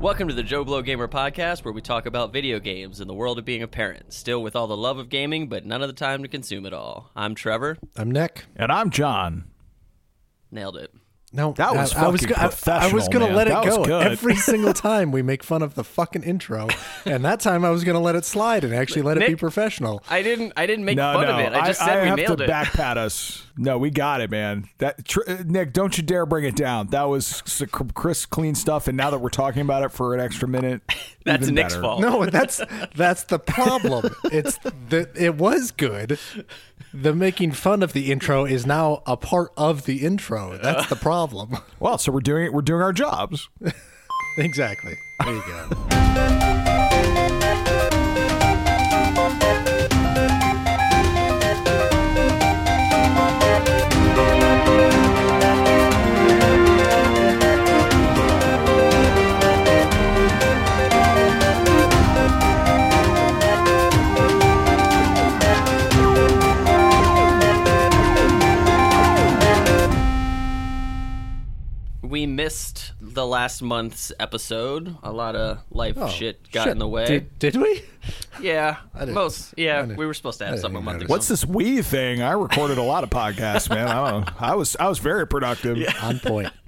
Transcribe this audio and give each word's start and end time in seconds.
Welcome 0.00 0.28
to 0.28 0.34
the 0.34 0.42
Joe 0.42 0.64
Blow 0.64 0.80
Gamer 0.80 1.08
podcast, 1.08 1.62
where 1.62 1.74
we 1.74 1.82
talk 1.82 2.06
about 2.06 2.32
video 2.32 2.58
games 2.58 3.00
and 3.00 3.10
the 3.10 3.12
world 3.12 3.38
of 3.38 3.44
being 3.44 3.62
a 3.62 3.68
parent, 3.68 4.14
still 4.14 4.42
with 4.42 4.56
all 4.56 4.66
the 4.66 4.74
love 4.74 4.96
of 4.96 5.10
gaming, 5.10 5.46
but 5.46 5.66
none 5.66 5.82
of 5.82 5.88
the 5.88 5.94
time 5.94 6.22
to 6.22 6.28
consume 6.28 6.64
it 6.64 6.72
all. 6.72 7.10
I'm 7.14 7.34
Trevor. 7.34 7.76
I'm 7.98 8.10
Nick. 8.10 8.46
And 8.56 8.72
I'm 8.72 8.88
John. 8.88 9.44
Nailed 10.50 10.78
it. 10.78 10.94
No, 11.32 11.52
That 11.52 11.76
was 11.76 11.94
I, 11.94 12.06
I 12.06 12.08
was 12.08 12.22
fucking 12.22 12.34
go- 12.36 12.72
I- 12.72 12.88
I, 12.88 12.92
was 12.92 13.08
gonna 13.08 13.26
man. 13.26 13.36
let 13.36 13.46
it 13.46 13.50
That 13.50 13.64
was 13.64 13.76
go 13.76 13.84
good. 13.84 14.06
every 14.08 14.34
single 14.50 14.72
time 14.72 15.12
we 15.12 15.22
make 15.22 15.44
fun 15.44 15.62
of 15.62 15.76
the 15.76 15.84
fucking 15.84 16.24
intro, 16.24 16.66
and 17.04 17.24
that 17.24 17.38
time 17.38 17.64
I 17.64 17.70
was 17.70 17.84
gonna 17.84 18.00
let 18.00 18.16
it 18.16 18.24
slide 18.24 18.64
and 18.64 18.74
actually 18.74 19.02
let 19.02 19.16
it 19.16 19.28
be 19.28 19.36
professional. 19.36 20.02
I 20.10 20.22
didn't. 20.22 20.52
I 20.56 20.66
didn't 20.66 20.84
make 20.84 20.96
No, 20.96 21.12
fun 21.14 21.26
no, 21.28 21.34
of 21.34 21.38
it. 21.38 21.52
I 21.54 21.66
just 21.68 21.78
said 21.78 22.02
we 22.02 22.08
have 22.08 22.16
nailed 22.18 22.38
to 22.38 22.44
it. 22.44 22.48
back 22.48 22.72
pat 22.72 22.98
us. 22.98 23.46
No, 23.56 23.78
we 23.78 23.90
got 23.90 24.20
it, 24.22 24.30
man. 24.30 24.68
That 24.78 25.04
tr- 25.04 25.20
uh, 25.28 25.36
Nick, 25.44 25.72
don't 25.72 25.96
you 25.96 26.02
dare 26.02 26.26
bring 26.26 26.44
it 26.46 26.56
down. 26.56 26.88
That 26.88 27.04
was 27.04 27.42
s- 27.46 27.62
Chris 27.94 28.26
clean 28.26 28.56
stuff, 28.56 28.88
and 28.88 28.96
now 28.96 29.10
that 29.10 29.18
we're 29.18 29.28
talking 29.28 29.62
about 29.62 29.84
it 29.84 29.92
for 29.92 30.14
an 30.14 30.20
extra 30.20 30.48
minute, 30.48 30.82
That's 31.24 31.42
even 31.44 31.54
Nick's 31.54 31.74
better. 31.74 31.82
fault. 31.82 32.00
No, 32.00 32.26
that's 32.26 32.60
that's 32.96 33.22
the 33.24 33.38
problem. 33.38 34.12
It's 34.32 34.58
that 34.88 35.10
it 35.14 35.36
was 35.36 35.70
good. 35.70 36.18
The 36.92 37.14
making 37.14 37.52
fun 37.52 37.82
of 37.82 37.92
the 37.92 38.10
intro 38.10 38.44
is 38.44 38.66
now 38.66 39.02
a 39.06 39.16
part 39.16 39.52
of 39.56 39.84
the 39.84 40.04
intro. 40.04 40.58
That's 40.58 40.88
the 40.88 40.96
problem. 40.96 41.58
Well, 41.78 41.98
so 41.98 42.10
we're 42.12 42.20
doing 42.20 42.44
it. 42.46 42.52
We're 42.52 42.62
doing 42.62 42.82
our 42.82 42.92
jobs. 42.92 43.48
exactly. 44.38 44.94
There 45.24 45.34
you 45.34 45.42
go. 45.46 46.89
We 72.10 72.26
missed 72.26 72.92
the 73.00 73.24
last 73.24 73.62
month's 73.62 74.10
episode. 74.18 74.96
A 75.04 75.12
lot 75.12 75.36
of 75.36 75.58
life 75.70 75.94
Oh, 75.96 76.08
shit 76.08 76.50
got 76.50 76.64
shit. 76.64 76.72
in 76.72 76.78
the 76.78 76.88
way. 76.88 77.06
Did, 77.06 77.38
did 77.38 77.56
we? 77.56 77.82
yeah, 78.42 78.78
didn't- 78.98 79.14
most. 79.14 79.54
Yeah, 79.56 79.82
didn't- 79.82 79.96
we 79.96 80.06
were 80.06 80.14
supposed 80.14 80.38
to 80.38 80.44
have 80.46 80.54
didn't 80.54 80.62
something 80.62 80.78
a 80.78 80.84
month 80.84 81.02
ago. 81.02 81.10
What's 81.12 81.28
this 81.28 81.46
we 81.46 81.82
thing? 81.82 82.20
I 82.20 82.32
recorded 82.32 82.78
a 82.78 82.82
lot 82.82 83.04
of 83.04 83.10
podcasts, 83.10 83.70
man. 83.70 83.86
I 83.88 84.10
don't. 84.10 84.42
I 84.42 84.54
was 84.56 84.76
I 84.80 84.88
was 84.88 84.98
very 84.98 85.26
productive. 85.26 85.78
On 86.02 86.18
point. 86.18 86.52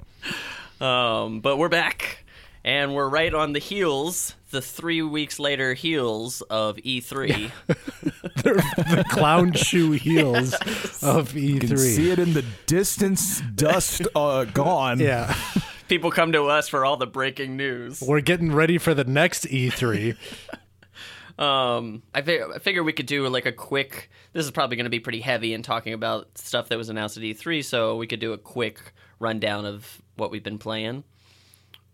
Um, 0.81 1.39
but 1.41 1.59
we're 1.59 1.69
back, 1.69 2.25
and 2.65 2.93
we're 2.93 3.09
right 3.09 3.33
on 3.33 3.53
the 3.53 3.61
heels, 3.61 4.35
the 4.53 4.63
three 4.63 5.03
weeks 5.03 5.39
later 5.41 5.75
heels 5.75 6.41
of 6.43 6.77
E3. 6.77 7.51
the 7.67 9.05
clown 9.11 9.53
shoe 9.53 9.91
heels 9.93 10.55
of 11.03 11.35
You 11.35 11.59
can 11.59 11.71
E3. 11.71 11.79
see 11.97 12.11
it 12.13 12.19
in 12.21 12.33
the 12.35 12.45
distance, 12.67 13.41
dust 13.41 14.03
uh, 14.15 14.45
gone. 14.45 15.01
Yeah. 15.01 15.35
People 15.89 16.11
come 16.11 16.33
to 16.33 16.45
us 16.45 16.69
for 16.69 16.85
all 16.85 16.97
the 16.97 17.07
breaking 17.07 17.57
news. 17.57 18.01
We're 18.01 18.21
getting 18.21 18.53
ready 18.53 18.79
for 18.79 18.95
the 18.95 19.05
next 19.05 19.45
E 19.47 19.69
E3. 19.71 20.17
Um, 21.39 22.03
I, 22.15 22.23
fig- 22.23 22.43
I 22.55 22.59
figure 22.59 22.83
we 22.85 22.93
could 22.93 23.07
do 23.07 23.27
like 23.29 23.47
a 23.47 23.53
quick. 23.53 24.11
This 24.33 24.45
is 24.45 24.51
probably 24.51 24.77
going 24.77 24.85
to 24.85 24.91
be 24.91 25.01
pretty 25.01 25.21
heavy 25.21 25.53
in 25.55 25.63
talking 25.63 25.93
about 25.93 26.39
stuff 26.39 26.69
that 26.69 26.79
was 26.79 26.89
announced 26.89 27.17
at 27.17 27.23
E3, 27.23 27.65
so 27.65 27.97
we 27.97 28.07
could 28.07 28.21
do 28.21 28.33
a 28.33 28.39
quick 28.39 28.93
rundown 29.19 29.65
of 29.67 30.01
what 30.17 30.31
we've 30.31 30.43
been 30.45 30.59
playing. 30.59 31.05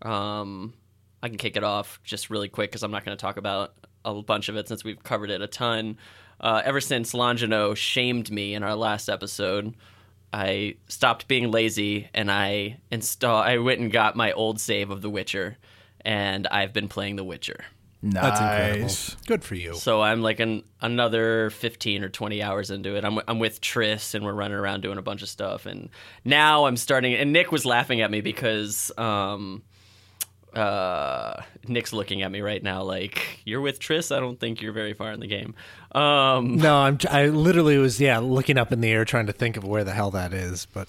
Um, 0.03 0.75
I 1.23 1.29
can 1.29 1.39
kick 1.39 1.57
it 1.57 1.65
off 1.65 2.01
just 2.05 2.31
really 2.31 2.49
quick 2.49 2.71
because 2.71 2.83
I'm 2.83 2.91
not 2.91 3.05
going 3.05 3.17
to 3.17 3.21
talk 3.21 3.37
about 3.37 3.75
a 4.05 4.23
bunch 4.23 4.49
of 4.49 4.57
it 4.57 4.69
since 4.69 4.85
we've 4.85 5.03
covered 5.03 5.31
it 5.31 5.43
a 5.43 5.47
ton. 5.47 5.99
Uh, 6.41 6.63
ever 6.65 6.81
since 6.81 7.13
Longino 7.13 7.77
shamed 7.77 8.31
me 8.31 8.55
in 8.55 8.63
our 8.63 8.75
last 8.75 9.09
episode, 9.09 9.75
I 10.33 10.77
stopped 10.87 11.27
being 11.27 11.51
lazy 11.51 12.09
and 12.15 12.31
I 12.31 12.79
install. 12.91 13.43
I 13.43 13.59
went 13.59 13.81
and 13.81 13.91
got 13.91 14.15
my 14.15 14.33
old 14.33 14.61
save 14.61 14.91
of 14.91 15.03
The 15.03 15.11
Witcher, 15.11 15.57
and 16.03 16.47
I've 16.47 16.73
been 16.73 16.89
playing 16.89 17.17
The 17.17 17.25
Witcher. 17.25 17.65
Nice. 18.01 18.23
That's 18.23 18.41
incredible. 18.41 19.27
Good 19.27 19.45
for 19.45 19.55
you. 19.57 19.75
So 19.75 20.01
I'm 20.01 20.23
like 20.23 20.39
an 20.39 20.63
another 20.81 21.51
15 21.51 22.05
or 22.05 22.09
20 22.09 22.43
hours 22.43 22.71
into 22.71 22.95
it. 22.95 23.05
I'm 23.05 23.19
I'm 23.27 23.41
with 23.41 23.61
Triss 23.61 24.15
and 24.15 24.25
we're 24.25 24.35
running 24.35 24.57
around 24.57 24.83
doing 24.83 24.99
a 24.99 25.03
bunch 25.03 25.23
of 25.23 25.29
stuff 25.29 25.67
and 25.67 25.89
now 26.25 26.67
I'm 26.67 26.77
starting 26.77 27.15
and 27.15 27.33
Nick 27.33 27.51
was 27.51 27.65
laughing 27.65 28.01
at 28.01 28.11
me 28.11 28.21
because 28.21 28.93
um 28.97 29.65
uh 30.55 31.43
Nick's 31.67 31.93
looking 31.93 32.23
at 32.23 32.31
me 32.31 32.41
right 32.41 32.63
now 32.63 32.83
like 32.83 33.41
you're 33.45 33.61
with 33.61 33.79
Triss. 33.81 34.15
I 34.15 34.21
don't 34.21 34.39
think 34.41 34.63
you're 34.63 34.73
very 34.73 34.95
far 34.95 35.13
in 35.13 35.21
the 35.21 35.27
game. 35.27 35.55
Um 35.93 36.57
No, 36.59 36.77
I'm. 36.79 36.99
I 37.11 37.27
literally 37.27 37.77
was, 37.79 38.01
yeah, 38.01 38.19
looking 38.19 38.59
up 38.59 38.73
in 38.73 38.81
the 38.81 38.91
air 38.91 39.05
trying 39.05 39.27
to 39.27 39.33
think 39.33 39.57
of 39.57 39.65
where 39.65 39.85
the 39.85 39.93
hell 39.93 40.11
that 40.13 40.33
is. 40.33 40.67
But 40.67 40.89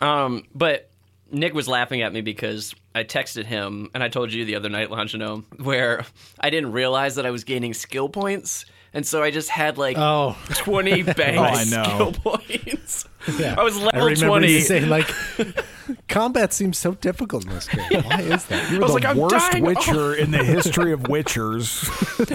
Um, 0.00 0.44
but 0.54 0.90
Nick 1.32 1.54
was 1.54 1.68
laughing 1.68 2.02
at 2.02 2.12
me 2.12 2.20
because 2.22 2.74
I 2.94 3.04
texted 3.04 3.44
him 3.44 3.88
and 3.94 4.02
I 4.02 4.08
told 4.08 4.32
you 4.32 4.44
the 4.44 4.56
other 4.56 4.68
night, 4.68 4.88
Longino, 4.88 5.44
where 5.62 6.04
I 6.40 6.50
didn't 6.50 6.72
realize 6.72 7.14
that 7.14 7.26
I 7.26 7.30
was 7.30 7.44
gaining 7.44 7.72
skill 7.74 8.08
points. 8.08 8.64
And 8.92 9.06
so 9.06 9.22
I 9.22 9.30
just 9.30 9.48
had 9.50 9.78
like 9.78 9.96
oh, 9.96 10.36
20 10.54 11.04
bang 11.04 11.38
Oh, 11.38 11.42
I 11.44 11.62
skill 11.64 12.12
points. 12.12 13.06
yeah, 13.38 13.54
I 13.56 13.62
was 13.62 13.76
I 13.78 13.82
level 13.84 14.00
remember 14.06 14.26
20. 14.26 14.52
you 14.52 14.60
saying 14.62 14.88
like, 14.88 15.08
combat 16.08 16.52
seems 16.52 16.78
so 16.78 16.92
difficult 16.94 17.44
in 17.44 17.50
this 17.50 17.68
game. 17.68 18.02
Why 18.02 18.20
is 18.20 18.44
that? 18.46 18.70
You're 18.70 18.80
I 18.80 18.86
was 18.86 18.90
the 18.90 18.94
like, 18.94 19.04
I'm 19.04 19.16
worst 19.16 19.52
dying. 19.52 19.64
Witcher 19.64 20.14
in 20.14 20.30
the 20.30 20.42
history 20.44 20.92
of 20.92 21.00
Witchers. 21.04 21.88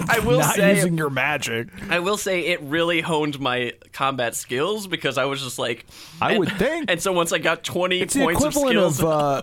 I 0.08 0.18
will 0.20 0.38
Not 0.40 0.54
say 0.54 0.74
using 0.76 0.96
your 0.98 1.10
magic. 1.10 1.68
I 1.90 1.98
will 2.00 2.16
say 2.16 2.46
it 2.46 2.60
really 2.62 3.00
honed 3.00 3.40
my 3.40 3.72
combat 3.92 4.34
skills 4.34 4.86
because 4.86 5.18
I 5.18 5.24
was 5.26 5.42
just 5.42 5.58
like 5.58 5.86
I 6.20 6.30
and- 6.32 6.40
would 6.40 6.52
think. 6.52 6.90
And 6.90 7.00
so 7.00 7.12
once 7.12 7.32
I 7.32 7.38
got 7.38 7.64
20 7.64 8.00
It's 8.00 8.14
the 8.14 8.22
points 8.24 8.44
of 8.44 8.54
skills 8.54 9.00
of, 9.00 9.06
uh, 9.06 9.42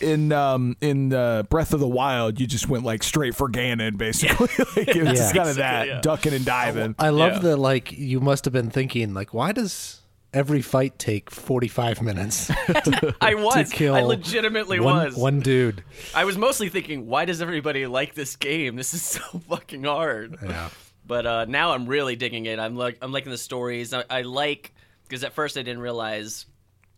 in 0.00 0.32
um, 0.32 0.76
in 0.80 1.12
uh, 1.12 1.42
Breath 1.44 1.74
of 1.74 1.80
the 1.80 1.88
Wild, 1.88 2.40
you 2.40 2.46
just 2.46 2.68
went 2.68 2.84
like 2.84 3.02
straight 3.02 3.34
for 3.34 3.50
Ganon, 3.50 3.98
basically. 3.98 4.48
like, 4.76 4.88
it's 4.96 5.20
Yeah. 5.20 5.32
kind 5.32 5.48
of 5.50 5.56
that 5.56 5.86
yeah. 5.86 6.00
ducking 6.00 6.32
and 6.32 6.44
diving. 6.44 6.94
I 6.98 7.10
love 7.10 7.34
Yeah. 7.34 7.38
the 7.50 7.56
like. 7.58 7.92
You 7.92 8.20
must 8.20 8.46
have 8.46 8.52
been 8.52 8.70
thinking 8.70 9.12
like, 9.12 9.34
why 9.34 9.52
does 9.52 9.99
every 10.32 10.62
fight 10.62 10.98
take 10.98 11.30
45 11.30 12.02
minutes 12.02 12.50
I 13.20 13.34
was 13.34 13.70
to 13.70 13.76
kill 13.76 13.94
I 13.94 14.02
legitimately 14.02 14.80
one, 14.80 15.06
was. 15.06 15.16
one 15.16 15.40
dude? 15.40 15.82
I 16.14 16.24
was 16.24 16.38
mostly 16.38 16.68
thinking 16.68 17.06
why 17.06 17.24
does 17.24 17.42
everybody 17.42 17.86
like 17.86 18.14
this 18.14 18.36
game? 18.36 18.76
This 18.76 18.94
is 18.94 19.02
so 19.20 19.20
fucking 19.48 19.84
hard. 19.84 20.36
Yeah. 20.42 20.70
But 21.06 21.26
uh, 21.26 21.44
now 21.46 21.72
I'm 21.72 21.86
really 21.86 22.14
digging 22.14 22.46
it. 22.46 22.58
I'm 22.58 22.76
like 22.76 22.98
I'm 23.02 23.12
liking 23.12 23.32
the 23.32 23.38
stories. 23.38 23.92
I, 23.92 24.04
I 24.08 24.22
like 24.22 24.72
because 25.04 25.24
at 25.24 25.32
first 25.32 25.56
I 25.56 25.62
didn't 25.62 25.82
realize 25.82 26.46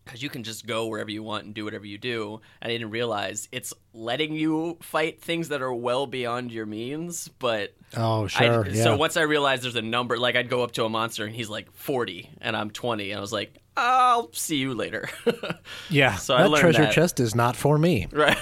because 0.05 0.21
you 0.21 0.29
can 0.29 0.43
just 0.43 0.67
go 0.67 0.87
wherever 0.87 1.09
you 1.09 1.23
want 1.23 1.45
and 1.45 1.53
do 1.53 1.63
whatever 1.63 1.85
you 1.85 1.97
do, 1.97 2.41
I 2.61 2.67
didn't 2.67 2.89
realize 2.89 3.47
it's 3.51 3.73
letting 3.93 4.35
you 4.35 4.77
fight 4.81 5.21
things 5.21 5.49
that 5.49 5.61
are 5.61 5.73
well 5.73 6.05
beyond 6.05 6.51
your 6.51 6.65
means. 6.65 7.29
But 7.39 7.73
Oh 7.95 8.25
I- 8.25 8.27
sure. 8.27 8.67
yeah. 8.69 8.83
so 8.83 8.97
once 8.97 9.17
I 9.17 9.21
realized 9.21 9.63
there's 9.63 9.75
a 9.75 9.81
number, 9.81 10.17
like 10.17 10.35
I'd 10.35 10.49
go 10.49 10.63
up 10.63 10.71
to 10.73 10.85
a 10.85 10.89
monster 10.89 11.25
and 11.25 11.35
he's 11.35 11.49
like 11.49 11.71
40 11.73 12.29
and 12.41 12.55
I'm 12.55 12.69
20, 12.71 13.11
and 13.11 13.17
I 13.17 13.21
was 13.21 13.33
like, 13.33 13.59
I'll 13.75 14.31
see 14.33 14.57
you 14.57 14.75
later. 14.75 15.09
yeah. 15.89 16.15
so 16.15 16.35
I 16.35 16.43
that 16.43 16.49
learned 16.49 16.61
treasure 16.61 16.81
that. 16.83 16.93
chest 16.93 17.19
is 17.19 17.33
not 17.33 17.55
for 17.55 17.77
me. 17.79 18.07
right? 18.11 18.37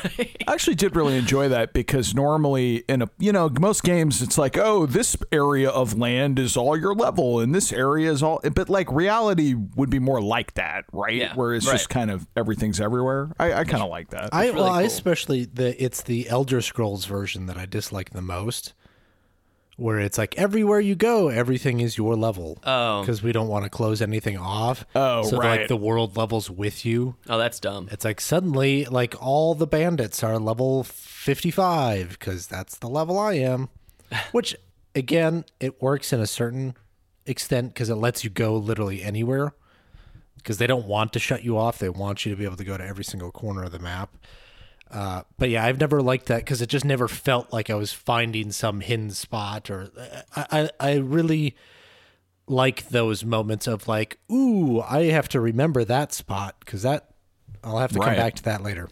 I 0.45 0.51
actually 0.51 0.75
did 0.75 0.93
really 0.95 1.15
enjoy 1.17 1.47
that 1.49 1.71
because 1.71 2.13
normally 2.13 2.83
in 2.89 3.01
a 3.01 3.09
you 3.17 3.31
know 3.31 3.49
most 3.59 3.83
games 3.83 4.21
it's 4.21 4.37
like 4.37 4.57
oh 4.57 4.85
this 4.85 5.15
area 5.31 5.69
of 5.69 5.97
land 5.97 6.37
is 6.37 6.57
all 6.57 6.75
your 6.77 6.93
level 6.93 7.39
and 7.39 7.55
this 7.55 7.71
area 7.71 8.11
is 8.11 8.21
all 8.21 8.41
but 8.53 8.69
like 8.69 8.91
reality 8.91 9.53
would 9.53 9.89
be 9.89 9.99
more 9.99 10.21
like 10.21 10.53
that 10.55 10.83
right 10.91 11.15
Yeah, 11.15 11.33
where 11.35 11.53
it's 11.53 11.65
right. 11.65 11.73
just 11.73 11.89
kind 11.89 12.11
of 12.11 12.27
everything's 12.35 12.81
everywhere 12.81 13.31
I, 13.39 13.53
I 13.53 13.63
kind 13.63 13.83
of 13.83 13.89
like 13.89 14.09
that 14.09 14.29
I 14.33 14.47
really 14.47 14.55
well, 14.61 14.69
I 14.69 14.81
especially 14.81 15.45
the 15.45 15.81
it's 15.81 16.01
the 16.03 16.27
Elder 16.27 16.59
Scrolls 16.61 17.05
version 17.05 17.45
that 17.45 17.57
I 17.57 17.65
dislike 17.65 18.09
the 18.09 18.21
most, 18.21 18.73
where 19.81 19.99
it's 19.99 20.17
like 20.17 20.37
everywhere 20.37 20.79
you 20.79 20.95
go, 20.95 21.29
everything 21.29 21.79
is 21.79 21.97
your 21.97 22.15
level. 22.15 22.59
Oh. 22.63 23.01
because 23.01 23.23
we 23.23 23.31
don't 23.31 23.47
want 23.47 23.63
to 23.65 23.69
close 23.69 24.01
anything 24.01 24.37
off. 24.37 24.85
Oh, 24.95 25.23
so 25.23 25.37
like 25.37 25.67
the 25.67 25.75
world 25.75 26.15
levels 26.15 26.49
with 26.49 26.85
you. 26.85 27.15
Oh, 27.27 27.37
that's 27.37 27.59
dumb. 27.59 27.89
It's 27.91 28.05
like 28.05 28.21
suddenly 28.21 28.85
like 28.85 29.15
all 29.21 29.55
the 29.55 29.67
bandits 29.67 30.23
are 30.23 30.39
level 30.39 30.83
fifty 30.83 31.51
five 31.51 32.17
because 32.19 32.47
that's 32.47 32.77
the 32.77 32.87
level 32.87 33.17
I 33.17 33.33
am, 33.33 33.69
which 34.31 34.55
again 34.95 35.45
it 35.59 35.81
works 35.81 36.13
in 36.13 36.19
a 36.19 36.27
certain 36.27 36.75
extent 37.25 37.73
because 37.73 37.89
it 37.89 37.95
lets 37.95 38.23
you 38.23 38.29
go 38.29 38.55
literally 38.55 39.01
anywhere 39.03 39.53
because 40.37 40.57
they 40.57 40.67
don't 40.67 40.85
want 40.85 41.13
to 41.13 41.19
shut 41.19 41.43
you 41.43 41.57
off. 41.57 41.79
They 41.79 41.89
want 41.89 42.25
you 42.25 42.31
to 42.31 42.37
be 42.37 42.45
able 42.45 42.57
to 42.57 42.63
go 42.63 42.77
to 42.77 42.85
every 42.85 43.03
single 43.03 43.31
corner 43.31 43.63
of 43.63 43.71
the 43.71 43.79
map. 43.79 44.15
Uh, 44.91 45.23
but 45.37 45.49
yeah, 45.49 45.65
I've 45.65 45.79
never 45.79 46.01
liked 46.01 46.25
that 46.27 46.39
because 46.39 46.61
it 46.61 46.67
just 46.67 46.85
never 46.85 47.07
felt 47.07 47.53
like 47.53 47.69
I 47.69 47.75
was 47.75 47.93
finding 47.93 48.51
some 48.51 48.81
hidden 48.81 49.11
spot. 49.11 49.69
Or 49.69 49.89
I, 50.35 50.45
I, 50.51 50.69
I 50.79 50.95
really 50.97 51.55
like 52.47 52.89
those 52.89 53.23
moments 53.23 53.67
of 53.67 53.87
like, 53.87 54.17
ooh, 54.31 54.81
I 54.81 55.05
have 55.05 55.29
to 55.29 55.39
remember 55.39 55.85
that 55.85 56.13
spot 56.13 56.57
because 56.59 56.81
that 56.81 57.11
I'll 57.63 57.77
have 57.77 57.91
to 57.93 57.99
come 57.99 58.15
back 58.15 58.35
to 58.35 58.43
that 58.43 58.63
later. 58.63 58.89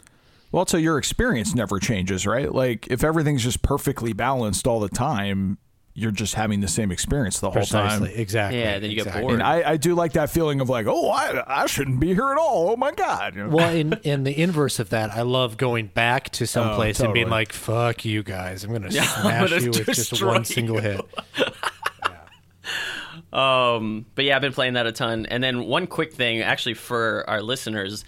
Well, 0.51 0.65
so 0.65 0.77
your 0.77 0.97
experience 0.97 1.53
never 1.53 1.79
changes, 1.79 2.25
right? 2.25 2.51
Like 2.51 2.87
if 2.87 3.03
everything's 3.03 3.43
just 3.43 3.61
perfectly 3.61 4.13
balanced 4.13 4.65
all 4.65 4.79
the 4.79 4.89
time, 4.89 5.57
you're 5.99 6.11
just 6.11 6.35
having 6.35 6.61
the 6.61 6.67
same 6.67 6.91
experience 6.91 7.39
the 7.39 7.51
whole 7.51 7.63
time. 7.63 8.03
Exactly. 8.05 8.59
Yeah, 8.59 8.79
then 8.79 8.89
you 8.89 9.03
get 9.03 9.13
bored. 9.21 9.33
And 9.33 9.43
I, 9.43 9.71
I 9.71 9.77
do 9.77 9.93
like 9.95 10.13
that 10.13 10.29
feeling 10.29 10.61
of 10.61 10.69
like, 10.69 10.85
oh, 10.87 11.09
I, 11.09 11.43
I 11.45 11.65
shouldn't 11.65 11.99
be 11.99 12.13
here 12.13 12.29
at 12.31 12.37
all. 12.37 12.69
Oh 12.71 12.75
my 12.77 12.91
god. 12.91 13.35
You 13.35 13.43
know? 13.43 13.49
Well, 13.49 13.73
in 13.73 13.93
in 14.03 14.23
the 14.23 14.41
inverse 14.41 14.79
of 14.79 14.89
that, 14.89 15.11
I 15.11 15.21
love 15.23 15.57
going 15.57 15.87
back 15.87 16.29
to 16.31 16.47
some 16.47 16.69
Oh, 16.69 16.75
place 16.75 16.99
and 16.99 17.13
being 17.13 17.29
like, 17.29 17.51
"Fuck 17.53 18.05
you 18.05 18.23
guys! 18.23 18.63
I'm 18.63 18.71
gonna 18.71 18.85
I'm 18.87 18.91
smash 18.91 19.49
gonna 19.49 19.61
you 19.61 19.69
with 19.71 19.85
just 19.85 20.23
one 20.23 20.45
single 20.45 20.75
you." 20.77 20.81
hit." 20.81 21.01
Um, 23.31 24.05
but 24.15 24.25
yeah, 24.25 24.35
I've 24.35 24.41
been 24.41 24.53
playing 24.53 24.73
that 24.73 24.87
a 24.87 24.91
ton. 24.91 25.25
And 25.27 25.43
then 25.43 25.65
one 25.65 25.85
quick 25.87 26.13
thing, 26.13 26.41
actually, 26.41 26.73
for 26.73 27.29
our 27.29 27.41
listeners 27.41 28.03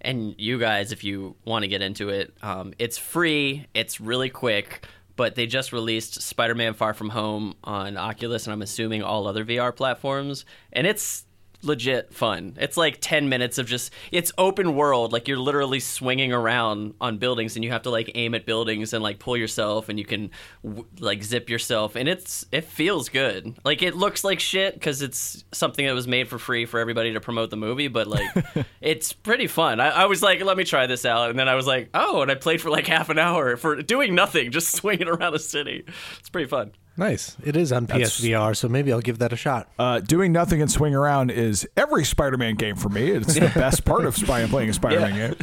and 0.00 0.34
you 0.38 0.58
guys, 0.58 0.92
if 0.92 1.02
you 1.02 1.34
want 1.44 1.62
to 1.62 1.68
get 1.68 1.82
into 1.82 2.10
it, 2.10 2.34
um, 2.42 2.74
it's 2.78 2.98
free. 2.98 3.66
It's 3.74 4.00
really 4.00 4.28
quick. 4.28 4.86
But 5.16 5.34
they 5.34 5.46
just 5.46 5.72
released 5.72 6.22
Spider-Man: 6.22 6.74
Far 6.74 6.94
From 6.94 7.10
Home 7.10 7.56
on 7.64 7.96
Oculus, 7.96 8.46
and 8.46 8.52
I'm 8.52 8.62
assuming 8.62 9.02
all 9.02 9.26
other 9.26 9.44
VR 9.44 9.74
platforms. 9.74 10.44
And 10.72 10.86
it's 10.86 11.25
legit 11.62 12.12
fun. 12.12 12.56
It's 12.58 12.76
like 12.76 12.98
10 13.00 13.28
minutes 13.28 13.58
of 13.58 13.66
just 13.66 13.92
it's 14.12 14.32
open 14.38 14.74
world 14.74 15.12
like 15.12 15.28
you're 15.28 15.38
literally 15.38 15.80
swinging 15.80 16.32
around 16.32 16.94
on 17.00 17.18
buildings 17.18 17.56
and 17.56 17.64
you 17.64 17.70
have 17.72 17.82
to 17.82 17.90
like 17.90 18.10
aim 18.14 18.34
at 18.34 18.46
buildings 18.46 18.92
and 18.92 19.02
like 19.02 19.18
pull 19.18 19.36
yourself 19.36 19.88
and 19.88 19.98
you 19.98 20.04
can 20.04 20.30
w- 20.64 20.86
like 21.00 21.22
zip 21.22 21.48
yourself 21.48 21.96
and 21.96 22.08
it's 22.08 22.46
it 22.52 22.64
feels 22.64 23.08
good. 23.08 23.56
Like 23.64 23.82
it 23.82 23.96
looks 23.96 24.24
like 24.24 24.40
shit 24.40 24.80
cuz 24.80 25.02
it's 25.02 25.44
something 25.52 25.86
that 25.86 25.94
was 25.94 26.06
made 26.06 26.28
for 26.28 26.38
free 26.38 26.66
for 26.66 26.80
everybody 26.80 27.12
to 27.12 27.20
promote 27.20 27.50
the 27.50 27.56
movie 27.56 27.88
but 27.88 28.06
like 28.06 28.28
it's 28.80 29.12
pretty 29.12 29.46
fun. 29.46 29.80
I, 29.80 29.88
I 29.88 30.04
was 30.06 30.22
like 30.22 30.42
let 30.44 30.56
me 30.56 30.64
try 30.64 30.86
this 30.86 31.04
out 31.04 31.30
and 31.30 31.38
then 31.38 31.48
I 31.48 31.54
was 31.54 31.66
like 31.66 31.90
oh 31.94 32.22
and 32.22 32.30
I 32.30 32.34
played 32.34 32.60
for 32.60 32.70
like 32.70 32.86
half 32.86 33.08
an 33.08 33.18
hour 33.18 33.56
for 33.56 33.80
doing 33.82 34.14
nothing 34.14 34.50
just 34.50 34.70
swinging 34.76 35.08
around 35.08 35.34
a 35.34 35.38
city. 35.38 35.84
It's 36.18 36.28
pretty 36.30 36.48
fun. 36.48 36.72
Nice. 36.96 37.36
It 37.44 37.56
is 37.56 37.72
on 37.72 37.86
PSVR, 37.86 38.56
so 38.56 38.68
maybe 38.68 38.92
I'll 38.92 39.00
give 39.00 39.18
that 39.18 39.32
a 39.32 39.36
shot. 39.36 39.68
Uh, 39.78 40.00
doing 40.00 40.32
nothing 40.32 40.62
and 40.62 40.70
swing 40.70 40.94
around 40.94 41.30
is 41.30 41.68
every 41.76 42.04
Spider-Man 42.04 42.54
game 42.54 42.76
for 42.76 42.88
me. 42.88 43.10
It's 43.10 43.34
the 43.34 43.40
best 43.54 43.84
part 43.84 44.06
of 44.06 44.16
spy- 44.16 44.46
playing 44.46 44.70
a 44.70 44.72
Spider-Man 44.72 45.14
Yeah. 45.14 45.28
game, 45.28 45.36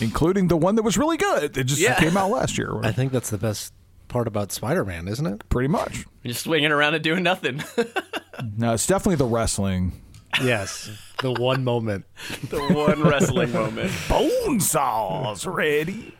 including 0.00 0.48
the 0.48 0.56
one 0.56 0.74
that 0.76 0.82
was 0.82 0.98
really 0.98 1.16
good. 1.16 1.56
It 1.56 1.64
just 1.64 1.80
Yeah. 1.80 1.98
came 1.98 2.16
out 2.16 2.30
last 2.30 2.58
year. 2.58 2.78
I 2.82 2.92
think 2.92 3.12
that's 3.12 3.30
the 3.30 3.38
best 3.38 3.72
part 4.08 4.26
about 4.26 4.52
Spider-Man, 4.52 5.08
isn't 5.08 5.26
it? 5.26 5.48
Pretty 5.48 5.68
much. 5.68 6.04
You're 6.22 6.32
just 6.32 6.44
swinging 6.44 6.72
around 6.72 6.94
and 6.94 7.02
doing 7.04 7.22
nothing. 7.22 7.62
No, 8.56 8.72
it's 8.72 8.86
definitely 8.86 9.16
the 9.16 9.24
wrestling. 9.26 10.00
Yes. 10.40 10.88
the 11.20 11.32
one 11.32 11.64
moment. 11.64 12.04
the 12.50 12.60
one 12.72 13.02
wrestling 13.02 13.52
moment. 13.52 13.90
Bone 14.08 14.60
saws 14.60 15.44
ready. 15.44 16.14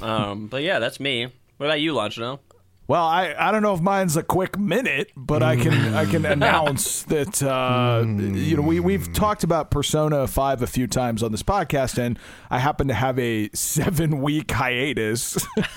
Um, 0.00 0.46
but 0.46 0.62
yeah, 0.62 0.78
that's 0.78 1.00
me. 1.00 1.26
What 1.56 1.66
about 1.66 1.80
you, 1.80 1.94
Lonchino? 1.94 2.38
Well, 2.88 3.04
I, 3.04 3.34
I 3.38 3.52
don't 3.52 3.60
know 3.60 3.74
if 3.74 3.82
mine's 3.82 4.16
a 4.16 4.22
quick 4.22 4.58
minute, 4.58 5.12
but 5.14 5.42
I 5.42 5.56
can 5.56 5.94
I 5.94 6.06
can 6.06 6.24
announce 6.24 7.02
that 7.02 7.42
uh, 7.42 8.02
you 8.06 8.56
know 8.56 8.62
we 8.62 8.80
we've 8.80 9.12
talked 9.12 9.44
about 9.44 9.70
Persona 9.70 10.26
Five 10.26 10.62
a 10.62 10.66
few 10.66 10.86
times 10.86 11.22
on 11.22 11.30
this 11.30 11.42
podcast, 11.42 11.98
and 11.98 12.18
I 12.48 12.58
happen 12.60 12.88
to 12.88 12.94
have 12.94 13.18
a 13.18 13.50
seven 13.52 14.22
week 14.22 14.50
hiatus, 14.50 15.36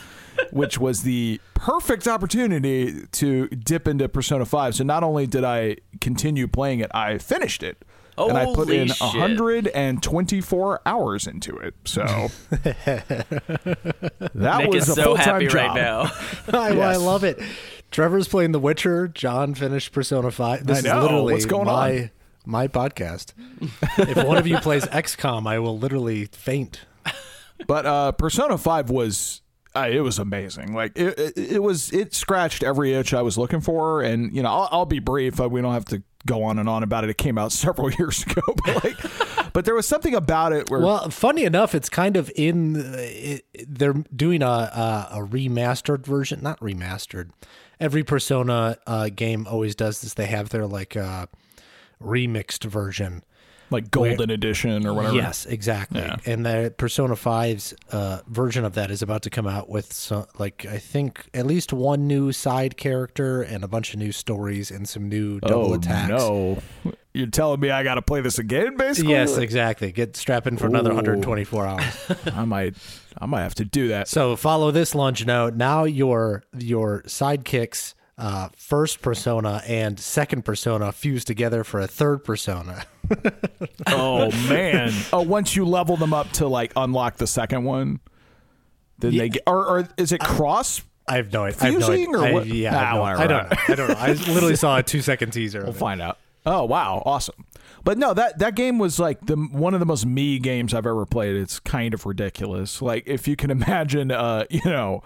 which 0.51 0.79
was 0.79 1.03
the 1.03 1.41
perfect 1.53 2.07
opportunity 2.07 3.05
to 3.11 3.49
dip 3.49 3.89
into 3.89 4.07
Persona 4.07 4.45
Five. 4.45 4.75
So 4.75 4.85
not 4.85 5.03
only 5.03 5.27
did 5.27 5.43
I 5.43 5.77
continue 5.99 6.47
playing 6.47 6.79
it, 6.79 6.89
I 6.93 7.17
finished 7.17 7.61
it. 7.61 7.83
And 8.29 8.37
I 8.37 8.53
put 8.53 8.69
in 8.69 8.87
shit. 8.87 8.99
124 9.01 10.81
hours 10.85 11.27
into 11.27 11.57
it. 11.57 11.73
So 11.85 12.03
that 12.49 13.25
Nick 14.33 14.71
was 14.73 14.83
is 14.83 14.89
a 14.89 14.93
so 14.95 15.03
full-time 15.03 15.25
happy 15.25 15.47
job. 15.47 15.55
right 15.55 15.75
now. 15.75 16.11
I, 16.59 16.77
I 16.79 16.95
love 16.97 17.23
it. 17.23 17.39
Trevor's 17.91 18.27
playing 18.27 18.51
The 18.51 18.59
Witcher. 18.59 19.07
John 19.07 19.53
finished 19.53 19.91
Persona 19.91 20.31
5. 20.31 20.65
This 20.65 20.85
I 20.85 20.89
know. 20.89 20.97
is 20.97 21.03
literally 21.03 21.33
What's 21.33 21.45
going 21.45 21.65
my 21.65 21.91
on? 21.99 22.11
my 22.45 22.67
podcast. 22.67 23.33
if 23.97 24.25
one 24.25 24.37
of 24.37 24.47
you 24.47 24.57
plays 24.59 24.85
XCOM, 24.85 25.47
I 25.47 25.59
will 25.59 25.77
literally 25.77 26.25
faint. 26.25 26.81
But 27.67 27.85
uh, 27.85 28.11
Persona 28.13 28.57
Five 28.57 28.89
was 28.89 29.41
uh, 29.75 29.87
it 29.91 29.99
was 30.01 30.17
amazing. 30.19 30.73
Like 30.73 30.97
it, 30.97 31.19
it, 31.19 31.37
it 31.37 31.63
was 31.63 31.91
it 31.93 32.13
scratched 32.15 32.63
every 32.63 32.93
itch 32.93 33.13
I 33.13 33.21
was 33.21 33.37
looking 33.37 33.61
for, 33.61 34.01
and 34.01 34.35
you 34.35 34.41
know 34.41 34.49
I'll, 34.49 34.69
I'll 34.71 34.85
be 34.85 34.99
brief. 34.99 35.39
Uh, 35.39 35.47
we 35.47 35.61
don't 35.61 35.73
have 35.73 35.85
to 35.85 36.01
go 36.25 36.43
on 36.43 36.59
and 36.59 36.67
on 36.69 36.83
about 36.83 37.03
it. 37.03 37.09
It 37.09 37.17
came 37.17 37.37
out 37.37 37.51
several 37.65 37.91
years 37.91 38.23
ago, 38.23 38.41
but 38.65 38.83
like, 38.83 39.53
but 39.53 39.65
there 39.65 39.75
was 39.75 39.87
something 39.87 40.15
about 40.15 40.53
it 40.53 40.69
where 40.69 40.79
Well, 40.81 41.09
funny 41.09 41.43
enough, 41.43 41.75
it's 41.75 41.89
kind 41.89 42.17
of 42.17 42.31
in. 42.35 42.75
It, 42.77 43.45
they're 43.67 43.93
doing 44.15 44.41
a, 44.41 44.45
a 44.45 45.07
a 45.11 45.27
remastered 45.27 46.05
version, 46.05 46.41
not 46.41 46.59
remastered. 46.59 47.29
Every 47.79 48.03
Persona 48.03 48.77
uh, 48.85 49.09
game 49.09 49.47
always 49.49 49.75
does 49.75 50.01
this. 50.01 50.13
They 50.13 50.27
have 50.27 50.49
their 50.49 50.67
like 50.67 50.95
uh, 50.95 51.25
remixed 52.01 52.63
version. 52.65 53.23
Like 53.71 53.89
Golden 53.89 54.29
Edition 54.29 54.85
or 54.85 54.93
whatever. 54.93 55.15
Yes, 55.15 55.45
exactly. 55.45 56.01
Yeah. 56.01 56.17
And 56.25 56.45
the 56.45 56.73
Persona 56.77 57.15
5's 57.15 57.73
uh, 57.91 58.19
version 58.27 58.65
of 58.65 58.73
that 58.75 58.91
is 58.91 59.01
about 59.01 59.23
to 59.23 59.29
come 59.29 59.47
out 59.47 59.69
with 59.69 59.91
some, 59.93 60.25
like 60.37 60.65
I 60.65 60.77
think 60.77 61.25
at 61.33 61.45
least 61.45 61.73
one 61.73 62.05
new 62.07 62.31
side 62.31 62.77
character 62.77 63.41
and 63.41 63.63
a 63.63 63.67
bunch 63.67 63.93
of 63.93 63.99
new 63.99 64.11
stories 64.11 64.69
and 64.71 64.87
some 64.87 65.09
new 65.09 65.39
double 65.39 65.71
Oh 65.71 65.73
attacks. 65.73 66.09
no! 66.09 66.59
You're 67.13 67.27
telling 67.27 67.59
me 67.59 67.69
I 67.71 67.83
got 67.83 67.95
to 67.95 68.01
play 68.01 68.21
this 68.21 68.39
again, 68.39 68.77
basically? 68.77 69.11
Yes, 69.11 69.37
exactly. 69.37 69.91
Get 69.91 70.15
strap 70.15 70.47
in 70.47 70.55
for 70.57 70.67
another 70.67 70.89
124 70.91 71.65
hours. 71.65 71.83
I 72.33 72.45
might, 72.45 72.75
I 73.17 73.25
might 73.25 73.41
have 73.41 73.55
to 73.55 73.65
do 73.65 73.89
that. 73.89 74.07
so 74.07 74.35
follow 74.37 74.71
this 74.71 74.95
lunch 74.95 75.25
note. 75.25 75.55
Now 75.55 75.83
your 75.83 76.43
your 76.57 77.01
sidekicks, 77.03 77.95
uh, 78.17 78.49
first 78.55 79.01
persona 79.01 79.61
and 79.67 79.99
second 79.99 80.43
persona 80.45 80.91
fuse 80.91 81.23
together 81.25 81.63
for 81.63 81.79
a 81.79 81.87
third 81.87 82.23
persona. 82.23 82.85
Oh 83.87 84.31
man! 84.47 84.93
oh, 85.13 85.21
once 85.21 85.55
you 85.55 85.65
level 85.65 85.97
them 85.97 86.13
up 86.13 86.31
to 86.33 86.47
like 86.47 86.71
unlock 86.75 87.17
the 87.17 87.27
second 87.27 87.63
one, 87.65 87.99
then 88.99 89.17
they 89.17 89.29
get, 89.29 89.43
or, 89.45 89.65
or 89.67 89.89
is 89.97 90.11
it 90.13 90.21
cross? 90.21 90.81
I 91.07 91.17
have 91.17 91.33
no 91.33 91.43
idea. 91.43 91.57
I 91.61 91.71
have 91.71 91.79
no 91.81 91.91
idea. 91.91 92.09
or 92.09 92.25
I- 92.25 92.31
what? 92.33 92.47
yeah, 92.47 92.69
I, 92.75 92.79
have 92.79 92.87
Ah, 92.87 92.95
no- 92.95 93.01
whatever. 93.01 93.21
I 93.21 93.27
don't 93.27 93.49
know. 93.49 93.57
I 93.67 93.75
don't 93.75 93.89
know. 93.89 93.95
I 93.95 94.33
literally 94.33 94.55
saw 94.55 94.77
a 94.77 94.83
two 94.83 95.01
second 95.01 95.31
teaser. 95.31 95.59
of 95.59 95.65
We'll 95.65 95.73
find 95.73 96.01
out. 96.01 96.17
Oh 96.45 96.63
wow, 96.65 97.03
awesome! 97.05 97.45
But 97.83 97.97
no, 97.97 98.13
that 98.13 98.39
that 98.39 98.55
game 98.55 98.79
was 98.79 98.97
like 98.97 99.25
the 99.25 99.35
one 99.35 99.73
of 99.73 99.79
the 99.81 99.85
most 99.85 100.05
me 100.05 100.39
games 100.39 100.73
I've 100.73 100.85
ever 100.87 101.05
played. 101.05 101.35
It's 101.35 101.59
kind 101.59 101.93
of 101.93 102.05
ridiculous. 102.05 102.81
Like 102.81 103.03
if 103.07 103.27
you 103.27 103.35
can 103.35 103.51
imagine, 103.59 104.11
uh, 104.11 104.45
you 104.49 104.61
know, 104.65 105.03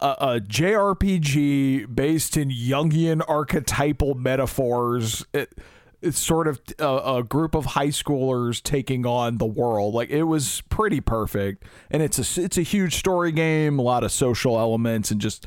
a, 0.00 0.06
a 0.20 0.40
JRPG 0.40 1.94
based 1.94 2.36
in 2.36 2.50
Jungian 2.50 3.22
archetypal 3.28 4.14
metaphors. 4.14 5.24
It, 5.32 5.52
it's 6.00 6.18
sort 6.18 6.46
of 6.46 6.60
a, 6.78 7.16
a 7.16 7.22
group 7.24 7.54
of 7.54 7.64
high 7.64 7.88
schoolers 7.88 8.62
taking 8.62 9.04
on 9.04 9.38
the 9.38 9.46
world. 9.46 9.94
Like 9.94 10.10
it 10.10 10.24
was 10.24 10.62
pretty 10.68 11.00
perfect, 11.00 11.64
and 11.90 12.02
it's 12.02 12.38
a 12.38 12.42
it's 12.42 12.56
a 12.56 12.62
huge 12.62 12.94
story 12.94 13.32
game, 13.32 13.78
a 13.78 13.82
lot 13.82 14.04
of 14.04 14.12
social 14.12 14.58
elements, 14.58 15.10
and 15.10 15.20
just 15.20 15.46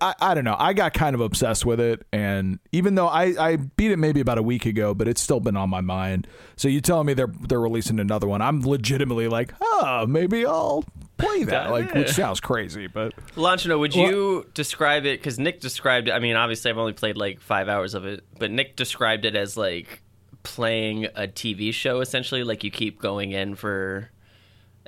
I, 0.00 0.14
I 0.20 0.34
don't 0.34 0.44
know. 0.44 0.56
I 0.58 0.72
got 0.72 0.94
kind 0.94 1.14
of 1.14 1.20
obsessed 1.20 1.66
with 1.66 1.78
it, 1.78 2.06
and 2.12 2.58
even 2.72 2.94
though 2.94 3.06
I, 3.06 3.34
I 3.38 3.56
beat 3.56 3.90
it 3.90 3.98
maybe 3.98 4.20
about 4.20 4.38
a 4.38 4.42
week 4.42 4.66
ago, 4.66 4.94
but 4.94 5.08
it's 5.08 5.20
still 5.20 5.40
been 5.40 5.56
on 5.56 5.68
my 5.68 5.80
mind. 5.80 6.26
So 6.56 6.68
you 6.68 6.80
telling 6.80 7.06
me 7.06 7.14
they're 7.14 7.32
they're 7.48 7.60
releasing 7.60 8.00
another 8.00 8.26
one? 8.26 8.40
I'm 8.40 8.62
legitimately 8.62 9.28
like, 9.28 9.52
oh, 9.60 10.06
maybe 10.08 10.46
I'll 10.46 10.84
play 11.16 11.44
that. 11.44 11.70
Like, 11.70 11.94
which 11.94 12.10
sounds 12.10 12.40
crazy, 12.40 12.86
but 12.86 13.14
Lonchino, 13.34 13.78
would 13.78 13.94
you 13.94 14.46
describe 14.54 15.04
it? 15.06 15.20
Because 15.20 15.38
Nick 15.38 15.60
described 15.60 16.08
it. 16.08 16.12
I 16.12 16.18
mean, 16.18 16.36
obviously, 16.36 16.70
I've 16.70 16.78
only 16.78 16.92
played 16.92 17.16
like 17.16 17.40
five 17.40 17.68
hours 17.68 17.94
of 17.94 18.04
it, 18.04 18.24
but 18.38 18.50
Nick 18.50 18.76
described 18.76 19.24
it 19.24 19.36
as 19.36 19.56
like 19.56 20.02
playing 20.42 21.06
a 21.06 21.26
TV 21.26 21.72
show, 21.72 22.00
essentially. 22.00 22.44
Like 22.44 22.64
you 22.64 22.70
keep 22.70 23.00
going 23.00 23.32
in 23.32 23.54
for 23.54 24.10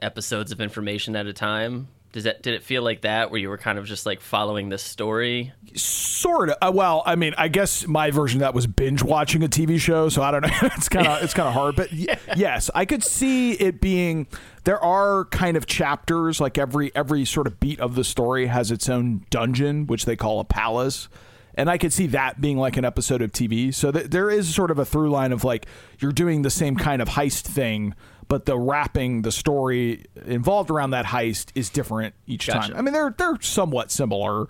episodes 0.02 0.52
of 0.52 0.60
information 0.60 1.16
at 1.16 1.26
a 1.26 1.32
time. 1.32 1.88
Does 2.16 2.24
that 2.24 2.40
did 2.40 2.54
it 2.54 2.62
feel 2.62 2.82
like 2.82 3.02
that, 3.02 3.30
where 3.30 3.38
you 3.38 3.50
were 3.50 3.58
kind 3.58 3.78
of 3.78 3.84
just 3.84 4.06
like 4.06 4.22
following 4.22 4.70
the 4.70 4.78
story? 4.78 5.52
sort 5.74 6.48
of. 6.48 6.56
Uh, 6.62 6.72
well, 6.74 7.02
I 7.04 7.14
mean, 7.14 7.34
I 7.36 7.48
guess 7.48 7.86
my 7.86 8.10
version 8.10 8.38
of 8.38 8.40
that 8.40 8.54
was 8.54 8.66
binge 8.66 9.02
watching 9.02 9.42
a 9.44 9.48
TV 9.48 9.78
show, 9.78 10.08
so 10.08 10.22
I 10.22 10.30
don't 10.30 10.40
know. 10.40 10.48
it's 10.62 10.88
kind 10.88 11.06
of 11.06 11.22
it's 11.22 11.34
kind 11.34 11.46
of 11.46 11.52
hard, 11.52 11.76
but 11.76 11.90
y- 11.92 12.16
yes, 12.36 12.70
I 12.74 12.86
could 12.86 13.04
see 13.04 13.52
it 13.52 13.82
being. 13.82 14.28
There 14.64 14.82
are 14.82 15.26
kind 15.26 15.58
of 15.58 15.66
chapters, 15.66 16.40
like 16.40 16.56
every 16.56 16.90
every 16.96 17.26
sort 17.26 17.46
of 17.46 17.60
beat 17.60 17.80
of 17.80 17.96
the 17.96 18.02
story 18.02 18.46
has 18.46 18.70
its 18.70 18.88
own 18.88 19.26
dungeon, 19.28 19.86
which 19.86 20.06
they 20.06 20.16
call 20.16 20.40
a 20.40 20.44
palace. 20.44 21.10
And 21.54 21.68
I 21.68 21.76
could 21.76 21.92
see 21.92 22.06
that 22.06 22.40
being 22.40 22.56
like 22.56 22.78
an 22.78 22.86
episode 22.86 23.20
of 23.20 23.32
TV. 23.32 23.74
So 23.74 23.92
th- 23.92 24.06
there 24.06 24.30
is 24.30 24.54
sort 24.54 24.70
of 24.70 24.78
a 24.78 24.86
through 24.86 25.10
line 25.10 25.32
of 25.32 25.44
like 25.44 25.66
you're 25.98 26.12
doing 26.12 26.40
the 26.40 26.50
same 26.50 26.76
kind 26.76 27.02
of 27.02 27.10
heist 27.10 27.42
thing, 27.42 27.94
but 28.28 28.46
the 28.46 28.58
wrapping, 28.58 29.22
the 29.22 29.32
story 29.32 30.06
involved 30.24 30.70
around 30.70 30.90
that 30.90 31.06
heist 31.06 31.50
is 31.54 31.70
different 31.70 32.14
each 32.26 32.46
Gotcha. 32.46 32.68
time. 32.68 32.78
I 32.78 32.82
mean, 32.82 32.92
they're 32.92 33.14
they're 33.16 33.38
somewhat 33.40 33.90
similar. 33.90 34.46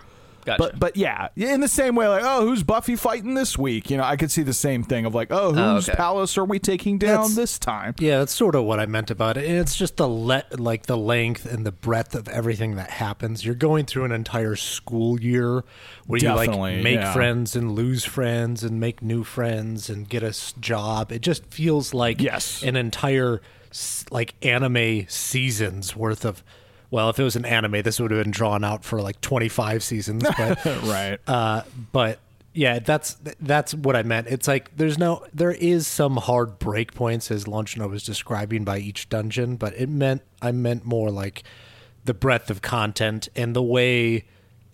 Gotcha. 0.46 0.62
But 0.62 0.78
but 0.78 0.96
yeah, 0.96 1.28
in 1.34 1.60
the 1.60 1.66
same 1.66 1.96
way, 1.96 2.06
like 2.06 2.22
oh, 2.24 2.46
who's 2.46 2.62
Buffy 2.62 2.94
fighting 2.94 3.34
this 3.34 3.58
week? 3.58 3.90
You 3.90 3.96
know, 3.96 4.04
I 4.04 4.14
could 4.14 4.30
see 4.30 4.44
the 4.44 4.54
same 4.54 4.84
thing 4.84 5.04
of 5.04 5.12
like 5.12 5.32
oh, 5.32 5.48
oh 5.48 5.74
whose 5.74 5.88
okay. 5.88 5.96
palace 5.96 6.38
are 6.38 6.44
we 6.44 6.60
taking 6.60 6.98
down 6.98 7.10
That's- 7.10 7.34
this 7.34 7.58
time? 7.58 7.96
Yeah, 7.98 8.20
that's 8.20 8.32
sort 8.32 8.54
of 8.54 8.62
what 8.62 8.78
I 8.78 8.86
meant 8.86 9.10
about 9.10 9.36
it. 9.36 9.44
It's 9.44 9.74
just 9.74 9.96
the 9.96 10.06
let 10.06 10.60
like 10.60 10.86
the 10.86 10.96
length 10.96 11.46
and 11.46 11.66
the 11.66 11.72
breadth 11.72 12.14
of 12.14 12.28
everything 12.28 12.76
that 12.76 12.90
happens. 12.90 13.44
You're 13.44 13.56
going 13.56 13.86
through 13.86 14.04
an 14.04 14.12
entire 14.12 14.54
school 14.54 15.20
year 15.20 15.64
where 16.06 16.20
you 16.20 16.32
like 16.32 16.50
make 16.80 17.00
yeah. 17.00 17.12
friends 17.12 17.56
and 17.56 17.72
lose 17.72 18.04
friends 18.04 18.62
and 18.62 18.78
make 18.78 19.02
new 19.02 19.24
friends 19.24 19.90
and 19.90 20.08
get 20.08 20.22
a 20.22 20.32
job. 20.60 21.10
It 21.10 21.22
just 21.22 21.44
feels 21.46 21.92
like 21.92 22.20
Yes. 22.20 22.62
an 22.62 22.76
entire 22.76 23.40
s- 23.40 23.40
like 24.10 24.34
anime 24.44 25.06
seasons 25.08 25.94
worth 25.96 26.24
of 26.24 26.42
well, 26.90 27.10
if 27.10 27.18
it 27.18 27.24
was 27.24 27.36
an 27.36 27.44
anime, 27.44 27.82
this 27.82 27.98
would 27.98 28.10
have 28.12 28.22
been 28.22 28.30
drawn 28.30 28.62
out 28.62 28.84
for 28.84 29.02
like 29.02 29.20
25 29.20 29.82
seasons, 29.82 30.22
but 30.38 30.64
right. 30.84 31.18
uh, 31.26 31.62
but 31.92 32.20
yeah, 32.54 32.78
that's 32.78 33.18
that's 33.40 33.74
what 33.74 33.96
I 33.96 34.02
meant. 34.02 34.28
It's 34.28 34.48
like 34.48 34.74
there's 34.76 34.96
no 34.96 35.24
there 35.34 35.52
is 35.52 35.86
some 35.86 36.16
hard 36.16 36.58
break 36.58 36.94
points 36.94 37.30
as 37.30 37.44
Lunchno 37.44 37.90
was 37.90 38.02
describing 38.02 38.64
by 38.64 38.78
each 38.78 39.08
dungeon, 39.08 39.56
but 39.56 39.74
it 39.74 39.88
meant 39.88 40.22
I 40.40 40.52
meant 40.52 40.84
more 40.84 41.10
like 41.10 41.42
the 42.04 42.14
breadth 42.14 42.50
of 42.50 42.62
content 42.62 43.28
and 43.36 43.54
the 43.54 43.62
way 43.62 44.24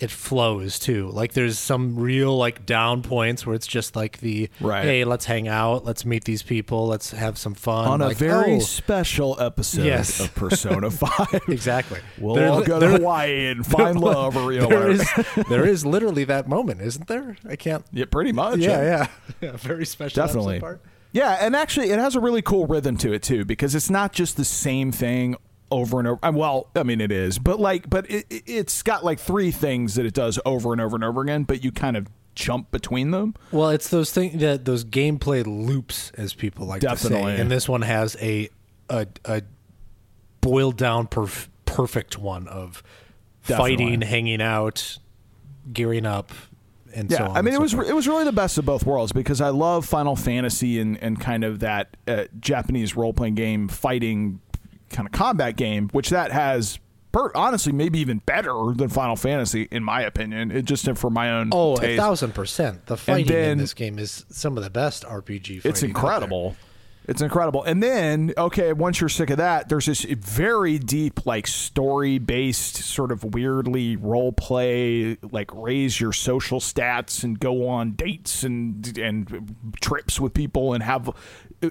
it 0.02 0.10
flows 0.10 0.80
too. 0.80 1.08
Like 1.10 1.32
there's 1.32 1.58
some 1.58 1.94
real 1.96 2.36
like 2.36 2.66
down 2.66 3.02
points 3.02 3.46
where 3.46 3.54
it's 3.54 3.68
just 3.68 3.94
like 3.94 4.18
the 4.18 4.50
Right. 4.60 4.84
hey, 4.84 5.04
let's 5.04 5.26
hang 5.26 5.46
out, 5.46 5.84
let's 5.84 6.04
meet 6.04 6.24
these 6.24 6.42
people, 6.42 6.88
let's 6.88 7.12
have 7.12 7.38
some 7.38 7.54
fun 7.54 7.86
On 7.88 8.02
a 8.02 8.10
very 8.10 8.56
oh, 8.56 8.58
special 8.58 9.40
episode 9.40 9.84
Yes. 9.84 10.18
of 10.18 10.34
Persona 10.34 10.90
Five. 11.04 11.42
exactly. 11.48 12.00
We'll 12.18 12.34
There- 12.34 12.48
all 12.48 12.62
go 12.62 12.80
there- 12.80 12.90
to 12.90 12.96
Hawaii 12.98 13.46
and 13.46 13.64
find 13.64 14.00
love, 14.12 14.36
or 14.36 14.52
know, 14.52 14.66
there, 14.66 14.90
is, 14.90 15.08
there 15.48 15.64
is 15.66 15.86
literally 15.86 16.24
that 16.24 16.48
moment, 16.48 16.80
isn't 16.82 17.06
there? 17.06 17.36
I 17.48 17.54
can't. 17.54 17.84
yeah, 17.92 18.06
pretty 18.06 18.32
much. 18.32 18.58
Yeah, 18.58 18.82
yeah, 18.82 19.06
yeah. 19.40 19.56
Very 19.56 19.86
special. 19.86 20.26
definitely. 20.26 20.58
part. 20.58 20.80
Yeah, 21.12 21.36
and 21.40 21.54
actually, 21.54 21.90
it 21.90 21.98
has 21.98 22.16
a 22.16 22.20
really 22.20 22.42
cool 22.42 22.66
rhythm 22.66 22.96
to 22.96 23.12
it 23.12 23.22
too, 23.22 23.44
because 23.44 23.74
it's 23.74 23.90
not 23.90 24.12
just 24.12 24.36
the 24.36 24.44
same 24.44 24.90
thing 24.90 25.36
over 25.72 25.98
and 25.98 26.06
over. 26.08 26.30
Well, 26.32 26.68
I 26.76 26.82
mean, 26.82 27.00
it 27.00 27.10
is, 27.10 27.38
but 27.38 27.58
like, 27.58 27.88
but 27.90 28.08
it, 28.10 28.26
it- 28.30 28.42
it's 28.46 28.82
got 28.82 29.04
like 29.04 29.18
three 29.18 29.50
things 29.50 29.94
that 29.96 30.06
it 30.06 30.14
does 30.14 30.38
over 30.44 30.72
and 30.72 30.80
over 30.80 30.94
and 30.96 31.02
over 31.04 31.22
again, 31.22 31.44
but 31.44 31.64
you 31.64 31.72
kind 31.72 31.96
of 31.96 32.06
jump 32.34 32.70
between 32.70 33.10
them. 33.10 33.34
Well, 33.50 33.70
it's 33.70 33.88
those 33.88 34.12
things 34.12 34.40
that 34.40 34.64
those 34.64 34.84
gameplay 34.84 35.44
loops, 35.46 36.10
as 36.16 36.34
people 36.34 36.66
like 36.66 36.80
to 36.82 36.96
say, 36.96 37.40
and 37.40 37.50
this 37.50 37.68
one 37.68 37.82
has 37.82 38.16
a 38.20 38.48
a, 38.90 39.06
a 39.24 39.42
boiled 40.40 40.76
down 40.76 41.06
perf- 41.06 41.48
perfect 41.64 42.18
one 42.18 42.48
of 42.48 42.82
Definitely. 43.46 43.76
fighting, 43.76 44.00
hanging 44.02 44.42
out, 44.42 44.98
gearing 45.72 46.06
up, 46.06 46.30
and 46.94 47.10
Yeah, 47.10 47.18
so 47.18 47.24
on. 47.26 47.36
I 47.36 47.42
mean, 47.42 47.54
it 47.54 47.56
so 47.56 47.62
was 47.62 47.72
forth. 47.72 47.88
it 47.88 47.94
was 47.94 48.06
really 48.08 48.24
the 48.24 48.32
best 48.32 48.58
of 48.58 48.64
both 48.64 48.84
worlds 48.84 49.12
because 49.12 49.40
I 49.40 49.48
love 49.48 49.86
Final 49.86 50.14
Fantasy 50.16 50.78
and 50.80 50.96
and 51.02 51.18
kind 51.20 51.42
of 51.44 51.60
that 51.60 51.96
uh, 52.06 52.24
Japanese 52.40 52.96
role 52.96 53.12
playing 53.12 53.34
game 53.34 53.68
fighting 53.68 54.40
kind 54.92 55.06
of 55.06 55.12
combat 55.12 55.56
game, 55.56 55.88
which 55.92 56.10
that 56.10 56.32
has. 56.32 56.78
Per, 57.12 57.30
honestly, 57.34 57.72
maybe 57.72 57.98
even 57.98 58.22
better 58.24 58.72
than 58.74 58.88
Final 58.88 59.16
Fantasy, 59.16 59.68
in 59.70 59.84
my 59.84 60.00
opinion. 60.00 60.50
It 60.50 60.64
just 60.64 60.88
for 60.96 61.10
my 61.10 61.30
own. 61.30 61.50
oh, 61.52 61.76
a 61.76 61.94
thousand 61.94 62.34
percent. 62.34 62.86
The 62.86 62.96
fighting 62.96 63.26
then- 63.26 63.50
in 63.50 63.58
this 63.58 63.74
game 63.74 63.98
is 63.98 64.24
some 64.30 64.56
of 64.56 64.64
the 64.64 64.70
best 64.70 65.04
RPG. 65.04 65.56
Fighting 65.56 65.70
It's 65.70 65.82
incredible. 65.82 66.56
It's 67.08 67.20
incredible. 67.20 67.64
And 67.64 67.82
then, 67.82 68.32
okay, 68.38 68.72
once 68.72 69.00
you're 69.00 69.08
sick 69.08 69.30
of 69.30 69.38
that, 69.38 69.68
there's 69.68 69.86
this 69.86 70.04
very 70.04 70.78
deep, 70.78 71.26
like 71.26 71.48
story 71.48 72.18
based, 72.18 72.76
sort 72.76 73.10
of 73.10 73.34
weirdly 73.34 73.96
role 73.96 74.32
play, 74.32 75.18
like 75.20 75.52
raise 75.52 76.00
your 76.00 76.12
social 76.12 76.60
stats 76.60 77.24
and 77.24 77.38
go 77.40 77.68
on 77.68 77.92
dates 77.92 78.44
and 78.44 78.96
and 78.98 79.56
trips 79.80 80.20
with 80.20 80.32
people 80.32 80.74
and 80.74 80.82
have 80.84 81.10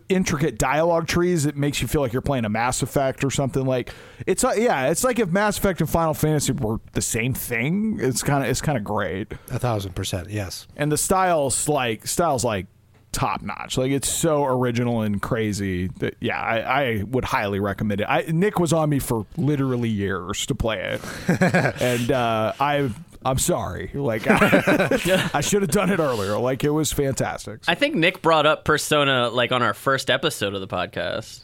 intricate 0.09 0.57
dialogue 0.57 1.07
trees. 1.07 1.45
It 1.45 1.55
makes 1.57 1.81
you 1.81 1.87
feel 1.87 2.01
like 2.01 2.13
you're 2.13 2.21
playing 2.21 2.45
a 2.45 2.49
Mass 2.49 2.81
Effect 2.81 3.23
or 3.23 3.31
something. 3.31 3.65
Like 3.65 3.93
it's 4.25 4.43
uh, 4.43 4.53
yeah, 4.57 4.89
it's 4.89 5.03
like 5.03 5.19
if 5.19 5.29
Mass 5.29 5.57
Effect 5.57 5.81
and 5.81 5.89
Final 5.89 6.13
Fantasy 6.13 6.53
were 6.53 6.79
the 6.93 7.01
same 7.01 7.33
thing. 7.33 7.97
It's 8.01 8.23
kind 8.23 8.43
of 8.43 8.49
it's 8.49 8.61
kind 8.61 8.77
of 8.77 8.83
great. 8.83 9.31
A 9.51 9.59
thousand 9.59 9.93
percent. 9.95 10.29
Yes. 10.29 10.67
and 10.75 10.91
the 10.91 10.97
styles 10.97 11.67
like 11.67 12.07
styles 12.07 12.43
like 12.43 12.67
top 13.11 13.41
notch 13.41 13.77
like 13.77 13.91
it's 13.91 14.07
so 14.07 14.45
original 14.45 15.01
and 15.01 15.21
crazy 15.21 15.87
that 15.99 16.15
yeah 16.21 16.39
I, 16.39 16.59
I 16.59 17.03
would 17.03 17.25
highly 17.25 17.59
recommend 17.59 17.99
it 17.99 18.05
I, 18.07 18.21
nick 18.29 18.57
was 18.57 18.71
on 18.71 18.89
me 18.89 18.99
for 18.99 19.25
literally 19.35 19.89
years 19.89 20.45
to 20.45 20.55
play 20.55 20.79
it 20.79 21.01
and 21.81 22.09
uh 22.09 22.53
i 22.57 22.89
i'm 23.23 23.37
sorry 23.37 23.91
like 23.93 24.23
i, 24.27 25.29
I 25.33 25.41
should 25.41 25.61
have 25.61 25.71
done 25.71 25.89
it 25.89 25.99
earlier 25.99 26.37
like 26.37 26.63
it 26.63 26.69
was 26.69 26.91
fantastic 26.91 27.61
I 27.67 27.75
think 27.75 27.95
Nick 27.95 28.21
brought 28.21 28.45
up 28.45 28.65
Persona 28.65 29.29
like 29.29 29.51
on 29.51 29.61
our 29.61 29.73
first 29.73 30.09
episode 30.09 30.53
of 30.53 30.61
the 30.61 30.67
podcast. 30.67 31.41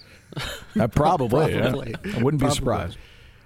Uh, 0.79 0.87
probably, 0.87 1.53
yeah. 1.53 1.67
I 2.15 2.21
wouldn't 2.21 2.41
be 2.41 2.49
surprised 2.49 2.97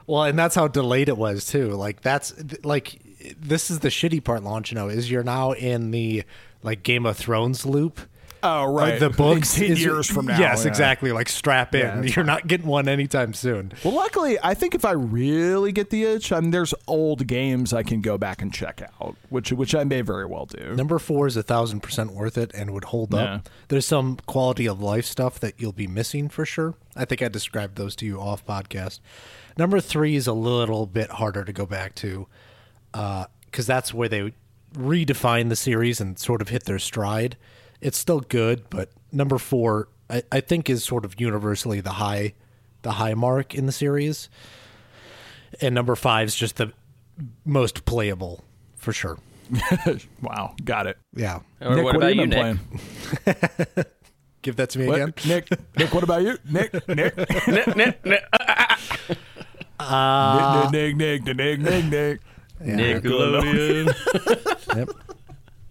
Well, 0.07 0.23
and 0.23 0.37
that's 0.37 0.55
how 0.55 0.67
delayed 0.67 1.09
it 1.09 1.17
was 1.17 1.45
too. 1.45 1.69
Like 1.69 2.01
that's 2.01 2.33
like 2.63 2.99
this 3.39 3.69
is 3.69 3.79
the 3.79 3.89
shitty 3.89 4.23
part, 4.23 4.41
Launchino, 4.41 4.91
is 4.93 5.09
you're 5.11 5.23
now 5.23 5.51
in 5.51 5.91
the 5.91 6.23
like 6.63 6.83
Game 6.83 7.05
of 7.05 7.17
Thrones 7.17 7.65
loop. 7.65 7.99
Oh 8.43 8.71
Like, 8.71 8.99
the 8.99 9.09
books 9.25 9.55
in 9.57 9.63
10 9.63 9.71
is- 9.71 9.83
years 9.83 10.07
from 10.09 10.25
now 10.27 10.39
Yes, 10.39 10.63
yeah. 10.63 10.69
exactly. 10.69 11.11
Like 11.11 11.29
strap 11.29 11.73
in. 11.75 11.81
Yeah, 11.81 12.01
you're 12.15 12.25
not 12.25 12.47
getting 12.47 12.67
one 12.67 12.87
anytime 12.87 13.33
soon. 13.33 13.71
well 13.83 13.93
luckily 13.93 14.37
i 14.43 14.53
think 14.53 14.75
if 14.75 14.83
i 14.85 14.91
really 14.91 15.71
get 15.71 15.89
the 15.89 16.03
itch 16.03 16.31
i 16.31 16.39
mean 16.39 16.51
there's 16.51 16.73
old 16.87 17.27
games 17.27 17.73
i 17.73 17.83
can 17.83 18.01
go 18.01 18.17
back 18.17 18.41
and 18.41 18.53
check 18.53 18.81
out 19.01 19.15
which 19.29 19.51
which 19.51 19.73
i 19.75 19.83
may 19.83 20.01
very 20.01 20.25
well 20.25 20.45
do 20.45 20.75
Number 20.75 20.99
four 20.99 21.27
is 21.27 21.37
a 21.37 21.43
thousand 21.43 21.81
percent 21.81 22.11
worth 22.13 22.37
it 22.37 22.51
and 22.53 22.71
would 22.71 22.85
hold 22.85 23.13
Yeah. 23.13 23.35
up. 23.35 23.49
There's 23.67 23.85
some 23.85 24.17
quality 24.25 24.67
of 24.67 24.81
life 24.81 25.05
stuff 25.05 25.39
that 25.39 25.55
you'll 25.59 25.71
be 25.71 25.87
missing 25.87 26.29
for 26.29 26.45
sure. 26.45 26.75
I 26.95 27.05
think 27.05 27.21
I 27.21 27.27
described 27.27 27.75
those 27.77 27.95
to 27.97 28.05
you 28.05 28.19
off 28.19 28.45
podcast. 28.45 28.99
Number 29.57 29.79
three 29.79 30.15
is 30.15 30.27
a 30.27 30.33
little 30.33 30.85
bit 30.85 31.09
harder 31.11 31.43
to 31.43 31.53
go 31.53 31.65
back 31.65 31.95
to 31.95 32.27
uh, 32.93 33.25
because 33.45 33.65
that's 33.67 33.93
where 33.93 34.07
they 34.09 34.33
redefine 34.73 35.49
the 35.49 35.55
series 35.55 35.99
and 36.01 36.17
sort 36.17 36.41
of 36.41 36.49
hit 36.49 36.63
their 36.65 36.79
stride. 36.79 37.37
It's 37.81 37.97
still 37.97 38.21
good, 38.21 38.69
but 38.69 38.89
number 39.11 39.37
four, 39.37 39.89
I, 40.09 40.23
I 40.31 40.39
think, 40.39 40.69
is 40.69 40.83
sort 40.83 41.03
of 41.03 41.19
universally 41.19 41.81
the 41.81 41.93
high, 41.93 42.33
the 42.83 42.91
high 42.93 43.15
mark 43.15 43.55
in 43.55 43.65
the 43.65 43.71
series. 43.71 44.29
And 45.59 45.75
number 45.75 45.95
five 45.95 46.27
is 46.27 46.35
just 46.35 46.57
the 46.57 46.71
most 47.45 47.85
playable 47.85 48.43
for 48.75 48.93
sure. 48.93 49.17
wow 50.21 50.55
got 50.63 50.87
it 50.87 50.97
Yeah. 51.13 51.39
Or 51.59 51.75
Nick, 51.75 51.83
what, 51.83 51.85
what, 51.95 51.95
about 51.97 52.07
have 52.07 52.15
you 52.15 52.21
you, 52.21 52.27
been 52.29 52.59
Nick? 53.25 53.75
playing? 53.75 53.85
Give 54.43 54.55
that 54.55 54.69
to 54.71 54.79
me 54.79 54.87
What? 54.87 54.95
again. 54.95 55.13
Nick, 55.27 55.51
Nick, 55.51 55.59
Nick, 55.77 55.93
what 55.93 56.03
about 56.03 56.21
you? 56.21 56.37
Nick, 56.49 56.73
Nick, 56.87 57.17
Nick, 57.47 57.75
Nick, 57.75 58.05
Nick, 58.05 58.23
Uh, 59.79 60.69
Nick, 60.71 60.95
Nick, 60.95 61.23
Nick, 61.25 61.37
Nick, 61.37 61.59
Nick, 61.59 61.85
Nick. 61.89 62.21
Nickelodeon. 62.61 64.75
Yep. 64.75 64.89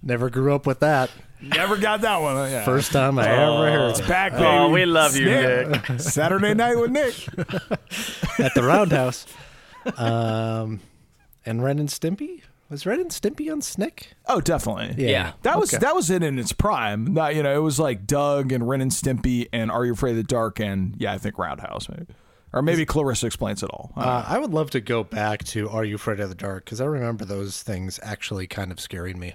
Never 0.03 0.31
grew 0.31 0.55
up 0.55 0.67
with 0.67 0.81
that. 0.81 1.11
Never 1.43 1.77
got 1.77 2.03
that 2.03 2.21
one. 2.21 2.37
Yeah. 2.51 2.65
First 2.65 2.93
time 2.93 3.19
I 3.19 3.29
ever 3.29 3.71
heard 3.71 3.91
it's 3.91 4.01
back, 4.03 4.33
baby. 4.33 4.45
Oh, 4.45 4.71
we 4.71 4.85
love 4.85 5.17
you, 5.17 5.27
Nick. 5.27 6.01
Saturday 6.01 6.55
night 6.55 6.77
with 6.79 6.91
Nick. 6.91 7.15
at 8.39 8.55
the 8.55 8.63
Roundhouse. 8.63 9.27
Um, 9.97 10.81
and 11.47 11.63
Ren 11.63 11.79
and 11.79 11.89
Stimpy 11.89 12.43
was 12.69 12.85
Ren 12.87 13.01
and 13.01 13.11
Stimpy 13.11 13.51
on 13.51 13.63
Snick. 13.63 14.09
Oh, 14.27 14.41
definitely. 14.41 15.03
Yeah. 15.03 15.33
That 15.43 15.59
was 15.59 15.73
Okay. 15.73 15.81
that 15.81 15.95
was 15.95 16.11
it 16.11 16.23
in 16.23 16.39
its 16.39 16.53
prime. 16.53 17.15
Not, 17.15 17.35
you 17.35 17.43
know, 17.43 17.55
it 17.55 17.63
was 17.63 17.81
like 17.81 18.07
Doug 18.07 18.53
and 18.53 18.69
Ren 18.69 18.81
and 18.81 18.91
Stimpy 18.91 19.49
and 19.53 19.71
Are 19.71 19.85
You 19.85 19.95
Afraid 19.95 20.11
of 20.13 20.17
the 20.19 20.23
Dark 20.25 20.61
and 20.61 20.95
yeah, 20.99 21.13
I 21.13 21.19
think 21.19 21.39
Roundhouse 21.39 21.89
maybe. 21.89 22.07
Or 22.53 22.63
maybe 22.63 22.85
Clarissa 22.85 23.27
explains 23.27 23.63
it 23.63 23.71
all. 23.71 23.93
I 23.97 24.03
Uh, 24.05 24.25
I 24.29 24.39
would 24.39 24.51
love 24.53 24.71
to 24.71 24.81
go 24.81 25.05
back 25.05 25.45
to 25.45 25.69
Are 25.71 25.85
You 25.85 25.95
Afraid 25.95 26.21
of 26.21 26.29
the 26.29 26.35
Dark 26.35 26.65
because 26.65 26.81
I 26.81 26.85
remember 26.85 27.25
those 27.25 27.63
things 27.63 27.99
actually 28.03 28.47
kind 28.47 28.71
of 28.73 28.79
scaring 28.81 29.19
me. 29.19 29.35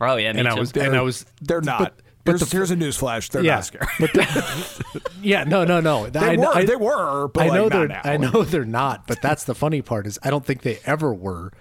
Oh 0.00 0.16
yeah, 0.16 0.32
me 0.32 0.40
and 0.40 0.48
I 0.48 0.54
was 0.54 0.72
They're- 0.72 0.84
and 0.86 0.96
I 0.96 1.02
was 1.02 1.24
They're 1.40 1.60
not. 1.60 1.94
But, 2.24 2.32
Here's, 2.32 2.40
but 2.40 2.48
the, 2.50 2.56
here's 2.56 2.70
a 2.70 2.76
newsflash. 2.76 3.28
They're 3.30 3.44
yeah, 3.44 3.56
not 3.56 3.64
scary. 3.66 3.86
but 4.00 4.12
the- 4.14 5.02
yeah, 5.22 5.44
no, 5.44 5.64
no, 5.64 5.80
no. 5.80 6.08
They 6.08 6.20
I, 6.20 6.36
were. 6.36 6.46
I, 6.56 6.64
they 6.64 6.74
were. 6.76 7.28
But 7.28 7.42
I 7.42 7.48
like, 7.48 7.56
know 7.56 7.62
not 7.64 7.70
they're. 7.70 7.88
now. 7.88 8.00
I 8.02 8.16
know 8.16 8.42
they're 8.44 8.64
not. 8.64 9.06
But 9.06 9.20
that's 9.20 9.44
the 9.44 9.54
funny 9.54 9.82
part 9.82 10.06
is 10.06 10.18
I 10.22 10.30
don't 10.30 10.44
think 10.44 10.62
they 10.62 10.78
ever 10.86 11.12
were. 11.12 11.52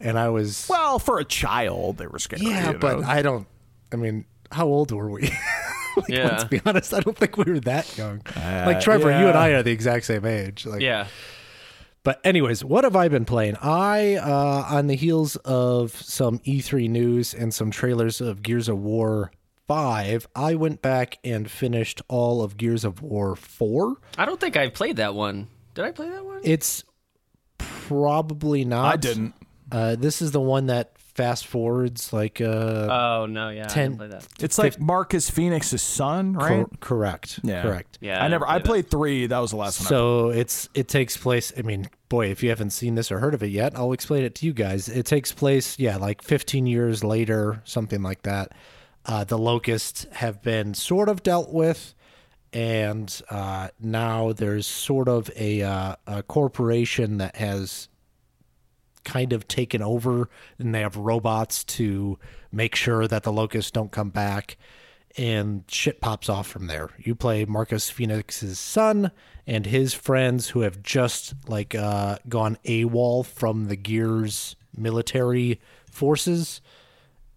And 0.00 0.18
I 0.18 0.28
was. 0.30 0.66
Well, 0.68 0.98
for 0.98 1.20
a 1.20 1.24
child, 1.24 1.98
they 1.98 2.08
were 2.08 2.18
scary. 2.18 2.42
yeah, 2.46 2.72
you 2.72 2.78
but 2.78 2.98
know? 3.00 3.06
I 3.06 3.22
don't. 3.22 3.46
I 3.92 3.96
mean, 3.96 4.24
how 4.50 4.66
old 4.66 4.90
were 4.90 5.08
we? 5.08 5.22
like, 5.96 6.08
Yeah. 6.08 6.24
Let's 6.30 6.44
be 6.44 6.60
honest. 6.66 6.92
I 6.94 6.98
don't 7.00 7.16
think 7.16 7.36
we 7.36 7.44
were 7.44 7.60
that 7.60 7.96
young. 7.96 8.20
like 8.34 8.80
Trevor, 8.80 9.10
you 9.10 9.26
Uh, 9.26 9.28
and 9.28 9.38
I 9.38 9.50
are 9.50 9.62
the 9.62 9.70
exact 9.70 10.04
same 10.06 10.24
age. 10.24 10.66
Like, 10.66 10.80
yeah. 10.80 11.06
But 12.02 12.20
anyways, 12.24 12.64
what 12.64 12.84
have 12.84 12.96
I 12.96 13.08
been 13.08 13.24
playing? 13.24 13.56
I, 13.60 14.16
uh, 14.16 14.66
on 14.70 14.86
the 14.86 14.94
heels 14.94 15.36
of 15.36 15.92
some 15.92 16.38
E3 16.40 16.88
news 16.88 17.34
and 17.34 17.52
some 17.52 17.70
trailers 17.70 18.20
of 18.20 18.42
Gears 18.42 18.68
of 18.68 18.78
War 18.78 19.30
5, 19.66 20.26
I 20.34 20.54
went 20.54 20.80
back 20.80 21.18
and 21.22 21.50
finished 21.50 22.00
all 22.08 22.42
of 22.42 22.56
Gears 22.56 22.84
of 22.84 23.02
War 23.02 23.36
4. 23.36 23.96
I 24.16 24.24
don't 24.24 24.40
think 24.40 24.56
I 24.56 24.68
played 24.68 24.96
that 24.96 25.14
one. 25.14 25.48
Did 25.74 25.84
I 25.84 25.92
play 25.92 26.08
that 26.08 26.24
one? 26.24 26.40
It's 26.44 26.84
probably 27.58 28.64
not. 28.64 28.94
I 28.94 28.96
didn't. 28.96 29.34
Uh, 29.70 29.96
this 29.96 30.22
is 30.22 30.30
the 30.30 30.40
one 30.40 30.66
that 30.66 30.97
fast 31.18 31.46
forwards, 31.48 32.12
like 32.12 32.40
uh, 32.40 32.44
Oh 32.90 33.26
no, 33.26 33.48
yeah, 33.50 33.64
I 33.64 33.66
Ten- 33.66 33.90
didn't 33.90 33.98
play 33.98 34.08
that. 34.08 34.26
It's 34.40 34.56
like 34.56 34.80
Marcus 34.80 35.28
Fenix's 35.28 35.82
son, 35.82 36.34
right? 36.34 36.64
cor- 36.64 36.70
correct, 36.80 37.40
yeah, 37.42 37.62
correct. 37.62 37.98
Yeah, 38.00 38.22
I 38.24 38.28
never. 38.28 38.44
didn't 38.44 38.54
I 38.54 38.58
play 38.58 38.58
that. 38.58 38.64
played 38.66 38.90
three. 38.92 39.26
That 39.26 39.38
was 39.40 39.50
the 39.50 39.56
last 39.56 39.80
one. 39.80 39.88
So 39.88 40.28
it's 40.30 40.68
it 40.74 40.86
takes 40.86 41.16
place. 41.16 41.52
I 41.58 41.62
mean, 41.62 41.90
boy, 42.08 42.26
if 42.30 42.42
you 42.44 42.50
haven't 42.50 42.70
seen 42.70 42.94
this 42.94 43.10
or 43.10 43.18
heard 43.18 43.34
of 43.34 43.42
it 43.42 43.50
yet, 43.50 43.76
I'll 43.76 43.92
explain 43.92 44.22
it 44.22 44.36
to 44.36 44.46
you 44.46 44.52
guys. 44.52 44.88
It 44.88 45.04
takes 45.06 45.32
place, 45.32 45.76
yeah, 45.78 45.96
like 45.96 46.22
15 46.22 46.66
years 46.66 47.02
later, 47.02 47.60
something 47.64 48.00
like 48.02 48.22
that. 48.22 48.52
Uh, 49.04 49.24
the 49.24 49.38
locusts 49.38 50.06
have 50.12 50.40
been 50.42 50.72
sort 50.74 51.08
of 51.08 51.22
dealt 51.24 51.52
with, 51.52 51.94
and 52.52 53.20
uh, 53.30 53.68
now 53.80 54.32
there's 54.32 54.66
sort 54.66 55.08
of 55.08 55.30
a, 55.36 55.62
uh, 55.62 55.96
a 56.06 56.22
corporation 56.22 57.18
that 57.18 57.36
has 57.36 57.88
kind 59.08 59.32
of 59.32 59.48
taken 59.48 59.80
over, 59.80 60.28
and 60.58 60.74
they 60.74 60.82
have 60.82 60.96
robots 60.96 61.64
to 61.64 62.18
make 62.52 62.74
sure 62.74 63.08
that 63.08 63.22
the 63.22 63.32
locusts 63.32 63.70
don't 63.70 63.90
come 63.90 64.10
back 64.10 64.58
and 65.16 65.64
shit 65.68 66.00
pops 66.00 66.28
off 66.28 66.46
from 66.46 66.66
there. 66.66 66.90
You 66.98 67.14
play 67.14 67.46
Marcus 67.46 67.90
Fenix's 67.90 68.58
son 68.58 69.10
and 69.46 69.64
his 69.64 69.94
friends 69.94 70.50
who 70.50 70.60
have 70.60 70.82
just 70.82 71.34
like 71.48 71.74
uh, 71.74 72.18
gone 72.28 72.58
AWOL 72.64 73.24
from 73.24 73.66
the 73.68 73.76
Gears 73.76 74.54
military 74.76 75.58
forces, 75.90 76.60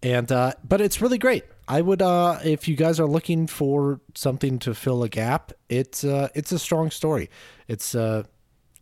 and 0.02 0.30
uh, 0.30 0.52
but 0.62 0.80
it's 0.80 1.00
really 1.00 1.18
great. 1.18 1.44
I 1.66 1.80
would 1.80 2.02
uh, 2.02 2.38
if 2.44 2.68
you 2.68 2.76
guys 2.76 3.00
are 3.00 3.06
looking 3.06 3.46
for 3.46 4.00
something 4.14 4.58
to 4.60 4.74
fill 4.74 5.02
a 5.02 5.08
gap, 5.08 5.52
it's 5.70 6.04
uh, 6.04 6.28
it's 6.34 6.52
a 6.52 6.58
strong 6.58 6.90
story. 6.90 7.30
It's 7.66 7.94
uh, 7.94 8.24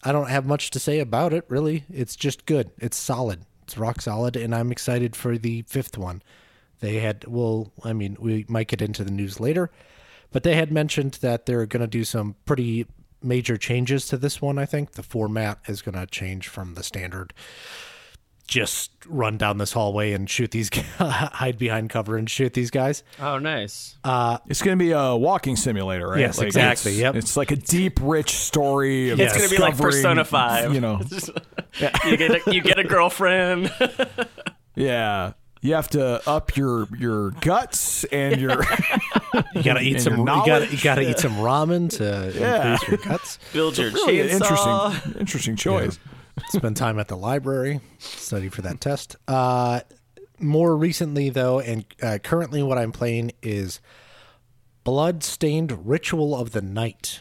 I 0.03 0.13
don't 0.13 0.31
have 0.31 0.47
much 0.47 0.71
to 0.71 0.81
say 0.81 0.99
about 0.99 1.33
it 1.33 1.45
really. 1.49 1.85
It's 1.93 2.17
just 2.17 2.47
good. 2.47 2.71
It's 2.79 2.97
solid. 2.97 3.43
It's 3.65 3.79
rock 3.79 4.01
solid, 4.01 4.37
and 4.37 4.55
I'm 4.55 4.73
excited 4.73 5.15
for 5.15 5.39
the 5.39 5.63
fifth 5.63 5.97
one. 5.97 6.23
They 6.81 6.97
had, 6.97 7.25
well, 7.27 7.73
I 7.85 7.93
mean, 7.93 8.17
we 8.19 8.45
might 8.49 8.69
get 8.69 8.83
into 8.83 9.05
the 9.05 9.11
news 9.11 9.39
later, 9.39 9.71
but 10.33 10.43
they 10.43 10.57
had 10.57 10.73
mentioned 10.73 11.19
that 11.21 11.47
they're 11.47 11.67
going 11.67 11.83
to 11.83 11.87
do 11.87 12.05
some 12.05 12.37
pretty 12.47 12.87
major 13.23 13.57
changes 13.57 14.07
to 14.07 14.17
this 14.17 14.41
one. 14.41 14.59
I 14.59 14.65
think 14.65 14.93
the 14.93 15.03
format 15.03 15.61
is 15.69 15.83
going 15.83 15.95
to 15.95 16.07
change 16.07 16.49
from 16.49 16.75
the 16.75 16.83
standard 16.83 17.35
just 18.51 18.91
run 19.07 19.39
down 19.39 19.59
this 19.59 19.73
hallway 19.73 20.13
and 20.13 20.29
shoot 20.29 20.51
these, 20.51 20.69
hide 20.99 21.57
behind 21.57 21.89
cover 21.89 22.17
and 22.19 22.29
shoot 22.29 22.53
these 22.53 22.71
guys. 22.73 23.05
Oh, 23.21 23.39
nice. 23.39 23.97
Uh, 24.03 24.39
it's 24.49 24.61
going 24.61 24.77
to 24.77 24.85
be 24.85 24.91
a 24.91 25.15
walking 25.15 25.55
simulator, 25.55 26.09
right? 26.09 26.19
Yes, 26.19 26.41
exactly, 26.41 26.93
It's, 26.93 27.01
yep. 27.01 27.15
it's 27.15 27.37
like 27.37 27.53
a 27.53 27.57
deep, 27.57 28.01
rich 28.03 28.33
story. 28.33 29.11
Of 29.11 29.21
It's 29.21 29.33
gonna 29.37 29.49
be 29.49 29.57
like 29.59 29.75
discovering, 29.75 29.93
Persona 30.03 30.25
5. 30.25 30.75
You 30.75 30.81
know, 30.81 31.01
you 32.05 32.17
get 32.17 32.47
a, 32.47 32.53
you 32.53 32.61
get 32.61 32.79
a 32.81 32.85
girlfriend. 32.85 33.73
yeah. 34.75 35.33
You 35.63 35.75
have 35.75 35.89
to 35.91 36.27
up 36.29 36.57
your 36.57 36.89
your 36.99 37.33
guts 37.33 38.05
and 38.05 38.41
your 38.41 38.65
You 39.55 39.63
gotta 39.63 39.83
eat 39.83 40.01
some. 40.01 40.21
You 40.21 40.25
gotta, 40.25 40.67
you 40.69 40.79
gotta 40.83 41.03
eat 41.03 41.19
some 41.19 41.33
ramen 41.35 41.91
to 41.99 42.33
Yeah. 42.35 42.73
increase 42.73 42.89
your 42.89 42.99
guts. 42.99 43.39
Build 43.53 43.77
your 43.77 43.91
really 43.91 44.21
an 44.23 44.29
chainsaw. 44.41 44.41
interesting 45.07 45.21
interesting 45.21 45.57
choice. 45.57 45.99
Spend 46.49 46.77
time 46.77 46.99
at 46.99 47.09
the 47.09 47.17
library, 47.17 47.81
study 47.99 48.49
for 48.49 48.63
that 48.63 48.81
test. 48.81 49.17
Uh, 49.29 49.81
more 50.39 50.77
recently, 50.77 51.29
though, 51.31 51.61
and 51.61 51.85
uh, 52.03 52.19
currently, 52.23 52.63
what 52.63 52.79
I'm 52.79 52.93
playing 52.93 53.33
is 53.43 53.81
Bloodstained 54.85 55.87
Ritual 55.87 56.35
of 56.35 56.53
the 56.53 56.63
Night, 56.63 57.21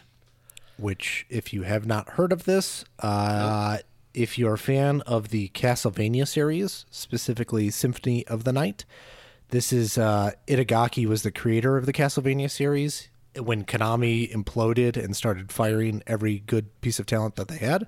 which, 0.78 1.26
if 1.28 1.52
you 1.52 1.62
have 1.62 1.86
not 1.86 2.10
heard 2.10 2.32
of 2.32 2.44
this, 2.44 2.84
uh, 3.00 3.78
if 4.14 4.38
you're 4.38 4.54
a 4.54 4.58
fan 4.58 5.02
of 5.02 5.28
the 5.28 5.48
Castlevania 5.50 6.26
series, 6.26 6.86
specifically 6.90 7.70
Symphony 7.70 8.26
of 8.26 8.44
the 8.44 8.52
Night, 8.52 8.84
this 9.50 9.72
is 9.72 9.98
uh, 9.98 10.32
Itagaki 10.46 11.06
was 11.06 11.22
the 11.22 11.32
creator 11.32 11.76
of 11.76 11.86
the 11.86 11.92
Castlevania 11.92 12.50
series. 12.50 13.08
When 13.36 13.64
Konami 13.64 14.32
imploded 14.32 14.96
and 14.96 15.14
started 15.14 15.52
firing 15.52 16.02
every 16.06 16.40
good 16.40 16.80
piece 16.80 16.98
of 16.98 17.06
talent 17.06 17.36
that 17.36 17.48
they 17.48 17.58
had, 17.58 17.86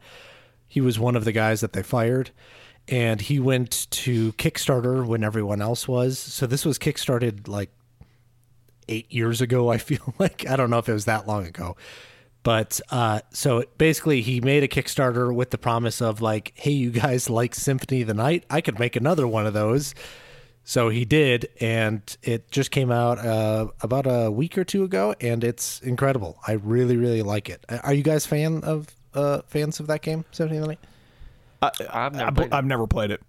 he 0.73 0.81
was 0.81 0.99
one 0.99 1.17
of 1.17 1.27
the 1.27 1.33
guys 1.33 1.61
that 1.61 1.75
they 1.75 1.83
fired. 1.83 2.31
And 2.89 3.21
he 3.21 3.39
went 3.39 3.91
to 3.91 4.33
Kickstarter 4.33 5.07
when 5.07 5.23
everyone 5.23 5.61
else 5.61 5.87
was. 5.87 6.19
So 6.19 6.47
this 6.47 6.65
was 6.65 6.79
kickstarted 6.79 7.47
like 7.47 7.69
eight 8.89 9.13
years 9.13 9.43
ago, 9.43 9.69
I 9.69 9.77
feel 9.77 10.15
like. 10.19 10.49
I 10.49 10.57
don't 10.57 10.71
know 10.71 10.79
if 10.79 10.89
it 10.89 10.95
was 10.95 11.05
that 11.05 11.29
long 11.29 11.47
ago. 11.47 11.77
But 12.43 12.81
uh, 12.89 13.21
so 13.35 13.65
basically, 13.77 14.23
he 14.23 14.41
made 14.41 14.63
a 14.63 14.69
Kickstarter 14.69 15.33
with 15.35 15.51
the 15.51 15.59
promise 15.59 16.01
of, 16.01 16.23
like, 16.23 16.53
hey, 16.55 16.71
you 16.71 16.91
guys 16.91 17.29
like 17.41 17.55
Symphony 17.55 18.01
of 18.01 18.09
the 18.09 18.15
Night? 18.15 18.47
I 18.49 18.63
could 18.63 18.79
make 18.79 18.97
another 18.97 19.29
one 19.29 19.45
of 19.45 19.53
those. 19.53 19.95
So 20.65 20.89
he 20.89 21.05
did, 21.05 21.51
and 21.61 22.01
it 22.23 22.51
just 22.51 22.71
came 22.71 22.91
out 22.91 23.19
uh, 23.19 23.67
about 23.83 24.07
a 24.07 24.31
week 24.31 24.57
or 24.57 24.65
two 24.65 24.85
ago, 24.85 25.15
and 25.21 25.45
it's 25.45 25.81
incredible. 25.83 26.39
I 26.47 26.53
really, 26.53 26.97
really 26.97 27.21
like 27.21 27.51
it. 27.51 27.63
Are 27.69 27.93
you 27.93 28.03
guys 28.03 28.25
fan 28.25 28.65
of 28.65 28.87
uh, 29.15 29.43
fans 29.47 29.81
of 29.81 29.87
that 29.89 30.03
game, 30.03 30.25
Symphony 30.31 30.59
of 30.59 30.63
the 30.63 30.69
Night? 30.69 30.81
I've 31.91 32.13
never 32.15 32.27
I've, 32.27 32.35
played 32.35 32.47
it. 32.47 32.53
I've 32.55 32.65
never 32.65 32.87
played 32.87 33.11
it. 33.11 33.23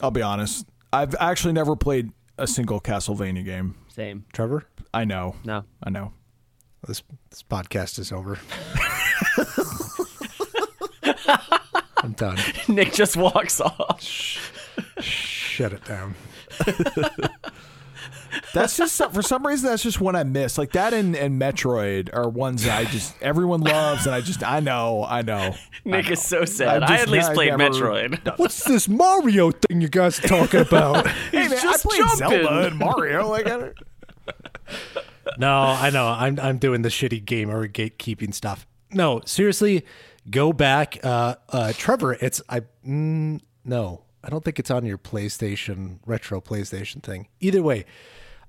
I'll 0.00 0.10
be 0.10 0.22
honest. 0.22 0.66
I've 0.92 1.14
actually 1.18 1.52
never 1.52 1.74
played 1.74 2.12
a 2.38 2.46
single 2.46 2.80
Castlevania 2.80 3.44
game. 3.44 3.74
Same. 3.88 4.24
Trevor, 4.32 4.64
I 4.94 5.04
know. 5.04 5.36
No. 5.44 5.64
I 5.82 5.90
know. 5.90 6.12
this 6.86 7.02
this 7.30 7.42
podcast 7.42 7.98
is 7.98 8.12
over. 8.12 8.38
I'm 11.96 12.12
done. 12.12 12.38
Nick 12.68 12.92
just 12.92 13.16
walks 13.16 13.60
off. 13.60 14.00
Shut 15.00 15.72
it 15.72 15.84
down. 15.84 16.14
That's 18.54 18.76
just 18.76 19.00
for 19.12 19.22
some 19.22 19.46
reason 19.46 19.68
that's 19.70 19.82
just 19.82 20.00
one 20.00 20.16
I 20.16 20.24
miss. 20.24 20.58
Like 20.58 20.72
that 20.72 20.92
and, 20.94 21.14
and 21.16 21.40
Metroid 21.40 22.10
are 22.14 22.28
ones 22.28 22.64
that 22.64 22.78
I 22.78 22.84
just 22.84 23.14
everyone 23.22 23.60
loves 23.60 24.06
and 24.06 24.14
I 24.14 24.20
just 24.20 24.42
I 24.42 24.60
know 24.60 25.04
I 25.08 25.22
know. 25.22 25.54
Nick 25.84 26.10
is 26.10 26.22
so 26.22 26.44
sad. 26.44 26.82
I 26.82 26.96
I, 26.96 27.00
at 27.00 27.08
least 27.08 27.30
I 27.30 27.34
played 27.34 27.56
never- 27.56 27.74
Metroid. 27.74 28.38
What's 28.38 28.64
this 28.64 28.88
Mario 28.88 29.50
thing 29.50 29.80
you 29.80 29.88
guys 29.88 30.18
are 30.24 30.28
talking 30.28 30.60
about? 30.68 31.06
Hey 31.06 31.48
man, 31.48 31.50
just 31.60 31.86
I 31.86 31.88
played 31.88 31.98
jumping. 32.18 32.42
Zelda 32.46 32.66
and 32.68 32.76
Mario. 32.78 33.28
Like 33.28 33.46
I 33.46 33.56
don't- 33.58 33.74
no, 35.38 35.52
I 35.52 35.90
know. 35.90 36.06
I'm 36.06 36.38
I'm 36.40 36.58
doing 36.58 36.82
the 36.82 36.88
shitty 36.88 37.24
gamer 37.24 37.66
gatekeeping 37.68 38.32
stuff. 38.34 38.66
No, 38.92 39.20
seriously, 39.24 39.84
go 40.30 40.52
back. 40.52 40.98
Uh, 41.04 41.34
uh, 41.48 41.72
Trevor, 41.76 42.14
it's 42.14 42.40
I. 42.48 42.60
Mm, 42.86 43.40
no, 43.64 44.02
I 44.22 44.28
don't 44.28 44.44
think 44.44 44.58
it's 44.58 44.70
on 44.70 44.84
your 44.86 44.98
PlayStation 44.98 45.98
retro 46.06 46.40
PlayStation 46.40 47.02
thing. 47.02 47.28
Either 47.40 47.62
way. 47.62 47.84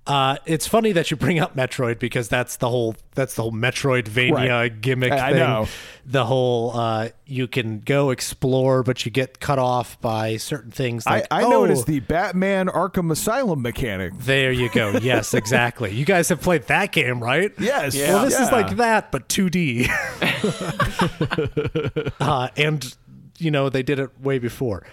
Uh, 0.07 0.37
it's 0.45 0.65
funny 0.67 0.93
that 0.93 1.11
you 1.11 1.17
bring 1.17 1.39
up 1.39 1.55
Metroid 1.55 1.99
because 1.99 2.29
that's 2.29 2.55
the 2.57 2.69
whole 2.69 2.95
that's 3.13 3.33
the 3.35 3.41
whole 3.41 3.51
Metroidvania 3.51 4.31
Right. 4.49 4.81
gimmick 4.81 5.11
I- 5.11 5.27
I 5.29 5.31
thing. 5.31 5.39
know. 5.39 5.67
The 6.05 6.25
whole 6.25 6.71
uh, 6.77 7.09
you 7.25 7.47
can 7.47 7.79
go 7.81 8.11
explore, 8.11 8.83
but 8.83 9.05
you 9.05 9.11
get 9.11 9.41
cut 9.41 9.59
off 9.59 9.99
by 9.99 10.37
certain 10.37 10.71
things. 10.71 11.05
I, 11.05 11.15
Like, 11.17 11.27
I 11.31 11.41
know 11.41 11.65
it 11.65 11.69
oh, 11.69 11.73
as 11.73 11.83
the 11.85 11.99
Batman 11.99 12.67
Arkham 12.67 13.11
Asylum 13.11 13.61
mechanic. 13.61 14.13
There 14.17 14.51
you 14.53 14.69
go. 14.69 14.97
Yes, 15.07 15.33
exactly. 15.33 15.91
you 15.93 16.05
guys 16.05 16.29
have 16.29 16.41
played 16.41 16.63
that 16.63 16.91
game, 16.93 17.21
right? 17.21 17.51
Yes. 17.59 17.95
Well, 17.97 18.23
this 18.25 18.39
is 18.39 18.51
like 18.51 18.77
that, 18.77 19.11
but 19.11 19.27
2D. 19.29 19.89
uh, 22.19 22.49
and, 22.57 22.95
you 23.37 23.51
know, 23.51 23.69
they 23.69 23.83
did 23.83 23.99
it 23.99 24.09
way 24.21 24.39
before. 24.39 24.83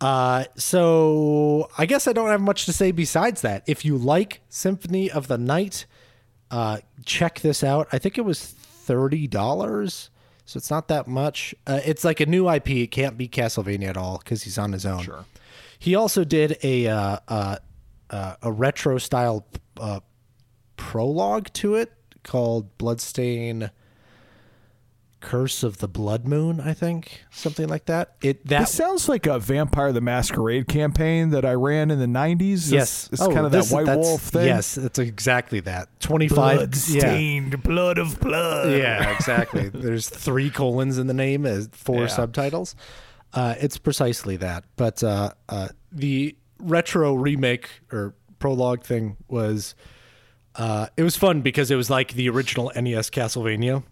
Uh, 0.00 0.44
so 0.56 1.68
I 1.76 1.86
guess 1.86 2.06
I 2.06 2.12
don't 2.12 2.28
have 2.28 2.40
much 2.40 2.66
to 2.66 2.72
say 2.72 2.90
besides 2.92 3.40
that. 3.42 3.64
If 3.66 3.84
you 3.84 3.96
like 3.96 4.40
Symphony 4.48 5.10
of 5.10 5.28
the 5.28 5.38
Night, 5.38 5.86
uh, 6.50 6.78
check 7.04 7.40
this 7.40 7.64
out. 7.64 7.88
I 7.92 7.98
think 7.98 8.16
it 8.16 8.22
was 8.22 8.54
$30. 8.86 10.10
So 10.44 10.56
it's 10.56 10.70
not 10.70 10.88
that 10.88 11.06
much. 11.06 11.54
Uh, 11.66 11.80
it's 11.84 12.04
like 12.04 12.20
a 12.20 12.26
new 12.26 12.48
IP. 12.48 12.70
It 12.70 12.90
can't 12.90 13.18
be 13.18 13.28
Castlevania 13.28 13.88
at 13.88 13.96
all 13.96 14.18
because 14.18 14.44
he's 14.44 14.56
on 14.56 14.72
his 14.72 14.86
own. 14.86 15.02
Sure. 15.02 15.24
He 15.78 15.94
also 15.94 16.24
did 16.24 16.58
a 16.62 16.86
uh, 16.88 17.18
uh, 17.28 17.56
uh, 18.10 18.36
a 18.42 18.50
retro 18.50 18.98
style 18.98 19.46
uh, 19.78 20.00
prologue 20.76 21.52
to 21.54 21.74
it 21.74 21.92
called 22.22 22.76
Bloodstain 22.78 23.70
Curse 25.20 25.62
of 25.64 25.78
the 25.78 25.88
Blood 25.88 26.26
Moon, 26.26 26.60
I 26.60 26.72
think, 26.74 27.24
something 27.30 27.68
like 27.68 27.86
that. 27.86 28.14
It 28.22 28.46
that 28.46 28.60
This 28.60 28.74
sounds 28.74 29.08
like 29.08 29.26
a 29.26 29.38
Vampire 29.38 29.92
the 29.92 30.00
Masquerade 30.00 30.68
campaign 30.68 31.30
that 31.30 31.44
I 31.44 31.54
ran 31.54 31.90
in 31.90 31.98
the 31.98 32.06
90s. 32.06 32.70
yes, 32.70 33.08
It's, 33.12 33.20
Oh, 33.20 33.32
kind 33.32 33.44
of 33.44 33.52
that 33.52 33.66
White 33.68 33.86
Wolf 33.96 34.22
thing. 34.22 34.46
Yes, 34.46 34.76
it's 34.78 34.98
exactly 34.98 35.60
that. 35.60 35.88
Twenty 36.00 36.28
five. 36.28 36.72
Yeah. 36.88 37.40
Blood 37.56 37.98
of 37.98 38.20
blood. 38.20 38.70
yeah, 38.78 39.10
exactly. 39.14 39.68
There's 39.74 40.08
three 40.08 40.50
colons 40.50 40.98
in 40.98 41.06
the 41.08 41.14
name 41.14 41.44
as 41.46 41.68
four 41.72 42.02
Yeah. 42.02 42.06
subtitles. 42.08 42.76
Uh, 43.34 43.54
it's 43.60 43.76
precisely 43.76 44.36
that. 44.38 44.64
But 44.76 45.02
uh, 45.02 45.32
uh, 45.48 45.68
the 45.92 46.36
retro 46.60 47.14
remake 47.14 47.68
or 47.92 48.14
prologue 48.38 48.84
thing 48.84 49.16
was 49.28 49.74
uh, 50.54 50.86
it 50.96 51.02
was 51.02 51.16
fun 51.16 51.40
because 51.42 51.70
it 51.70 51.76
was 51.76 51.90
like 51.90 52.12
the 52.14 52.28
original 52.28 52.70
NES 52.74 53.10
Castlevania. 53.10 53.82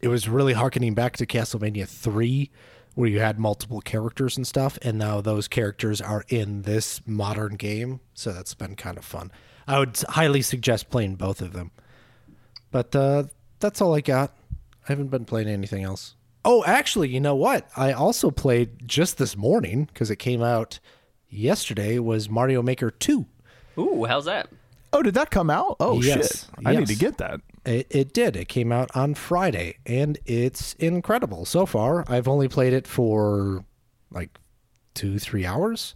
It 0.00 0.08
was 0.08 0.28
really 0.28 0.52
harkening 0.52 0.94
back 0.94 1.16
to 1.16 1.26
Castlevania 1.26 1.88
three, 1.88 2.50
where 2.94 3.08
you 3.08 3.20
had 3.20 3.38
multiple 3.38 3.80
characters 3.80 4.36
and 4.36 4.46
stuff, 4.46 4.78
and 4.82 4.98
now 4.98 5.20
those 5.20 5.48
characters 5.48 6.00
are 6.00 6.24
in 6.28 6.62
this 6.62 7.00
modern 7.06 7.56
game. 7.56 8.00
So 8.14 8.32
that's 8.32 8.54
been 8.54 8.76
kind 8.76 8.96
of 8.96 9.04
fun. 9.04 9.32
I 9.66 9.78
would 9.78 9.98
highly 10.08 10.42
suggest 10.42 10.88
playing 10.90 11.16
both 11.16 11.40
of 11.42 11.52
them. 11.52 11.72
But 12.70 12.94
uh, 12.94 13.24
that's 13.60 13.80
all 13.80 13.94
I 13.94 14.00
got. 14.00 14.34
I 14.88 14.92
haven't 14.92 15.08
been 15.08 15.24
playing 15.24 15.48
anything 15.48 15.82
else. 15.84 16.14
Oh, 16.44 16.64
actually, 16.64 17.08
you 17.08 17.20
know 17.20 17.34
what? 17.34 17.68
I 17.76 17.92
also 17.92 18.30
played 18.30 18.86
just 18.88 19.18
this 19.18 19.36
morning 19.36 19.84
because 19.84 20.10
it 20.10 20.16
came 20.16 20.42
out 20.42 20.78
yesterday. 21.28 21.98
Was 21.98 22.30
Mario 22.30 22.62
Maker 22.62 22.90
Two? 22.90 23.26
Ooh, 23.76 24.04
how's 24.04 24.24
that? 24.24 24.48
Oh, 24.92 25.02
did 25.02 25.14
that 25.14 25.30
come 25.30 25.50
out? 25.50 25.76
Oh 25.80 26.00
Yes, 26.00 26.46
shit! 26.46 26.46
I 26.64 26.74
need 26.76 26.88
to 26.88 26.96
get 26.96 27.18
that. 27.18 27.40
It, 27.68 27.86
it 27.90 28.12
did. 28.14 28.34
It 28.36 28.48
came 28.48 28.72
out 28.72 28.90
on 28.94 29.14
Friday, 29.14 29.78
and 29.84 30.18
it's 30.24 30.72
incredible 30.74 31.44
so 31.44 31.66
far. 31.66 32.04
I've 32.08 32.26
only 32.28 32.48
played 32.48 32.72
it 32.72 32.86
for 32.86 33.64
like 34.10 34.38
two, 34.94 35.18
three 35.18 35.44
hours. 35.44 35.94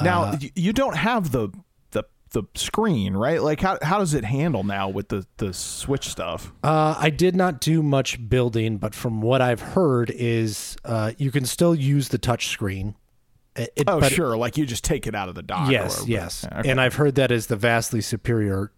Now 0.00 0.22
Uh, 0.24 0.38
you 0.54 0.72
don't 0.72 0.96
have 0.96 1.30
the 1.32 1.50
the 1.92 2.04
the 2.30 2.42
screen, 2.54 3.14
right? 3.14 3.42
Like 3.42 3.60
how 3.60 3.78
how 3.82 3.98
does 3.98 4.14
it 4.14 4.24
handle 4.24 4.64
now 4.64 4.88
with 4.88 5.08
the 5.08 5.26
the 5.36 5.52
Switch 5.52 6.08
stuff? 6.08 6.52
Uh, 6.64 6.94
I 6.98 7.10
did 7.10 7.36
not 7.36 7.60
do 7.60 7.82
much 7.82 8.28
building, 8.28 8.78
but 8.78 8.94
from 8.94 9.20
what 9.20 9.40
I've 9.40 9.60
heard, 9.60 10.10
is 10.10 10.76
uh, 10.84 11.12
you 11.18 11.30
can 11.30 11.44
still 11.44 11.74
use 11.74 12.08
the 12.08 12.18
touch 12.18 12.48
screen. 12.48 12.96
It, 13.54 13.72
it- 13.76 13.84
Oh, 13.86 14.00
sure. 14.00 14.36
Like 14.36 14.56
you 14.56 14.64
just 14.66 14.82
take 14.84 15.06
it 15.06 15.14
out 15.14 15.28
of 15.28 15.34
the 15.34 15.42
dock. 15.42 15.70
Yes, 15.70 16.06
yes. 16.08 16.44
Okay. 16.50 16.70
And 16.70 16.80
I've 16.80 16.94
heard 16.94 17.14
that 17.16 17.30
is 17.30 17.46
the 17.48 17.56
vastly 17.56 18.00
superior 18.00 18.72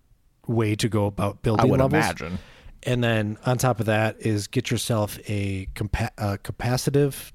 way 0.46 0.74
to 0.76 0.88
go 0.88 1.06
about 1.06 1.42
building 1.42 1.66
I 1.66 1.70
would 1.70 1.80
levels. 1.80 1.92
imagine. 2.04 2.38
And 2.82 3.02
then 3.02 3.38
on 3.46 3.56
top 3.58 3.80
of 3.80 3.86
that 3.86 4.20
is 4.20 4.46
get 4.46 4.70
yourself 4.70 5.18
a 5.26 5.66
compa- 5.74 6.10
uh, 6.18 6.36
capacitive 6.44 7.32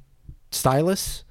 stylus 0.51 1.23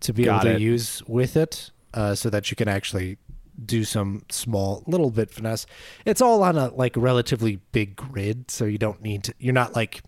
to 0.00 0.12
be 0.12 0.24
Got 0.24 0.44
able 0.44 0.50
to 0.52 0.56
it. 0.56 0.60
use 0.62 1.02
with 1.06 1.36
it, 1.36 1.70
uh, 1.94 2.14
so 2.14 2.30
that 2.30 2.50
you 2.50 2.56
can 2.56 2.68
actually 2.68 3.18
do 3.62 3.84
some 3.84 4.22
small 4.30 4.82
little 4.86 5.10
bit 5.10 5.30
finesse. 5.30 5.66
It's 6.06 6.22
all 6.22 6.42
on 6.42 6.56
a 6.56 6.68
like 6.74 6.96
relatively 6.96 7.56
big 7.72 7.96
grid, 7.96 8.50
so 8.50 8.64
you 8.64 8.78
don't 8.78 9.02
need 9.02 9.24
to. 9.24 9.34
You're 9.38 9.52
not 9.54 9.74
like 9.74 10.02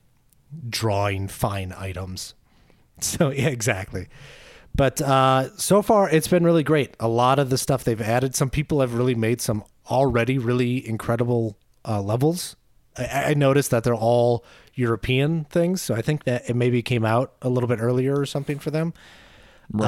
drawing 0.68 1.28
fine 1.28 1.74
items. 1.76 2.34
So 3.00 3.30
yeah, 3.30 3.48
exactly. 3.48 4.06
But 4.76 5.00
uh, 5.00 5.56
so 5.56 5.82
far, 5.82 6.08
it's 6.08 6.28
been 6.28 6.44
really 6.44 6.62
great. 6.62 6.94
A 7.00 7.08
lot 7.08 7.40
of 7.40 7.50
the 7.50 7.58
stuff 7.58 7.82
they've 7.82 8.00
added, 8.00 8.36
some 8.36 8.48
people 8.48 8.80
have 8.80 8.94
really 8.94 9.16
made 9.16 9.40
some 9.40 9.64
already 9.90 10.38
really 10.38 10.86
incredible 10.86 11.56
uh, 11.86 12.00
levels. 12.00 12.56
I, 12.96 13.30
I 13.30 13.34
noticed 13.34 13.70
that 13.70 13.84
they're 13.84 13.94
all 13.94 14.44
European 14.74 15.44
things, 15.44 15.82
so 15.82 15.94
I 15.94 16.02
think 16.02 16.24
that 16.24 16.48
it 16.48 16.56
maybe 16.56 16.82
came 16.82 17.04
out 17.04 17.32
a 17.42 17.48
little 17.48 17.68
bit 17.68 17.78
earlier 17.80 18.18
or 18.18 18.26
something 18.26 18.58
for 18.58 18.70
them. 18.70 18.94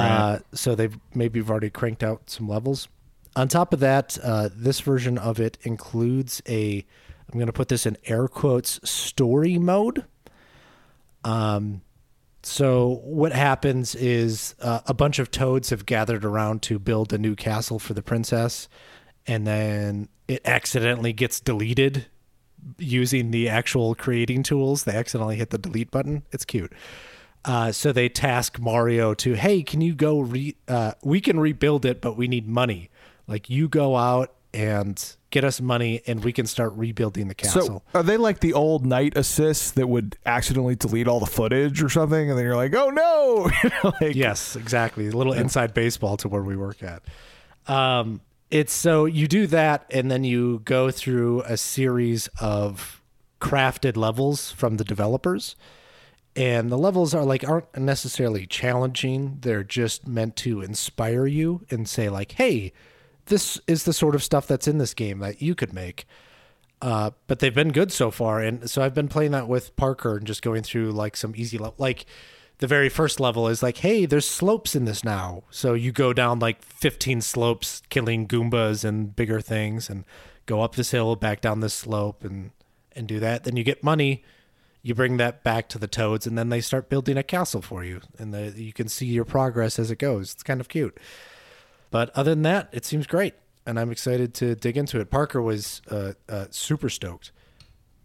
Uh, 0.01 0.39
so 0.53 0.75
they've 0.75 0.97
maybe 1.13 1.39
have 1.39 1.49
already 1.49 1.69
cranked 1.69 2.03
out 2.03 2.29
some 2.29 2.47
levels. 2.47 2.87
On 3.35 3.47
top 3.47 3.73
of 3.73 3.79
that, 3.81 4.17
uh, 4.23 4.49
this 4.55 4.79
version 4.79 5.17
of 5.17 5.39
it 5.39 5.57
includes 5.63 6.41
a, 6.47 6.85
I'm 7.31 7.37
going 7.37 7.47
to 7.47 7.53
put 7.53 7.67
this 7.67 7.85
in 7.85 7.97
air 8.05 8.27
quotes, 8.27 8.79
story 8.89 9.57
mode. 9.57 10.05
Um, 11.23 11.81
so 12.43 13.01
what 13.03 13.33
happens 13.33 13.95
is 13.95 14.55
uh, 14.61 14.81
a 14.85 14.93
bunch 14.93 15.19
of 15.19 15.31
toads 15.31 15.71
have 15.71 15.85
gathered 15.85 16.23
around 16.23 16.61
to 16.63 16.79
build 16.79 17.11
a 17.11 17.17
new 17.17 17.35
castle 17.35 17.79
for 17.79 17.93
the 17.93 18.03
princess, 18.03 18.69
and 19.27 19.45
then 19.45 20.09
it 20.27 20.41
accidentally 20.45 21.13
gets 21.13 21.39
deleted 21.39 22.05
using 22.77 23.31
the 23.31 23.47
actual 23.49 23.95
creating 23.95 24.43
tools. 24.43 24.83
They 24.83 24.95
accidentally 24.95 25.35
hit 25.35 25.51
the 25.51 25.57
delete 25.57 25.91
button. 25.91 26.23
It's 26.31 26.45
cute. 26.45 26.73
Uh, 27.43 27.71
so 27.71 27.91
they 27.91 28.09
task 28.09 28.59
Mario 28.59 29.13
to, 29.13 29.33
hey, 29.33 29.61
can 29.61 29.81
you 29.81 29.93
go 29.93 30.19
re? 30.19 30.55
Uh, 30.67 30.93
we 31.03 31.21
can 31.21 31.39
rebuild 31.39 31.85
it, 31.85 32.01
but 32.01 32.17
we 32.17 32.27
need 32.27 32.47
money. 32.47 32.89
Like 33.27 33.49
you 33.49 33.67
go 33.67 33.95
out 33.95 34.33
and 34.51 35.15
get 35.31 35.43
us 35.43 35.59
money, 35.59 36.01
and 36.07 36.23
we 36.23 36.31
can 36.31 36.47
start 36.47 36.71
rebuilding 36.75 37.27
the 37.27 37.35
castle. 37.35 37.61
So 37.61 37.81
are 37.93 38.03
they 38.03 38.15
like 38.15 38.39
the 38.39 38.53
old 38.53 38.85
night 38.85 39.17
assists 39.17 39.71
that 39.71 39.87
would 39.87 40.17
accidentally 40.25 40.75
delete 40.77 41.09
all 41.09 41.19
the 41.19 41.25
footage 41.25 41.83
or 41.83 41.89
something, 41.89 42.29
and 42.29 42.39
then 42.39 42.45
you're 42.45 42.55
like, 42.55 42.73
oh 42.73 42.89
no, 42.89 43.51
You 43.63 43.69
know, 43.69 43.93
like, 44.01 44.15
Yes, 44.15 44.55
exactly. 44.55 45.07
A 45.07 45.11
little 45.11 45.33
inside 45.33 45.73
baseball 45.73 46.15
to 46.17 46.29
where 46.29 46.41
we 46.41 46.55
work 46.55 46.81
at. 46.81 47.03
Um, 47.67 48.21
it's 48.55 48.71
so 48.71 49.03
you 49.03 49.27
do 49.27 49.47
that, 49.47 49.85
and 49.91 50.09
then 50.09 50.23
you 50.23 50.61
go 50.63 50.89
through 50.89 51.41
a 51.41 51.57
series 51.57 52.29
of 52.39 53.01
crafted 53.41 53.97
levels 53.97 54.49
from 54.49 54.77
the 54.77 54.85
developers. 54.85 55.57
And 56.37 56.69
the 56.69 56.77
levels 56.77 57.13
are 57.13 57.25
like 57.25 57.45
aren't 57.45 57.77
necessarily 57.77 58.47
challenging. 58.47 59.39
They're 59.41 59.65
just 59.65 60.07
meant 60.07 60.37
to 60.37 60.61
inspire 60.61 61.27
you 61.27 61.65
and 61.69 61.85
say 61.87 62.07
like, 62.07 62.31
"Hey, 62.31 62.71
this 63.25 63.59
is 63.67 63.83
the 63.83 63.91
sort 63.91 64.15
of 64.15 64.23
stuff 64.23 64.47
that's 64.47 64.69
in 64.69 64.77
this 64.77 64.93
game 64.93 65.19
that 65.19 65.41
you 65.41 65.53
could 65.53 65.73
make." 65.73 66.05
Uh, 66.81 67.11
but 67.27 67.39
they've 67.39 67.53
been 67.53 67.73
good 67.73 67.91
so 67.91 68.09
far, 68.09 68.39
and 68.39 68.69
so 68.69 68.81
I've 68.81 68.93
been 68.93 69.09
playing 69.09 69.31
that 69.31 69.49
with 69.49 69.75
Parker 69.75 70.15
and 70.15 70.25
just 70.25 70.41
going 70.41 70.63
through 70.63 70.93
like 70.93 71.17
some 71.17 71.33
easy 71.35 71.57
level. 71.57 71.75
Like 71.77 72.05
the 72.59 72.67
very 72.67 72.89
first 72.89 73.19
level 73.19 73.47
is 73.47 73.61
like, 73.61 73.77
hey, 73.77 74.05
there's 74.05 74.27
slopes 74.27 74.75
in 74.75 74.85
this 74.85 75.03
now, 75.03 75.43
so 75.49 75.73
you 75.73 75.91
go 75.91 76.13
down 76.13 76.39
like 76.39 76.63
15 76.63 77.21
slopes, 77.21 77.81
killing 77.89 78.27
Goombas 78.27 78.85
and 78.85 79.15
bigger 79.15 79.41
things, 79.41 79.89
and 79.89 80.05
go 80.45 80.61
up 80.61 80.75
this 80.75 80.91
hill, 80.91 81.15
back 81.15 81.41
down 81.41 81.59
this 81.59 81.73
slope, 81.73 82.23
and 82.23 82.51
and 82.95 83.07
do 83.07 83.19
that. 83.19 83.43
Then 83.43 83.57
you 83.57 83.63
get 83.63 83.83
money. 83.83 84.23
You 84.81 84.95
bring 84.95 85.17
that 85.17 85.43
back 85.43 85.67
to 85.69 85.79
the 85.79 85.87
toads, 85.87 86.27
and 86.27 86.37
then 86.37 86.49
they 86.49 86.61
start 86.61 86.89
building 86.89 87.17
a 87.17 87.23
castle 87.23 87.61
for 87.61 87.83
you, 87.83 88.01
and 88.19 88.33
the, 88.33 88.53
you 88.55 88.71
can 88.71 88.87
see 88.87 89.07
your 89.07 89.25
progress 89.25 89.79
as 89.79 89.89
it 89.89 89.97
goes. 89.97 90.31
It's 90.33 90.43
kind 90.43 90.61
of 90.61 90.69
cute. 90.69 90.97
But 91.89 92.11
other 92.11 92.31
than 92.31 92.43
that, 92.43 92.69
it 92.71 92.85
seems 92.85 93.07
great, 93.07 93.33
and 93.65 93.79
I'm 93.79 93.91
excited 93.91 94.35
to 94.35 94.55
dig 94.55 94.77
into 94.77 94.99
it. 94.99 95.09
Parker 95.09 95.41
was 95.41 95.81
uh, 95.89 96.13
uh, 96.29 96.45
super 96.51 96.89
stoked, 96.89 97.31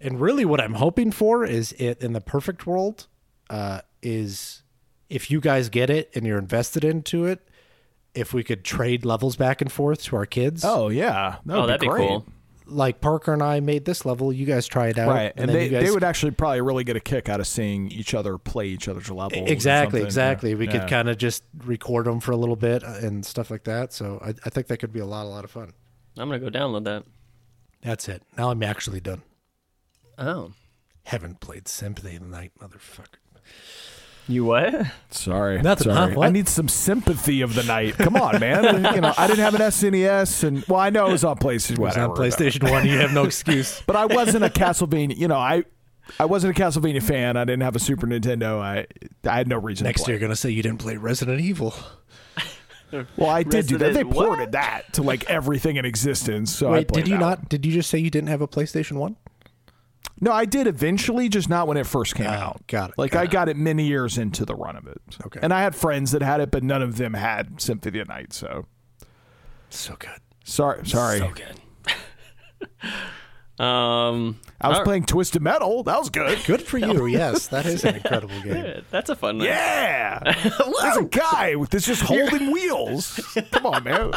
and 0.00 0.20
really, 0.20 0.46
what 0.46 0.60
I'm 0.60 0.74
hoping 0.74 1.12
for 1.12 1.44
is 1.44 1.72
it 1.72 2.02
in 2.02 2.14
the 2.14 2.20
perfect 2.20 2.66
world 2.66 3.06
uh, 3.50 3.82
is 4.02 4.62
if 5.08 5.30
you 5.30 5.40
guys 5.40 5.68
get 5.68 5.90
it 5.90 6.10
and 6.14 6.26
you're 6.26 6.38
invested 6.38 6.84
into 6.84 7.24
it, 7.26 7.46
if 8.14 8.32
we 8.34 8.42
could 8.42 8.64
trade 8.64 9.04
levels 9.04 9.36
back 9.36 9.60
and 9.60 9.70
forth 9.70 10.02
to 10.04 10.16
our 10.16 10.26
kids. 10.26 10.64
Oh 10.64 10.88
yeah, 10.88 11.36
that 11.46 11.56
Oh, 11.56 11.60
would 11.62 11.68
that'd 11.68 11.80
be 11.80 11.86
great. 11.88 12.08
cool. 12.08 12.26
like 12.66 13.00
Parker 13.00 13.32
and 13.32 13.42
I 13.42 13.58
made 13.60 13.84
this 13.84 14.04
level. 14.04 14.32
You 14.32 14.46
guys 14.46 14.66
try 14.68 14.88
it 14.88 14.98
out, 14.98 15.08
Right, 15.08 15.32
and, 15.36 15.48
then 15.48 15.56
they, 15.56 15.64
you 15.64 15.70
guys 15.70 15.84
they 15.86 15.90
would 15.92 16.04
actually 16.04 16.30
probably 16.32 16.60
really 16.60 16.84
get 16.84 16.94
a 16.96 17.00
kick 17.00 17.28
out 17.28 17.40
of 17.40 17.46
seeing 17.48 17.90
each 17.90 18.14
other 18.14 18.38
play 18.38 18.66
each 18.68 18.86
other's 18.88 19.10
levels. 19.10 19.50
exactly 19.50 20.02
exactly 20.02 20.50
Yeah. 20.50 20.56
we 20.56 20.66
Yeah. 20.66 20.72
could 20.80 20.88
kind 20.88 21.08
of 21.08 21.18
just 21.18 21.42
record 21.64 22.06
them 22.06 22.20
for 22.20 22.30
a 22.32 22.36
little 22.36 22.54
bit 22.56 22.82
and 22.84 23.26
stuff 23.26 23.50
like 23.50 23.64
that 23.64 23.92
so 23.92 24.20
I, 24.24 24.30
I 24.44 24.50
think 24.50 24.68
that 24.68 24.76
could 24.78 24.92
be 24.92 25.00
a 25.00 25.06
lot 25.06 25.24
a 25.26 25.28
lot 25.28 25.44
of 25.44 25.50
fun 25.50 25.72
I'm 26.16 26.28
gonna 26.28 26.38
go 26.38 26.48
download 26.48 26.84
that. 26.84 27.04
that's 27.82 28.08
it 28.08 28.22
now 28.38 28.50
i'm 28.50 28.62
actually 28.62 29.00
done 29.00 29.22
Oh, 30.18 30.52
haven't 31.04 31.40
played 31.40 31.66
sympathy 31.66 32.16
of 32.16 32.22
the 32.22 32.28
night 32.28 32.52
motherfucker 32.60 33.18
you 34.30 34.44
what? 34.44 34.74
Sorry, 35.10 35.60
Nothing, 35.60 35.92
Sorry. 35.92 36.10
huh? 36.12 36.16
What? 36.18 36.28
I 36.28 36.30
need 36.30 36.48
some 36.48 36.68
sympathy 36.68 37.40
of 37.42 37.54
the 37.54 37.62
night. 37.64 37.94
Come 37.98 38.16
on, 38.16 38.38
man. 38.40 38.64
you 38.94 39.00
know, 39.00 39.12
I 39.16 39.26
didn't 39.26 39.40
have 39.40 39.54
an 39.54 39.60
SNES, 39.60 40.44
and 40.44 40.64
well, 40.66 40.80
I 40.80 40.90
know 40.90 41.06
it 41.08 41.12
was 41.12 41.24
on 41.24 41.36
PlayStation. 41.36 41.72
It 41.72 41.78
was 41.78 41.96
Whatever. 41.96 42.12
on 42.12 42.16
playstation 42.18 42.70
1 42.70 42.86
you 42.86 42.98
have 42.98 43.12
no 43.12 43.24
excuse 43.24 43.82
but 43.86 43.96
I 43.96 44.06
wasn't 44.06 44.44
a 44.44 44.48
Castlevania. 44.48 45.16
You 45.16 45.28
know, 45.28 45.36
I 45.38 45.64
I 46.18 46.24
wasn't 46.24 46.58
a 46.58 46.60
Castlevania 46.62 47.02
fan. 47.02 47.36
I 47.36 47.44
didn't 47.44 47.62
have 47.62 47.76
a 47.76 47.80
Super 47.80 48.06
Nintendo. 48.06 48.58
I 48.60 48.86
I 49.28 49.36
had 49.36 49.48
no 49.48 49.58
reason. 49.58 49.84
next 49.84 50.00
to 50.00 50.04
play. 50.06 50.12
year 50.14 50.20
you're 50.20 50.28
gonna 50.28 50.36
say 50.36 50.50
you 50.50 50.62
didn't 50.62 50.78
play 50.80 50.96
resident 50.96 51.40
evil 51.40 51.74
Well, 53.16 53.30
I 53.30 53.44
did 53.44 53.68
do 53.68 53.78
that. 53.78 53.92
They 53.94 54.02
Resident 54.02 54.14
what? 54.16 54.26
ported 54.26 54.52
that 54.52 54.92
to 54.94 55.02
like 55.02 55.30
everything 55.30 55.76
in 55.76 55.84
existence. 55.84 56.52
So 56.52 56.72
wait 56.72 56.88
played 56.88 57.04
did 57.04 57.10
you 57.10 57.18
that 57.18 57.20
not 57.20 57.38
one. 57.38 57.46
did 57.48 57.64
you 57.64 57.70
just 57.72 57.88
say 57.88 57.98
you 57.98 58.10
didn't 58.10 58.28
have 58.30 58.40
a 58.40 58.48
playstation 58.48 58.96
1 58.96 59.16
No, 60.22 60.32
I 60.32 60.44
did 60.44 60.66
eventually, 60.66 61.30
just 61.30 61.48
not 61.48 61.66
when 61.66 61.76
it 61.78 61.86
first 61.86 62.14
came 62.14 62.26
Oh, 62.26 62.30
out. 62.30 62.66
got 62.66 62.90
it, 62.90 62.98
Like 62.98 63.12
got 63.12 63.20
I 63.20 63.22
it. 63.24 63.30
got 63.30 63.48
it 63.48 63.56
many 63.56 63.84
years 63.86 64.18
into 64.18 64.44
the 64.44 64.54
run 64.54 64.76
of 64.76 64.86
it. 64.86 65.00
Okay. 65.26 65.40
And 65.42 65.52
I 65.52 65.62
had 65.62 65.74
friends 65.74 66.12
that 66.12 66.20
had 66.22 66.40
it, 66.40 66.50
but 66.50 66.62
none 66.62 66.82
of 66.82 66.98
them 66.98 67.14
had 67.14 67.58
Symphony 67.60 68.00
of 68.00 68.06
the 68.08 68.12
Night. 68.12 68.32
So 68.34 68.66
so 69.70 69.96
good 69.98 70.10
sorry, 70.44 70.86
sorry. 70.86 71.18
So 71.20 71.30
good. 71.30 71.60
um, 73.64 74.38
I 74.60 74.68
was 74.68 74.78
all- 74.78 74.84
playing 74.84 75.04
Twisted 75.04 75.42
Metal. 75.42 75.82
That 75.84 75.98
was 75.98 76.10
good. 76.10 76.38
good 76.46 76.62
for 76.62 76.78
you 76.78 77.06
yes 77.08 77.46
that 77.48 77.66
is 77.66 77.84
an 77.84 77.96
incredible 77.96 78.40
game 78.42 78.82
That's 78.90 79.10
a 79.10 79.16
fun. 79.16 79.38
night. 79.38 79.46
Yeah, 79.46 80.20
there's 80.82 80.96
a 80.98 81.04
guy 81.04 81.54
with 81.56 81.70
this 81.70 81.86
just 81.86 82.02
holding 82.02 82.50
wheels. 82.52 83.20
Come 83.52 83.66
on, 83.66 83.84
man. 83.84 84.12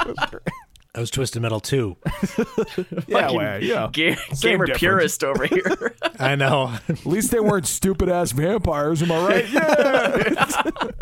That 0.93 0.99
was 0.99 1.09
twisted 1.09 1.41
metal 1.41 1.59
2 1.59 1.95
Yeah, 3.07 3.31
well, 3.31 3.63
yeah. 3.63 3.89
Ga- 3.91 4.15
gamer 4.41 4.65
difference. 4.65 4.79
purist 4.79 5.23
over 5.23 5.45
here. 5.45 5.95
i 6.19 6.35
know 6.35 6.77
At 6.87 7.05
least 7.05 7.31
they 7.31 7.39
weren't 7.39 7.65
stupid 7.67 8.09
ass 8.09 8.31
vampires. 8.31 9.01
Am 9.01 9.11
I 9.11 9.27
right? 9.27 9.49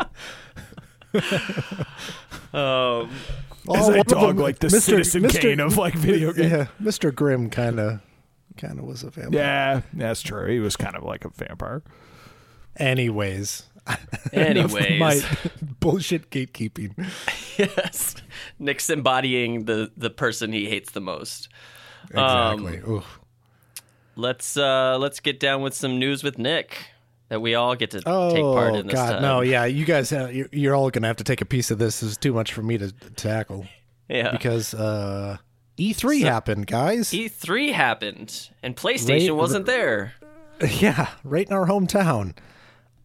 Yeah. 1.14 1.20
um, 2.54 3.10
As 3.74 3.88
Oh, 3.88 3.92
I 3.92 4.02
dog 4.02 4.36
them- 4.36 4.38
like 4.38 4.58
the 4.58 4.68
Mr. 4.68 4.80
Citizen 4.80 5.22
Mr. 5.24 5.40
Kane 5.40 5.60
of 5.60 5.76
like 5.76 5.94
video 5.94 6.32
games. 6.32 6.50
yeah 6.52 6.66
mr 6.80 7.14
grimm 7.14 7.48
kind 7.50 7.78
of 7.78 8.00
kind 8.56 8.78
of 8.78 8.84
was 8.84 9.02
a 9.02 9.10
vampire 9.10 9.38
Yeah, 9.40 9.80
that's 9.92 10.22
true. 10.22 10.46
He 10.50 10.58
was 10.58 10.76
kind 10.76 10.96
of 10.96 11.02
like 11.04 11.24
a 11.24 11.28
vampire. 11.30 11.82
Anyways, 12.76 13.64
Anyways, 14.32 14.98
my 14.98 15.20
bullshit 15.80 16.30
gatekeeping. 16.30 16.94
yes, 17.58 18.14
Nick's 18.58 18.88
embodying 18.90 19.64
the 19.66 19.90
the 19.96 20.10
person 20.10 20.52
he 20.52 20.68
hates 20.68 20.92
the 20.92 21.00
most. 21.00 21.48
Um, 22.14 22.52
Exactly. 22.66 22.92
Oof. 22.92 23.18
Let's 24.16 24.56
uh 24.56 24.98
let's 24.98 25.20
get 25.20 25.40
down 25.40 25.62
with 25.62 25.74
some 25.74 25.98
news 25.98 26.22
with 26.22 26.38
Nick 26.38 26.76
that 27.28 27.40
we 27.40 27.54
all 27.54 27.74
get 27.74 27.90
to 27.92 28.02
Oh 28.04 28.30
take 28.34 28.42
part 28.42 28.74
in 28.74 28.86
this 28.86 28.94
God, 28.94 29.12
time. 29.12 29.22
no! 29.22 29.40
Yeah, 29.40 29.64
you 29.64 29.86
guys, 29.86 30.10
have, 30.10 30.34
you're, 30.34 30.48
you're 30.52 30.74
all 30.74 30.90
gonna 30.90 31.06
have 31.06 31.16
to 31.16 31.24
take 31.24 31.40
a 31.40 31.46
piece 31.46 31.70
of 31.70 31.78
this. 31.78 32.00
This 32.00 32.10
is 32.10 32.16
too 32.18 32.34
much 32.34 32.52
for 32.52 32.62
me 32.62 32.76
to 32.76 32.92
tackle 33.16 33.66
yeah. 34.10 34.32
because 34.32 34.74
uh, 34.74 35.38
E3 35.78 36.22
happened, 36.24 36.66
guys. 36.66 37.10
E3 37.12 37.72
happened 37.72 38.50
and 38.62 38.76
PlayStation 38.76 39.28
Right- 39.28 39.36
wasn't 39.36 39.64
there. 39.64 40.12
yeah, 40.78 41.08
right 41.24 41.46
in 41.46 41.54
our 41.54 41.66
hometown. 41.66 42.34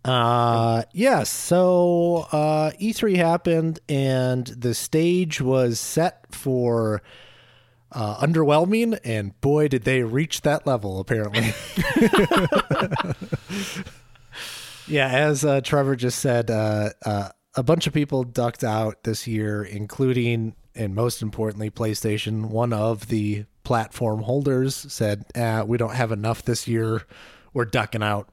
Uh, 0.08 0.84
yes. 0.94 1.30
So 1.30 2.28
uh, 2.32 2.72
E3 2.80 3.18
happened, 3.18 3.80
and 3.90 4.48
the 4.48 4.74
stage 4.74 5.42
was 5.42 5.80
set 5.80 6.34
for 6.34 7.02
uh, 7.92 8.18
underwhelming, 8.26 8.98
and 9.04 9.40
boy, 9.42 9.68
did 9.68 9.84
they 9.84 10.04
reach 10.04 10.42
that 10.42 10.66
level! 10.66 11.00
Apparently. 11.00 11.42
yeah, 14.88 15.08
as 15.10 15.44
uh, 15.44 15.62
Trevor 15.62 15.96
just 15.96 16.20
said, 16.20 16.50
uh, 16.52 16.90
uh, 17.06 17.30
a 17.56 17.64
bunch 17.64 17.88
of 17.88 17.94
people 17.94 18.24
ducked 18.24 18.64
out 18.64 19.04
this 19.04 19.28
year, 19.28 19.64
including 19.64 20.56
and 20.76 20.94
most 20.96 21.22
importantly, 21.22 21.72
PlayStation. 21.72 22.46
One 22.46 22.72
of 22.72 23.08
the 23.08 23.46
platform 23.64 24.22
holders 24.22 24.76
said, 24.76 25.26
uh, 25.36 25.66
"We 25.68 25.78
don't 25.78 25.96
have 25.96 26.12
enough 26.12 26.44
this 26.44 26.68
year. 26.68 27.02
We're 27.54 27.66
ducking 27.66 28.04
out." 28.04 28.30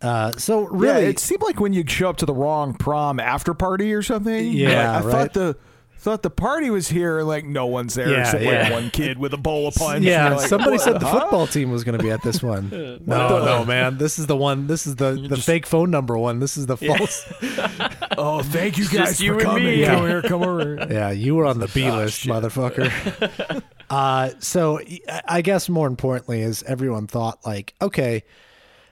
Uh, 0.00 0.32
so 0.32 0.64
really, 0.68 1.02
yeah, 1.02 1.08
it 1.08 1.18
seemed 1.18 1.42
like 1.42 1.58
when 1.60 1.72
you 1.72 1.84
show 1.86 2.08
up 2.08 2.16
to 2.18 2.26
the 2.26 2.34
wrong 2.34 2.72
prom 2.74 3.18
after 3.18 3.52
party 3.54 3.92
or 3.92 4.02
something. 4.02 4.52
Yeah, 4.52 4.68
Like, 4.68 5.02
I 5.02 5.06
right. 5.06 5.12
thought 5.12 5.32
the 5.34 5.56
thought 6.00 6.22
the 6.22 6.30
party 6.30 6.70
was 6.70 6.86
here, 6.86 7.18
and 7.18 7.26
like 7.26 7.44
no 7.44 7.66
one's 7.66 7.94
there 7.94 8.08
Yeah, 8.08 8.20
except 8.20 8.44
yeah. 8.44 8.62
like 8.62 8.72
one 8.72 8.90
kid 8.90 9.18
with 9.18 9.34
a 9.34 9.36
bowl 9.36 9.66
of 9.66 9.74
punch. 9.74 10.04
Yeah, 10.04 10.36
like, 10.36 10.46
somebody 10.48 10.72
"What, 10.76 10.80
said 10.82 11.00
the 11.00 11.06
huh?" 11.08 11.20
football 11.22 11.48
team 11.48 11.72
was 11.72 11.82
going 11.82 11.98
to 11.98 12.02
be 12.04 12.12
at 12.12 12.22
this 12.22 12.40
one. 12.40 12.68
no, 13.04 13.28
no, 13.28 13.44
no, 13.44 13.64
man. 13.64 13.98
This 13.98 14.20
is 14.20 14.26
the 14.28 14.36
one. 14.36 14.68
This 14.68 14.86
is 14.86 14.94
the 14.94 15.26
the 15.28 15.36
fake 15.36 15.66
phone 15.66 15.90
number 15.90 16.16
one. 16.16 16.38
This 16.38 16.56
is 16.56 16.66
the 16.66 16.76
false. 16.76 17.24
Oh, 18.20 18.42
thank 18.42 18.78
you 18.78 18.88
guys 18.88 19.20
you 19.20 19.32
for 19.34 19.38
and 19.38 19.42
coming. 19.46 19.64
me. 19.64 19.84
Come 19.84 20.06
here, 20.08 20.22
come 20.22 20.42
over. 20.42 20.74
Yeah, 20.90 21.10
you 21.10 21.36
were 21.36 21.46
on 21.46 21.60
the 21.60 21.68
B 21.68 21.88
list, 21.88 22.26
motherfucker. 22.26 23.62
uh, 23.90 24.30
so 24.40 24.80
I- 25.08 25.22
I 25.28 25.40
guess 25.42 25.68
more 25.68 25.86
importantly 25.86 26.40
is 26.42 26.62
everyone 26.64 27.06
thought 27.06 27.38
like, 27.46 27.74
okay, 27.80 28.24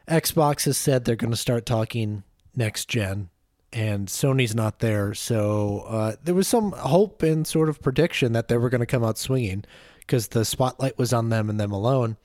Xbox 0.08 0.64
has 0.64 0.78
said 0.78 1.04
they're 1.04 1.16
going 1.16 1.30
to 1.30 1.36
start 1.36 1.66
talking 1.66 2.22
next 2.54 2.88
gen, 2.88 3.28
and 3.72 4.08
Sony's 4.08 4.54
not 4.54 4.78
there. 4.78 5.14
So 5.14 5.84
uh, 5.88 6.16
there 6.22 6.34
was 6.34 6.48
some 6.48 6.72
hope 6.72 7.22
and 7.22 7.46
sort 7.46 7.68
of 7.68 7.82
prediction 7.82 8.32
that 8.32 8.48
they 8.48 8.56
were 8.56 8.70
going 8.70 8.80
to 8.80 8.86
come 8.86 9.04
out 9.04 9.18
swinging 9.18 9.64
because 10.00 10.28
the 10.28 10.44
spotlight 10.44 10.98
was 10.98 11.12
on 11.12 11.28
them 11.30 11.50
and 11.50 11.58
them 11.58 11.72
alone. 11.72 12.16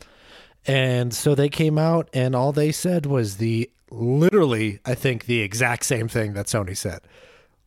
And 0.67 1.13
so 1.13 1.33
they 1.33 1.49
came 1.49 1.77
out, 1.77 2.09
and 2.13 2.35
all 2.35 2.51
they 2.51 2.71
said 2.71 3.05
was 3.07 3.37
the 3.37 3.69
literally, 3.89 4.79
I 4.85 4.93
think, 4.93 5.25
the 5.25 5.41
exact 5.41 5.85
same 5.85 6.07
thing 6.07 6.33
that 6.33 6.45
Sony 6.45 6.77
said. 6.77 7.01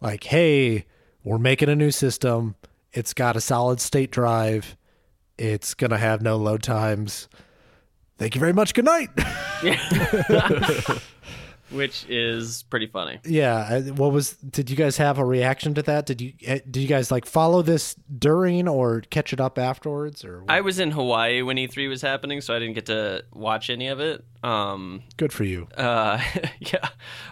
Like, 0.00 0.24
hey, 0.24 0.86
we're 1.24 1.38
making 1.38 1.68
a 1.68 1.76
new 1.76 1.90
system. 1.90 2.54
It's 2.92 3.14
got 3.14 3.36
a 3.36 3.40
solid 3.40 3.80
state 3.80 4.12
drive. 4.12 4.76
It's 5.36 5.74
going 5.74 5.90
to 5.90 5.98
have 5.98 6.22
no 6.22 6.36
load 6.36 6.62
times. 6.62 7.28
Thank 8.18 8.34
you 8.34 8.40
very 8.40 8.52
much. 8.52 8.74
Good 8.74 8.84
night. 8.84 9.10
which 11.70 12.06
is 12.08 12.62
pretty 12.64 12.86
funny. 12.86 13.18
yeah. 13.24 13.80
What 13.80 14.12
was, 14.12 14.34
did 14.34 14.70
you 14.70 14.76
guys 14.76 14.96
have 14.98 15.18
a 15.18 15.24
reaction 15.24 15.74
to 15.74 15.82
that? 15.82 16.06
Did 16.06 16.20
you, 16.20 16.32
eh, 16.44 16.60
did 16.70 16.80
you 16.80 16.88
guys 16.88 17.10
like 17.10 17.26
follow 17.26 17.62
this 17.62 17.94
during 18.18 18.68
or 18.68 19.00
catch 19.00 19.32
it 19.32 19.40
up 19.40 19.58
afterwards 19.58 20.24
or 20.24 20.44
I 20.48 20.60
was 20.60 20.78
in 20.78 20.92
Hawaii 20.92 21.42
when 21.42 21.56
E3 21.56 21.88
was 21.88 22.02
happening, 22.02 22.40
so 22.40 22.54
I 22.54 22.58
didn't 22.58 22.74
get 22.74 22.86
to 22.86 23.24
watch 23.32 23.70
any 23.70 23.88
of 23.88 24.00
it. 24.00 24.24
Um, 24.42 25.02
good 25.16 25.32
for 25.32 25.44
you? 25.44 25.66
uh, 25.76 26.22
yeah, 26.60 26.88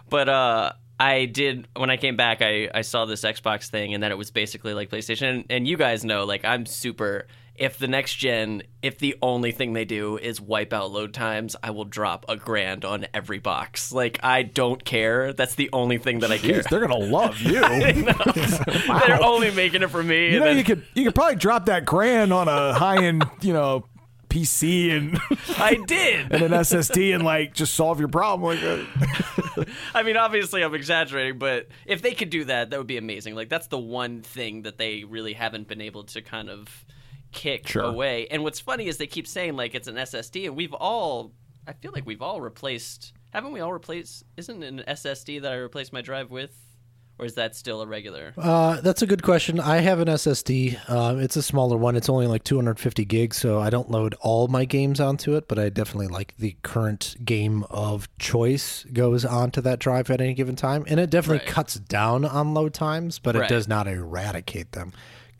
but 0.08 0.28
uh, 0.28 0.72
I 0.98 1.26
did 1.26 1.68
when 1.76 1.90
I 1.90 1.96
came 1.96 2.16
back. 2.16 2.42
I, 2.42 2.70
I 2.74 2.82
saw 2.82 3.04
this 3.04 3.22
Xbox 3.22 3.68
thing, 3.68 3.94
and 3.94 4.02
that 4.02 4.10
it 4.10 4.18
was 4.18 4.30
basically 4.30 4.72
like 4.74 4.88
PlayStation. 4.88 5.28
And, 5.30 5.44
and 5.50 5.68
you 5.68 5.76
guys 5.76 6.04
know, 6.04 6.24
like 6.24 6.44
I'm 6.44 6.66
super. 6.66 7.26
If 7.54 7.78
the 7.78 7.86
next 7.86 8.14
gen, 8.16 8.62
if 8.80 8.98
the 8.98 9.14
only 9.20 9.52
thing 9.52 9.74
they 9.74 9.84
do 9.84 10.16
is 10.16 10.40
wipe 10.40 10.72
out 10.72 10.90
load 10.90 11.12
times, 11.12 11.54
I 11.62 11.70
will 11.70 11.84
drop 11.84 12.24
a 12.28 12.36
grand 12.36 12.84
on 12.84 13.06
every 13.12 13.38
box. 13.38 13.92
Like 13.92 14.18
I 14.22 14.42
don't 14.42 14.82
care. 14.84 15.32
That's 15.32 15.54
the 15.54 15.68
only 15.72 15.98
thing 15.98 16.20
that 16.20 16.32
I 16.32 16.38
care. 16.38 16.62
They're 16.62 16.80
gonna 16.80 16.96
love 17.04 17.38
you. 17.40 17.60
They're 19.06 19.22
only 19.22 19.50
making 19.50 19.82
it 19.82 19.90
for 19.90 20.02
me. 20.02 20.32
You 20.32 20.38
know, 20.40 20.46
then- 20.46 20.58
you 20.58 20.64
could 20.64 20.82
you 20.94 21.04
could 21.04 21.14
probably 21.14 21.36
drop 21.36 21.66
that 21.66 21.84
grand 21.84 22.32
on 22.32 22.48
a 22.48 22.72
high 22.74 23.04
end, 23.04 23.24
you 23.42 23.52
know, 23.52 23.84
PC 24.28 24.90
and 24.96 25.20
I 25.58 25.74
did. 25.86 26.32
and 26.32 26.42
an 26.42 26.52
SSD 26.52 27.14
and 27.14 27.22
like 27.24 27.52
just 27.54 27.74
solve 27.74 27.98
your 28.00 28.08
problem. 28.08 28.56
Like, 28.56 28.64
uh, 28.64 29.64
I 29.94 30.02
mean, 30.02 30.16
obviously, 30.16 30.62
I'm 30.62 30.74
exaggerating, 30.74 31.38
but 31.38 31.68
if 31.84 32.00
they 32.00 32.14
could 32.14 32.30
do 32.30 32.44
that, 32.44 32.70
that 32.70 32.78
would 32.78 32.86
be 32.86 32.96
amazing. 32.96 33.34
Like, 33.34 33.50
that's 33.50 33.66
the 33.66 33.78
one 33.78 34.22
thing 34.22 34.62
that 34.62 34.78
they 34.78 35.04
really 35.04 35.34
haven't 35.34 35.68
been 35.68 35.82
able 35.82 36.04
to 36.04 36.22
kind 36.22 36.48
of 36.48 36.84
kick 37.32 37.66
Sure. 37.68 37.82
away. 37.84 38.26
And 38.30 38.42
what's 38.42 38.60
funny 38.60 38.86
is 38.86 38.98
they 38.98 39.06
keep 39.06 39.26
saying 39.26 39.56
like 39.56 39.74
it's 39.74 39.88
an 39.88 39.96
SSD, 39.96 40.46
and 40.46 40.56
we've 40.56 40.74
all, 40.74 41.32
I 41.66 41.72
feel 41.72 41.92
like 41.92 42.06
we've 42.06 42.22
all 42.22 42.40
replaced. 42.40 43.12
Haven't 43.32 43.52
we 43.52 43.60
all 43.60 43.72
replaced? 43.72 44.24
Isn't 44.36 44.62
an 44.62 44.84
SSD 44.86 45.40
that 45.42 45.52
I 45.52 45.56
replaced 45.56 45.92
my 45.92 46.02
drive 46.02 46.30
with, 46.30 46.50
or 47.18 47.24
is 47.24 47.34
that 47.36 47.54
still 47.56 47.80
a 47.80 47.86
regular? 47.86 48.34
Uh, 48.36 48.80
that's 48.82 49.00
a 49.00 49.06
good 49.06 49.22
question. 49.22 49.58
I 49.60 49.78
have 49.78 49.98
an 50.00 50.08
SSD. 50.08 50.76
Um, 50.90 51.18
it's 51.20 51.36
a 51.36 51.42
smaller 51.42 51.76
one. 51.76 51.96
It's 51.96 52.08
only 52.10 52.26
like 52.26 52.44
250 52.44 53.04
gigs, 53.06 53.36
so 53.38 53.58
I 53.60 53.70
don't 53.70 53.90
load 53.90 54.14
all 54.20 54.48
my 54.48 54.64
games 54.66 55.00
onto 55.00 55.34
it. 55.36 55.48
But 55.48 55.58
I 55.58 55.68
definitely 55.70 56.08
like 56.08 56.34
the 56.36 56.56
current 56.62 57.16
game 57.24 57.64
of 57.70 58.06
choice 58.18 58.84
goes 58.92 59.24
onto 59.24 59.60
that 59.62 59.78
drive 59.78 60.10
at 60.10 60.20
any 60.20 60.34
given 60.34 60.56
time, 60.56 60.84
and 60.88 60.98
it 61.00 61.08
definitely 61.10 61.38
Right. 61.38 61.46
cuts 61.54 61.74
down 61.76 62.24
on 62.26 62.52
load 62.54 62.74
times, 62.74 63.18
but 63.18 63.34
it 63.36 63.48
does 63.48 63.66
not 63.68 63.86
eradicate 63.86 64.72
them. 64.72 64.92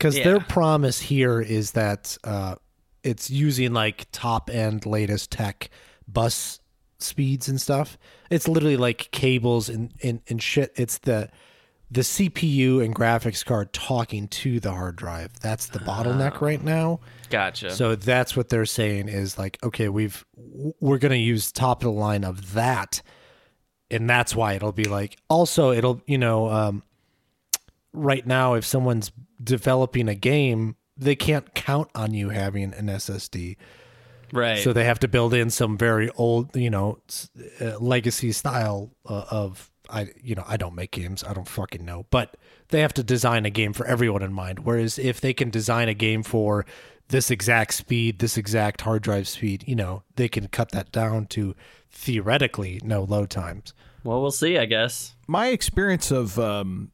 Because 0.03 0.17
Yeah. 0.17 0.25
their 0.25 0.39
promise 0.41 0.99
here 0.99 1.39
is 1.39 1.71
that 1.71 2.17
uh, 2.25 2.55
it's 3.03 3.29
using 3.29 3.71
like 3.71 4.05
top 4.11 4.49
end 4.49 4.85
latest 4.85 5.31
tech 5.31 5.69
bus 6.09 6.59
speeds 6.99 7.47
and 7.47 7.61
stuff. 7.61 7.97
It's 8.29 8.49
literally 8.49 8.75
like 8.75 9.11
cables 9.11 9.69
and, 9.69 9.93
and, 10.03 10.19
and 10.27 10.43
shit. 10.43 10.73
It's 10.75 10.97
the 10.97 11.29
the 11.89 12.01
CPU 12.01 12.83
and 12.83 12.93
graphics 12.93 13.45
card 13.45 13.71
talking 13.71 14.27
to 14.27 14.59
the 14.59 14.71
hard 14.71 14.97
drive. 14.97 15.39
That's 15.39 15.67
the 15.67 15.79
bottleneck 15.79 16.41
right 16.41 16.61
now. 16.61 16.99
Gotcha. 17.29 17.71
So 17.71 17.95
that's 17.95 18.35
what 18.35 18.49
they're 18.49 18.65
saying 18.65 19.07
is 19.07 19.37
like, 19.37 19.57
okay, 19.63 19.87
we've 19.87 20.25
we're 20.35 20.97
gonna 20.97 21.15
use 21.15 21.49
top 21.49 21.81
of 21.81 21.93
the 21.93 21.97
line 21.97 22.25
of 22.25 22.55
that, 22.55 23.01
and 23.89 24.09
that's 24.09 24.35
why 24.35 24.53
it'll 24.53 24.73
be 24.73 24.83
like. 24.83 25.15
Also, 25.29 25.71
it'll 25.71 26.01
you 26.07 26.17
know, 26.17 26.49
um, 26.49 26.83
right 27.93 28.25
now 28.25 28.55
if 28.55 28.65
someone's 28.65 29.11
developing 29.41 30.09
a 30.09 30.15
game, 30.15 30.75
they 30.97 31.15
can't 31.15 31.53
count 31.53 31.89
on 31.95 32.13
you 32.13 32.29
having 32.29 32.73
an 32.73 32.87
SSD. 32.87 33.57
right. 34.31 34.59
So 34.59 34.73
they 34.73 34.83
have 34.85 34.99
to 34.99 35.07
build 35.07 35.33
in 35.33 35.49
some 35.49 35.77
very 35.77 36.09
old, 36.11 36.55
you 36.55 36.69
know, 36.69 36.99
uh, 37.61 37.77
legacy 37.79 38.31
style 38.31 38.91
uh, 39.07 39.25
of 39.29 39.71
I, 39.89 40.09
you 40.21 40.33
know, 40.33 40.43
I 40.47 40.57
don't 40.57 40.75
make 40.75 40.91
games, 40.91 41.23
I 41.23 41.33
don't 41.33 41.47
fucking 41.47 41.83
know, 41.83 42.05
but 42.09 42.37
they 42.69 42.81
have 42.81 42.93
to 42.93 43.03
design 43.03 43.45
a 43.45 43.49
game 43.49 43.73
for 43.73 43.85
everyone 43.85 44.23
in 44.23 44.33
mind. 44.33 44.59
Whereas 44.59 44.97
if 44.97 45.21
they 45.21 45.33
can 45.33 45.49
design 45.49 45.89
a 45.89 45.93
game 45.93 46.23
for 46.23 46.65
this 47.09 47.29
exact 47.29 47.73
speed, 47.73 48.19
this 48.19 48.37
exact 48.37 48.81
hard 48.81 49.03
drive 49.03 49.27
speed, 49.27 49.65
you 49.67 49.75
know, 49.75 50.03
they 50.15 50.29
can 50.29 50.47
cut 50.47 50.71
that 50.71 50.91
down 50.91 51.27
to 51.27 51.53
theoretically 51.91 52.79
no 52.83 53.03
load 53.03 53.29
times. 53.29 53.73
well, 54.03 54.21
we'll 54.21 54.31
see. 54.31 54.57
I 54.57 54.65
guess. 54.65 55.15
my 55.27 55.47
experience 55.47 56.11
of 56.11 56.39
um, 56.39 56.91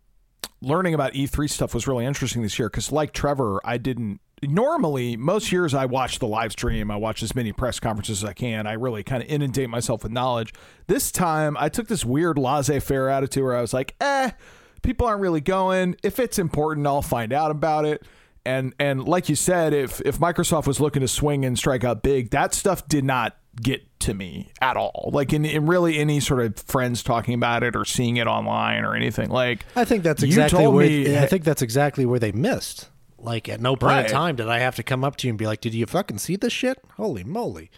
learning 0.62 0.93
about 0.93 1.13
E3 1.13 1.50
stuff 1.50 1.74
was 1.74 1.88
really 1.88 2.06
interesting 2.06 2.41
this 2.41 2.60
year 2.60 2.69
because, 2.69 2.91
like 2.91 3.13
Trevor, 3.13 3.62
I 3.63 3.78
didn't. 3.78 4.19
Normally, 4.41 5.17
most 5.17 5.52
years 5.52 5.74
I 5.74 5.86
watch 5.86 6.19
the 6.19 6.28
live 6.28 6.54
stream. 6.54 6.89
I 6.89 6.95
watch 6.95 7.22
as 7.22 7.36
many 7.36 7.52
press 7.52 7.80
conferences 7.80 8.24
as 8.24 8.30
I 8.30 8.34
can. 8.34 8.67
I 8.67 8.74
really 8.74 9.04
kind 9.04 9.22
of 9.22 9.28
inundate 9.28 9.69
myself 9.69 10.04
with 10.04 10.13
knowledge. 10.13 10.54
This 10.88 11.12
time, 11.12 11.58
I 11.60 11.67
took 11.67 11.89
this 11.89 12.06
weird 12.06 12.38
laissez-faire 12.38 13.10
attitude 13.10 13.43
where 13.43 13.58
I 13.58 13.62
was 13.62 13.74
like, 13.74 13.95
"Eh, 14.00 14.32
people 14.82 15.08
aren't 15.08 15.22
really 15.22 15.41
going. 15.41 15.98
If 16.04 16.19
it's 16.19 16.39
important, 16.39 16.88
I'll 16.88 17.02
find 17.02 17.34
out 17.34 17.52
about 17.52 17.86
it." 17.86 18.06
And 18.45 18.74
and 18.80 19.04
like 19.06 19.28
you 19.28 19.36
said, 19.36 19.74
if 19.74 20.02
if 20.06 20.19
Microsoft 20.19 20.67
was 20.67 20.80
looking 20.80 21.02
to 21.02 21.08
swing 21.08 21.43
and 21.43 21.58
strike 21.58 21.84
out 21.84 22.02
big, 22.02 22.32
that 22.32 22.54
stuff 22.54 22.88
did 22.88 23.04
not 23.04 23.36
get 23.62 23.84
to 24.02 24.13
me 24.13 24.52
at 24.62 24.78
all. 24.78 25.10
Like 25.13 25.34
in, 25.34 25.45
in 25.45 25.65
really 25.65 25.98
any 26.00 26.19
sort 26.19 26.41
of 26.41 26.58
friends 26.60 27.04
talking 27.04 27.34
about 27.34 27.63
it 27.63 27.76
or 27.76 27.86
seeing 27.86 28.17
it 28.17 28.28
online 28.28 28.84
or 28.84 28.95
anything. 28.95 29.30
Like 29.30 29.65
I 29.76 29.86
think 29.86 30.04
that's 30.04 30.22
You 30.22 30.28
exactly 30.30 30.60
told 30.63 30.76
where 30.76 30.86
me- 30.88 31.17
I 31.17 31.26
think 31.26 31.43
that's 31.43 31.62
exactly 31.62 32.06
where 32.06 32.19
they 32.19 32.32
missed. 32.32 32.89
Like 33.22 33.50
at 33.50 33.60
no 33.60 33.76
point 33.76 33.91
Right. 33.91 34.06
in 34.06 34.12
time 34.12 34.36
did 34.38 34.48
I 34.48 34.60
have 34.60 34.78
to 34.78 34.84
come 34.84 35.04
up 35.04 35.17
to 35.17 35.28
you 35.28 35.32
and 35.32 35.38
be 35.38 35.45
like, 35.45 35.60
"Did 35.60 35.74
you 35.74 35.86
fucking 35.86 36.19
see 36.19 36.38
this 36.38 36.54
shit? 36.54 36.78
Holy 36.95 37.26
moly!" 37.26 37.69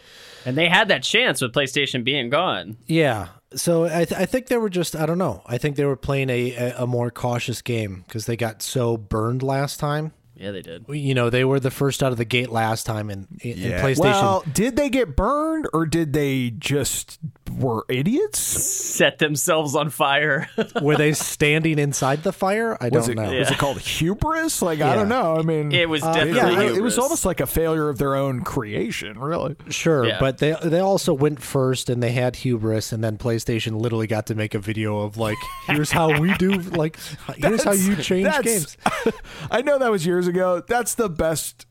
And 0.46 0.56
they 0.56 0.70
had 0.70 0.88
that 0.90 1.02
chance 1.02 1.42
with 1.42 1.52
PlayStation 1.52 2.04
being 2.04 2.30
gone. 2.30 2.78
Yeah. 2.86 3.30
So 3.56 3.86
I, 3.86 4.06
th- 4.06 4.14
I 4.14 4.26
think 4.28 4.48
they 4.48 4.58
were 4.58 4.70
just 4.70 4.96
I 4.96 5.08
don't 5.08 5.18
know. 5.18 5.42
I 5.48 5.58
think 5.58 5.78
they 5.78 5.86
were 5.86 5.96
playing 5.96 6.30
a 6.30 6.54
a, 6.54 6.84
a 6.84 6.88
more 6.88 7.10
cautious 7.10 7.64
game 7.64 8.04
because 8.08 8.28
they 8.28 8.38
got 8.38 8.62
so 8.62 8.98
burned 8.98 9.42
last 9.42 9.80
time. 9.80 10.14
Yeah, 10.42 10.52
they 10.52 10.62
did. 10.62 10.86
You 10.90 11.14
know, 11.14 11.30
they 11.30 11.46
were 11.46 11.60
the 11.60 11.72
first 11.72 12.02
out 12.02 12.12
of 12.12 12.18
the 12.18 12.26
gate 12.26 12.50
last 12.50 12.86
time, 12.86 13.10
and, 13.10 13.28
and 13.44 13.56
PlayStation. 13.82 14.00
Well, 14.00 14.44
did 14.52 14.76
they 14.76 14.90
get 14.90 15.16
burned 15.16 15.68
or 15.74 15.86
did 15.86 16.14
they 16.14 16.50
just 16.52 17.20
were 17.58 17.86
idiots? 17.90 18.40
Set 18.40 19.20
themselves 19.20 19.76
on 19.76 19.90
fire. 19.90 20.50
were 20.82 20.96
they 20.96 21.14
standing 21.14 21.78
inside 21.78 22.24
the 22.24 22.32
fire? 22.32 22.78
I 22.82 22.86
Was 22.90 23.08
don't 23.08 23.18
it, 23.20 23.22
know. 23.22 23.38
was 23.38 23.52
it 23.52 23.58
called 23.58 23.80
hubris? 23.80 24.62
Like 24.62 24.82
I 24.82 24.96
don't 24.96 25.10
know. 25.10 25.36
I 25.38 25.42
mean, 25.44 25.72
It 25.72 25.88
was 25.90 26.02
Uh, 26.02 26.14
definitely. 26.14 26.38
yeah, 26.66 26.72
it- 26.72 26.78
it 26.78 26.82
was 26.82 26.98
almost 26.98 27.26
like 27.26 27.40
a 27.40 27.46
failure 27.48 27.90
of 27.90 27.98
their 28.00 28.16
own 28.16 28.42
creation, 28.42 29.20
really. 29.20 29.56
Sure, 29.70 30.06
Yeah. 30.08 30.18
but 30.20 30.40
they 30.40 30.56
they 30.64 30.80
also 30.80 31.14
went 31.14 31.42
first, 31.42 31.90
and 31.90 32.02
they 32.02 32.12
had 32.14 32.38
hubris, 32.38 32.92
and 32.92 33.04
then 33.04 33.18
PlayStation 33.18 33.80
literally 33.80 34.08
got 34.08 34.26
to 34.28 34.36
make 34.36 34.56
a 34.56 34.60
video 34.60 35.00
of 35.02 35.18
like, 35.18 35.38
here's 35.68 35.92
how 35.92 36.20
we 36.20 36.34
do, 36.36 36.52
like, 36.54 36.98
here's 37.36 37.64
how 37.64 37.74
you 37.74 37.96
change 37.98 38.28
games. 38.42 38.78
I 39.52 39.62
know 39.62 39.78
that 39.78 39.92
was 39.92 40.06
years 40.06 40.28
ago. 40.28 40.31
Go, 40.32 40.62
that's 40.62 40.96
the 40.96 41.10
best 41.10 41.66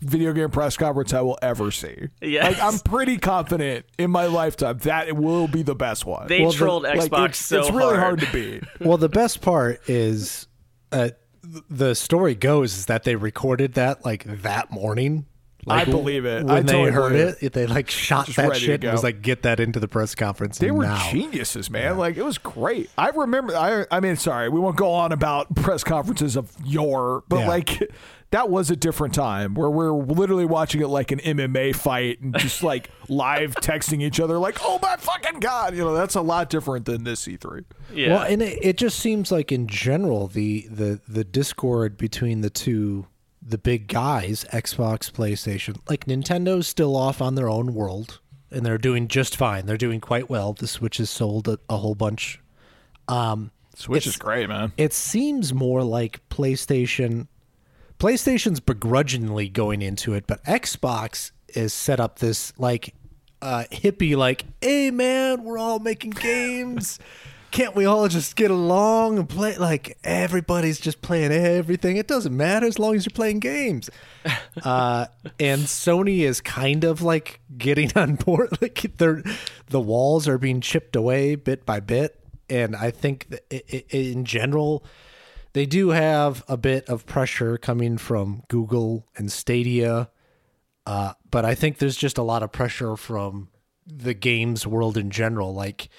video 0.00 0.32
game 0.32 0.50
press 0.50 0.76
conference 0.76 1.12
I 1.14 1.20
will 1.20 1.38
ever 1.42 1.70
see. 1.70 2.08
Yes. 2.20 2.44
Like, 2.58 2.62
I'm 2.62 2.78
pretty 2.80 3.18
confident 3.18 3.86
in 3.98 4.10
my 4.10 4.26
lifetime 4.26 4.78
that 4.78 5.06
it 5.08 5.16
will 5.16 5.46
be 5.46 5.62
the 5.62 5.76
best 5.76 6.04
one. 6.04 6.26
They 6.26 6.40
Well, 6.42 6.50
the- 6.50 6.56
trolled 6.56 6.82
like, 6.82 6.98
Xbox 7.10 7.28
it's, 7.30 7.38
so 7.38 7.60
it's 7.60 7.70
really 7.70 7.96
hard. 7.96 8.18
hard. 8.18 8.20
to 8.20 8.32
beat. 8.32 8.64
Well, 8.80 8.96
the 8.98 9.08
best 9.08 9.40
part 9.42 9.88
is, 9.88 10.48
uh, 10.90 11.10
the 11.70 11.94
story 11.94 12.34
goes 12.34 12.76
is 12.78 12.86
that 12.86 13.04
they 13.04 13.14
recorded 13.16 13.74
that 13.74 14.04
like 14.04 14.24
that 14.42 14.70
morning. 14.72 15.26
Like, 15.64 15.86
I 15.86 15.90
believe 15.90 16.24
it. 16.24 16.44
When 16.44 16.50
I 16.50 16.60
they 16.60 16.72
totally 16.72 16.90
heard 16.90 17.12
believe 17.12 17.36
it, 17.40 17.52
they 17.52 17.66
like 17.66 17.88
shot 17.88 18.26
Just 18.26 18.36
that 18.36 18.56
shit 18.56 18.82
and 18.82 18.92
was 18.92 19.04
like, 19.04 19.22
"Get 19.22 19.42
that 19.42 19.60
into 19.60 19.78
the 19.78 19.86
press 19.88 20.14
conference." 20.14 20.58
They 20.58 20.72
were 20.72 20.84
now. 20.84 21.10
geniuses, 21.10 21.70
man. 21.70 21.98
Like 21.98 22.16
it 22.16 22.24
was 22.24 22.38
great. 22.38 22.90
I 22.98 23.10
remember. 23.10 23.56
I 23.56 23.86
I 23.90 24.00
mean, 24.00 24.16
sorry, 24.16 24.48
we 24.48 24.58
won't 24.58 24.76
go 24.76 24.90
on 24.90 25.12
about 25.12 25.54
press 25.54 25.84
conferences 25.84 26.36
of 26.36 26.50
your, 26.64 27.22
but 27.28 27.40
Yeah. 27.40 27.48
like 27.48 27.92
that 28.32 28.48
was 28.50 28.70
a 28.70 28.76
different 28.76 29.14
time 29.14 29.54
where 29.54 29.70
we're 29.70 29.92
literally 29.92 30.46
watching 30.46 30.80
it 30.80 30.88
like 30.88 31.12
an 31.12 31.20
MMA 31.20 31.76
fight 31.76 32.18
and 32.20 32.36
just 32.38 32.62
like 32.64 32.90
live 33.08 33.54
texting 33.56 34.02
each 34.02 34.18
other, 34.18 34.38
like, 34.38 34.58
"Oh 34.62 34.80
my 34.82 34.96
fucking 34.96 35.38
god!" 35.38 35.76
You 35.76 35.84
know, 35.84 35.94
that's 35.94 36.16
a 36.16 36.22
lot 36.22 36.50
different 36.50 36.86
than 36.86 37.04
this 37.04 37.28
E 37.28 37.36
E3. 37.38 37.64
Yeah. 37.94 38.08
Well, 38.14 38.22
and 38.22 38.42
it, 38.42 38.58
it 38.62 38.76
just 38.78 38.98
seems 38.98 39.30
like 39.30 39.52
in 39.52 39.68
general 39.68 40.26
the 40.26 40.66
the 40.68 41.00
the 41.06 41.22
discord 41.22 41.96
between 41.96 42.40
the 42.40 42.50
two 42.50 43.06
the 43.44 43.58
big 43.58 43.88
guys, 43.88 44.44
Xbox, 44.52 45.10
PlayStation, 45.10 45.78
like 45.88 46.04
Nintendo's 46.06 46.66
still 46.68 46.94
off 46.96 47.20
on 47.20 47.34
their 47.34 47.48
own 47.48 47.74
world 47.74 48.20
and 48.50 48.64
they're 48.64 48.78
doing 48.78 49.08
just 49.08 49.36
fine. 49.36 49.66
They're 49.66 49.76
doing 49.76 50.00
quite 50.00 50.30
well. 50.30 50.52
The 50.52 50.66
Switch 50.68 50.98
has 50.98 51.10
sold 51.10 51.48
a, 51.48 51.58
a 51.68 51.78
whole 51.78 51.94
bunch. 51.94 52.38
Switch 53.74 54.02
It's- 54.02 54.06
is 54.14 54.16
great, 54.16 54.48
man. 54.48 54.72
It 54.76 54.92
seems 54.92 55.52
more 55.54 55.82
like 55.82 56.20
PlayStation 56.28 57.26
PlayStation's 57.98 58.58
begrudgingly 58.60 59.48
going 59.48 59.80
into 59.80 60.12
it, 60.14 60.26
but 60.26 60.42
Xbox 60.44 61.30
is 61.48 61.72
set 61.72 62.00
up 62.00 62.18
this 62.18 62.52
like 62.58 62.94
uh 63.40 63.64
hippie 63.70 64.16
like, 64.16 64.44
"Hey 64.60 64.90
man, 64.90 65.44
we're 65.44 65.58
all 65.58 65.78
making 65.78 66.10
games. 66.22 66.98
Can't 67.52 67.74
we 67.76 67.84
all 67.84 68.08
just 68.08 68.34
get 68.34 68.50
along 68.50 69.18
and 69.18 69.28
play 69.28 69.56
like 69.58 69.98
everybody's 70.02 70.80
just 70.80 71.02
playing 71.02 71.30
everything. 71.32 71.96
It 71.98 72.08
doesn't 72.08 72.36
matter 72.36 72.66
as 72.66 72.78
long 72.78 72.96
as 72.96 73.04
you're 73.06 73.14
playing 73.14 73.38
games." 73.40 73.90
uh 74.64 75.06
and 75.38 75.62
Sony 75.62 76.20
is 76.20 76.40
kind 76.40 76.84
of 76.84 77.02
like 77.02 77.40
getting 77.56 77.90
on 77.96 78.14
board 78.16 78.48
like 78.60 78.90
they're 78.98 79.22
the 79.68 79.80
walls 79.80 80.26
are 80.28 80.38
being 80.38 80.60
chipped 80.60 80.96
away 80.96 81.34
bit 81.34 81.64
by 81.66 81.80
bit 81.80 82.18
and 82.48 82.74
I 82.76 82.90
think 82.90 83.28
that 83.30 83.44
i- 83.52 83.62
i- 83.72 83.84
in 83.96 84.24
general 84.24 84.84
they 85.54 85.66
do 85.66 85.90
have 85.90 86.44
a 86.48 86.56
bit 86.56 86.88
of 86.88 87.04
pressure 87.04 87.58
coming 87.58 87.98
from 87.98 88.42
Google 88.48 89.06
and 89.16 89.30
Stadia, 89.30 90.08
uh, 90.86 91.12
but 91.30 91.44
I 91.44 91.54
think 91.54 91.76
there's 91.76 91.96
just 91.98 92.16
a 92.16 92.22
lot 92.22 92.42
of 92.42 92.52
pressure 92.52 92.96
from 92.96 93.48
the 93.86 94.14
games 94.14 94.66
world 94.66 94.96
in 94.96 95.10
general. 95.10 95.52
Like, 95.52 95.90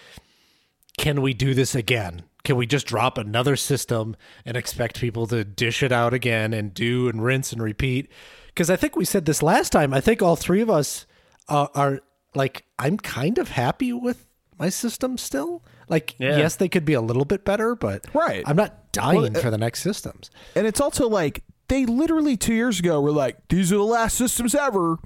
can 0.97 1.21
we 1.21 1.33
do 1.33 1.53
this 1.53 1.75
again? 1.75 2.23
Can 2.43 2.55
we 2.57 2.65
just 2.65 2.85
drop 2.87 3.17
another 3.17 3.55
system 3.55 4.15
and 4.45 4.57
expect 4.57 4.99
people 4.99 5.27
to 5.27 5.43
dish 5.45 5.81
it 5.81 5.91
out 5.91 6.13
again 6.13 6.53
and 6.53 6.73
do 6.73 7.07
and 7.07 7.23
rinse 7.23 7.53
and 7.53 7.61
repeat? 7.63 8.09
Because 8.47 8.69
I 8.69 8.75
think 8.75 8.95
we 8.95 9.05
said 9.05 9.25
this 9.25 9.41
last 9.41 9.71
time. 9.71 9.93
I 9.93 10.01
think 10.01 10.21
all 10.21 10.35
three 10.35 10.61
of 10.61 10.69
us 10.69 11.05
uh, 11.47 11.67
are 11.73 12.01
like, 12.35 12.65
I'm 12.77 12.97
kind 12.97 13.37
of 13.37 13.49
happy 13.49 13.93
with 13.93 14.27
my 14.59 14.69
system 14.69 15.17
still. 15.17 15.63
Like, 15.89 16.15
Yeah. 16.19 16.37
yes, 16.37 16.55
they 16.57 16.69
could 16.69 16.85
be 16.85 16.93
a 16.93 17.01
little 17.01 17.25
bit 17.25 17.45
better, 17.45 17.75
but 17.75 18.05
Right. 18.13 18.43
I'm 18.45 18.55
not 18.55 18.91
dying 18.91 19.21
Well, 19.21 19.37
uh, 19.37 19.39
for 19.41 19.49
the 19.49 19.57
next 19.57 19.81
systems. 19.81 20.29
And 20.55 20.67
it's 20.67 20.81
also 20.81 21.07
like 21.09 21.43
they 21.69 21.85
literally 21.85 22.37
two 22.37 22.53
years 22.53 22.79
ago 22.79 22.99
were 23.01 23.11
like, 23.11 23.37
"These 23.49 23.71
are 23.71 23.77
the 23.77 23.83
last 23.83 24.17
systems 24.17 24.53
ever." 24.53 24.97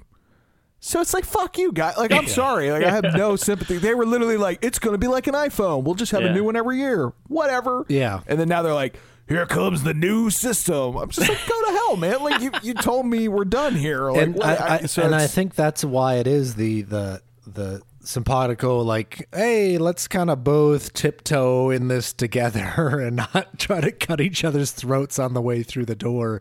So 0.80 1.00
it's 1.00 1.12
like, 1.12 1.24
"Fuck 1.24 1.58
you, 1.58 1.72
guys!" 1.72 1.96
Like, 1.98 2.12
I'm 2.12 2.28
sorry, 2.28 2.70
like 2.70 2.84
I 2.84 2.90
have 2.90 3.04
no 3.16 3.34
sympathy. 3.36 3.78
They 3.78 3.94
were 3.94 4.06
literally 4.06 4.36
like, 4.36 4.60
"It's 4.62 4.78
going 4.78 4.94
to 4.94 4.98
be 4.98 5.08
like 5.08 5.26
an 5.26 5.34
iPhone. 5.34 5.82
We'll 5.82 5.96
just 5.96 6.12
have 6.12 6.22
a 6.22 6.32
new 6.32 6.44
one 6.44 6.54
every 6.56 6.78
year, 6.78 7.12
whatever." 7.26 7.84
Yeah. 7.88 8.20
And 8.28 8.38
then 8.38 8.48
now 8.48 8.62
they're 8.62 8.72
like, 8.74 8.96
"Here 9.28 9.44
comes 9.44 9.82
the 9.82 9.92
new 9.94 10.30
system." 10.30 10.96
I'm 10.96 11.10
just 11.10 11.28
like, 11.28 11.38
"Go 11.48 11.64
to 11.66 11.72
hell, 11.72 11.96
man!" 11.96 12.22
Like 12.22 12.40
you, 12.40 12.52
you 12.62 12.74
told 12.74 13.06
me 13.06 13.26
we're 13.28 13.44
done 13.44 13.74
here. 13.74 14.10
Like, 14.10 14.22
and 14.22 14.34
what- 14.36 14.46
I, 14.46 14.74
I, 14.82 14.86
so 14.86 15.02
and 15.02 15.14
I 15.16 15.26
think 15.26 15.56
that's 15.56 15.84
why 15.84 16.14
it 16.16 16.26
is 16.28 16.54
the 16.54 16.82
the 16.82 17.22
the 17.46 17.82
simpatico 18.00 18.80
like 18.80 19.28
hey 19.34 19.76
let's 19.76 20.08
kind 20.08 20.30
of 20.30 20.42
both 20.42 20.94
tiptoe 20.94 21.68
in 21.68 21.88
this 21.88 22.12
together 22.14 23.00
and 23.04 23.16
not 23.16 23.58
try 23.58 23.80
to 23.82 23.90
cut 23.92 24.18
each 24.20 24.44
other's 24.44 24.70
throats 24.70 25.18
on 25.18 25.34
the 25.34 25.42
way 25.42 25.62
through 25.62 25.84
the 25.84 25.94
door 25.96 26.40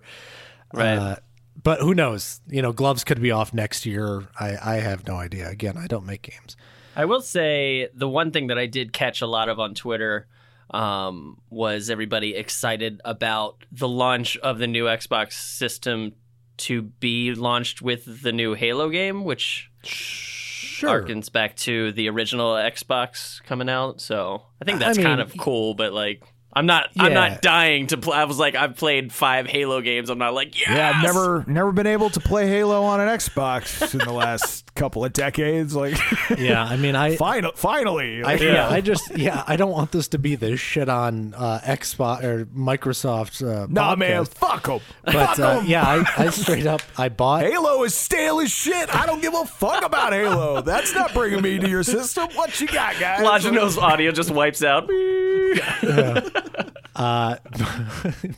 Right. 0.74 0.98
Uh, 0.98 1.16
but 1.62 1.80
who 1.82 1.94
knows 1.94 2.42
you 2.48 2.62
know 2.62 2.72
gloves 2.72 3.04
could 3.04 3.22
be 3.22 3.32
off 3.32 3.54
next 3.54 3.86
year 3.86 4.28
i 4.40 4.58
i 4.64 4.76
have 4.76 5.08
no 5.08 5.16
idea 5.16 5.50
again 5.50 5.78
i 5.78 5.88
don't 5.88 6.06
make 6.06 6.22
games 6.22 6.56
I 6.98 7.06
will 7.06 7.22
say 7.22 7.90
the 7.94 8.10
one 8.10 8.32
thing 8.32 8.48
that 8.48 8.58
I 8.58 8.66
did 8.66 8.92
catch 8.92 9.22
a 9.22 9.28
lot 9.28 9.50
of 9.50 9.60
on 9.60 9.76
Twitter 9.76 10.26
um, 10.72 11.40
was 11.52 11.92
everybody 11.92 12.36
excited 12.36 13.02
about 13.06 13.64
the 13.72 13.88
launch 13.88 14.36
of 14.38 14.58
the 14.58 14.66
new 14.66 14.86
Xbox 14.86 15.34
system 15.34 16.14
to 16.58 16.82
be 16.82 17.36
launched 17.36 17.84
with 17.84 18.24
the 18.24 18.32
new 18.32 18.56
Halo 18.56 18.90
game, 18.90 19.24
which 19.24 19.70
sure 19.84 21.04
harkens 21.04 21.32
back 21.32 21.56
to 21.58 21.92
the 21.92 22.10
original 22.10 22.54
Xbox 22.56 23.44
coming 23.44 23.70
out. 23.70 24.02
So 24.02 24.42
I 24.60 24.66
think 24.66 24.78
I 24.78 24.86
that's 24.86 24.98
kind 24.98 25.22
of 25.22 25.38
cool, 25.38 25.76
but 25.76 25.94
like. 25.94 26.24
I'm 26.58 26.66
not. 26.66 26.90
I'm 26.98 27.14
not 27.14 27.42
dying 27.44 27.88
to 27.88 27.98
play. 27.98 28.18
I 28.18 28.24
was 28.24 28.40
like, 28.40 28.56
I've 28.56 28.76
played 28.76 29.14
five 29.14 29.46
Halo 29.46 29.80
games. 29.82 30.10
I'm 30.10 30.18
not 30.18 30.34
like, 30.34 30.60
yes! 30.60 30.70
Yeah, 30.70 30.92
I've 30.96 31.04
never 31.04 31.44
never 31.48 31.72
been 31.72 31.86
able 31.86 32.10
to 32.10 32.20
play 32.20 32.48
Halo 32.48 32.82
on 32.84 33.00
an 33.00 33.08
Xbox 33.08 33.94
in 33.94 34.00
the 34.00 34.12
last 34.12 34.74
couple 34.76 35.06
of 35.06 35.14
decades. 35.14 35.76
Like, 35.76 35.98
yeah 36.38 36.64
i 36.64 36.78
mean 36.78 36.96
i 36.96 37.16
final, 37.16 37.52
finally, 37.56 38.22
I, 38.24 38.34
Like, 38.34 38.42
yeah. 38.42 38.70
I 38.70 38.82
just 38.82 39.16
yeah, 39.18 39.44
I 39.48 39.56
don't 39.56 39.72
want 39.72 39.92
this 39.92 40.08
to 40.10 40.18
be 40.18 40.36
this 40.36 40.60
shit 40.60 40.90
on 40.90 41.34
uh, 41.36 41.60
Xbox 41.64 42.24
or 42.24 42.46
Microsoft's. 42.48 43.44
Uh, 43.44 43.68
nah, 43.70 43.94
podcast. 43.96 44.00
man, 44.00 44.26
fuck 44.26 44.64
them. 44.66 44.80
But 45.06 45.14
fuck 45.14 45.40
uh, 45.40 45.60
'em. 45.60 45.66
yeah, 45.68 45.84
I, 45.84 46.26
I 46.26 46.30
straight 46.32 46.66
up 46.66 46.82
I 46.98 47.10
bought. 47.10 47.44
Halo 47.44 47.84
is 47.84 47.94
stale 47.94 48.40
as 48.40 48.52
shit. 48.52 48.94
I 48.96 49.06
don't 49.06 49.22
give 49.22 49.34
a 49.36 49.46
fuck 49.46 49.86
about 49.86 50.12
Halo. 50.14 50.62
That's 50.62 50.94
not 50.96 51.14
bringing 51.14 51.42
me 51.42 51.60
to 51.60 51.70
your 51.70 51.84
system. 51.84 52.30
What 52.34 52.60
you 52.60 52.68
got, 52.68 53.00
guys? 53.00 53.22
Longino's 53.22 53.78
audio 53.78 54.12
just 54.12 54.32
wipes 54.32 54.64
out. 54.64 54.90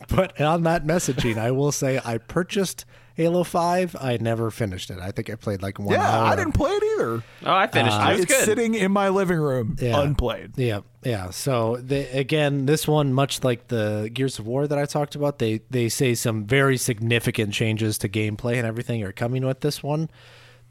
But 0.10 0.40
on 0.42 0.64
that 0.64 0.86
messaging, 0.86 1.38
I 1.38 1.52
will 1.52 1.72
say 1.72 2.00
I 2.04 2.18
purchased 2.18 2.86
Halo 3.16 3.44
Five. 3.44 3.96
I 4.00 4.18
never 4.18 4.52
finished 4.52 4.90
it. 4.90 5.00
I 5.00 5.12
think 5.12 5.30
I 5.30 5.36
played 5.36 5.62
like 5.62 5.80
one 5.80 5.90
Yeah, 5.96 6.10
hour. 6.10 6.26
I 6.26 6.36
didn't 6.36 6.54
play 6.54 6.72
it 6.72 6.84
either. 6.84 7.24
Oh, 7.46 7.54
I 7.54 7.68
finished 7.68 7.98
Uh, 7.98 8.02
it. 8.02 8.08
It 8.08 8.12
was 8.14 8.22
it's 8.24 8.34
good. 8.34 8.46
sitting 8.46 8.74
in 8.76 8.92
my 8.92 9.10
living 9.10 9.40
room, 9.40 9.76
Yeah. 9.80 10.00
unplayed. 10.02 10.52
Yeah, 10.58 10.82
yeah. 11.04 11.30
So 11.30 11.78
they, 11.78 12.08
again, 12.10 12.66
this 12.66 12.88
one, 12.88 13.14
much 13.14 13.44
like 13.44 13.68
the 13.68 14.10
Gears 14.14 14.40
of 14.40 14.48
War 14.48 14.68
that 14.68 14.78
I 14.78 14.86
talked 14.86 15.16
about, 15.16 15.40
they 15.40 15.62
they 15.70 15.90
say 15.90 16.14
some 16.16 16.46
very 16.46 16.78
significant 16.78 17.54
changes 17.54 17.98
to 18.00 18.10
gameplay 18.10 18.56
and 18.58 18.66
everything 18.66 19.04
are 19.04 19.12
coming 19.14 19.46
with 19.46 19.62
this 19.62 19.82
one. 19.84 20.10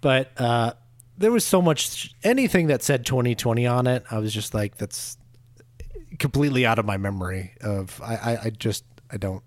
But 0.00 0.30
uh, 0.40 0.72
there 1.16 1.32
was 1.32 1.44
so 1.44 1.60
much 1.60 2.14
anything 2.22 2.68
that 2.68 2.82
said 2.82 3.04
2020 3.04 3.66
on 3.66 3.86
it. 3.86 4.04
I 4.10 4.18
was 4.18 4.32
just 4.32 4.54
like, 4.54 4.76
that's 4.76 5.16
completely 6.18 6.66
out 6.66 6.78
of 6.78 6.84
my 6.84 6.96
memory. 6.96 7.54
Of 7.61 8.00
I, 8.02 8.16
I, 8.16 8.38
I 8.44 8.50
just 8.50 8.84
I 9.11 9.16
don't. 9.16 9.42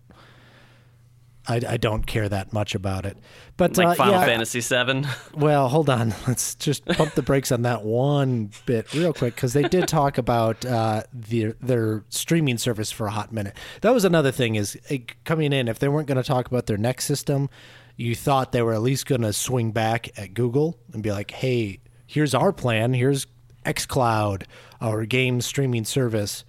I, 1.48 1.60
I 1.70 1.78
don't 1.78 2.06
care 2.06 2.30
that 2.30 2.54
much 2.54 2.76
about 2.76 3.04
it, 3.04 3.18
but 3.58 3.76
like 3.76 3.88
uh, 3.88 3.96
Final 3.96 4.14
yeah, 4.14 4.26
Fantasy 4.26 4.60
VII. 4.60 5.08
well, 5.40 5.70
hold 5.70 5.90
on. 5.90 6.14
Let's 6.28 6.54
just 6.54 6.86
pump 6.86 7.16
the 7.16 7.24
brakes 7.24 7.52
on 7.52 7.64
that 7.64 7.84
one 7.84 8.52
bit 8.68 8.94
real 8.94 9.12
quick 9.12 9.34
because 9.34 9.54
they 9.54 9.64
did 9.64 9.88
talk 9.88 10.20
about 10.20 10.64
uh, 10.64 11.02
their 11.12 11.54
their 11.60 12.04
streaming 12.10 12.60
service 12.60 12.92
for 12.92 13.08
a 13.08 13.12
hot 13.12 13.34
minute. 13.34 13.58
That 13.82 13.92
was 13.92 14.06
another 14.06 14.32
thing 14.32 14.54
is 14.54 14.78
eh, 14.90 15.00
coming 15.24 15.52
in. 15.52 15.68
If 15.68 15.80
they 15.80 15.88
weren't 15.88 16.08
going 16.08 16.22
to 16.22 16.24
talk 16.24 16.46
about 16.46 16.68
their 16.68 16.78
next 16.78 17.06
system, 17.06 17.50
you 17.96 18.14
thought 18.14 18.52
they 18.52 18.62
were 18.62 18.74
at 18.74 18.84
least 18.84 19.08
going 19.08 19.22
to 19.22 19.34
swing 19.34 19.72
back 19.72 20.18
at 20.20 20.36
Google 20.36 20.78
and 20.94 21.02
be 21.02 21.12
like, 21.12 21.32
"Hey, 21.32 21.80
here's 22.06 22.36
our 22.36 22.54
plan. 22.54 22.94
Here's 22.94 23.26
xCloud, 23.66 24.44
our 24.80 25.06
game 25.06 25.42
streaming 25.42 25.86
service, 25.86 26.44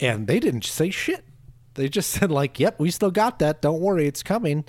and 0.00 0.26
they 0.26 0.40
didn't 0.40 0.64
say 0.64 0.90
shit. 0.90 1.24
They 1.74 1.88
just 1.88 2.10
said 2.10 2.30
like, 2.30 2.58
"Yep, 2.60 2.78
we 2.78 2.90
still 2.90 3.10
got 3.10 3.38
that. 3.40 3.62
Don't 3.62 3.80
worry, 3.80 4.06
it's 4.06 4.22
coming." 4.22 4.64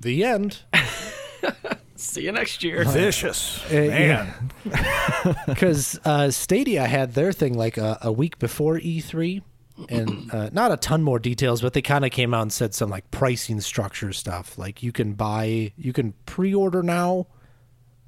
The 0.00 0.24
end. 0.24 0.58
See 1.96 2.24
you 2.24 2.32
next 2.32 2.62
year. 2.62 2.84
Vicious. 2.84 3.64
Uh, 3.70 3.74
Man. 3.74 4.50
because 5.46 5.98
uh, 6.04 6.30
Stadia 6.30 6.86
had 6.86 7.14
their 7.14 7.32
thing 7.32 7.54
like 7.54 7.78
a, 7.78 7.98
a 8.02 8.12
week 8.12 8.38
before 8.38 8.78
E3, 8.78 9.42
and 9.88 10.32
uh, 10.32 10.50
not 10.52 10.72
a 10.72 10.76
ton 10.76 11.02
more 11.02 11.18
details, 11.18 11.62
but 11.62 11.72
they 11.72 11.82
kind 11.82 12.04
of 12.04 12.10
came 12.10 12.34
out 12.34 12.42
and 12.42 12.52
said 12.52 12.74
some 12.74 12.90
like 12.90 13.10
pricing 13.10 13.60
structure 13.60 14.12
stuff. 14.12 14.58
Like 14.58 14.82
you 14.82 14.92
can 14.92 15.14
buy, 15.14 15.72
you 15.76 15.92
can 15.92 16.14
pre-order 16.26 16.82
now. 16.82 17.26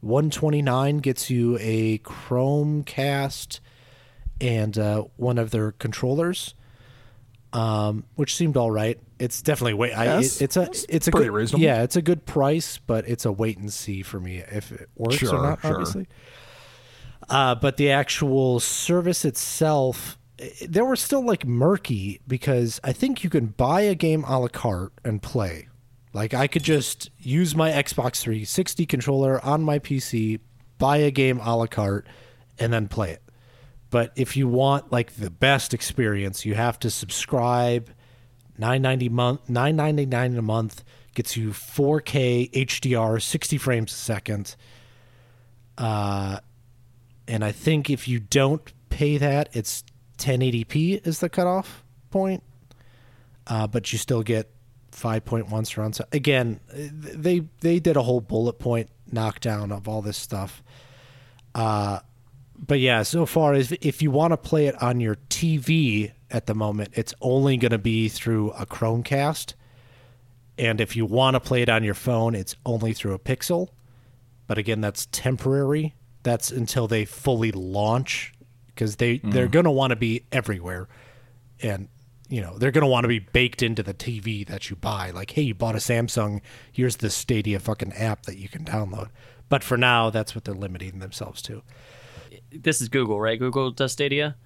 One 0.00 0.30
twenty 0.30 0.62
nine 0.62 0.98
gets 0.98 1.28
you 1.28 1.58
a 1.60 1.98
Chromecast 1.98 3.58
and 4.40 4.78
uh, 4.78 5.04
one 5.16 5.38
of 5.38 5.50
their 5.50 5.72
controllers, 5.72 6.54
um, 7.52 8.04
which 8.14 8.34
seemed 8.36 8.56
all 8.56 8.70
right. 8.70 8.98
It's 9.18 9.42
definitely 9.42 9.74
wait. 9.74 9.92
I, 9.94 10.04
Yes, 10.04 10.40
it, 10.40 10.44
it's 10.44 10.56
a 10.56 10.70
it's 10.94 11.08
a 11.08 11.10
pretty 11.10 11.26
good, 11.26 11.32
reasonable. 11.34 11.64
Yeah, 11.64 11.82
it's 11.82 11.96
a 11.96 12.02
good 12.02 12.24
price, 12.26 12.78
but 12.78 13.08
it's 13.08 13.24
a 13.24 13.32
wait 13.32 13.58
and 13.58 13.72
see 13.72 14.02
for 14.02 14.20
me 14.20 14.38
if 14.38 14.70
it 14.70 14.88
works 14.96 15.16
Sure, 15.16 15.34
or 15.36 15.42
not. 15.42 15.60
sure. 15.62 15.70
Obviously. 15.72 16.06
Uh, 17.28 17.54
but 17.54 17.76
the 17.76 17.90
actual 17.90 18.58
service 18.60 19.24
itself, 19.24 20.16
i- 20.40 20.50
there 20.66 20.84
were 20.84 20.96
still 20.96 21.24
like 21.24 21.44
murky 21.46 22.20
because 22.28 22.80
I 22.84 22.92
think 22.92 23.22
you 23.24 23.30
can 23.30 23.46
buy 23.48 23.82
a 23.82 23.94
game 23.94 24.24
a 24.26 24.38
la 24.38 24.48
carte 24.48 24.92
and 25.04 25.20
play. 25.20 25.68
Like 26.14 26.32
I 26.32 26.46
could 26.46 26.62
just 26.62 27.10
use 27.18 27.54
my 27.54 27.70
Xbox 27.70 28.20
360 28.20 28.86
controller 28.86 29.44
on 29.44 29.62
my 29.62 29.78
PC, 29.78 30.40
buy 30.78 30.98
a 30.98 31.10
game 31.10 31.38
a 31.42 31.56
la 31.56 31.66
carte, 31.66 32.06
and 32.58 32.72
then 32.72 32.88
play 32.88 33.10
it. 33.10 33.22
But 33.90 34.12
if 34.16 34.36
you 34.36 34.48
want 34.48 34.92
like 34.92 35.16
the 35.16 35.30
best 35.30 35.72
experience, 35.72 36.44
you 36.44 36.54
have 36.54 36.78
to 36.80 36.90
subscribe. 36.90 37.90
Nine 38.58 38.82
ninety 38.82 39.08
month, 39.08 39.48
nine 39.48 39.76
ninety 39.76 40.04
nine 40.04 40.36
a 40.36 40.42
month 40.42 40.84
gets 41.14 41.36
you 41.36 41.50
4K 41.50 42.48
HDR, 42.52 43.20
60 43.20 43.58
frames 43.58 43.90
a 43.90 43.94
second. 43.96 44.54
Uh, 45.76 46.38
and 47.26 47.44
I 47.44 47.50
think 47.50 47.90
if 47.90 48.06
you 48.06 48.20
don't 48.20 48.62
pay 48.88 49.18
that, 49.18 49.48
it's 49.52 49.82
1080p 50.18 51.04
is 51.04 51.18
the 51.18 51.28
cutoff 51.28 51.82
point. 52.10 52.44
Uh, 53.48 53.66
but 53.66 53.92
you 53.92 53.98
still 53.98 54.22
get 54.22 54.50
5.1 54.92 55.66
surround 55.66 55.96
sound. 55.96 56.08
Again, 56.12 56.60
they 56.72 57.48
they 57.60 57.80
did 57.80 57.96
a 57.96 58.02
whole 58.02 58.20
bullet 58.20 58.58
point 58.58 58.90
knockdown 59.10 59.72
of 59.72 59.88
all 59.88 60.02
this 60.02 60.16
stuff. 60.16 60.62
Uh, 61.54 62.00
but 62.58 62.80
yeah, 62.80 63.02
so 63.02 63.24
far 63.24 63.54
as 63.54 63.72
if 63.80 64.02
you 64.02 64.10
want 64.10 64.32
to 64.32 64.36
play 64.36 64.66
it 64.66 64.80
on 64.82 65.00
your 65.00 65.16
TV 65.30 66.12
at 66.30 66.46
the 66.46 66.54
moment, 66.54 66.90
it's 66.94 67.14
only 67.20 67.56
going 67.56 67.70
to 67.70 67.78
be 67.78 68.08
through 68.08 68.50
a 68.52 68.66
Chromecast. 68.66 69.54
And 70.58 70.80
if 70.80 70.96
you 70.96 71.06
want 71.06 71.34
to 71.34 71.40
play 71.40 71.62
it 71.62 71.68
on 71.68 71.84
your 71.84 71.94
phone, 71.94 72.34
it's 72.34 72.56
only 72.66 72.92
through 72.92 73.14
a 73.14 73.18
Pixel. 73.18 73.68
But 74.46 74.58
again, 74.58 74.80
that's 74.80 75.06
temporary. 75.12 75.94
That's 76.24 76.50
until 76.50 76.88
they 76.88 77.04
fully 77.04 77.52
launch 77.52 78.32
because 78.66 78.96
they 78.96 79.16
mm-hmm. 79.16 79.30
they're 79.30 79.48
going 79.48 79.66
to 79.66 79.70
want 79.70 79.90
to 79.90 79.96
be 79.96 80.24
everywhere. 80.32 80.88
And 81.62 81.88
you 82.28 82.40
know, 82.40 82.58
they're 82.58 82.70
going 82.70 82.82
to 82.82 82.88
want 82.88 83.04
to 83.04 83.08
be 83.08 83.20
baked 83.20 83.62
into 83.62 83.82
the 83.82 83.94
TV 83.94 84.46
that 84.46 84.68
you 84.68 84.76
buy. 84.76 85.10
Like, 85.10 85.30
hey, 85.30 85.42
you 85.42 85.54
bought 85.54 85.74
a 85.74 85.78
Samsung, 85.78 86.42
here's 86.70 86.96
the 86.96 87.08
Stadia 87.08 87.58
fucking 87.58 87.94
app 87.94 88.24
that 88.24 88.36
you 88.36 88.48
can 88.48 88.64
download. 88.64 89.08
But 89.48 89.64
for 89.64 89.78
now, 89.78 90.10
that's 90.10 90.34
what 90.34 90.44
they're 90.44 90.54
limiting 90.54 90.98
themselves 90.98 91.40
to. 91.42 91.62
This 92.50 92.80
is 92.80 92.88
Google, 92.88 93.20
right? 93.20 93.38
Google 93.38 93.70
does 93.70 93.92
Stadia. 93.92 94.36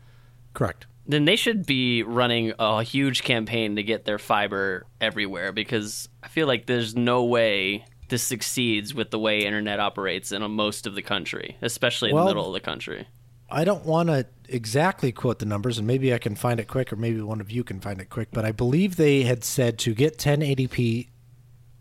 Correct. 0.55 0.86
Then 1.07 1.24
they 1.24 1.36
should 1.36 1.66
be 1.66 2.03
running 2.03 2.53
a 2.59 2.82
huge 2.82 3.22
campaign 3.22 3.76
to 3.76 3.82
get 3.82 4.05
their 4.05 4.18
fiber 4.18 4.86
everywhere 5.00 5.53
because 5.53 6.09
I 6.22 6.28
feel 6.28 6.46
like 6.46 6.66
there's 6.66 6.94
no 6.94 7.24
way 7.24 7.84
this 8.09 8.22
succeeds 8.22 8.94
with 8.94 9.11
the 9.11 9.18
way 9.18 9.40
internet 9.40 9.80
operates 9.80 10.32
in 10.32 10.42
most 10.50 10.86
of 10.86 10.94
the 10.94 11.03
country, 11.03 11.57
especially 11.62 12.11
in 12.11 12.16
Well- 12.16 12.26
the 12.26 12.30
middle 12.30 12.46
of 12.46 12.53
the 12.53 12.61
country. 12.61 13.07
I 13.55 13.64
don't 13.64 13.84
want 13.84 14.09
to 14.09 14.26
exactly 14.48 15.12
quote 15.12 15.38
the 15.38 15.44
numbers, 15.44 15.76
and 15.76 15.86
maybe 15.86 16.14
I 16.14 16.18
can 16.18 16.34
find 16.34 16.59
it 16.59 16.68
quick, 16.68 16.90
or 16.90 16.96
maybe 16.96 17.20
one 17.20 17.38
of 17.38 17.50
you 17.50 17.62
can 17.62 17.80
find 17.80 18.00
it 18.00 18.09
quick. 18.09 18.28
But 18.32 18.46
I 18.46 18.53
believe 18.53 18.96
they 18.96 19.24
had 19.24 19.44
said 19.44 19.78
to 19.80 19.94
get 19.94 20.16
1080p 20.16 21.09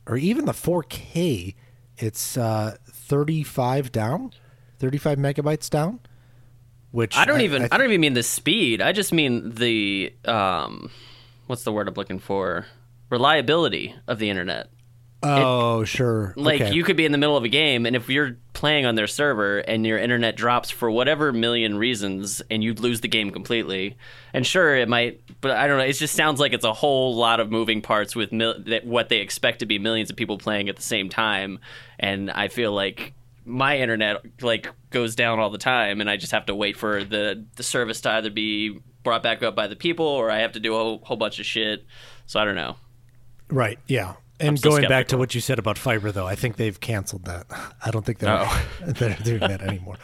or 0.06 0.18
even 0.18 0.46
the 0.46 0.54
4K, 0.54 1.56
it's 1.98 2.36
uh, 2.36 2.76
35 2.90 3.92
down, 3.92 4.34
35 4.80 5.18
megabytes 5.18 5.70
down. 5.70 6.00
Which 6.92 7.16
I 7.16 7.26
don't 7.26 7.42
even 7.42 7.64
I, 7.64 7.70
I, 7.72 7.78
don't 7.78 7.88
even 7.88 8.02
mean 8.02 8.14
the 8.14 8.24
speed. 8.24 8.82
I 8.82 8.92
just 8.92 9.14
mean 9.14 9.52
the 9.56 10.14
um 10.26 10.92
what's 11.48 11.64
the 11.64 11.72
word 11.72 11.88
I'm 11.88 11.94
looking 11.94 12.20
for? 12.20 12.66
Reliability 13.10 13.96
of 14.08 14.20
the 14.20 14.30
internet. 14.30 14.70
Oh, 15.24 15.84
sure. 15.84 16.34
Like 16.36 16.62
Okay. 16.62 16.74
you 16.74 16.84
could 16.84 16.98
be 16.98 17.06
in 17.06 17.12
the 17.12 17.18
middle 17.20 17.38
of 17.38 17.44
a 17.44 17.48
game 17.50 17.86
and 17.86 17.96
if 17.96 18.10
you're 18.10 18.38
playing 18.54 18.88
on 18.88 18.96
their 18.96 19.06
server 19.06 19.60
and 19.60 19.86
your 19.86 20.00
internet 20.00 20.36
drops 20.36 20.72
for 20.72 20.90
whatever 20.90 21.32
million 21.32 21.78
reasons 21.78 22.42
and 22.50 22.64
you 22.64 22.74
lose 22.74 23.02
the 23.02 23.08
game 23.08 23.30
completely. 23.30 23.98
And 24.34 24.46
sure 24.48 24.76
it 24.76 24.90
might 24.90 25.22
but 25.40 25.52
I 25.52 25.68
don't 25.68 25.78
know, 25.78 25.84
it 25.84 25.94
just 25.94 26.16
sounds 26.16 26.40
like 26.40 26.54
it's 26.54 26.66
a 26.66 26.74
whole 26.74 27.16
lot 27.16 27.40
of 27.40 27.52
moving 27.52 27.82
parts 27.82 28.16
with 28.16 28.32
mil- 28.32 28.64
that 28.66 28.86
what 28.86 29.10
they 29.10 29.18
expect 29.18 29.60
to 29.60 29.66
be 29.68 29.78
millions 29.78 30.10
of 30.10 30.16
people 30.16 30.38
playing 30.40 30.70
at 30.70 30.76
the 30.76 30.82
same 30.82 31.08
time 31.08 31.60
and 32.00 32.32
I 32.32 32.48
feel 32.48 32.74
like 32.74 33.14
my 33.46 33.78
internet 33.78 34.24
like 34.42 34.68
goes 34.90 35.16
down 35.16 35.40
all 35.40 35.50
the 35.50 35.58
time 35.58 36.02
and 36.02 36.10
I 36.10 36.18
just 36.18 36.32
have 36.32 36.46
to 36.48 36.56
wait 36.56 36.78
for 36.78 37.04
the 37.04 37.46
the 37.56 37.64
service 37.64 38.02
to 38.02 38.12
either 38.12 38.30
be 38.30 38.80
brought 39.04 39.24
back 39.24 39.42
up 39.42 39.56
by 39.56 39.68
the 39.68 39.76
people 39.76 40.06
or 40.06 40.30
I 40.30 40.40
have 40.40 40.52
to 40.54 40.60
do 40.60 40.76
a 40.76 40.78
whole, 40.78 41.00
whole 41.04 41.18
bunch 41.18 41.40
of 41.40 41.46
shit. 41.46 41.86
So 42.28 42.40
I 42.40 42.46
don't 42.46 42.56
know. 42.56 42.76
Right. 43.50 43.80
Yeah. 43.88 44.14
And 44.42 44.62
going 44.62 44.88
back 44.88 45.08
to 45.10 45.18
what 45.18 45.34
you 45.36 45.42
said 45.42 45.60
about 45.60 45.78
fiber, 45.78 46.12
though, 46.12 46.28
I 46.28 46.36
think 46.36 46.58
they've 46.58 46.80
canceled 46.80 47.26
that. 47.26 47.46
I 47.86 47.92
don't 47.92 48.06
think 48.06 48.20
they're, 48.20 48.38
Oh. 48.42 48.66
they're 48.86 49.16
doing 49.24 49.40
that 49.40 49.62
anymore. 49.62 49.96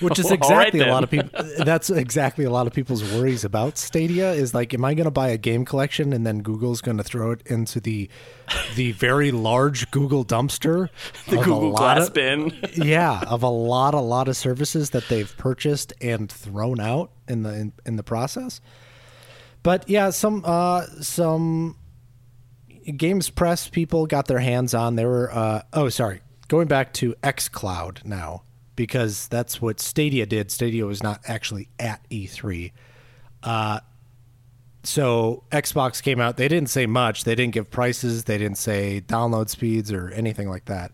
Which 0.00 0.18
is 0.18 0.24
All 0.30 0.30
right, 0.32 0.38
exactly 0.68 0.80
a 0.80 0.86
lot 0.92 1.04
of 1.04 1.10
people. 1.10 1.30
That's 1.64 1.90
exactly 1.90 2.44
a 2.44 2.50
lot 2.50 2.66
of 2.66 2.72
people's 2.72 3.02
worries 3.14 3.44
about 3.44 3.78
Stadia. 3.78 4.32
Is 4.32 4.54
like, 4.54 4.74
am 4.74 4.84
I 4.84 4.94
going 4.94 5.04
to 5.04 5.10
buy 5.10 5.28
a 5.28 5.36
game 5.36 5.64
collection 5.64 6.12
and 6.12 6.26
then 6.26 6.40
Google's 6.42 6.80
going 6.80 6.96
to 6.98 7.04
throw 7.04 7.30
it 7.32 7.42
into 7.46 7.80
the 7.80 8.08
the 8.74 8.92
very 8.92 9.30
large 9.30 9.90
Google 9.90 10.24
dumpster? 10.24 10.88
The 11.28 11.36
Google 11.36 11.72
Glass 11.72 12.08
of- 12.08 12.14
bin. 12.14 12.52
yeah, 12.74 13.22
of 13.28 13.42
a 13.42 13.48
lot, 13.48 13.94
a 13.94 14.00
lot 14.00 14.28
of 14.28 14.36
services 14.36 14.90
that 14.90 15.08
they've 15.08 15.34
purchased 15.36 15.92
and 16.00 16.30
thrown 16.30 16.80
out 16.80 17.10
in 17.28 17.42
the 17.42 17.54
in, 17.54 17.72
in 17.86 17.96
the 17.96 18.02
process. 18.02 18.60
But 19.62 19.88
yeah, 19.88 20.10
some 20.10 20.42
uh, 20.44 20.86
some 21.00 21.76
games 22.96 23.30
press 23.30 23.68
people 23.68 24.06
got 24.06 24.26
their 24.26 24.38
hands 24.38 24.74
on. 24.74 24.96
They 24.96 25.04
were 25.04 25.32
uh, 25.32 25.62
oh 25.72 25.88
sorry, 25.88 26.20
going 26.48 26.68
back 26.68 26.92
to 26.94 27.14
XCloud 27.22 28.04
now 28.04 28.42
because 28.76 29.28
that's 29.28 29.60
what 29.60 29.80
Stadia 29.80 30.26
did. 30.26 30.50
Stadia 30.50 30.86
was 30.86 31.02
not 31.02 31.20
actually 31.26 31.68
at 31.78 32.00
E3. 32.10 32.72
Uh, 33.42 33.80
so 34.84 35.44
Xbox 35.50 36.02
came 36.02 36.20
out. 36.20 36.36
They 36.36 36.48
didn't 36.48 36.70
say 36.70 36.86
much. 36.86 37.24
They 37.24 37.34
didn't 37.34 37.54
give 37.54 37.70
prices. 37.70 38.24
They 38.24 38.38
didn't 38.38 38.58
say 38.58 39.02
download 39.06 39.48
speeds 39.48 39.92
or 39.92 40.10
anything 40.10 40.48
like 40.48 40.64
that. 40.66 40.92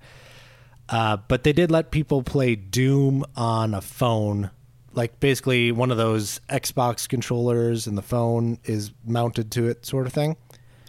Uh, 0.88 1.16
but 1.28 1.44
they 1.44 1.52
did 1.52 1.70
let 1.70 1.90
people 1.90 2.22
play 2.22 2.54
Doom 2.54 3.24
on 3.36 3.74
a 3.74 3.80
phone, 3.80 4.50
like 4.94 5.20
basically 5.20 5.70
one 5.70 5.90
of 5.90 5.98
those 5.98 6.40
Xbox 6.48 7.08
controllers, 7.08 7.86
and 7.86 7.96
the 7.96 8.02
phone 8.02 8.58
is 8.64 8.92
mounted 9.04 9.50
to 9.52 9.68
it, 9.68 9.84
sort 9.84 10.06
of 10.06 10.12
thing. 10.12 10.36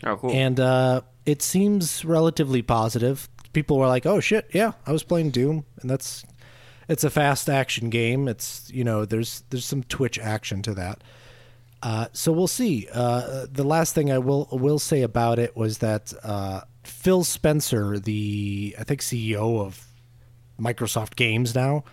Oh 0.04 0.16
cool. 0.18 0.32
And 0.32 0.60
uh, 0.60 1.02
it 1.26 1.42
seems 1.42 2.06
relatively 2.06 2.62
positive. 2.62 3.30
People 3.54 3.78
were 3.78 3.88
like, 3.88 4.06
"Oh 4.06 4.20
shit, 4.20 4.50
yeah, 4.54 4.74
I 4.86 4.92
was 4.92 5.04
playing 5.04 5.32
Doom, 5.32 5.66
and 5.82 5.90
that's 5.90 6.24
it's 6.88 7.04
a 7.04 7.10
fast 7.10 7.50
action 7.50 7.90
game. 7.90 8.28
It's 8.28 8.70
you 8.74 8.84
know, 8.84 9.06
there's 9.06 9.44
there's 9.50 9.66
some 9.66 9.84
Twitch 9.84 10.20
action 10.20 10.62
to 10.64 10.74
that." 10.76 11.04
Uh, 11.82 12.08
so 12.12 12.32
we'll 12.32 12.48
see. 12.48 12.88
Uh, 12.92 13.46
the 13.52 13.64
last 13.64 13.96
thing 13.96 14.12
I 14.12 14.18
will 14.18 14.48
will 14.52 14.80
say 14.80 15.02
about 15.02 15.40
it 15.40 15.56
was 15.56 15.80
that 15.80 16.14
uh, 16.24 16.62
Phil 16.84 17.24
Spencer, 17.24 18.00
the 18.00 18.76
I 18.78 18.84
think 18.84 19.02
CEO 19.02 19.60
of 19.62 19.86
Microsoft 20.60 21.16
Games 21.16 21.56
now, 21.56 21.84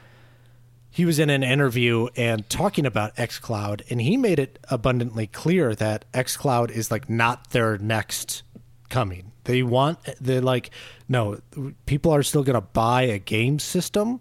he 0.97 1.05
was 1.05 1.19
in 1.19 1.29
an 1.29 1.43
interview 1.43 2.09
and 2.17 2.49
talking 2.49 2.87
about 2.87 3.15
xCloud, 3.17 3.83
and 3.91 4.01
he 4.01 4.17
made 4.17 4.39
it 4.39 4.59
abundantly 4.71 5.27
clear 5.27 5.75
that 5.75 6.11
xCloud 6.13 6.71
is 6.71 6.91
like 6.91 7.11
not 7.11 7.51
their 7.51 7.77
next 7.77 8.43
coming. 8.89 9.31
They 9.45 9.63
want 9.63 9.99
they're 10.19 10.41
like 10.41 10.71
no, 11.07 11.39
people 11.85 12.13
are 12.13 12.23
still 12.23 12.43
going 12.43 12.55
to 12.55 12.63
buy 12.63 13.03
a 13.03 13.19
game 13.19 13.59
system. 13.59 14.21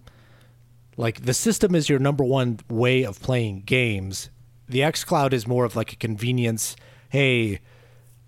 Like 0.97 1.23
the 1.23 1.33
system 1.33 1.75
is 1.75 1.87
your 1.87 1.99
number 1.99 2.25
one 2.25 2.59
way 2.69 3.03
of 3.03 3.21
playing 3.21 3.61
games. 3.61 4.29
The 4.67 4.79
xCloud 4.79 5.31
is 5.31 5.47
more 5.47 5.63
of 5.63 5.77
like 5.77 5.93
a 5.93 5.95
convenience. 5.95 6.75
Hey, 7.07 7.61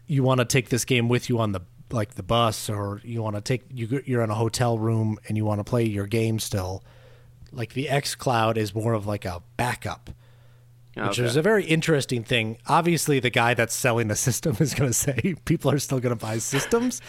you 0.05 0.23
want 0.23 0.39
to 0.39 0.45
take 0.45 0.69
this 0.69 0.85
game 0.85 1.09
with 1.09 1.27
you 1.27 1.37
on 1.39 1.51
the 1.51 1.59
like 1.91 2.15
the 2.15 2.23
bus, 2.23 2.69
or 2.69 3.01
you 3.03 3.21
want 3.21 3.35
to 3.35 3.41
take 3.41 3.63
you 3.69 4.01
you're 4.05 4.23
in 4.23 4.29
a 4.29 4.35
hotel 4.35 4.77
room 4.77 5.17
and 5.27 5.35
you 5.35 5.43
want 5.43 5.59
to 5.59 5.65
play 5.65 5.83
your 5.83 6.07
game 6.07 6.39
still 6.39 6.81
like 7.57 7.73
the 7.73 7.89
X 7.89 8.15
Cloud 8.15 8.57
is 8.57 8.73
more 8.73 8.93
of 8.93 9.05
like 9.05 9.25
a 9.25 9.41
backup, 9.57 10.09
which 10.95 11.19
Okay. 11.19 11.23
is 11.25 11.35
a 11.35 11.41
very 11.41 11.65
interesting 11.65 12.23
thing. 12.23 12.57
Obviously, 12.67 13.19
the 13.19 13.29
guy 13.29 13.53
that's 13.53 13.75
selling 13.75 14.07
the 14.07 14.15
system 14.15 14.55
is 14.59 14.73
going 14.73 14.89
to 14.89 14.93
say 14.93 15.35
people 15.45 15.69
are 15.71 15.79
still 15.79 15.99
going 15.99 16.15
to 16.17 16.25
buy 16.25 16.37
systems, 16.37 17.01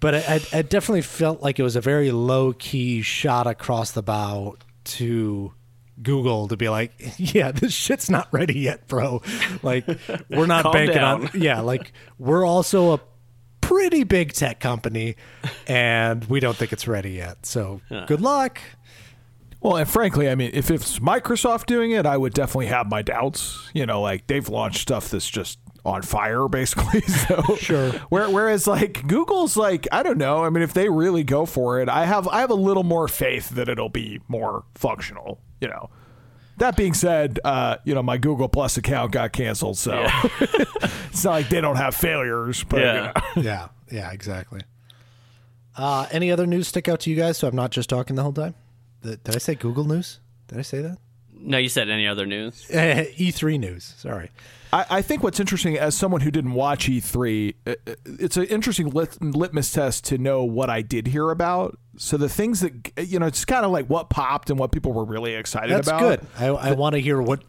but 0.00 0.14
I, 0.14 0.18
I, 0.18 0.58
I 0.58 0.62
definitely 0.62 1.02
felt 1.02 1.42
like 1.42 1.58
it 1.58 1.62
was 1.62 1.76
a 1.76 1.80
very 1.80 2.10
low 2.12 2.52
key 2.52 3.02
shot 3.02 3.46
across 3.46 3.90
the 3.90 4.02
bow 4.02 4.56
to 4.84 5.52
Google 6.02 6.46
to 6.48 6.56
be 6.56 6.68
like, 6.68 6.92
yeah, 7.18 7.50
this 7.52 7.72
shit's 7.72 8.08
not 8.10 8.28
ready 8.32 8.58
yet, 8.58 8.86
bro. 8.86 9.22
Like, 9.62 9.84
we're 10.30 10.46
not 10.46 10.64
banking 10.72 10.94
down. 10.96 11.28
on. 11.28 11.30
Yeah, 11.34 11.60
like 11.60 11.92
we're 12.18 12.46
also 12.46 12.94
a 12.94 13.00
pretty 13.62 14.04
big 14.04 14.32
tech 14.32 14.60
company, 14.60 15.16
and 15.66 16.24
we 16.26 16.38
don't 16.38 16.56
think 16.56 16.72
it's 16.72 16.86
ready 16.86 17.10
yet. 17.12 17.44
So 17.46 17.80
good 18.06 18.20
luck. 18.20 18.60
Well, 19.66 19.78
and 19.78 19.88
frankly, 19.88 20.28
I 20.30 20.36
mean, 20.36 20.52
if 20.54 20.70
it's 20.70 21.00
Microsoft 21.00 21.66
doing 21.66 21.90
it, 21.90 22.06
I 22.06 22.16
would 22.16 22.32
definitely 22.34 22.66
have 22.66 22.88
my 22.88 23.02
doubts. 23.02 23.68
You 23.74 23.84
know, 23.84 24.00
like 24.00 24.28
they've 24.28 24.48
launched 24.48 24.78
stuff 24.78 25.08
that's 25.10 25.28
just 25.28 25.58
on 25.84 26.02
fire, 26.02 26.46
basically. 26.48 27.00
So 27.08 27.42
Sure. 27.56 27.90
Where, 28.08 28.30
whereas, 28.30 28.68
like 28.68 29.04
Google's, 29.08 29.56
like 29.56 29.88
I 29.90 30.04
don't 30.04 30.18
know. 30.18 30.44
I 30.44 30.50
mean, 30.50 30.62
if 30.62 30.72
they 30.72 30.88
really 30.88 31.24
go 31.24 31.46
for 31.46 31.80
it, 31.80 31.88
I 31.88 32.04
have 32.04 32.28
I 32.28 32.42
have 32.42 32.50
a 32.50 32.54
little 32.54 32.84
more 32.84 33.08
faith 33.08 33.48
that 33.50 33.68
it'll 33.68 33.88
be 33.88 34.20
more 34.28 34.62
functional. 34.76 35.40
You 35.60 35.66
know. 35.66 35.90
That 36.58 36.76
being 36.76 36.94
said, 36.94 37.40
uh, 37.44 37.78
you 37.84 37.92
know 37.92 38.04
my 38.04 38.18
Google 38.18 38.48
Plus 38.48 38.76
account 38.76 39.10
got 39.10 39.32
canceled, 39.32 39.78
so 39.78 40.06
it's 40.40 41.24
not 41.24 41.32
like 41.32 41.48
they 41.48 41.60
don't 41.60 41.76
have 41.76 41.94
failures. 41.96 42.62
But 42.62 42.78
you 42.78 42.84
Yeah. 42.86 43.12
know. 43.36 43.42
yeah, 43.42 43.68
yeah, 43.90 44.12
exactly. 44.12 44.60
Uh, 45.76 46.06
any 46.12 46.30
other 46.30 46.46
news 46.46 46.68
stick 46.68 46.88
out 46.88 47.00
to 47.00 47.10
you 47.10 47.16
guys? 47.16 47.36
So 47.38 47.48
I'm 47.48 47.56
not 47.56 47.72
just 47.72 47.90
talking 47.90 48.14
the 48.16 48.22
whole 48.22 48.32
time. 48.32 48.54
The, 49.02 49.16
did 49.16 49.34
I 49.34 49.38
say 49.38 49.54
Google 49.54 49.84
news? 49.84 50.20
Did 50.48 50.58
I 50.58 50.62
say 50.62 50.80
that? 50.82 50.98
No, 51.38 51.58
you 51.58 51.68
said 51.68 51.90
any 51.90 52.06
other 52.06 52.26
news? 52.26 52.66
E3 52.70 53.60
news. 53.60 53.94
Sorry. 53.98 54.30
I, 54.72 54.86
I 54.90 55.02
think 55.02 55.22
what's 55.22 55.38
interesting, 55.38 55.76
as 55.78 55.96
someone 55.96 56.22
who 56.22 56.30
didn't 56.30 56.52
watch 56.52 56.88
E3, 56.88 57.54
uh, 57.66 57.74
uh, 57.86 57.94
it's 58.06 58.36
an 58.36 58.44
interesting 58.44 58.90
lit- 58.90 59.20
litmus 59.22 59.72
test 59.72 60.04
to 60.06 60.18
know 60.18 60.42
what 60.44 60.70
I 60.70 60.82
did 60.82 61.08
hear 61.08 61.30
about. 61.30 61.78
So 61.98 62.16
the 62.16 62.28
things 62.28 62.60
that 62.60 62.92
you 62.98 63.18
know, 63.18 63.26
it's 63.26 63.44
kind 63.44 63.64
of 63.64 63.70
like 63.70 63.86
what 63.86 64.10
popped 64.10 64.50
and 64.50 64.58
what 64.58 64.72
people 64.72 64.92
were 64.92 65.04
really 65.04 65.34
excited 65.34 65.70
That's 65.70 65.88
about. 65.88 66.00
good. 66.00 66.26
I, 66.38 66.46
I 66.48 66.72
want 66.72 66.94
to 66.94 67.00
hear 67.00 67.20
what 67.22 67.42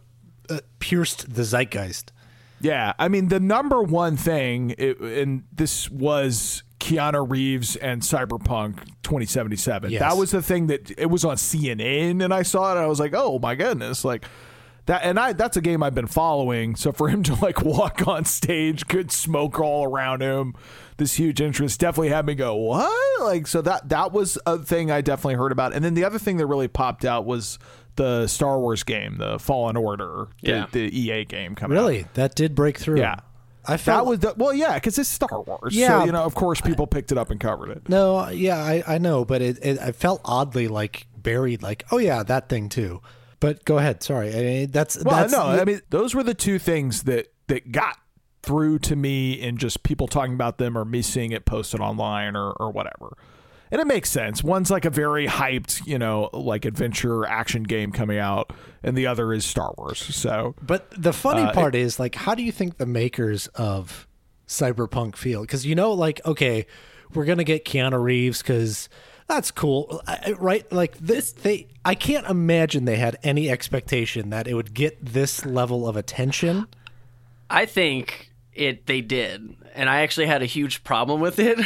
uh, 0.50 0.60
pierced 0.80 1.34
the 1.34 1.44
zeitgeist. 1.44 2.12
Yeah, 2.60 2.94
I 2.98 3.08
mean 3.08 3.28
the 3.28 3.40
number 3.40 3.82
one 3.84 4.18
thing, 4.18 4.74
it, 4.78 5.00
and 5.00 5.44
this 5.52 5.90
was 5.90 6.64
Keanu 6.88 7.30
Reeves 7.30 7.76
and 7.76 8.02
Cyberpunk 8.02 8.86
2077. 9.04 9.92
Yes. 9.92 10.00
That 10.00 10.16
was 10.18 10.32
the 10.32 10.42
thing 10.42 10.68
that 10.68 10.92
it 10.98 11.08
was 11.10 11.26
on 11.26 11.36
CNN, 11.36 12.24
and 12.24 12.34
I 12.34 12.44
saw 12.44 12.70
it. 12.70 12.78
And 12.78 12.80
I 12.80 12.88
was 12.88 13.00
like, 13.00 13.14
oh 13.14 13.40
my 13.40 13.56
goodness, 13.56 14.06
like 14.06 14.24
that. 14.86 15.02
And 15.04 15.20
I 15.20 15.34
that's 15.34 15.58
a 15.58 15.62
game 15.62 15.84
I've 15.84 15.96
been 15.96 16.08
following. 16.08 16.76
So 16.78 16.92
for 16.94 17.10
him 17.10 17.24
to 17.30 17.36
like 17.36 17.62
walk 17.62 18.08
on 18.08 18.24
stage, 18.24 18.88
good 18.88 19.12
smoke 19.12 19.60
all 19.60 19.84
around 19.86 20.22
him, 20.22 20.54
this 20.96 21.16
huge 21.16 21.42
interest 21.42 21.80
definitely 21.80 22.10
had 22.10 22.26
me 22.26 22.36
go 22.36 22.56
what? 22.56 23.22
Like 23.22 23.48
so 23.48 23.62
that 23.64 23.90
that 23.90 24.12
was 24.14 24.38
a 24.46 24.58
thing 24.60 24.90
I 24.90 25.02
definitely 25.02 25.36
heard 25.36 25.52
about. 25.52 25.74
And 25.74 25.84
then 25.84 25.94
the 25.94 26.06
other 26.06 26.20
thing 26.20 26.38
that 26.38 26.46
really 26.46 26.68
popped 26.70 27.04
out 27.04 27.26
was 27.26 27.60
the 27.98 28.28
Star 28.28 28.60
Wars 28.60 28.84
game, 28.84 29.18
the 29.18 29.40
Fallen 29.40 29.76
Order, 29.76 30.28
the, 30.44 30.50
Yeah. 30.52 30.66
the 30.72 30.82
EA 30.98 31.26
game 31.26 31.56
coming 31.56 31.78
out. 31.78 31.82
Really, 31.82 32.06
that 32.14 32.36
did 32.36 32.54
break 32.56 32.78
through. 32.78 33.00
Yeah. 33.00 33.16
I 33.68 33.72
That 33.74 33.80
felt 33.80 34.08
was 34.08 34.20
the, 34.20 34.34
well, 34.38 34.54
yeah, 34.54 34.76
because 34.76 34.98
it's 34.98 35.10
Star 35.10 35.42
Wars. 35.42 35.76
Yeah. 35.76 36.00
so, 36.00 36.06
you 36.06 36.12
know, 36.12 36.24
of 36.24 36.36
course, 36.36 36.62
people 36.62 36.88
picked 36.88 37.12
it 37.12 37.18
up 37.18 37.30
and 37.30 37.40
covered 37.40 37.70
it. 37.70 37.90
no, 37.90 38.30
yeah, 38.30 38.58
I, 38.58 38.84
I 38.88 38.98
know, 38.98 39.26
but 39.26 39.42
it, 39.42 39.60
it 39.62 39.80
I 39.80 39.92
felt 39.92 40.22
oddly 40.24 40.68
like 40.68 41.08
buried. 41.16 41.62
Like, 41.62 41.84
oh 41.92 41.98
yeah, 41.98 42.24
that 42.24 42.50
thing 42.50 42.70
too. 42.70 43.02
But 43.40 43.66
go 43.66 43.78
ahead. 43.78 44.02
Sorry, 44.02 44.30
I 44.34 44.42
mean, 44.42 44.72
that's 44.72 45.04
Well, 45.04 45.16
that's 45.16 45.34
no, 45.34 45.44
I 45.44 45.64
mean, 45.66 45.82
those 45.90 46.16
were 46.16 46.24
the 46.24 46.34
two 46.34 46.60
things 46.60 47.04
that 47.04 47.28
that 47.48 47.72
got 47.72 47.98
through 48.42 48.80
to 48.80 48.96
me, 48.96 49.42
and 49.42 49.58
just 49.58 49.84
people 49.84 50.08
talking 50.08 50.34
about 50.34 50.58
them 50.58 50.78
or 50.78 50.86
me 50.86 51.02
seeing 51.02 51.32
it 51.32 51.46
posted 51.46 51.80
online 51.82 52.36
or 52.36 52.52
or 52.52 52.72
whatever. 52.72 53.18
And 53.72 53.82
it 53.82 53.88
makes 53.88 54.10
sense. 54.10 54.44
One's 54.44 54.72
like 54.72 54.86
a 54.86 54.90
very 54.90 55.28
hyped, 55.28 55.86
you 55.86 56.00
know, 56.00 56.30
like 56.34 56.64
adventure 56.66 57.26
action 57.26 57.64
game 57.64 57.92
coming 57.92 58.18
out, 58.18 58.52
and 58.84 58.98
the 58.98 59.08
other 59.08 59.34
is 59.34 59.44
Star 59.46 59.74
Wars. 59.78 60.00
So 60.00 60.56
But 60.62 60.90
the 60.92 61.12
funny 61.14 61.42
Uh, 61.44 61.52
part 61.54 61.76
is, 61.76 62.00
like, 62.00 62.16
how 62.16 62.34
do 62.34 62.44
you 62.44 62.52
think 62.52 62.78
the 62.78 62.86
makers 62.86 63.48
of 63.56 64.08
Cyberpunk 64.48 65.16
feel? 65.18 65.42
Because 65.42 65.66
you 65.66 65.76
know, 65.76 65.92
like, 65.92 66.22
okay, 66.26 66.66
we're 67.14 67.26
gonna 67.26 67.44
get 67.44 67.66
Keanu 67.66 68.02
Reeves 68.02 68.42
because 68.42 68.88
that's 69.28 69.52
cool, 69.52 70.02
I- 70.08 70.20
I- 70.28 70.32
right? 70.40 70.72
Like 70.72 70.98
this, 71.00 71.34
they. 71.34 71.68
I 71.84 71.96
can't 71.96 72.26
imagine 72.28 72.86
they 72.86 72.96
had 72.98 73.18
any 73.24 73.50
expectation 73.50 74.30
that 74.30 74.48
it 74.48 74.54
would 74.54 74.74
get 74.74 75.04
this 75.06 75.46
level 75.46 75.88
of 75.88 75.98
attention. 75.98 76.68
I 77.50 77.66
think 77.66 78.27
it 78.58 78.88
they 78.88 79.02
did, 79.02 79.56
and 79.76 79.90
I 79.90 80.02
actually 80.02 80.26
had 80.26 80.42
a 80.42 80.46
huge 80.46 80.84
problem 80.84 81.22
with 81.22 81.40
it 81.40 81.60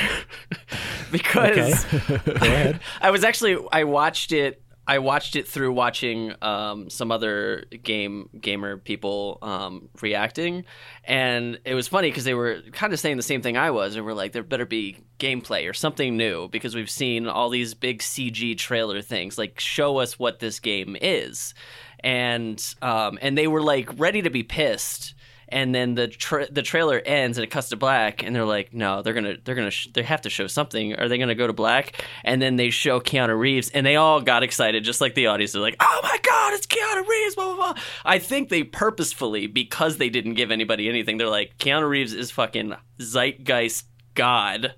because 1.11 1.85
ahead. 1.93 2.79
I 3.01 3.11
was 3.11 3.23
actually 3.23 3.57
I 3.71 3.85
watched 3.85 4.31
it. 4.31 4.61
I 4.87 4.97
watched 4.97 5.35
it 5.35 5.47
through 5.47 5.71
watching 5.71 6.33
um, 6.41 6.89
some 6.89 7.11
other 7.11 7.65
game 7.83 8.29
gamer 8.39 8.77
people 8.77 9.37
um, 9.41 9.87
reacting, 10.01 10.65
and 11.05 11.59
it 11.63 11.75
was 11.75 11.87
funny 11.87 12.09
because 12.09 12.25
they 12.25 12.33
were 12.33 12.61
kind 12.73 12.91
of 12.91 12.99
saying 12.99 13.15
the 13.15 13.23
same 13.23 13.41
thing 13.41 13.55
I 13.55 13.71
was, 13.71 13.95
and 13.95 14.05
we're 14.05 14.13
like, 14.13 14.33
there 14.33 14.43
better 14.43 14.65
be 14.65 14.97
gameplay 15.17 15.69
or 15.69 15.73
something 15.73 16.17
new 16.17 16.49
because 16.49 16.75
we've 16.75 16.89
seen 16.89 17.27
all 17.27 17.49
these 17.49 17.73
big 17.73 17.99
CG 17.99 18.57
trailer 18.57 19.01
things. 19.01 19.37
Like, 19.37 19.59
show 19.59 19.97
us 19.97 20.19
what 20.19 20.39
this 20.39 20.59
game 20.59 20.97
is, 20.99 21.53
and 22.01 22.61
um, 22.81 23.17
and 23.21 23.37
they 23.37 23.47
were 23.47 23.61
like 23.61 23.87
ready 23.97 24.23
to 24.23 24.29
be 24.29 24.43
pissed 24.43 25.13
and 25.51 25.73
then 25.75 25.95
the 25.95 26.07
tra- 26.07 26.51
the 26.51 26.61
trailer 26.61 26.99
ends 27.05 27.37
and 27.37 27.43
it 27.43 27.51
cuts 27.51 27.69
to 27.69 27.75
black 27.77 28.23
and 28.23 28.35
they're 28.35 28.45
like 28.45 28.73
no 28.73 29.01
they're 29.01 29.13
gonna 29.13 29.35
they're 29.43 29.55
gonna 29.55 29.71
sh- 29.71 29.89
they 29.93 30.03
have 30.03 30.21
to 30.21 30.29
show 30.29 30.47
something. 30.47 30.95
Are 30.95 31.07
they 31.07 31.17
gonna 31.17 31.35
go 31.35 31.47
to 31.47 31.53
black? 31.53 32.03
And 32.23 32.41
then 32.41 32.55
they 32.55 32.69
show 32.69 32.99
Keanu 32.99 33.37
Reeves 33.37 33.69
and 33.69 33.85
they 33.85 33.95
all 33.95 34.21
got 34.21 34.43
excited 34.43 34.83
just 34.83 35.01
like 35.01 35.15
the 35.15 35.27
audience 35.27 35.51
they're 35.53 35.61
like 35.61 35.77
oh 35.79 35.99
my 36.03 36.17
god 36.23 36.53
it's 36.53 36.67
Keanu 36.67 37.07
Reeves 37.07 37.35
blah 37.35 37.55
blah 37.55 37.73
blah. 37.73 37.83
I 38.05 38.19
think 38.19 38.49
they 38.49 38.63
purposefully 38.63 39.47
because 39.47 39.97
they 39.97 40.09
didn't 40.09 40.33
give 40.35 40.51
anybody 40.51 40.87
anything 40.89 41.17
they're 41.17 41.27
like 41.29 41.57
Keanu 41.57 41.87
Reeves 41.87 42.13
is 42.13 42.31
fucking 42.31 42.75
zeitgeist 42.99 43.85
god 44.13 44.75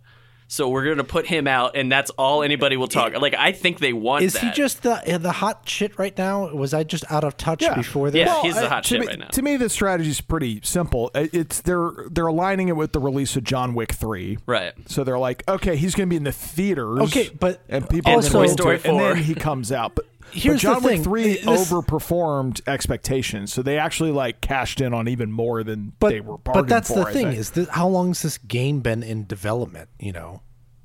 so 0.48 0.70
we're 0.70 0.86
gonna 0.86 1.04
put 1.04 1.26
him 1.28 1.48
out 1.48 1.76
and 1.76 1.92
that's 1.92 2.12
all 2.12 2.44
anybody 2.44 2.78
will 2.78 2.88
talk 2.88 3.14
like 3.20 3.34
I 3.34 3.52
think 3.52 3.80
they 3.80 3.94
want 3.94 4.24
Is 4.24 4.34
that 4.34 4.44
he 4.44 4.52
just 4.52 4.84
the 4.84 5.02
the 5.22 5.32
hot 5.32 5.68
shit 5.68 5.98
right 5.98 6.16
now? 6.18 6.48
Was 6.54 6.74
I 6.74 6.84
just 6.84 7.10
out 7.12 7.24
of 7.24 7.38
touch 7.38 7.62
Yeah. 7.62 7.76
before 7.76 8.12
this? 8.12 8.28
Yeah, 8.28 8.42
he's 8.42 8.56
the 8.56 8.70
hot 8.70 8.84
to 8.84 8.90
shit 8.90 9.00
me, 9.02 9.08
right 9.08 9.20
now. 9.20 9.28
To 9.28 9.42
me, 9.42 9.58
the 9.58 9.70
strategy 9.70 10.10
is 10.10 10.22
pretty 10.22 10.60
simple. 10.64 11.12
It's 11.16 11.62
they're 11.62 11.92
they're 12.12 12.28
aligning 12.28 12.68
it 12.68 12.76
with 12.76 12.92
the 12.92 13.00
release 13.00 13.36
of 13.36 13.44
John 13.44 13.74
Wick 13.74 13.94
three. 13.94 14.38
right 14.46 14.74
So 14.88 15.04
they're 15.04 15.20
like, 15.20 15.44
okay, 15.48 15.76
he's 15.76 15.96
going 15.96 16.08
to 16.08 16.10
be 16.10 16.18
in 16.18 16.24
the 16.24 16.32
theaters. 16.32 17.00
Okay, 17.02 17.30
but 17.40 17.62
and 17.70 17.90
people 17.90 18.12
are 18.12 18.16
also- 18.16 18.34
gonna 18.34 18.44
Toy 18.46 18.48
go 18.48 18.54
Story 18.54 18.80
to 18.80 18.88
it, 18.88 18.90
and 18.90 19.00
then 19.00 19.18
he 19.24 19.34
comes 19.36 19.72
out. 19.72 19.96
But 19.96 20.06
Here's 20.34 20.62
but 20.62 20.74
John 20.74 20.82
the 20.82 20.88
Wick 20.90 21.04
three 21.04 21.34
This- 21.38 21.46
overperformed 21.72 22.62
expectations, 22.68 23.54
so 23.54 23.62
they 23.62 23.78
actually 23.78 24.12
like 24.12 24.42
cashed 24.42 24.82
in 24.82 24.94
on 24.94 25.08
even 25.08 25.32
more 25.32 25.64
than 25.64 25.94
but 26.00 26.10
they 26.10 26.22
were. 26.22 26.38
but 26.38 26.68
that's 26.68 26.90
for, 26.90 26.96
the 26.96 27.06
I 27.06 27.14
thing 27.14 27.28
think. 27.28 27.40
is 27.40 27.52
that 27.52 27.70
how 27.70 27.88
long 27.88 28.10
has 28.10 28.22
this 28.22 28.38
game 28.38 28.80
been 28.82 29.04
in 29.04 29.26
development? 29.26 29.90
You 30.00 30.12
know, 30.14 30.42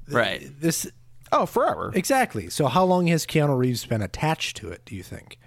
right 0.08 0.48
this 0.60 0.90
oh, 1.32 1.46
forever. 1.46 1.92
exactly. 1.94 2.50
So 2.50 2.66
how 2.66 2.84
long 2.84 3.06
has 3.08 3.26
Keanu 3.26 3.56
Reeves 3.56 3.84
been 3.86 4.02
attached 4.02 4.56
to 4.58 4.70
it? 4.70 4.82
Do 4.84 4.94
you 4.94 5.02
think? 5.02 5.38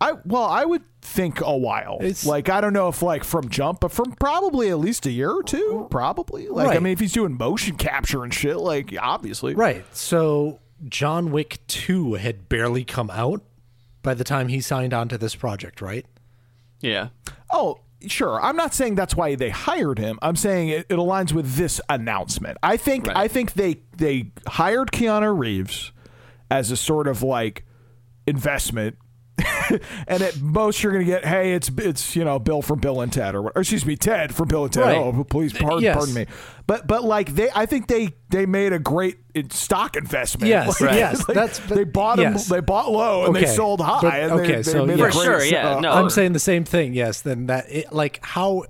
I 0.00 0.12
well, 0.24 0.44
I 0.44 0.64
would 0.64 0.82
think 1.02 1.40
a 1.42 1.56
while. 1.56 1.98
It's- 2.00 2.24
like 2.24 2.48
I 2.48 2.60
don't 2.62 2.72
know 2.72 2.88
if 2.88 3.02
like 3.02 3.22
from 3.22 3.48
jump, 3.50 3.80
but 3.80 3.92
from 3.92 4.12
probably 4.12 4.70
at 4.70 4.78
least 4.78 5.04
a 5.06 5.10
year 5.10 5.30
or 5.30 5.42
two, 5.42 5.86
probably. 5.90 6.48
Like 6.48 6.74
I 6.74 6.80
mean, 6.80 6.94
if 6.94 7.00
he's 7.00 7.12
doing 7.12 7.36
motion 7.36 7.76
capture 7.76 8.24
and 8.24 8.32
shit, 8.32 8.56
like 8.56 8.94
obviously, 8.98 9.54
Right. 9.54 9.84
So 9.94 10.58
John 10.88 11.30
Wick 11.30 11.60
2 11.68 12.14
had 12.14 12.48
barely 12.48 12.84
come 12.84 13.10
out 13.10 13.42
by 14.02 14.14
the 14.14 14.24
time 14.24 14.48
he 14.48 14.60
signed 14.60 14.94
on 14.94 15.08
to 15.08 15.18
this 15.18 15.34
project, 15.34 15.80
right? 15.80 16.06
yeah 16.80 17.08
Oh, 17.52 17.80
sure. 18.06 18.40
I'm 18.40 18.56
not 18.56 18.72
saying 18.72 18.94
that's 18.94 19.14
why 19.14 19.34
they 19.34 19.50
hired 19.50 19.98
him. 19.98 20.18
I'm 20.22 20.36
saying 20.36 20.68
it, 20.70 20.86
it 20.88 20.94
aligns 20.96 21.32
with 21.32 21.56
this 21.56 21.80
announcement. 21.90 22.56
I 22.62 22.76
think 22.76 23.06
Right. 23.08 23.16
I 23.16 23.28
think 23.28 23.52
they 23.54 23.80
they 23.96 24.30
hired 24.46 24.92
Keanu 24.92 25.36
Reeves 25.36 25.92
as 26.50 26.70
a 26.70 26.76
sort 26.76 27.06
of 27.08 27.22
like 27.22 27.66
investment. 28.26 28.96
and 30.08 30.22
at 30.22 30.40
most 30.40 30.82
you're 30.82 30.92
going 30.92 31.04
to 31.04 31.10
get, 31.10 31.24
hey, 31.24 31.52
it's 31.54 31.68
it's 31.78 32.16
you 32.16 32.24
know 32.24 32.38
Bill 32.38 32.62
from 32.62 32.78
Bill 32.80 33.00
and 33.00 33.12
Ted, 33.12 33.34
or, 33.34 33.50
or 33.50 33.60
excuse 33.60 33.84
me, 33.86 33.96
Ted 33.96 34.34
from 34.34 34.48
Bill 34.48 34.64
and 34.64 34.72
Ted. 34.72 34.84
Right. 34.84 34.96
Oh, 34.96 35.24
please 35.24 35.52
pardon, 35.52 35.82
Yes. 35.82 35.96
pardon 35.96 36.14
me. 36.14 36.26
But 36.66 36.86
but 36.86 37.04
like 37.04 37.34
they, 37.34 37.48
I 37.54 37.66
think 37.66 37.86
they 37.88 38.10
they 38.28 38.46
made 38.46 38.72
a 38.72 38.78
great 38.78 39.18
stock 39.50 39.96
investment. 39.96 40.48
Yes, 40.48 40.80
Like, 40.80 40.92
yes, 40.94 41.28
like, 41.28 41.34
that's- 41.34 41.58
they 41.68 41.84
bought 41.84 42.16
them, 42.18 42.34
yes. 42.34 42.48
they 42.48 42.60
bought 42.60 42.90
low 42.90 43.26
and 43.26 43.34
they 43.36 43.46
sold 43.46 43.80
high. 43.80 44.00
But- 44.02 44.14
and 44.14 44.32
okay, 44.32 44.46
they, 44.46 44.54
they 44.56 44.62
so 44.62 44.86
made 44.86 44.98
yeah. 44.98 45.06
a 45.06 45.10
For 45.12 45.24
great, 45.24 45.24
sure, 45.24 45.44
yeah, 45.44 45.76
uh, 45.76 45.80
no. 45.80 45.90
I'm 45.92 46.10
saying 46.10 46.32
the 46.32 46.38
same 46.38 46.64
thing. 46.64 46.94
Yes, 46.94 47.20
then 47.22 47.46
that 47.46 47.66
it, 47.70 47.92
like 47.92 48.20
how 48.22 48.64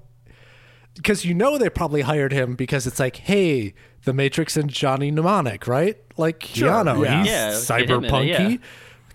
because 0.94 1.24
you 1.24 1.34
know 1.34 1.56
they 1.58 1.70
probably 1.70 2.02
hired 2.02 2.32
him 2.32 2.54
because 2.56 2.86
it's 2.86 2.98
like, 3.00 3.16
hey, 3.16 3.74
The 4.04 4.12
Matrix 4.12 4.56
and 4.56 4.68
Johnny 4.68 5.10
Mnemonic, 5.10 5.66
right? 5.66 5.96
Like 6.16 6.42
Sure, 6.44 6.68
Keanu, 6.70 7.04
yeah. 7.04 7.18
he's 7.22 7.30
Yeah, 7.30 7.50
get 7.50 7.90
it, 7.90 7.90
cyberpunky. 7.90 8.60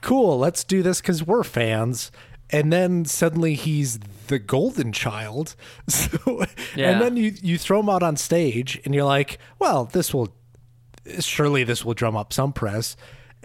Cool, 0.06 0.38
let's 0.38 0.64
do 0.64 0.82
this 0.84 1.02
because 1.02 1.24
we're 1.24 1.44
fans. 1.44 2.12
And 2.52 2.72
then 2.72 3.06
suddenly 3.06 3.56
he's 3.56 3.98
the 4.28 4.38
golden 4.40 4.92
child. 4.94 5.56
So, 5.90 6.46
Yeah. 6.76 6.92
and 6.92 7.02
then 7.02 7.18
you, 7.18 7.34
you 7.42 7.58
throw 7.58 7.80
him 7.80 7.90
out 7.90 8.04
on 8.04 8.16
stage 8.16 8.80
and 8.86 8.94
you're 8.94 9.04
like, 9.06 9.40
well, 9.60 9.86
this 9.86 10.14
will, 10.14 10.34
surely 11.20 11.64
this 11.64 11.84
will 11.84 11.94
drum 11.96 12.16
up 12.16 12.32
some 12.32 12.54
press. 12.54 12.96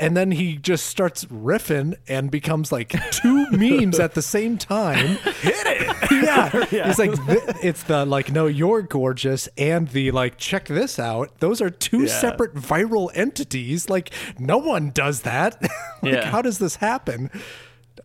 And 0.00 0.16
then 0.16 0.30
he 0.32 0.56
just 0.56 0.86
starts 0.86 1.24
riffing 1.26 1.94
and 2.08 2.30
becomes 2.30 2.72
like 2.72 2.90
two 3.10 3.46
memes 3.52 4.00
at 4.00 4.14
the 4.14 4.22
same 4.22 4.56
time. 4.58 5.16
Hit 5.16 5.54
it. 5.66 5.96
Yeah. 6.10 6.50
He's 6.86 6.98
like, 6.98 7.14
th- 7.26 7.38
it's 7.62 7.82
the 7.84 8.04
like, 8.04 8.30
no, 8.30 8.46
you're 8.46 8.82
gorgeous. 8.82 9.48
And 9.56 9.88
the 9.88 10.10
like, 10.10 10.36
check 10.38 10.66
this 10.66 10.98
out. 10.98 11.38
Those 11.38 11.62
are 11.62 11.70
two 11.70 12.08
separate 12.08 12.54
viral 12.54 13.10
entities. 13.14 13.88
Like, 13.88 14.10
no 14.38 14.58
one 14.58 14.90
does 14.90 15.22
that. 15.22 15.60
like, 16.02 16.12
Yeah. 16.14 16.30
how 16.30 16.42
does 16.42 16.58
this 16.58 16.76
happen? 16.76 17.30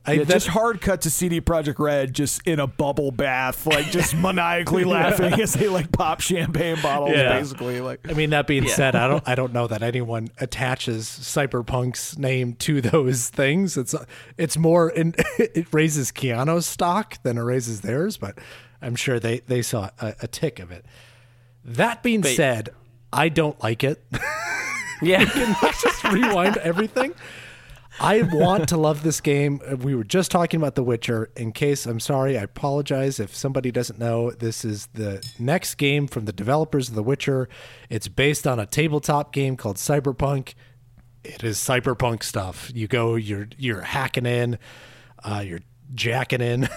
I, 0.08 0.14
Yeah, 0.14 0.24
just 0.26 0.47
hard 0.47 0.82
cut 0.82 1.01
to 1.01 1.10
CD 1.10 1.41
Projekt 1.41 1.80
Red, 1.80 2.14
just 2.14 2.45
in 2.47 2.60
a 2.60 2.68
bubble 2.68 3.12
bath, 3.12 3.66
like 3.66 3.88
just 3.91 4.16
maniacally 4.18 4.84
laughing 4.84 5.34
as 5.41 5.53
they 5.53 5.68
like 5.68 5.91
pop 5.91 6.22
champagne 6.22 6.78
bottles, 6.82 7.12
Yeah. 7.16 7.38
basically. 7.39 7.82
Like, 7.82 8.10
I 8.10 8.14
mean, 8.14 8.30
that 8.32 8.47
being 8.47 8.68
said, 8.68 8.95
I 8.95 9.08
don't, 9.08 9.28
I 9.28 9.36
don't 9.36 9.53
know 9.53 9.68
that 9.68 9.82
anyone 9.84 10.30
attaches 10.39 11.06
Cyberpunk's 11.08 12.18
name 12.18 12.53
to 12.56 12.82
those 12.82 13.30
things. 13.30 13.78
It's, 13.78 13.95
it's 14.38 14.58
more, 14.58 14.89
in, 14.89 15.16
it 15.39 15.68
raises 15.74 16.12
Keanu's 16.12 16.66
stock 16.66 17.22
than 17.24 17.38
it 17.38 17.41
raises 17.43 17.82
theirs, 17.82 18.18
but 18.18 18.38
I'm 18.82 18.95
sure 18.95 19.20
they, 19.20 19.39
they 19.39 19.62
saw 19.62 19.89
a, 19.99 20.14
a 20.24 20.28
tick 20.28 20.60
of 20.60 20.72
it. 20.72 20.86
That 21.64 22.03
being 22.03 22.24
said, 22.24 22.70
I 23.12 23.30
don't 23.30 23.60
like 23.64 23.84
it. 23.84 24.03
Yeah. 25.01 25.24
Let's 25.64 25.82
just 25.82 26.03
rewind 26.06 26.58
everything. 26.58 27.14
I 28.00 28.24
want 28.24 28.70
to 28.70 28.78
love 28.78 29.04
this 29.04 29.22
game. 29.22 29.60
We 29.82 29.96
were 29.96 30.04
just 30.04 30.32
talking 30.32 30.60
about 30.60 30.76
The 30.76 30.84
Witcher. 30.84 31.30
In 31.36 31.52
case 31.52 31.86
I'm 31.86 32.00
sorry, 32.00 32.38
I 32.38 32.43
apologize 32.43 33.20
if 33.20 33.36
somebody 33.36 33.72
doesn't 33.72 34.00
know. 34.00 34.32
This 34.32 34.66
is 34.66 34.88
the 34.93 35.26
next 35.39 35.76
game 35.76 36.08
from 36.08 36.26
the 36.26 36.34
developers 36.34 36.89
of 36.89 36.96
The 36.96 37.04
Witcher. 37.04 37.48
It's 37.89 38.08
based 38.08 38.46
on 38.46 38.60
a 38.60 38.66
tabletop 38.66 39.32
game 39.32 39.56
called 39.56 39.78
Cyberpunk. 39.78 40.54
It 41.24 41.43
is 41.43 41.58
cyberpunk 41.58 42.24
stuff. 42.24 42.72
You 42.76 42.88
go, 42.88 43.16
you're 43.16 43.48
you're 43.58 43.82
hacking 43.82 44.26
in, 44.26 44.60
uh, 45.24 45.43
you're 45.46 45.62
jacking 45.93 46.41
in, 46.41 46.70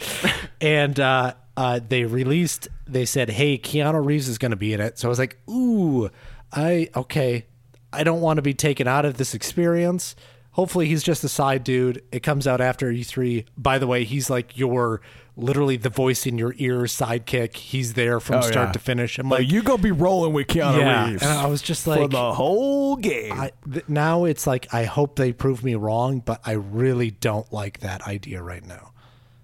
and 0.60 1.00
uh, 1.00 1.34
uh, 1.56 1.80
they 1.86 2.04
released. 2.04 2.68
They 2.86 3.04
said, 3.06 3.30
"Hey, 3.30 3.58
Keanu 3.58 4.04
Reeves 4.04 4.28
is 4.28 4.38
going 4.38 4.52
to 4.52 4.56
be 4.56 4.72
in 4.72 4.80
it." 4.80 4.98
So 4.98 5.08
I 5.08 5.10
was 5.10 5.18
like, 5.18 5.38
"Ooh, 5.50 6.10
I 6.52 6.88
okay." 6.94 7.46
I 7.90 8.04
don't 8.04 8.20
want 8.20 8.36
to 8.36 8.42
be 8.42 8.52
taken 8.52 8.86
out 8.86 9.06
of 9.06 9.16
this 9.16 9.32
experience. 9.32 10.14
Hopefully, 10.58 10.86
he's 10.88 11.04
just 11.04 11.22
a 11.22 11.28
side 11.28 11.62
dude. 11.62 12.02
It 12.10 12.24
comes 12.24 12.44
out 12.48 12.60
after 12.60 12.90
E3. 12.90 13.44
By 13.56 13.78
the 13.78 13.86
way, 13.86 14.02
he's 14.02 14.28
like 14.28 14.58
your 14.58 15.00
literally 15.36 15.76
the 15.76 15.88
voice 15.88 16.26
in 16.26 16.36
your 16.36 16.52
ear 16.56 16.80
sidekick. 16.80 17.54
He's 17.54 17.94
there 17.94 18.18
from 18.18 18.38
Oh, 18.38 18.40
start 18.40 18.70
yeah. 18.70 18.72
to 18.72 18.78
finish. 18.80 19.20
I'm 19.20 19.28
like, 19.28 19.42
like, 19.42 19.52
you 19.52 19.62
go 19.62 19.78
be 19.78 19.92
rolling 19.92 20.32
with 20.32 20.48
Keanu 20.48 20.78
yeah. 20.80 21.10
Reeves 21.10 21.22
And 21.22 21.30
I 21.30 21.46
was 21.46 21.62
just 21.62 21.86
like 21.86 22.00
for 22.00 22.08
the 22.08 22.32
whole 22.32 22.96
game. 22.96 23.34
I, 23.34 23.52
th- 23.72 23.88
now 23.88 24.24
it's 24.24 24.48
like 24.48 24.74
I 24.74 24.82
hope 24.82 25.14
they 25.14 25.32
prove 25.32 25.62
me 25.62 25.76
wrong, 25.76 26.18
but 26.18 26.40
I 26.44 26.54
really 26.54 27.12
don't 27.12 27.52
like 27.52 27.78
that 27.78 28.02
idea 28.08 28.42
right 28.42 28.66
now. 28.66 28.90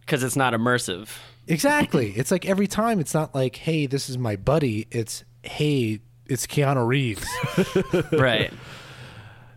Because 0.00 0.24
it's 0.24 0.34
not 0.34 0.52
immersive. 0.52 1.10
Exactly. 1.46 2.10
it's 2.16 2.32
like 2.32 2.44
every 2.44 2.66
time 2.66 2.98
it's 2.98 3.14
not 3.14 3.36
like, 3.36 3.54
hey, 3.54 3.86
this 3.86 4.10
is 4.10 4.18
my 4.18 4.34
buddy. 4.34 4.88
It's 4.90 5.22
hey, 5.44 6.00
it's 6.26 6.44
Keanu 6.48 6.84
Reeves. 6.84 7.24
Right. 8.12 8.52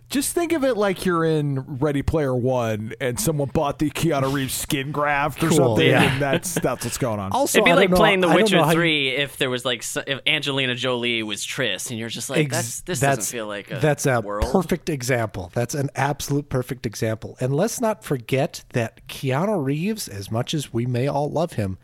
Just 0.09 0.33
think 0.33 0.53
of 0.53 0.63
it 0.63 0.77
like 0.77 1.05
you're 1.05 1.25
in 1.25 1.59
Ready 1.79 2.01
Player 2.01 2.33
One 2.33 2.93
and 3.01 3.19
someone 3.19 3.49
bought 3.49 3.77
the 3.79 3.89
Keanu 3.89 4.31
Reeves 4.33 4.53
skin 4.53 4.93
graft 4.93 5.43
or 5.43 5.49
Cool, 5.49 5.57
something, 5.57 5.85
yeah. 5.87 6.13
and 6.13 6.21
that's 6.21 6.53
that's 6.53 6.85
what's 6.85 6.97
going 6.97 7.19
on. 7.19 7.33
Also, 7.33 7.57
It'd 7.57 7.65
be 7.65 7.71
I 7.71 7.75
like 7.75 7.89
don't 7.89 7.91
know- 7.91 7.97
playing 7.97 8.21
The 8.21 8.29
Witcher 8.29 8.55
know 8.55 8.63
how 8.63 8.69
you- 8.69 8.75
3 8.77 9.09
if 9.09 9.35
there 9.35 9.49
was 9.49 9.65
like 9.65 9.83
if 10.07 10.19
Angelina 10.25 10.75
Jolie 10.75 11.23
was 11.23 11.45
Triss 11.45 11.89
and 11.89 11.99
you're 11.99 12.07
just 12.07 12.29
like 12.29 12.45
Ex- 12.45 12.55
that's 12.55 12.81
this 12.81 12.99
that's- 13.01 13.17
doesn't 13.17 13.31
feel 13.37 13.47
like 13.47 13.69
a 13.69 13.79
that's 13.79 14.05
a 14.05 14.21
world. 14.21 14.49
perfect 14.49 14.87
example. 14.89 15.51
That's 15.53 15.73
an 15.75 15.89
absolute 15.93 16.47
perfect 16.47 16.85
example. 16.85 17.35
And 17.41 17.53
let's 17.53 17.81
not 17.81 18.05
forget 18.05 18.63
that 18.71 19.05
Keanu 19.09 19.61
Reeves, 19.61 20.07
as 20.07 20.31
much 20.31 20.53
as 20.53 20.71
we 20.71 20.85
may 20.85 21.07
all 21.07 21.29
love 21.29 21.53
him, 21.53 21.77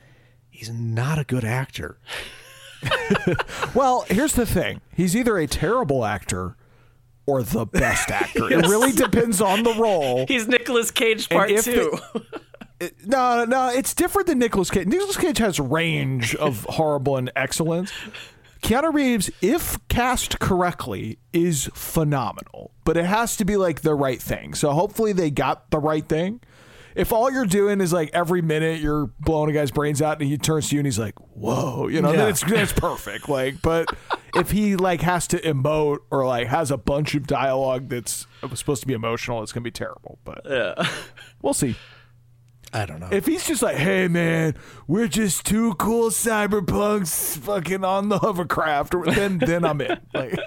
he's 0.50 0.70
not 0.70 1.20
a 1.20 1.26
good 1.26 1.44
actor. 1.44 1.98
Well, 3.74 4.06
here's 4.10 4.34
the 4.34 4.46
thing: 4.46 4.82
he's 4.96 5.16
either 5.16 5.38
a 5.38 5.48
terrible 5.48 6.06
actor 6.06 6.56
or 7.26 7.44
the 7.44 7.66
best 7.66 8.10
actor. 8.12 8.52
It 8.52 8.68
really 8.68 8.92
depends 8.92 9.42
on 9.42 9.64
the 9.64 9.74
role. 9.74 10.26
He's 10.28 10.48
Nicolas 10.48 10.92
Cage 10.92 11.30
part 11.30 11.50
2. 11.50 11.92
No, 13.06 13.46
no, 13.46 13.70
it's 13.70 13.94
different 13.94 14.28
than 14.28 14.40
Nicolas 14.40 14.70
Cage. 14.70 14.88
Nicolas 14.88 15.16
Cage 15.16 15.38
has 15.38 15.60
range 15.60 16.36
of 16.36 16.66
horrible 16.70 17.16
and 17.16 17.32
excellence. 17.36 17.94
Keanu 18.62 18.94
Reeves, 18.94 19.30
if 19.42 19.78
cast 19.88 20.40
correctly, 20.40 21.18
is 21.32 21.70
phenomenal, 21.74 22.72
but 22.84 22.98
it 22.98 23.06
has 23.06 23.38
to 23.38 23.46
be 23.46 23.56
like 23.58 23.82
the 23.82 23.94
right 23.96 24.22
thing. 24.22 24.54
So 24.54 24.72
hopefully 24.72 25.14
they 25.14 25.30
got 25.32 25.70
the 25.72 25.80
right 25.80 26.06
thing. 26.06 26.42
If 26.96 27.12
all 27.12 27.32
you're 27.32 27.46
doing 27.46 27.82
is 27.82 27.92
like 27.94 28.10
every 28.14 28.42
minute 28.42 28.80
you're 28.80 29.08
blowing 29.20 29.50
a 29.50 29.54
guy's 29.54 29.72
brains 29.72 30.02
out 30.02 30.20
and 30.22 30.30
he 30.30 30.38
turns 30.38 30.70
to 30.70 30.76
you 30.76 30.80
and 30.80 30.86
he's 30.88 31.00
like, 31.00 31.16
"Whoa," 31.36 31.88
you 31.88 32.02
know, 32.02 32.12
Yeah. 32.12 32.18
then 32.18 32.30
it's 32.30 32.42
then 32.42 32.60
it's 32.60 32.74
perfect. 32.74 33.28
Like, 33.30 33.62
but 33.62 33.88
if 34.36 34.52
he 34.52 34.76
like 34.76 35.02
has 35.02 35.28
to 35.28 35.40
emote 35.40 36.00
or 36.12 36.26
like 36.26 36.48
has 36.48 36.72
a 36.72 36.78
bunch 36.78 37.16
of 37.16 37.28
dialogue 37.28 37.90
that's 37.90 38.28
supposed 38.56 38.82
to 38.82 38.88
be 38.88 38.94
emotional, 38.94 39.42
it's 39.44 39.52
gonna 39.52 39.64
be 39.64 39.72
terrible. 39.72 40.20
But 40.24 40.42
yeah. 40.50 40.88
we'll 41.42 41.54
see. 41.54 41.76
I 42.76 42.88
don't 42.88 43.00
know. 43.00 43.10
If 43.12 43.28
he's 43.28 43.46
just 43.46 43.62
like, 43.62 43.76
hey 43.78 44.08
man, 44.08 44.56
we're 44.88 45.08
just 45.08 45.46
two 45.46 45.76
cool 45.76 46.10
cyberpunks 46.10 47.38
fucking 47.38 47.84
on 47.84 48.10
the 48.10 48.18
hovercraft, 48.20 48.96
then 49.14 49.38
then 49.40 49.64
I'm 49.66 49.80
in. 49.82 50.00
Like, 50.14 50.38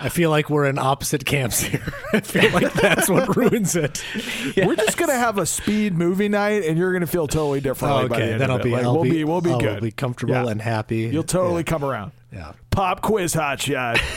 I 0.00 0.08
feel 0.08 0.30
like 0.30 0.48
we're 0.50 0.64
in 0.66 0.78
opposite 0.78 1.24
camps 1.26 1.60
here. 1.60 1.92
I 2.12 2.20
feel 2.20 2.50
like 2.52 2.72
that's 2.72 3.08
what 3.08 3.36
ruins 3.36 3.76
it. 3.76 4.02
We're 4.56 4.74
just 4.76 4.96
gonna 4.96 5.14
have 5.14 5.36
a 5.38 5.44
speed 5.46 5.94
movie 5.96 6.28
night, 6.28 6.64
and 6.64 6.76
you're 6.78 6.92
gonna 6.92 7.06
feel 7.06 7.28
totally 7.28 7.60
different. 7.60 8.08
by 8.10 8.16
the 8.18 8.22
okay, 8.24 8.32
end 8.32 8.40
then 8.40 8.50
of 8.50 8.54
I'll 8.56 8.60
it. 8.60 8.64
be, 8.64 8.70
Like, 8.70 8.84
I'll 8.84 8.94
we'll 8.94 9.04
be, 9.04 9.10
be, 9.10 9.24
we'll 9.24 9.40
be 9.42 9.50
I'll 9.50 9.60
good. 9.60 9.82
be 9.82 9.90
comfortable 9.92 10.32
Yeah. 10.34 10.48
and 10.48 10.60
happy. 10.62 11.00
You'll 11.00 11.22
totally 11.22 11.64
come 11.64 11.84
around. 11.84 12.12
Yeah. 12.32 12.52
Pop 12.70 13.00
quiz 13.02 13.34
hot 13.34 13.60
shot. 13.60 14.00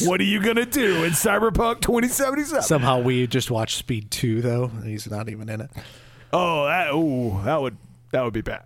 What 0.00 0.18
are 0.18 0.24
you 0.24 0.40
gonna 0.40 0.64
do 0.64 1.04
in 1.04 1.10
Cyberpunk 1.12 1.82
2077? 1.82 2.62
Somehow 2.62 3.00
we 3.02 3.26
just 3.26 3.50
watched 3.50 3.76
Speed 3.76 4.10
Two 4.10 4.40
though. 4.40 4.68
He's 4.82 5.10
not 5.10 5.28
even 5.28 5.50
in 5.50 5.60
it. 5.60 5.70
oh, 6.32 6.64
that 6.64 6.90
ooh, 6.94 7.38
that 7.44 7.60
would 7.60 7.76
that 8.10 8.24
would 8.24 8.32
be 8.32 8.40
bad. 8.40 8.62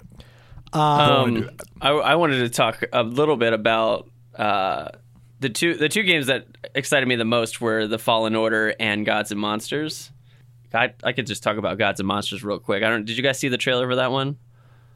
Um, 0.72 1.50
I, 1.80 1.90
I 1.90 2.14
wanted 2.14 2.38
to 2.40 2.50
talk 2.50 2.84
a 2.92 3.02
little 3.02 3.36
bit 3.36 3.52
about 3.52 4.08
uh, 4.36 4.90
the 5.40 5.48
two 5.48 5.74
the 5.74 5.88
two 5.88 6.04
games 6.04 6.28
that 6.28 6.46
excited 6.74 7.08
me 7.08 7.16
the 7.16 7.24
most 7.24 7.60
were 7.60 7.88
the 7.88 7.98
Fallen 7.98 8.36
Order 8.36 8.74
and 8.78 9.04
Gods 9.04 9.32
and 9.32 9.40
Monsters. 9.40 10.12
I, 10.72 10.92
I 11.02 11.12
could 11.12 11.26
just 11.26 11.42
talk 11.42 11.56
about 11.56 11.78
Gods 11.78 11.98
and 11.98 12.06
Monsters 12.06 12.44
real 12.44 12.60
quick. 12.60 12.84
I 12.84 12.90
don't. 12.90 13.04
Did 13.04 13.16
you 13.16 13.24
guys 13.24 13.40
see 13.40 13.48
the 13.48 13.58
trailer 13.58 13.88
for 13.88 13.96
that 13.96 14.12
one? 14.12 14.36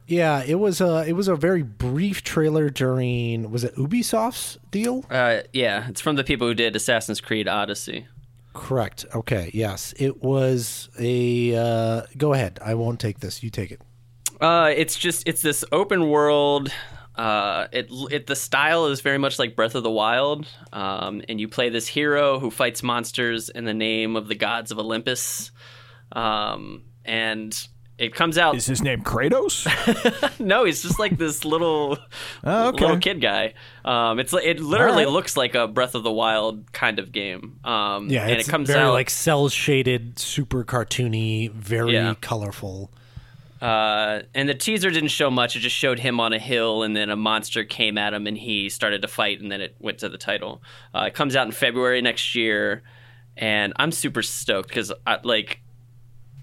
Yeah, 0.07 0.43
it 0.45 0.55
was 0.55 0.81
a 0.81 1.05
it 1.07 1.13
was 1.13 1.27
a 1.27 1.35
very 1.35 1.63
brief 1.63 2.23
trailer 2.23 2.69
during 2.69 3.51
was 3.51 3.63
it 3.63 3.75
Ubisoft's 3.75 4.57
deal? 4.71 5.05
Uh, 5.09 5.41
yeah, 5.53 5.87
it's 5.89 6.01
from 6.01 6.15
the 6.15 6.23
people 6.23 6.47
who 6.47 6.53
did 6.53 6.75
Assassin's 6.75 7.21
Creed 7.21 7.47
Odyssey. 7.47 8.07
Correct. 8.53 9.05
Okay. 9.15 9.49
Yes, 9.53 9.93
it 9.97 10.21
was 10.23 10.89
a. 10.99 11.55
Uh, 11.55 12.01
go 12.17 12.33
ahead. 12.33 12.59
I 12.63 12.75
won't 12.75 12.99
take 12.99 13.19
this. 13.19 13.41
You 13.43 13.49
take 13.49 13.71
it. 13.71 13.81
Uh, 14.39 14.71
it's 14.75 14.97
just 14.97 15.27
it's 15.27 15.41
this 15.41 15.65
open 15.71 16.09
world. 16.09 16.71
Uh, 17.15 17.67
it 17.71 17.87
it 18.11 18.27
the 18.27 18.35
style 18.35 18.87
is 18.87 19.01
very 19.01 19.17
much 19.17 19.39
like 19.39 19.55
Breath 19.55 19.75
of 19.75 19.83
the 19.83 19.91
Wild. 19.91 20.47
Um, 20.71 21.21
and 21.27 21.39
you 21.39 21.47
play 21.47 21.69
this 21.69 21.87
hero 21.87 22.39
who 22.39 22.51
fights 22.51 22.83
monsters 22.83 23.49
in 23.49 23.65
the 23.65 23.73
name 23.73 24.15
of 24.15 24.27
the 24.27 24.35
gods 24.35 24.71
of 24.71 24.77
Olympus. 24.79 25.51
Um, 26.11 26.83
and 27.05 27.67
it 27.97 28.13
comes 28.15 28.37
out. 28.37 28.55
Is 28.55 28.65
his 28.65 28.81
name 28.81 29.01
Kratos? 29.03 30.39
no, 30.39 30.65
he's 30.65 30.81
just 30.81 30.97
like 30.99 31.17
this 31.17 31.45
little 31.45 31.97
Oh, 32.43 32.67
okay. 32.69 32.81
little 32.85 32.99
kid 32.99 33.21
guy. 33.21 33.53
Um, 33.85 34.19
it's 34.19 34.33
it 34.33 34.59
literally 34.59 35.03
All 35.03 35.09
right. 35.09 35.13
looks 35.13 35.37
like 35.37 35.55
a 35.55 35.67
Breath 35.67 35.93
of 35.95 36.03
the 36.03 36.11
Wild 36.11 36.71
kind 36.73 36.99
of 36.99 37.11
game. 37.11 37.59
Um, 37.63 38.09
Yeah, 38.09 38.23
and 38.23 38.31
it's 38.31 38.47
it 38.47 38.51
comes 38.51 38.67
very 38.69 38.81
out 38.81 38.93
like 38.93 39.09
cell 39.09 39.47
shaded, 39.49 40.17
super 40.19 40.63
cartoony, 40.63 41.51
very 41.51 41.93
Yeah. 41.93 42.15
colorful. 42.19 42.89
Uh, 43.61 44.23
and 44.35 44.49
the 44.49 44.53
teaser 44.53 44.89
didn't 44.91 45.07
show 45.09 45.31
much. 45.31 45.55
It 45.55 45.59
just 45.59 45.75
showed 45.75 45.97
him 45.99 46.19
on 46.19 46.33
a 46.33 46.39
hill, 46.39 46.83
and 46.83 46.93
then 46.95 47.09
a 47.09 47.15
monster 47.15 47.63
came 47.63 47.97
at 47.97 48.13
him, 48.13 48.27
and 48.27 48.37
he 48.37 48.67
started 48.67 49.01
to 49.03 49.07
fight, 49.07 49.39
and 49.39 49.49
then 49.49 49.61
it 49.61 49.75
went 49.79 49.99
to 49.99 50.09
the 50.09 50.17
title. 50.17 50.61
Uh, 50.93 51.05
it 51.07 51.13
comes 51.13 51.33
out 51.37 51.45
in 51.45 51.53
February 51.53 52.01
next 52.01 52.35
year, 52.35 52.83
and 53.37 53.71
I'm 53.77 53.93
super 53.93 54.21
stoked 54.21 54.67
because 54.67 54.91
I 55.07 55.19
like 55.23 55.61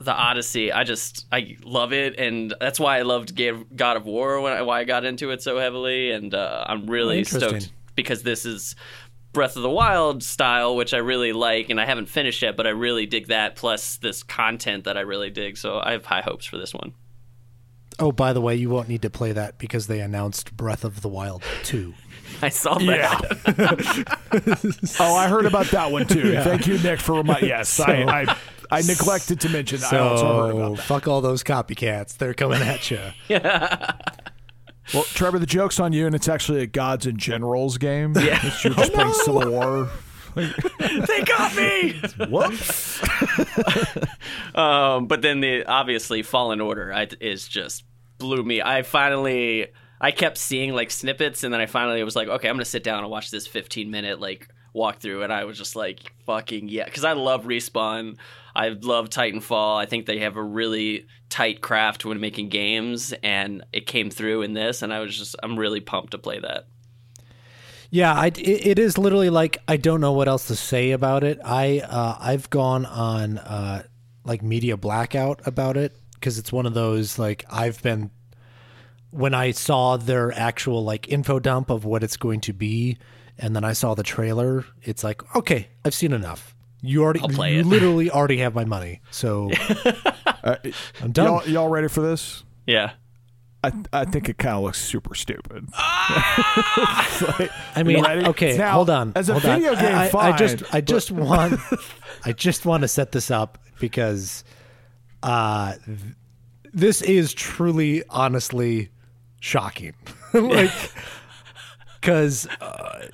the 0.01 0.13
Odyssey, 0.13 0.73
I 0.73 0.85
just 0.85 1.27
I 1.31 1.57
love 1.63 1.93
it, 1.93 2.19
and 2.19 2.55
that's 2.59 2.81
why 2.81 2.99
I 2.99 3.03
loved 3.03 3.39
God 3.77 3.97
of 3.97 4.07
War 4.07 4.41
when 4.41 4.53
I, 4.53 4.63
why 4.63 4.81
I 4.81 4.85
got 4.85 5.05
into 5.05 5.31
it 5.31 5.43
so 5.43 5.59
heavily, 5.59 6.11
and 6.11 6.35
uh, 6.35 6.65
I'm 6.67 6.87
really 6.87 7.23
stoked 7.25 7.71
because 7.95 8.23
this 8.23 8.47
is 8.47 8.77
Breath 9.33 9.57
of 9.57 9.63
the 9.63 9.71
Wild 9.71 10.23
style, 10.23 10.75
which 10.75 10.95
I 10.95 10.99
really 10.99 11.33
like, 11.33 11.69
and 11.69 11.79
I 11.79 11.85
haven't 11.85 12.07
finished 12.07 12.41
yet, 12.41 12.57
but 12.57 12.67
I 12.67 12.71
really 12.71 13.05
dig 13.05 13.29
that. 13.29 13.57
Plus 13.57 13.99
this 13.99 14.23
content 14.23 14.85
that 14.85 14.97
I 14.97 15.03
really 15.03 15.31
dig, 15.31 15.59
so 15.59 15.79
I 15.79 15.93
have 15.93 16.07
high 16.07 16.23
hopes 16.23 16.47
for 16.47 16.57
this 16.57 16.73
one. 16.73 16.95
Oh, 17.99 18.11
by 18.11 18.33
the 18.33 18.41
way, 18.41 18.57
you 18.57 18.71
won't 18.71 18.89
need 18.89 19.03
to 19.03 19.11
play 19.11 19.33
that 19.33 19.59
because 19.59 19.87
they 19.87 20.01
announced 20.01 20.57
Breath 20.57 20.85
of 20.85 21.03
the 21.03 21.09
Wild 21.09 21.43
2. 21.65 21.93
I 22.43 22.49
saw 22.49 22.79
that. 22.79 22.87
Yeah. 22.87 23.19
oh, 25.01 25.15
I 25.15 25.29
heard 25.29 25.45
about 25.45 25.67
that 25.67 25.93
one 25.93 26.07
too. 26.07 26.37
Thank 26.37 26.67
you, 26.67 26.79
Nick, 26.79 27.01
for 27.01 27.17
reminding. 27.17 27.51
Yes, 27.51 27.79
I, 27.79 28.23
I 28.23 28.37
I 28.71 28.83
neglected 28.83 29.41
to 29.41 29.49
mention. 29.49 29.81
I 29.91 29.99
also 29.99 30.27
heard 30.27 30.53
So 30.53 30.59
about 30.59 30.77
that. 30.77 30.83
fuck 30.85 31.09
all 31.09 31.21
those 31.21 31.43
copycats. 31.43 32.17
They're 32.17 32.35
coming 32.35 32.63
at 32.63 32.91
you. 32.91 33.01
yeah. 33.29 33.93
Well, 34.95 35.05
Trevor, 35.05 35.39
the 35.39 35.47
joke's 35.47 35.79
on 35.79 35.93
you, 35.93 36.07
and 36.07 36.15
it's 36.15 36.29
actually 36.29 36.63
a 36.63 36.67
Gods 36.67 37.07
and 37.07 37.19
Generals 37.19 37.79
game. 37.79 38.13
Yeah, 38.17 38.43
you're 38.65 38.75
just 38.75 38.93
playing 38.93 39.13
Civil 39.15 39.51
War. 39.51 39.89
they 40.35 41.23
got 41.25 41.55
me. 41.57 41.93
Whoops. 42.29 43.01
Um, 44.55 45.07
but 45.07 45.23
then 45.23 45.41
the 45.41 45.65
obviously 45.65 46.23
Fallen 46.23 46.61
Order 46.61 46.93
I, 46.93 47.09
is 47.21 47.47
just 47.49 47.85
blew 48.19 48.43
me. 48.43 48.63
I 48.63 48.83
finally 48.83 49.69
I 50.01 50.11
kept 50.11 50.39
seeing 50.39 50.73
like 50.73 50.91
snippets, 50.91 51.45
and 51.45 51.53
then 51.53 51.61
I 51.61 51.67
finally 51.67 52.03
was 52.05 52.17
like, 52.17 52.29
okay, 52.29 52.49
I'm 52.49 52.55
gonna 52.57 52.65
sit 52.65 52.83
down 52.85 53.01
and 53.01 53.11
watch 53.11 53.31
this 53.31 53.47
15 53.47 53.91
minute 53.91 54.21
like 54.21 54.49
walkthrough, 54.75 55.23
and 55.25 55.33
I 55.33 55.45
was 55.45 55.59
just 55.59 55.77
like, 55.77 56.13
fucking 56.27 56.69
yeah, 56.69 56.85
because 56.85 57.05
I 57.05 57.13
love 57.13 57.45
respawn. 57.45 58.17
I 58.55 58.69
love 58.69 59.11
Titanfall. 59.11 59.77
I 59.77 59.87
think 59.87 60.07
they 60.07 60.19
have 60.19 60.37
a 60.37 60.43
really 60.43 61.07
tight 61.29 61.61
craft 61.61 62.05
when 62.05 62.21
making 62.21 62.49
games, 62.49 63.13
and 63.23 63.65
it 63.73 63.87
came 63.87 64.11
through 64.11 64.43
in 64.43 64.55
this, 64.55 64.83
and 64.83 64.93
I 64.93 65.01
was 65.01 65.17
just 65.17 65.37
I'm 65.43 65.59
really 65.59 65.81
pumped 65.81 66.13
to 66.13 66.19
play 66.19 66.41
that. 66.41 66.67
Yeah, 67.91 68.15
I, 68.15 68.27
it, 68.27 68.79
is 68.79 68.99
literally 68.99 69.31
like 69.31 69.59
I 69.67 69.77
don't 69.77 70.01
know 70.01 70.13
what 70.13 70.29
else 70.29 70.47
to 70.47 70.57
say 70.57 70.93
about 70.93 71.25
it. 71.25 71.41
I 71.45 71.81
uh, 71.81 72.17
I've 72.21 72.49
gone 72.49 72.87
on 72.87 73.39
uh, 73.39 73.83
like 74.25 74.43
media 74.43 74.77
blackout 74.77 75.41
about 75.45 75.77
it 75.77 75.97
because 76.15 76.39
it's 76.39 76.53
one 76.53 76.67
of 76.67 76.75
those 76.75 77.19
like 77.19 77.45
I've 77.51 77.83
been 77.83 78.11
when 79.11 79.35
I 79.35 79.51
saw 79.51 79.97
their 79.97 80.31
actual 80.33 80.85
like 80.85 81.09
info 81.09 81.41
dump 81.41 81.69
of 81.69 81.85
what 81.85 82.05
it's 82.05 82.17
going 82.17 82.41
to 82.43 82.53
be, 82.53 82.97
and 83.37 83.57
then 83.57 83.65
I 83.65 83.73
saw 83.73 83.95
the 83.95 84.05
trailer. 84.05 84.65
It's 84.83 85.03
like 85.03 85.35
okay, 85.35 85.69
I've 85.85 85.95
seen 85.95 86.13
enough. 86.13 86.55
You 86.83 87.03
already, 87.03 87.21
I'll 87.21 87.29
play 87.29 87.55
you 87.55 87.61
it. 87.61 87.67
literally 87.67 88.11
already 88.11 88.39
have 88.39 88.55
my 88.55 88.65
money, 88.65 89.01
so 89.11 89.51
I'm 90.45 91.13
done. 91.13 91.27
Y'all, 91.27 91.49
y'all 91.49 91.69
ready 91.69 91.89
for 91.89 92.01
this? 92.01 92.45
Yeah. 92.67 92.93
I 93.63 93.73
I 93.93 94.05
think 94.07 94.29
it 94.31 94.39
kind 94.39 94.57
of 94.57 94.63
looks 94.63 94.81
super 94.81 95.15
stupid. 95.15 95.69
I 95.75 97.83
mean, 97.85 98.03
ready? 98.03 98.27
okay, 98.29 98.57
Now, 98.57 98.73
hold 98.73 98.89
on. 98.91 99.13
as 99.15 99.29
a 99.29 99.35
hold 99.35 99.45
on. 99.45 99.61
video 99.61 99.75
game, 99.75 99.95
I, 99.95 100.11
I, 100.15 100.31
I 100.33 100.37
just, 100.37 100.63
I 100.75 100.81
but- 100.81 100.85
just 100.87 101.11
want, 101.11 101.61
I 102.25 102.33
just 102.33 102.65
want 102.65 102.81
to 102.83 102.89
set 102.89 103.13
this 103.13 103.31
up 103.31 103.59
because, 103.79 104.45
uh, 105.23 105.75
th- 105.85 105.99
this 106.73 107.03
is 107.03 107.35
truly, 107.35 108.03
honestly, 108.09 108.89
shocking. 109.41 109.93
like, 110.33 110.73
because 112.01 112.47
uh, 112.63 113.09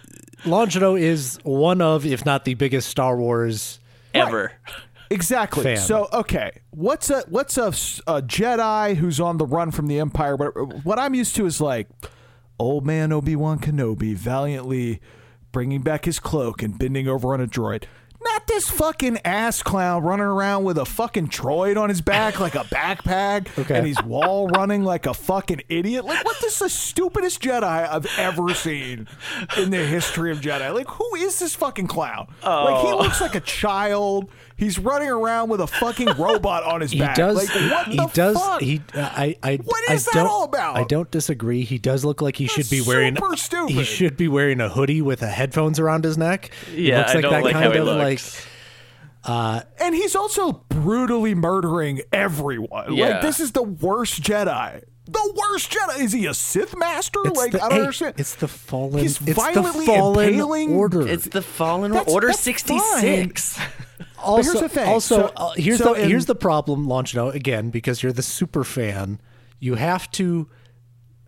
Longino 0.47 0.99
is 1.01 1.39
one 1.43 1.81
of, 1.81 2.07
if 2.07 2.25
not 2.25 2.45
the 2.45 2.55
biggest 2.55 2.89
Star 2.89 3.17
Wars. 3.17 3.79
Ever. 4.15 4.53
Exactly. 5.11 5.63
Fan. 5.63 5.77
So 5.77 6.09
okay, 6.13 6.63
what's 6.71 7.11
a 7.11 7.23
what's 7.29 7.57
a, 7.59 7.67
s- 7.67 8.01
a 8.07 8.23
Jedi 8.23 8.97
who's 8.97 9.21
on 9.21 9.37
the 9.39 9.47
run 9.47 9.71
from 9.71 9.87
the 9.87 10.01
Empire? 10.01 10.37
But 10.37 10.85
what 10.85 10.99
I'm 10.99 11.15
used 11.15 11.37
to 11.37 11.47
is 11.47 11.61
like 11.61 11.89
old 12.59 12.85
man 12.87 13.13
Obi 13.13 13.37
Wan 13.37 13.59
Kenobi 13.61 14.15
valiantly 14.17 15.01
bringing 15.53 15.83
back 15.83 16.07
his 16.07 16.19
cloak 16.19 16.63
and 16.63 16.77
bending 16.79 17.07
over 17.09 17.35
on 17.35 17.41
a 17.41 17.47
droid. 17.47 17.85
Not 18.23 18.47
this 18.47 18.69
fucking 18.69 19.19
ass 19.25 19.63
clown 19.63 20.03
running 20.03 20.27
around 20.27 20.65
with 20.65 20.79
a 20.79 20.85
fucking 20.85 21.29
droid 21.29 21.77
on 21.81 21.89
his 21.89 22.01
back 22.01 22.41
like 22.41 22.55
a 22.55 22.65
backpack, 22.65 23.47
Okay. 23.59 23.77
and 23.77 23.87
he's 23.87 24.03
wall 24.03 24.49
running 24.49 24.85
like 24.85 25.07
a 25.07 25.15
fucking 25.15 25.63
idiot. 25.69 26.05
Like, 26.05 26.25
what? 26.25 26.37
This 26.41 26.55
is 26.55 26.59
the 26.59 26.69
stupidest 26.71 27.41
Jedi 27.43 27.63
I've 27.65 28.07
ever 28.19 28.55
seen 28.55 29.09
in 29.57 29.71
the 29.71 29.85
history 29.85 30.31
of 30.31 30.41
Jedi. 30.41 30.73
Like, 30.73 30.89
who 30.89 31.15
is 31.17 31.39
this 31.39 31.55
fucking 31.55 31.87
clown? 31.87 32.29
Like, 32.43 32.85
he 32.85 32.93
oh. 32.93 32.99
looks 32.99 33.21
like 33.21 33.35
a 33.35 33.41
child. 33.41 34.31
He's 34.59 34.79
running 34.79 35.09
around 35.11 35.51
with 35.51 35.61
a 35.61 35.67
fucking 35.67 36.09
robot 36.19 36.63
on 36.65 36.81
his 36.81 36.91
He 36.93 36.99
back. 36.99 37.15
does. 37.17 37.37
Like, 37.37 37.49
what 37.71 37.87
he 37.89 37.97
the 37.97 38.07
does. 38.15 38.37
fuck? 38.43 38.61
He. 38.63 38.81
uh, 38.95 39.01
I. 39.03 39.37
I. 39.43 39.57
What 39.57 39.91
I 39.91 39.97
that 39.97 40.09
don't, 40.15 40.27
all 40.27 40.45
about? 40.45 40.77
I 40.77 40.85
don't 40.85 41.11
disagree. 41.11 41.63
He 41.65 41.77
does 41.79 42.05
look 42.05 42.23
like 42.23 42.37
he 42.37 42.47
should 42.47 42.71
be 42.71 42.81
wearing. 42.81 43.17
super 43.17 43.37
stupid. 43.37 43.73
He 43.75 43.85
should 43.85 44.17
be 44.17 44.29
wearing 44.29 44.61
a 44.61 44.69
hoodie 44.71 45.03
with 45.03 45.21
a 45.23 45.27
headphones 45.29 45.79
around 45.79 46.05
his 46.05 46.17
neck. 46.17 46.51
He 46.75 46.89
Yeah, 46.89 46.99
looks 47.01 47.11
I 47.11 47.15
like 47.15 47.23
don't 47.23 47.33
that 47.33 47.45
like 47.45 47.53
kind 47.53 47.65
how 47.67 47.71
he 47.73 47.79
of 47.79 47.87
like. 47.87 48.09
looks. 48.13 48.47
and 49.79 49.95
he's 49.95 50.17
also 50.17 50.53
brutally 50.71 51.35
murdering 51.35 52.01
everyone. 52.13 52.95
Yeah. 52.95 53.09
Like, 53.11 53.23
this 53.23 53.41
is 53.41 53.53
the 53.53 53.63
worst 53.63 54.23
Jedi. 54.23 54.83
The 55.09 55.35
worst 55.51 55.71
Jedi. 55.71 56.01
Is 56.01 56.13
he 56.13 56.27
a 56.27 56.35
Sith 56.35 56.75
master? 56.77 57.21
It's 57.27 57.37
like, 57.37 57.53
the, 57.53 57.59
I 57.63 57.69
don't 57.69 57.73
hey, 57.73 57.81
understand. 57.81 58.15
It's 58.19 58.35
the 58.37 58.49
fallen. 58.49 58.99
He's 59.01 59.21
it's 59.21 59.33
violently 59.33 59.87
the 59.87 59.93
fallen 59.93 60.29
impaling- 60.35 60.73
order. 60.75 61.07
It's 61.07 61.27
the 61.29 61.43
Fallen 61.43 61.93
That's- 61.93 62.13
Order 62.13 62.29
that's 62.29 62.41
also, 64.27 64.53
66. 64.53 64.61
here's 64.61 64.61
the 64.61 64.81
thing. 64.81 64.89
Also, 64.93 65.17
So- 65.29 65.33
uh, 65.37 65.53
here's 65.57 65.79
so 65.79 65.95
the 65.95 66.03
in- 66.03 66.09
here's 66.09 66.27
the 66.27 66.35
problem, 66.35 66.87
Longino. 66.87 67.33
Again, 67.35 67.71
because 67.71 68.03
you're 68.03 68.13
the 68.13 68.23
super 68.23 68.65
fan, 68.65 69.21
you 69.61 69.75
have 69.77 70.11
to 70.13 70.49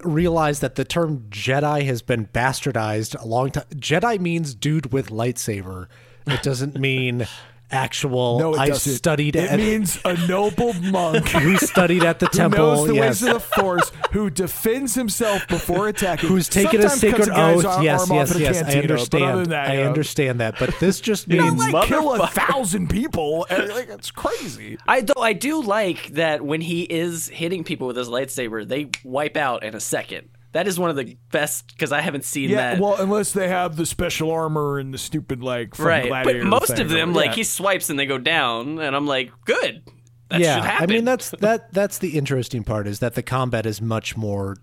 realize 0.05 0.61
that 0.61 0.77
the 0.77 0.85
term 0.85 1.27
Jedi 1.31 1.85
has 1.87 2.03
been 2.03 2.27
bastardized 2.27 3.21
a 3.21 3.27
long 3.27 3.51
time. 3.51 3.65
Jedi 3.75 4.21
means 4.21 4.55
dude 4.55 4.93
with 4.93 5.11
lightsaber. 5.11 5.87
It 6.27 6.43
doesn't 6.43 6.79
mean 6.79 7.27
actual. 7.71 8.39
no, 8.39 8.55
it 8.55 8.59
I 8.59 8.69
doesn't. 8.69 8.93
studied 8.95 9.37
It 9.37 9.51
at 9.51 9.59
means 9.59 9.99
a 10.05 10.15
noble 10.27 10.73
monk 10.75 11.29
who 11.29 11.57
studied 11.57 12.05
at 12.05 12.19
the 12.19 12.27
temple. 12.29 12.59
who 12.59 12.77
temple. 12.77 12.77
knows 12.77 12.87
the 12.89 12.95
yes. 12.95 13.23
ways 13.23 13.35
of 13.35 13.35
the 13.35 13.41
Force, 13.61 13.93
who 14.13 14.31
defends 14.31 14.95
himself 14.95 15.47
before 15.49 15.89
attacking, 15.89 16.29
Who's 16.29 16.49
taken 16.49 16.81
a 16.81 16.89
sometimes 16.89 17.01
sacred 17.01 17.17
cuts 17.17 17.29
a 17.29 17.31
guy's 17.33 17.57
oath? 17.65 17.67
arm 17.67 17.85
Yes, 17.85 18.11
yes, 18.11 18.35
a 18.35 18.41
yes. 18.41 18.57
I 18.57 18.63
cantina, 18.63 18.81
but 18.81 19.15
other 19.23 19.25
understand. 19.25 19.47
that, 19.53 19.69
I 19.71 19.75
you 19.75 19.81
know, 19.83 19.87
understand 19.89 20.41
that, 20.41 20.59
but 20.59 20.75
this 20.81 21.01
just 21.01 21.29
means 21.29 21.61
don't 21.63 21.73
like 21.73 21.89
kill 21.89 22.15
a 22.15 22.27
thousand 22.29 22.89
people. 22.91 23.47
and, 23.51 23.69
Like 23.69 23.89
it's 23.91 24.11
crazy. 24.11 24.79
I 24.87 25.01
do, 25.03 25.13
I 25.19 25.33
do 25.33 25.61
like 25.63 26.09
that 26.15 26.45
when 26.45 26.61
he 26.61 26.83
is 26.83 27.29
hitting 27.29 27.65
people 27.65 27.87
with 27.87 27.97
his 27.97 28.09
lightsaber, 28.09 28.67
they 28.67 28.91
wipe 29.05 29.37
out 29.37 29.63
in 29.63 29.75
a 29.75 29.81
second. 29.81 30.29
That 30.53 30.67
is 30.67 30.79
one 30.79 30.89
of 30.89 30.97
the 30.97 31.17
best 31.31 31.69
because 31.69 31.93
I 31.93 32.01
haven't 32.01 32.25
seen 32.25 32.51
Yeah, 32.51 32.75
that. 32.75 32.81
well, 32.81 32.97
unless 32.99 33.33
they 33.33 33.49
have 33.49 33.77
the 33.77 33.85
special 33.85 34.31
armor 34.31 34.79
and 34.79 34.95
the 34.95 34.99
stupid 34.99 35.43
like 35.43 35.75
from 35.75 35.87
right, 35.87 36.25
but 36.25 36.43
most 36.43 36.69
thing 36.69 36.81
of 36.81 36.89
them, 36.89 37.13
like 37.13 37.31
yeah. 37.31 37.35
he 37.37 37.45
swipes 37.45 37.91
and 37.91 37.99
they 37.99 38.07
go 38.07 38.19
down, 38.19 38.79
and 38.79 38.97
I'm 38.97 39.07
like, 39.07 39.31
good. 39.45 39.83
That 40.31 40.41
yeah, 40.41 40.57
should 40.57 40.65
happen. 40.65 40.91
I 40.91 40.93
mean 40.93 41.05
that's 41.05 41.31
that 41.41 41.73
that's 41.73 41.99
the 41.99 42.17
interesting 42.17 42.65
part 42.65 42.87
is 42.87 43.01
that 43.01 43.15
the 43.15 43.23
combat 43.23 43.67
is 43.67 43.81
much 43.81 44.17
more, 44.17 44.57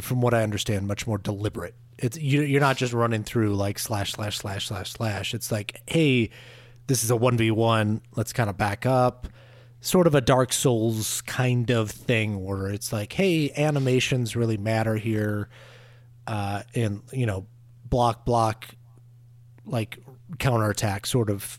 from 0.00 0.20
what 0.20 0.34
I 0.34 0.42
understand, 0.42 0.86
much 0.86 1.06
more 1.06 1.18
deliberate. 1.18 1.74
It's 1.98 2.18
you, 2.18 2.42
you're 2.42 2.60
not 2.60 2.76
just 2.76 2.92
running 2.92 3.24
through 3.24 3.54
like 3.54 3.78
slash 3.78 4.12
slash 4.12 4.38
slash 4.38 4.66
slash 4.66 4.92
slash. 4.92 5.34
It's 5.34 5.50
like, 5.52 5.80
hey, 5.86 6.30
this 6.86 7.04
is 7.04 7.10
a 7.10 7.16
one 7.16 7.36
v 7.36 7.50
one. 7.50 8.02
Let's 8.16 8.32
kind 8.32 8.48
of 8.50 8.56
back 8.56 8.86
up. 8.86 9.26
Sort 9.80 10.06
of 10.06 10.14
a 10.14 10.20
Dark 10.20 10.52
Souls 10.52 11.22
kind 11.22 11.70
of 11.70 11.90
thing 11.90 12.44
where 12.44 12.68
it's 12.68 12.92
like, 12.92 13.12
hey, 13.14 13.50
animations 13.56 14.36
really 14.36 14.58
matter 14.58 14.96
here, 14.96 15.48
uh, 16.26 16.62
and 16.74 17.02
you 17.12 17.24
know, 17.26 17.46
block 17.84 18.24
block, 18.24 18.66
like 19.64 19.98
counterattack 20.38 21.06
sort 21.06 21.30
of 21.30 21.58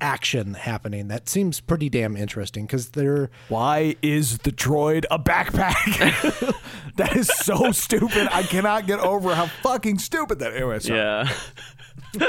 action 0.00 0.54
happening 0.54 1.08
that 1.08 1.28
seems 1.28 1.60
pretty 1.60 1.88
damn 1.88 2.16
interesting 2.16 2.66
because 2.66 2.90
they're 2.90 3.30
Why 3.48 3.96
is 4.02 4.38
the 4.38 4.52
droid 4.52 5.04
a 5.10 5.18
backpack? 5.18 6.54
that 6.96 7.16
is 7.16 7.28
so 7.28 7.72
stupid. 7.72 8.28
I 8.30 8.42
cannot 8.42 8.86
get 8.86 9.00
over 9.00 9.34
how 9.34 9.46
fucking 9.62 9.98
stupid 9.98 10.38
that. 10.40 10.54
Anyway, 10.54 10.80
yeah. 10.84 11.32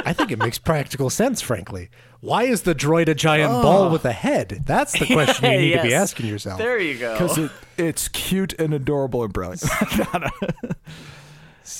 I 0.05 0.13
think 0.13 0.31
it 0.31 0.39
makes 0.39 0.57
practical 0.57 1.09
sense, 1.09 1.41
frankly. 1.41 1.89
Why 2.19 2.43
is 2.43 2.63
the 2.63 2.73
droid 2.73 3.07
a 3.07 3.15
giant 3.15 3.51
ball 3.51 3.83
oh. 3.83 3.91
with 3.91 4.05
a 4.05 4.11
head? 4.11 4.63
That's 4.65 4.97
the 4.97 5.05
question 5.13 5.51
you 5.51 5.59
need 5.59 5.73
to 5.73 5.83
be 5.83 5.93
asking 5.93 6.25
yourself. 6.27 6.57
There 6.57 6.79
you 6.79 6.97
go. 6.97 7.13
because 7.13 7.37
it, 7.37 7.51
it's 7.77 8.07
cute 8.07 8.53
and 8.59 8.73
adorable 8.73 9.23
and 9.23 9.33
brilliant. 9.33 9.63
No, 9.97 10.19
no. 10.19 10.29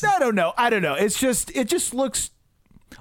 I 0.03 0.19
don't 0.19 0.35
know. 0.35 0.53
I 0.57 0.69
don't 0.69 0.81
know. 0.81 0.95
It's 0.95 1.17
just 1.17 1.49
it 1.55 1.69
just 1.69 1.93
looks 1.93 2.31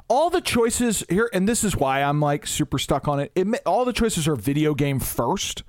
all 0.09 0.31
the 0.31 0.41
choices 0.41 1.05
here, 1.09 1.29
and 1.33 1.49
this 1.49 1.65
is 1.65 1.77
why 1.77 2.01
I'm 2.03 2.21
like 2.21 2.47
super 2.47 2.79
stuck 2.79 3.09
on 3.09 3.19
it. 3.19 3.33
it 3.35 3.47
all 3.67 3.85
the 3.85 3.93
choices 3.93 4.29
are 4.29 4.37
video 4.37 4.73
game 4.73 5.01
first. 5.01 5.65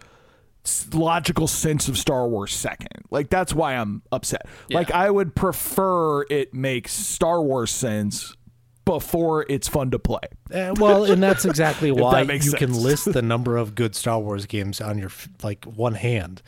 Logical 0.93 1.47
sense 1.47 1.87
of 1.87 1.97
Star 1.97 2.27
Wars 2.27 2.53
second. 2.53 3.05
Like 3.09 3.29
that's 3.29 3.53
why 3.53 3.75
I'm 3.75 4.03
upset. 4.11 4.45
Like 4.69 4.91
I 4.91 5.09
would 5.09 5.33
prefer 5.33 6.23
it 6.29 6.53
makes 6.53 6.91
Star 6.91 7.41
Wars 7.41 7.71
sense 7.71 8.35
before 8.87 9.45
it's 9.49 9.67
fun 9.67 9.91
to 9.91 9.99
play. 9.99 10.21
Uh, 10.51 10.73
well, 10.79 11.03
and 11.03 11.21
that's 11.21 11.45
exactly 11.51 11.91
why 11.91 12.21
that 12.21 12.27
makes 12.27 12.45
you 12.45 12.53
can 12.53 12.73
list 12.73 13.11
the 13.11 13.21
number 13.33 13.57
of 13.57 13.75
good 13.75 13.95
Star 13.95 14.19
Wars 14.19 14.45
games 14.45 14.79
on 14.81 14.97
your 14.97 15.11
like 15.43 15.65
one 15.65 15.93
hand. 15.95 16.41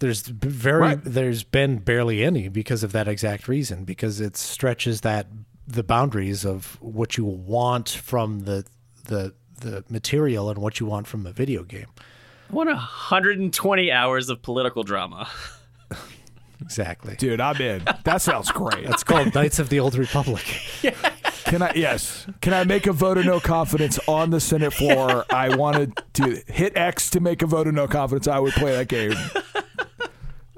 There's 0.00 0.22
very 0.26 0.80
Right. 0.80 0.98
there's 1.04 1.44
been 1.44 1.78
barely 1.78 2.24
any 2.24 2.48
because 2.48 2.82
of 2.82 2.92
that 2.92 3.06
exact 3.06 3.48
reason 3.48 3.84
because 3.84 4.20
it 4.20 4.36
stretches 4.36 5.02
that 5.02 5.26
the 5.68 5.82
boundaries 5.84 6.44
of 6.44 6.76
what 6.80 7.16
you 7.16 7.24
want 7.24 7.88
from 7.88 8.40
the 8.40 8.64
the 9.04 9.32
the 9.60 9.84
material 9.88 10.50
and 10.50 10.58
what 10.58 10.80
you 10.80 10.86
want 10.86 11.06
from 11.06 11.26
a 11.26 11.32
video 11.32 11.62
game. 11.62 11.86
I 12.50 12.54
want 12.54 12.68
120 12.68 13.92
hours 13.92 14.28
of 14.30 14.42
political 14.42 14.82
drama. 14.82 15.28
Exactly. 16.62 17.16
Dude, 17.16 17.40
I'm 17.40 17.56
in. 17.60 17.82
That 18.04 18.20
sounds 18.20 18.50
great. 18.50 18.84
It's 18.84 19.02
called 19.02 19.34
Knights 19.34 19.58
of 19.58 19.70
the 19.70 19.80
Old 19.80 19.94
Republic. 19.96 20.44
Can 21.44 21.62
I? 21.62 21.72
Yes. 21.74 22.26
Can 22.40 22.52
I 22.54 22.64
make 22.64 22.86
a 22.86 22.92
vote 22.92 23.18
of 23.18 23.24
no 23.26 23.40
confidence 23.40 23.98
on 24.06 24.30
the 24.30 24.40
Senate 24.40 24.72
floor? 24.72 25.24
I 25.30 25.54
wanted 25.56 25.92
to 26.14 26.42
hit 26.46 26.76
X 26.76 27.10
to 27.10 27.20
make 27.20 27.42
a 27.42 27.46
vote 27.46 27.66
of 27.66 27.74
no 27.74 27.86
confidence. 27.88 28.26
I 28.28 28.38
would 28.38 28.52
play 28.54 28.72
that 28.72 28.88
game. 28.88 29.14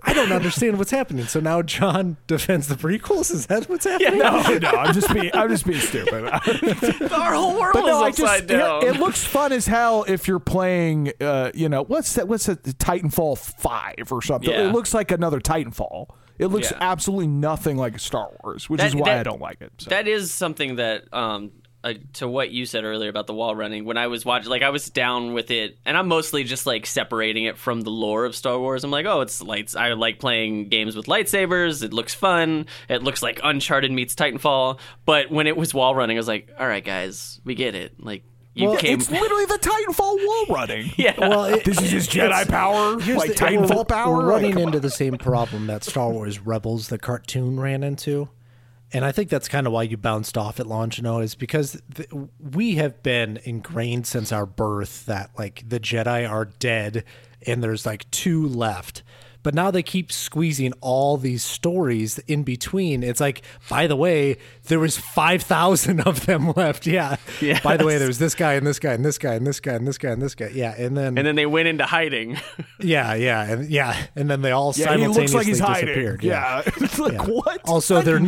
I 0.05 0.15
don't 0.15 0.33
understand 0.33 0.79
what's 0.79 0.91
happening. 0.91 1.27
So 1.27 1.39
now 1.41 1.63
John 1.63 2.17
defends 2.27 2.67
the 2.67 2.75
prequels. 2.75 3.31
Is 3.33 3.47
that 3.47 3.69
what's 3.69 3.85
happening? 3.85 4.19
No, 4.19 4.43
no, 4.59 4.69
I'm 4.71 4.93
just 4.93 5.13
being, 5.15 5.31
I'm 5.33 5.49
just 5.49 5.65
being 5.65 5.79
stupid. 5.79 6.25
Our 7.13 7.35
whole 7.35 7.59
world 7.59 7.73
But 7.75 7.87
no, 7.87 8.03
I 8.03 8.09
is 8.09 8.17
just 8.17 8.23
upside 8.33 8.47
down. 8.49 8.83
it, 8.85 8.97
it 8.97 9.01
looks 9.01 9.25
fun 9.25 9.53
as 9.53 9.67
hell 9.67 10.05
if 10.09 10.27
you're 10.27 10.41
playing. 10.41 11.13
Uh, 11.21 11.53
you 11.55 11.69
know, 11.69 11.85
what's 11.85 12.15
that? 12.15 12.27
What's 12.27 12.47
that? 12.47 12.63
Titanfall 12.65 13.39
five 13.39 14.11
or 14.11 14.21
something? 14.21 14.51
Yeah. 14.51 14.69
It 14.69 14.73
looks 14.73 14.93
like 14.93 15.13
another 15.13 15.41
Titanfall. 15.41 16.09
It 16.39 16.47
looks 16.47 16.71
Yeah. 16.71 16.79
absolutely 16.81 17.29
nothing 17.29 17.77
like 17.77 17.99
Star 17.99 18.31
Wars, 18.43 18.69
which 18.71 18.81
That- 18.81 18.89
is 18.89 18.95
why 18.97 19.11
that- 19.11 19.21
I 19.21 19.23
don't 19.23 19.41
like 19.41 19.61
it. 19.61 19.73
So. 19.79 19.91
That 19.91 20.09
is 20.09 20.33
something 20.33 20.77
that, 20.77 21.05
um, 21.13 21.51
uh, 21.85 21.95
to 22.15 22.29
what 22.29 22.51
you 22.53 22.65
said 22.65 22.85
earlier 22.85 23.11
about 23.11 23.27
the 23.27 23.35
wall 23.35 23.57
running, 23.57 23.85
when 23.85 23.97
I 23.97 24.07
was 24.07 24.25
watching, 24.25 24.49
like 24.51 24.63
I 24.63 24.71
was 24.71 24.87
down 24.89 25.33
with 25.35 25.51
it, 25.51 25.79
and 25.85 25.97
I'm 25.97 26.07
mostly 26.09 26.45
just 26.45 26.65
like 26.65 26.87
separating 26.87 27.45
it 27.45 27.59
from 27.59 27.81
the 27.81 27.91
lore 27.91 28.25
of 28.25 28.37
Star 28.37 28.59
Wars. 28.59 28.85
I'm 28.85 28.91
like, 28.93 29.05
oh, 29.07 29.21
it's 29.21 29.43
lights. 29.43 29.75
I 29.75 29.93
like 29.95 30.19
playing 30.21 30.69
games 30.69 30.95
with 30.95 31.07
lightsabers. 31.07 31.83
It 31.83 31.93
looks 31.93 32.15
fun. 32.15 32.67
It 32.89 33.03
looks 33.03 33.21
like 33.23 33.41
Uncharted 33.43 33.91
meets 33.91 34.15
Titanfall. 34.15 34.79
But 35.05 35.31
when 35.33 35.47
it 35.49 35.57
was 35.57 35.75
wall 35.75 35.95
running, 35.95 36.17
I 36.17 36.21
was 36.21 36.29
like, 36.29 36.51
all 36.59 36.67
right, 36.69 36.85
guys, 36.85 37.41
we 37.45 37.55
get 37.57 37.75
it. 37.75 37.95
Like 37.99 38.23
you 38.55 38.69
Well, 38.69 38.77
came. 38.79 38.99
it's 38.99 39.11
literally 39.11 39.47
the 39.47 39.59
Titanfall 39.59 39.99
wall 40.27 40.47
running. 40.57 40.91
yeah. 40.97 41.15
Well, 41.19 41.45
it, 41.45 41.65
This 41.65 41.81
is 41.81 41.91
his 41.91 42.09
Jedi 42.09 42.49
power, 42.49 42.97
like 42.97 43.31
the- 43.31 43.35
Titanfall 43.35 43.77
we're, 43.77 43.85
power. 43.85 44.17
We're 44.19 44.27
running 44.29 44.53
come 44.53 44.63
into 44.65 44.79
on. 44.79 44.83
the 44.83 44.91
same 44.91 45.17
problem 45.17 45.67
that 45.69 45.85
Star 45.85 46.11
Wars 46.11 46.39
Rebels, 46.41 46.89
the 46.89 46.99
cartoon, 46.99 47.59
ran 47.59 47.83
into. 47.83 48.29
And 48.95 49.07
I 49.07 49.13
think 49.13 49.31
that's 49.31 49.49
kind 49.49 49.67
of 49.67 49.73
why 49.73 49.85
you 49.85 49.97
bounced 49.97 50.37
off 50.37 50.61
at 50.61 50.67
launch, 50.67 50.99
you 50.99 51.03
know, 51.03 51.21
is 51.21 51.35
because 51.35 51.81
th- 51.95 52.11
we 52.39 52.75
have 52.75 53.03
been 53.03 53.39
ingrained 53.45 54.07
since 54.07 54.33
our 54.33 54.45
birth 54.45 55.07
that 55.07 55.31
like 55.39 55.65
the 55.67 55.81
Jedi 55.81 56.29
are 56.29 56.45
dead 56.45 57.05
and 57.47 57.63
there's 57.65 57.87
like 57.87 58.11
two 58.11 58.47
left. 58.47 59.03
But 59.43 59.55
now 59.55 59.71
they 59.71 59.83
keep 59.83 60.13
squeezing 60.13 60.73
all 60.81 61.17
these 61.17 61.43
stories 61.43 62.19
in 62.21 62.43
between. 62.45 63.03
It's 63.03 63.21
like, 63.21 63.43
by 63.69 63.87
the 63.89 63.97
way, 63.97 64.37
there 64.69 64.79
was 64.79 64.97
five 64.99 65.43
thousand 65.43 66.01
of 66.03 66.27
them 66.27 66.53
left. 66.57 66.87
Yeah. 66.87 67.17
By 67.65 67.77
the 67.77 67.85
way, 67.85 67.99
there 67.99 68.07
was 68.07 68.19
this 68.19 68.35
guy 68.35 68.55
and 68.55 68.67
this 68.67 68.79
guy 68.79 68.93
and 68.93 69.05
this 69.05 69.19
guy 69.19 69.35
and 69.35 69.47
this 69.47 69.59
guy 69.61 69.73
and 69.75 69.87
this 69.87 69.99
guy 69.99 70.11
and 70.11 70.23
this 70.23 70.35
guy. 70.35 70.51
Yeah. 70.55 70.75
And 70.77 70.97
then, 70.97 71.19
and 71.19 71.27
then 71.27 71.35
they 71.37 71.47
went 71.47 71.67
into 71.69 71.85
hiding. 71.85 72.39
yeah, 72.81 73.15
yeah, 73.15 73.43
and 73.43 73.69
yeah, 73.71 73.97
and 74.15 74.31
then 74.31 74.43
they 74.43 74.53
all 74.53 74.73
Yeah, 74.77 74.85
he 74.95 75.01
simultaneously 75.03 75.23
looks 75.23 75.35
like 75.35 75.47
he's 75.47 75.59
hiding. 75.59 75.87
disappeared. 75.89 76.23
Yeah, 76.25 76.63
it's 76.67 76.99
like 76.99 77.13
Yeah. 77.15 77.25
what? 77.25 77.61
Also, 77.69 77.97
Like 77.97 78.05
they're 78.05 78.21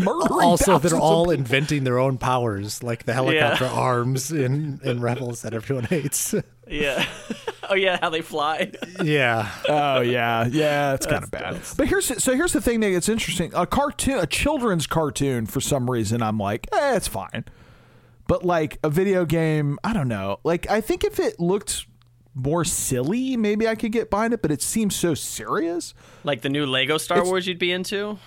also 0.42 0.78
they're 0.78 0.98
all 0.98 1.30
inventing 1.30 1.84
their 1.84 1.98
own 1.98 2.18
powers, 2.18 2.82
like 2.82 3.04
the 3.04 3.12
helicopter 3.12 3.66
arms 3.66 4.32
in 4.32 4.80
in 4.82 5.00
Rebels 5.00 5.42
that 5.42 5.54
everyone 5.54 5.84
hates. 5.84 6.34
Yeah. 6.68 7.06
oh 7.70 7.74
yeah, 7.74 7.98
how 8.00 8.10
they 8.10 8.20
fly. 8.20 8.72
yeah, 9.02 9.50
Oh 9.68 10.00
yeah, 10.00 10.46
yeah, 10.46 10.94
it's 10.94 11.06
kind 11.06 11.24
of 11.24 11.30
bad. 11.30 11.60
But 11.76 11.88
here's 11.88 12.22
so 12.22 12.34
here's 12.34 12.52
the 12.52 12.60
thing 12.60 12.80
that 12.80 12.90
gets 12.90 13.08
interesting. 13.08 13.52
A 13.54 13.66
cartoon, 13.66 14.18
a 14.18 14.26
children's 14.26 14.86
cartoon, 14.86 15.46
for 15.46 15.60
some 15.60 15.90
reason, 15.90 16.22
I'm 16.22 16.38
like, 16.38 16.68
eh, 16.72 16.96
it's 16.96 17.08
fine. 17.08 17.44
But 18.26 18.44
like 18.44 18.78
a 18.82 18.90
video 18.90 19.24
game, 19.24 19.78
I 19.84 19.92
don't 19.92 20.08
know. 20.08 20.40
Like 20.44 20.70
I 20.70 20.80
think 20.80 21.04
if 21.04 21.18
it 21.18 21.38
looked 21.38 21.86
more 22.34 22.64
silly, 22.64 23.36
maybe 23.36 23.68
I 23.68 23.74
could 23.74 23.92
get 23.92 24.10
behind 24.10 24.34
it. 24.34 24.42
But 24.42 24.50
it 24.50 24.62
seems 24.62 24.96
so 24.96 25.14
serious. 25.14 25.94
Like 26.24 26.42
the 26.42 26.48
new 26.48 26.66
Lego 26.66 26.98
Star 26.98 27.24
Wars 27.24 27.46
you'd 27.46 27.58
be 27.58 27.72
into. 27.72 28.18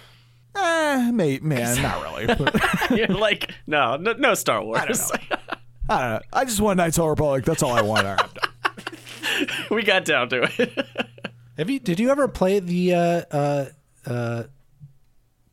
Eh, 0.55 1.11
mate, 1.11 1.43
man, 1.43 1.81
not 1.81 2.01
really. 2.01 2.35
You're 2.97 3.07
like, 3.09 3.53
no, 3.67 3.95
no, 3.97 4.13
no 4.13 4.33
Star 4.33 4.63
Wars. 4.63 5.11
I 5.89 6.01
don't 6.01 6.09
know. 6.11 6.19
I 6.33 6.45
just 6.45 6.59
want 6.61 6.77
Knights 6.77 6.97
of 6.97 7.03
the 7.05 7.09
Republic. 7.09 7.45
That's 7.45 7.63
all 7.63 7.71
I 7.71 7.81
want. 7.81 8.05
All 8.07 8.15
right, 8.15 9.69
we 9.71 9.83
got 9.83 10.05
down 10.05 10.29
to 10.29 10.43
it. 10.43 10.85
have 11.57 11.69
you? 11.69 11.79
Did 11.79 11.99
you 11.99 12.09
ever 12.09 12.27
play 12.27 12.59
the 12.59 12.93
uh 12.93 13.21
uh 13.31 13.65
uh 14.05 14.43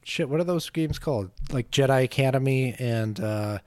shit? 0.03 0.29
What 0.29 0.41
are 0.41 0.45
those 0.45 0.69
games 0.71 0.99
called? 0.99 1.31
Like 1.53 1.71
Jedi 1.71 2.05
Academy 2.05 2.75
and 2.79 3.21
uh 3.21 3.59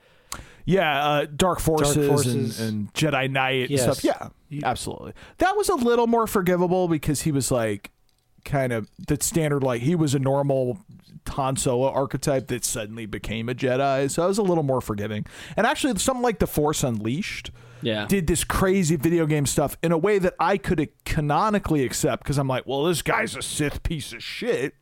Yeah, 0.64 1.08
uh, 1.08 1.26
Dark 1.34 1.60
Forces, 1.60 2.06
Forces. 2.06 2.60
And, 2.60 2.68
and 2.68 2.94
Jedi 2.94 3.30
Knight 3.30 3.70
Yes. 3.70 3.84
and 3.84 3.94
stuff. 3.96 4.32
Yeah, 4.50 4.66
absolutely. 4.68 5.14
That 5.38 5.56
was 5.56 5.68
a 5.68 5.74
little 5.74 6.06
more 6.06 6.26
forgivable 6.26 6.88
because 6.88 7.22
he 7.22 7.32
was 7.32 7.50
like 7.50 7.90
kind 8.44 8.72
of 8.72 8.88
the 9.06 9.16
standard, 9.20 9.62
like 9.62 9.82
he 9.82 9.94
was 9.94 10.14
a 10.14 10.18
normal 10.18 10.78
Han 11.30 11.56
Solo 11.56 11.88
archetype 11.90 12.48
that 12.48 12.64
suddenly 12.64 13.06
became 13.06 13.48
a 13.48 13.54
Jedi. 13.54 14.10
So 14.10 14.22
I 14.22 14.26
was 14.26 14.38
a 14.38 14.42
little 14.42 14.64
more 14.64 14.80
forgiving. 14.80 15.26
And 15.56 15.66
actually, 15.66 15.98
something 15.98 16.22
like 16.22 16.38
The 16.38 16.46
Force 16.46 16.82
Unleashed 16.82 17.50
Yeah. 17.82 18.06
did 18.06 18.26
this 18.26 18.44
crazy 18.44 18.96
video 18.96 19.26
game 19.26 19.46
stuff 19.46 19.76
in 19.82 19.92
a 19.92 19.98
way 19.98 20.18
that 20.18 20.34
I 20.40 20.56
could 20.58 20.88
canonically 21.04 21.84
accept 21.84 22.22
because 22.24 22.38
I'm 22.38 22.48
like, 22.48 22.66
well, 22.66 22.84
this 22.84 23.02
guy's 23.02 23.36
a 23.36 23.42
Sith 23.42 23.82
piece 23.82 24.12
of 24.12 24.22
shit. 24.22 24.74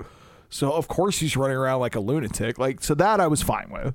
So 0.49 0.73
of 0.73 0.89
course 0.89 1.19
he's 1.19 1.37
running 1.37 1.57
around 1.57 1.81
like 1.81 1.95
a 1.97 2.01
lunatic. 2.01 2.59
Like 2.59 2.83
so 2.83 2.95
that 2.95 3.21
I 3.21 3.27
was 3.27 3.43
fine 3.43 3.69
with. 3.71 3.95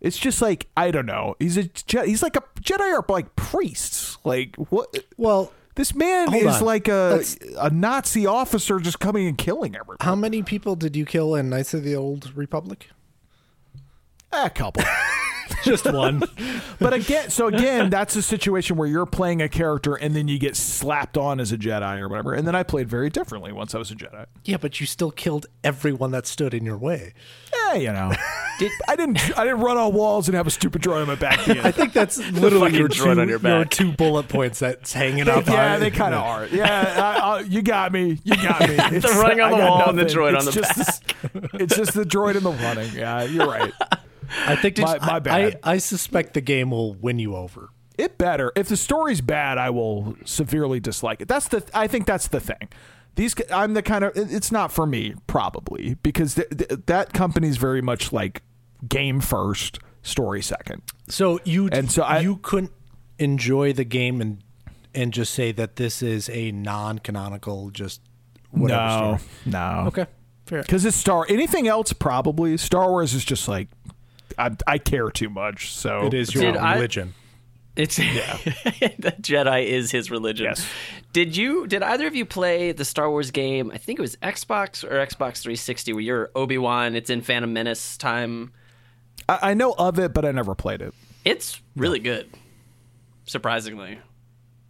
It's 0.00 0.16
just 0.18 0.40
like 0.40 0.68
I 0.76 0.90
don't 0.90 1.06
know. 1.06 1.34
He's 1.38 1.56
a 1.56 1.64
Je- 1.64 2.06
he's 2.06 2.22
like 2.22 2.36
a 2.36 2.42
Jedi 2.60 2.80
are 2.96 3.04
like 3.08 3.34
priests. 3.36 4.16
Like 4.24 4.54
what? 4.56 4.96
well, 5.16 5.52
This 5.78 5.94
man 5.94 6.26
Hold 6.26 6.42
is 6.42 6.56
on. 6.56 6.64
like 6.64 6.88
a 6.88 7.14
Let's- 7.18 7.38
a 7.56 7.70
Nazi 7.70 8.26
officer 8.26 8.80
just 8.80 8.98
coming 8.98 9.28
and 9.28 9.38
killing 9.38 9.76
everybody. 9.76 10.04
how 10.04 10.16
many 10.16 10.42
people 10.42 10.74
did 10.74 10.96
you 10.96 11.06
kill 11.06 11.36
in 11.36 11.48
Knights 11.50 11.72
of 11.72 11.84
the 11.84 11.94
Old 11.94 12.34
Republic? 12.36 12.90
a 14.32 14.50
couple. 14.50 14.82
Just 15.64 15.90
one. 15.90 16.22
but 16.78 16.92
again, 16.92 17.30
so 17.30 17.46
again, 17.48 17.90
that's 17.90 18.16
a 18.16 18.22
situation 18.22 18.76
where 18.76 18.88
you're 18.88 19.06
playing 19.06 19.42
a 19.42 19.48
character 19.48 19.94
and 19.94 20.14
then 20.14 20.28
you 20.28 20.38
get 20.38 20.56
slapped 20.56 21.16
on 21.16 21.40
as 21.40 21.52
a 21.52 21.58
Jedi 21.58 21.98
or 22.00 22.08
whatever. 22.08 22.34
And 22.34 22.46
then 22.46 22.54
I 22.54 22.62
played 22.62 22.88
very 22.88 23.10
differently 23.10 23.52
once 23.52 23.74
I 23.74 23.78
was 23.78 23.90
a 23.90 23.94
Jedi. 23.94 24.26
yeah, 24.44 24.56
but 24.56 24.80
you 24.80 24.86
still 24.86 25.10
killed 25.10 25.46
everyone 25.64 26.10
that 26.12 26.26
stood 26.26 26.54
in 26.54 26.64
your 26.64 26.78
way. 26.78 27.12
Yeah, 27.52 27.74
you 27.74 27.92
know. 27.92 28.12
I 28.88 28.96
didn't 28.96 29.38
I 29.38 29.44
didn't 29.44 29.60
run 29.60 29.76
on 29.76 29.94
walls 29.94 30.28
and 30.28 30.36
have 30.36 30.46
a 30.46 30.50
stupid 30.50 30.82
droid 30.82 31.02
on 31.02 31.06
my 31.06 31.14
back. 31.14 31.44
The 31.44 31.60
I 31.64 31.70
think 31.70 31.92
that's 31.92 32.18
literally 32.32 32.76
your 32.76 32.88
fucking 32.88 33.04
droid 33.04 33.14
two, 33.14 33.20
on 33.20 33.28
your 33.28 33.38
back. 33.38 33.50
your 33.52 33.64
back. 33.64 33.70
two 33.70 33.92
bullet 33.92 34.28
points 34.28 34.58
that's 34.58 34.92
hanging 34.92 35.28
up. 35.28 35.46
yeah, 35.46 35.74
on 35.74 35.80
they 35.80 35.90
kind 35.90 36.14
of 36.14 36.22
are. 36.22 36.46
Yeah, 36.48 36.94
I, 36.96 37.18
I, 37.18 37.40
you 37.42 37.62
got 37.62 37.92
me. 37.92 38.18
You 38.24 38.34
got 38.36 38.60
me. 38.68 38.76
It's, 38.96 39.06
running 39.06 39.40
on 39.40 39.52
the 39.52 39.56
got 39.58 39.70
wall 39.70 39.88
and 39.90 39.98
the 39.98 40.04
droid 40.04 40.34
It's 40.34 40.40
on 40.40 40.44
the 40.46 40.60
just 40.60 40.76
this- 40.76 41.00
it's 41.54 41.76
just 41.76 41.94
the 41.94 42.04
droid 42.04 42.36
and 42.36 42.44
the 42.44 42.50
running. 42.50 42.90
Yeah, 42.94 43.22
you're 43.22 43.46
right. 43.46 43.72
I 44.46 44.56
think 44.56 44.78
My- 44.78 44.98
my 44.98 45.14
I, 45.14 45.18
bad. 45.18 45.58
I, 45.62 45.72
I 45.74 45.78
suspect 45.78 46.34
the 46.34 46.40
game 46.40 46.70
will 46.70 46.94
win 46.94 47.18
you 47.18 47.34
over. 47.36 47.70
It 47.96 48.16
better. 48.18 48.52
If 48.54 48.68
the 48.68 48.76
story's 48.76 49.20
bad, 49.20 49.58
I 49.58 49.70
will 49.70 50.16
severely 50.24 50.78
dislike 50.80 51.20
it. 51.20 51.26
That's 51.28 51.48
the. 51.48 51.64
I 51.74 51.88
think 51.88 52.06
that's 52.06 52.28
the 52.28 52.38
thing. 52.40 52.68
These. 53.16 53.34
I'm 53.52 53.74
the 53.74 53.82
kind 53.82 54.04
of. 54.04 54.12
It's 54.14 54.52
not 54.52 54.70
for 54.70 54.86
me, 54.86 55.14
probably, 55.26 55.94
because 56.02 56.36
th- 56.36 56.48
th- 56.48 56.80
that 56.86 57.12
company's 57.12 57.56
very 57.56 57.82
much 57.82 58.12
like 58.12 58.42
game 58.88 59.20
first, 59.20 59.80
story 60.02 60.42
second. 60.42 60.82
So 61.08 61.40
you 61.44 61.68
And 61.72 61.90
so 61.90 62.02
I- 62.04 62.20
you 62.20 62.36
couldn't 62.36 62.70
enjoy 63.18 63.72
the 63.72 63.82
game 63.84 64.20
and 64.20 64.44
and 64.94 65.12
just 65.12 65.34
say 65.34 65.50
that 65.52 65.74
this 65.74 66.00
is 66.00 66.30
a 66.30 66.52
non-canonical 66.52 67.70
just 67.70 68.00
whatever 68.52 68.80
no, 68.86 69.16
story. 69.18 69.30
no. 69.46 69.84
Okay, 69.88 70.06
fair. 70.46 70.62
Because 70.62 70.84
it's 70.84 70.96
Star. 70.96 71.26
Anything 71.28 71.66
else, 71.68 71.92
probably. 71.92 72.56
Star 72.56 72.88
Wars 72.90 73.12
is 73.14 73.24
just 73.24 73.48
like. 73.48 73.66
I, 74.38 74.56
I 74.66 74.78
care 74.78 75.10
too 75.10 75.28
much, 75.28 75.72
so 75.74 76.06
It 76.06 76.14
is 76.14 76.34
your 76.34 76.44
Did 76.44 76.56
I- 76.56 76.74
religion. 76.74 77.14
It's 77.76 77.96
yeah. 77.98 78.36
the 78.98 79.14
Jedi 79.20 79.64
is 79.66 79.92
his 79.92 80.10
religion. 80.10 80.46
Yes. 80.46 80.66
Did 81.12 81.36
you? 81.36 81.66
Did 81.68 81.84
either 81.84 82.08
of 82.08 82.16
you 82.16 82.26
play 82.26 82.72
the 82.72 82.84
Star 82.84 83.08
Wars 83.08 83.30
game? 83.30 83.70
I 83.72 83.78
think 83.78 84.00
it 84.00 84.02
was 84.02 84.16
Xbox 84.16 84.82
or 84.82 84.94
Xbox 85.06 85.42
360, 85.42 85.92
where 85.92 86.02
you're 86.02 86.30
Obi 86.34 86.58
Wan. 86.58 86.96
It's 86.96 87.08
in 87.08 87.20
Phantom 87.22 87.52
Menace 87.52 87.96
time. 87.96 88.52
I, 89.28 89.38
I 89.50 89.54
know 89.54 89.74
of 89.78 90.00
it, 90.00 90.12
but 90.12 90.24
I 90.24 90.32
never 90.32 90.56
played 90.56 90.82
it. 90.82 90.92
It's 91.24 91.60
really 91.76 92.00
good. 92.00 92.28
Surprisingly, 93.26 94.00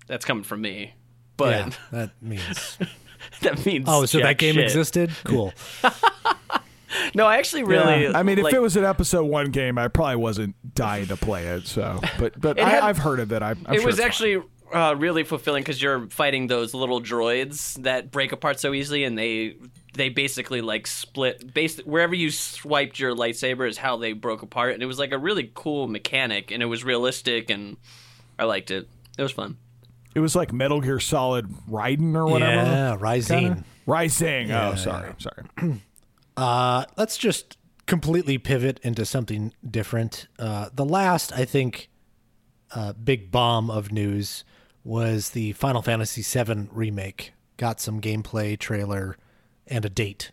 that's 0.07 0.27
coming 0.27 0.45
from 0.45 0.61
me. 0.61 0.93
But 1.39 1.51
yeah, 1.51 1.71
that 1.93 2.11
means. 2.21 2.79
that 3.41 3.65
means 3.65 3.87
Oh, 3.89 4.05
so 4.05 4.19
that 4.19 4.37
game 4.37 4.57
shit. 4.57 4.65
existed. 4.65 5.13
Cool. 5.25 5.55
No, 7.15 7.27
I 7.27 7.37
actually 7.39 7.65
really. 7.65 8.09
I 8.09 8.23
mean, 8.23 8.39
if 8.39 8.53
it 8.53 8.61
was 8.61 8.77
an 8.77 8.85
episode 8.85 9.25
one 9.25 9.51
game, 9.51 9.79
I 9.79 9.89
probably 9.89 10.17
wasn't 10.17 10.55
dying 10.75 11.07
to 11.09 11.17
play 11.17 11.47
it. 11.47 11.67
So, 11.67 12.01
but 12.19 12.41
but 12.41 12.59
I, 12.61 12.69
had- 12.69 12.83
I've 12.83 12.99
heard 12.99 13.21
of 13.21 13.33
it. 13.33 13.43
I, 13.43 13.51
I'm 13.51 13.75
it 13.75 13.79
sure 13.79 13.87
was 13.87 14.01
actually 14.01 14.43
uh, 14.73 14.95
really 14.99 15.25
fulfilling 15.25 15.63
because 15.63 15.81
you're 15.81 16.09
fighting 16.11 16.47
those 16.47 16.75
little 16.75 17.01
droids 17.01 17.81
that 17.83 18.11
break 18.11 18.33
apart 18.33 18.61
so 18.61 18.73
easily, 18.75 19.05
and 19.05 19.17
they 19.19 19.57
they 19.95 20.09
basically 20.11 20.61
like 20.61 20.87
split 20.87 21.53
based 21.53 21.85
wherever 21.87 22.15
you 22.15 22.31
swiped 22.31 22.99
your 23.01 23.15
lightsaber 23.17 23.69
is 23.69 23.77
how 23.79 23.97
they 23.97 24.13
broke 24.13 24.43
apart 24.43 24.75
and 24.75 24.83
it 24.83 24.87
was 24.87 24.97
like 24.99 25.11
a 25.11 25.19
really 25.19 25.51
cool 25.55 25.89
mechanic 25.89 26.53
and 26.53 26.63
it 26.63 26.67
was 26.67 26.85
realistic 26.85 27.51
and 27.51 27.77
I 28.39 28.45
liked 28.45 28.71
it. 28.71 28.89
It 29.17 29.23
was 29.23 29.33
fun. 29.33 29.57
It 30.15 30.21
was 30.21 30.37
like 30.37 30.53
Metal 30.53 30.81
Gear 30.81 31.01
Solid 31.01 31.49
Raiden 31.69 32.15
or 32.15 32.27
whatever. 32.27 32.63
Yeah, 32.63 32.97
Rising. 33.01 33.39
Kinda? 33.55 33.65
Rising. 33.87 34.53
oh, 34.53 34.75
sorry. 34.77 35.13
Sorry. 35.19 35.45
Uh, 36.39 36.85
let's 36.97 37.19
just 37.19 37.59
completely 37.87 38.39
pivot 38.39 38.79
into 38.85 39.05
something 39.05 39.53
different. 39.69 40.29
Uh, 40.39 40.69
the 40.73 40.85
last, 40.85 41.33
I 41.33 41.45
think, 41.45 41.91
uh, 42.71 42.93
big 42.93 43.33
bomb 43.33 43.71
of 43.71 43.91
news 43.91 44.45
was 44.85 45.31
the 45.31 45.53
Final 45.55 45.83
Fantasy 45.83 46.23
VII 46.23 46.69
remake. 46.71 47.33
Got 47.57 47.81
some 47.81 48.01
gameplay 48.01 48.57
trailer 48.57 49.17
and 49.67 49.85
a 49.85 49.89
date. 49.89 50.31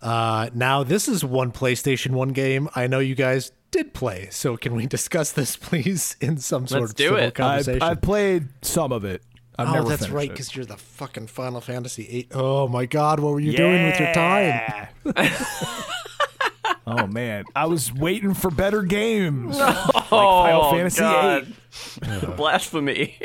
Uh, 0.00 0.48
now 0.54 0.82
this 0.82 1.08
is 1.08 1.22
one 1.24 1.52
PlayStation 1.52 2.12
One 2.12 2.28
game 2.30 2.68
I 2.74 2.86
know 2.86 3.00
you 3.00 3.14
guys 3.14 3.52
did 3.70 3.92
play. 3.92 4.28
So 4.30 4.56
can 4.56 4.74
we 4.74 4.86
discuss 4.96 5.30
this, 5.32 5.56
please, 5.56 6.16
in 6.22 6.38
some 6.38 6.66
sort 6.66 6.80
Let's 6.80 6.92
of 6.92 6.96
do 6.96 7.04
civil 7.04 7.18
it. 7.18 7.24
I've, 7.26 7.34
conversation? 7.34 7.82
I've 7.82 8.00
played 8.00 8.48
some 8.62 8.92
of 8.92 9.04
it. 9.04 9.22
I've 9.58 9.70
oh, 9.70 9.72
never 9.72 9.88
that's 9.88 10.08
right, 10.08 10.30
because 10.30 10.54
you're 10.54 10.64
the 10.64 10.76
fucking 10.76 11.26
Final 11.26 11.60
Fantasy 11.60 12.04
VIII. 12.04 12.28
Oh 12.32 12.68
my 12.68 12.86
God, 12.86 13.18
what 13.18 13.32
were 13.32 13.40
you 13.40 13.56
doing 13.56 13.86
with 13.86 13.98
your 13.98 14.14
time? 14.14 14.88
oh 16.86 17.08
man, 17.08 17.44
I 17.56 17.66
was 17.66 17.92
waiting 17.92 18.34
for 18.34 18.52
better 18.52 18.84
games. 18.84 19.56
oh, 19.60 20.04
Final 20.10 20.70
Fantasy 20.70 21.00
God. 21.00 21.52
Blasphemy. 22.36 23.18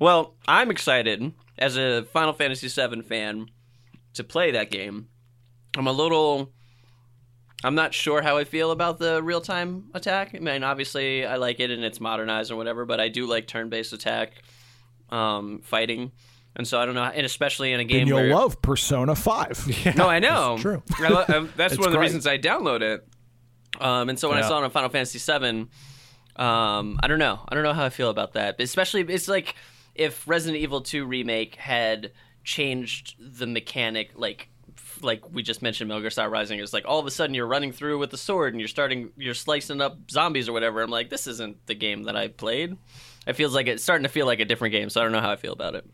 well, 0.00 0.36
I'm 0.46 0.70
excited 0.70 1.32
as 1.58 1.76
a 1.76 2.04
Final 2.12 2.32
Fantasy 2.32 2.68
VII 2.68 3.02
fan 3.02 3.50
to 4.14 4.22
play 4.22 4.52
that 4.52 4.70
game. 4.70 5.08
I'm 5.76 5.88
a 5.88 5.92
little. 5.92 6.52
I'm 7.64 7.74
not 7.74 7.94
sure 7.94 8.22
how 8.22 8.36
I 8.36 8.44
feel 8.44 8.70
about 8.70 8.98
the 9.00 9.20
real 9.24 9.40
time 9.40 9.90
attack. 9.92 10.36
I 10.36 10.38
mean, 10.38 10.62
obviously, 10.62 11.26
I 11.26 11.34
like 11.34 11.58
it 11.58 11.72
and 11.72 11.82
it's 11.84 12.00
modernized 12.00 12.52
or 12.52 12.56
whatever, 12.56 12.84
but 12.84 13.00
I 13.00 13.08
do 13.08 13.26
like 13.26 13.48
turn 13.48 13.70
based 13.70 13.92
attack 13.92 14.44
um, 15.10 15.60
fighting. 15.62 16.12
And 16.56 16.66
so 16.68 16.80
I 16.80 16.86
don't 16.86 16.94
know, 16.94 17.02
and 17.02 17.26
especially 17.26 17.72
in 17.72 17.80
a 17.80 17.84
game 17.84 18.00
And 18.00 18.08
you'll 18.08 18.18
where 18.18 18.34
love 18.34 18.62
Persona 18.62 19.14
Five. 19.16 19.66
no, 19.96 20.08
I 20.08 20.20
know. 20.20 20.56
true. 20.58 20.82
I 20.98 21.08
lo- 21.08 21.24
um, 21.28 21.52
that's 21.56 21.76
one 21.76 21.86
of 21.88 21.92
the 21.92 21.98
great. 21.98 22.06
reasons 22.06 22.26
I 22.26 22.38
download 22.38 22.80
it. 22.82 23.06
Um, 23.80 24.08
and 24.08 24.18
so 24.18 24.28
when 24.28 24.38
I 24.38 24.42
saw 24.42 24.60
it 24.60 24.64
on 24.64 24.70
Final 24.70 24.88
Fantasy 24.88 25.18
Seven, 25.18 25.68
um, 26.36 27.00
I 27.02 27.08
don't 27.08 27.18
know. 27.18 27.40
I 27.48 27.54
don't 27.54 27.64
know 27.64 27.72
how 27.72 27.84
I 27.84 27.90
feel 27.90 28.08
about 28.08 28.34
that. 28.34 28.60
Especially, 28.60 29.00
it's 29.02 29.26
like 29.26 29.56
if 29.96 30.28
Resident 30.28 30.62
Evil 30.62 30.80
2 30.80 31.04
remake 31.04 31.56
had 31.56 32.12
changed 32.44 33.16
the 33.18 33.48
mechanic, 33.48 34.12
like 34.14 34.48
like 35.02 35.28
we 35.30 35.42
just 35.42 35.60
mentioned, 35.60 35.88
Metal 35.88 36.00
Gear 36.00 36.10
Solid 36.10 36.30
Rising. 36.30 36.58
It's 36.60 36.72
like 36.72 36.84
all 36.86 36.98
of 36.98 37.06
a 37.06 37.10
sudden 37.10 37.34
you're 37.34 37.46
running 37.46 37.72
through 37.72 37.98
with 37.98 38.10
the 38.10 38.16
sword 38.16 38.54
and 38.54 38.60
you're 38.60 38.68
starting, 38.68 39.10
you're 39.16 39.34
slicing 39.34 39.80
up 39.80 39.98
zombies 40.10 40.48
or 40.48 40.52
whatever. 40.52 40.82
I'm 40.82 40.90
like, 40.90 41.10
this 41.10 41.26
isn't 41.26 41.66
the 41.66 41.74
game 41.74 42.04
that 42.04 42.16
I 42.16 42.28
played. 42.28 42.76
It 43.26 43.34
feels 43.34 43.54
like 43.54 43.66
it's 43.66 43.82
starting 43.82 44.02
to 44.04 44.08
feel 44.08 44.26
like 44.26 44.40
a 44.40 44.44
different 44.44 44.72
game. 44.72 44.90
So 44.90 45.00
I 45.00 45.04
don't 45.04 45.12
know 45.12 45.20
how 45.20 45.30
I 45.30 45.36
feel 45.36 45.52
about 45.52 45.74
it. 45.74 45.86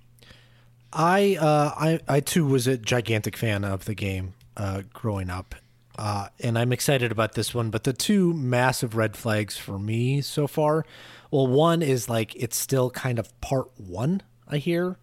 I, 0.92 1.36
uh, 1.40 1.72
I, 1.76 2.00
I 2.08 2.20
too 2.20 2.44
was 2.44 2.66
a 2.66 2.76
gigantic 2.76 3.36
fan 3.36 3.64
of 3.64 3.84
the 3.84 3.94
game 3.94 4.34
uh, 4.56 4.82
growing 4.92 5.30
up, 5.30 5.54
uh, 5.96 6.28
and 6.40 6.58
I'm 6.58 6.72
excited 6.72 7.12
about 7.12 7.34
this 7.34 7.54
one. 7.54 7.70
But 7.70 7.84
the 7.84 7.92
two 7.92 8.32
massive 8.32 8.96
red 8.96 9.16
flags 9.16 9.56
for 9.56 9.78
me 9.78 10.20
so 10.20 10.48
far, 10.48 10.84
well, 11.30 11.46
one 11.46 11.82
is 11.82 12.08
like 12.08 12.34
it's 12.34 12.56
still 12.56 12.90
kind 12.90 13.20
of 13.20 13.40
part 13.40 13.68
one. 13.76 14.22
I 14.48 14.56
hear. 14.56 14.98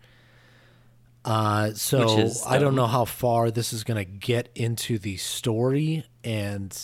Uh, 1.24 1.74
so 1.74 2.20
is, 2.20 2.44
I 2.46 2.58
don't 2.58 2.70
um, 2.70 2.76
know 2.76 2.88
how 2.88 3.06
far 3.06 3.52
this 3.52 3.74
is 3.74 3.84
going 3.84 3.98
to 3.98 4.06
get 4.06 4.50
into 4.56 4.98
the 4.98 5.18
story, 5.18 6.06
and 6.24 6.78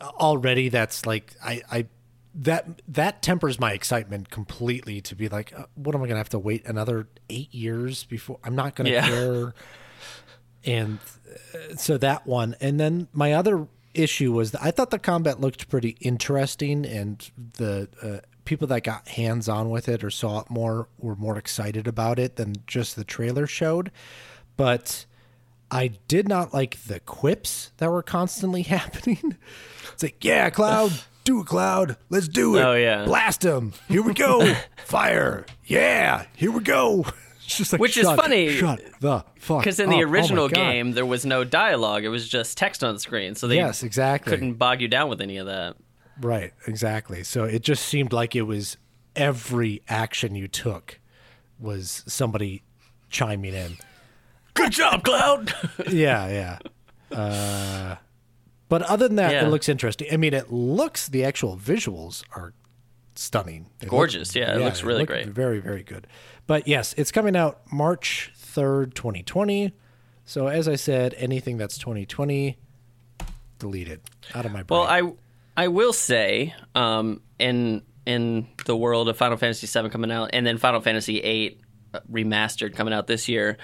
already 0.00 0.68
that's 0.68 1.06
like 1.06 1.34
I, 1.42 1.62
I 1.70 1.86
that 2.34 2.80
that 2.86 3.22
tempers 3.22 3.58
my 3.58 3.72
excitement 3.72 4.30
completely 4.30 5.00
to 5.00 5.14
be 5.16 5.28
like 5.28 5.52
uh, 5.58 5.64
what 5.74 5.94
am 5.94 6.02
i 6.02 6.06
gonna 6.06 6.18
have 6.18 6.28
to 6.28 6.38
wait 6.38 6.64
another 6.66 7.08
eight 7.28 7.52
years 7.52 8.04
before 8.04 8.38
i'm 8.44 8.54
not 8.54 8.74
gonna 8.76 8.90
Yeah. 8.90 9.06
care 9.08 9.54
and 10.64 10.98
uh, 11.54 11.74
so 11.76 11.98
that 11.98 12.26
one 12.26 12.54
and 12.60 12.78
then 12.78 13.08
my 13.12 13.32
other 13.32 13.66
issue 13.94 14.32
was 14.32 14.52
that 14.52 14.62
i 14.62 14.70
thought 14.70 14.90
the 14.90 14.98
combat 14.98 15.40
looked 15.40 15.68
pretty 15.68 15.96
interesting 16.00 16.86
and 16.86 17.30
the 17.56 17.88
uh, 18.02 18.18
people 18.44 18.66
that 18.68 18.84
got 18.84 19.08
hands 19.08 19.48
on 19.48 19.68
with 19.70 19.88
it 19.88 20.04
or 20.04 20.10
saw 20.10 20.40
it 20.40 20.48
more 20.50 20.88
were 20.98 21.16
more 21.16 21.36
excited 21.36 21.88
about 21.88 22.18
it 22.18 22.36
than 22.36 22.54
just 22.66 22.94
the 22.96 23.04
trailer 23.04 23.46
showed 23.46 23.90
but 24.56 25.04
I 25.72 25.92
did 26.08 26.26
not 26.28 26.52
like 26.52 26.82
the 26.82 26.98
quips 26.98 27.70
that 27.76 27.88
were 27.92 28.02
constantly 28.02 28.62
happening. 28.76 29.36
It's 29.92 30.02
like, 30.02 30.24
yeah, 30.24 30.50
Cloud, 30.50 30.90
do 31.24 31.40
it, 31.40 31.46
Cloud. 31.46 31.96
Let's 32.08 32.28
do 32.28 32.56
it. 32.56 32.62
Oh, 32.62 32.74
yeah. 32.74 33.04
Blast 33.04 33.44
him. 33.44 33.72
Here 33.88 34.02
we 34.02 34.14
go. 34.14 34.54
Fire. 34.84 35.46
Yeah, 35.66 36.26
here 36.36 36.50
we 36.50 36.60
go. 36.60 37.04
It's 37.44 37.56
just 37.58 37.72
like, 37.72 37.80
Which 37.80 37.96
is 37.96 38.04
shut- 38.04 38.16
funny, 38.16 38.52
Shut 38.52 38.80
the 39.00 39.24
fuck 39.40 39.58
Because 39.58 39.80
in 39.80 39.90
the 39.90 40.04
Oh 40.04 40.08
original 40.08 40.48
God. 40.48 40.54
game, 40.54 40.92
there 40.92 41.04
was 41.04 41.26
no 41.26 41.42
dialogue; 41.42 42.04
it 42.04 42.08
was 42.08 42.28
just 42.28 42.56
text 42.56 42.84
on 42.84 42.94
the 42.94 43.00
screen, 43.00 43.34
so 43.34 43.48
they 43.48 43.56
Yes, 43.56 43.82
exactly. 43.82 44.30
couldn't 44.30 44.54
bog 44.54 44.80
you 44.80 44.86
down 44.86 45.08
with 45.08 45.20
any 45.20 45.36
of 45.36 45.46
that. 45.46 45.74
Right, 46.20 46.52
exactly. 46.68 47.24
So 47.24 47.42
it 47.42 47.62
just 47.62 47.84
seemed 47.84 48.12
like 48.12 48.36
it 48.36 48.42
was 48.42 48.76
every 49.16 49.82
action 49.88 50.36
you 50.36 50.46
took 50.46 51.00
was 51.58 52.04
somebody 52.06 52.62
chiming 53.08 53.54
in. 53.54 53.78
Good 54.54 54.70
job, 54.70 55.02
Cloud. 55.02 55.52
yeah, 55.88 56.58
yeah. 57.10 57.16
Uh, 57.18 57.96
but 58.70 58.80
other 58.82 59.06
than 59.06 59.16
that, 59.16 59.32
Yeah. 59.32 59.44
it 59.44 59.50
looks 59.50 59.68
interesting. 59.68 60.08
I 60.10 60.16
mean, 60.16 60.32
it 60.32 60.50
looks 60.50 61.06
the 61.08 61.22
actual 61.24 61.58
visuals 61.58 62.24
are 62.34 62.54
stunning, 63.14 63.66
They 63.80 63.84
look- 63.86 63.90
Gorgeous, 63.90 64.34
yeah, 64.34 64.54
it 64.56 64.60
looks 64.60 64.82
really 64.82 65.00
look 65.00 65.08
great. 65.08 65.26
very, 65.28 65.58
very 65.60 65.82
good. 65.82 66.06
But 66.46 66.66
yes, 66.66 66.94
it's 66.96 67.12
coming 67.12 67.36
out 67.36 67.60
March 67.70 68.32
third, 68.34 68.94
twenty 68.94 69.22
twenty. 69.22 69.72
So 70.24 70.46
as 70.48 70.66
I 70.68 70.76
said, 70.76 71.14
anything 71.18 71.58
that's 71.58 71.76
twenty 71.76 72.06
twenty, 72.06 72.56
deleted 73.58 74.00
out 74.34 74.46
of 74.46 74.52
my 74.52 74.62
brain. 74.62 74.80
well, 74.80 74.88
I 74.88 75.02
I 75.64 75.68
will 75.68 75.92
say, 75.92 76.54
um, 76.74 77.20
in 77.38 77.82
in 78.06 78.46
the 78.64 78.76
world 78.76 79.08
of 79.08 79.16
Final 79.16 79.36
Fantasy 79.36 79.66
VII 79.66 79.90
coming 79.90 80.10
out, 80.10 80.30
and 80.32 80.46
then 80.46 80.56
Final 80.58 80.80
Fantasy 80.80 81.20
VIII 81.20 81.58
remastered 82.10 82.74
coming 82.74 82.94
out 82.94 83.06
this 83.06 83.28
year, 83.28 83.58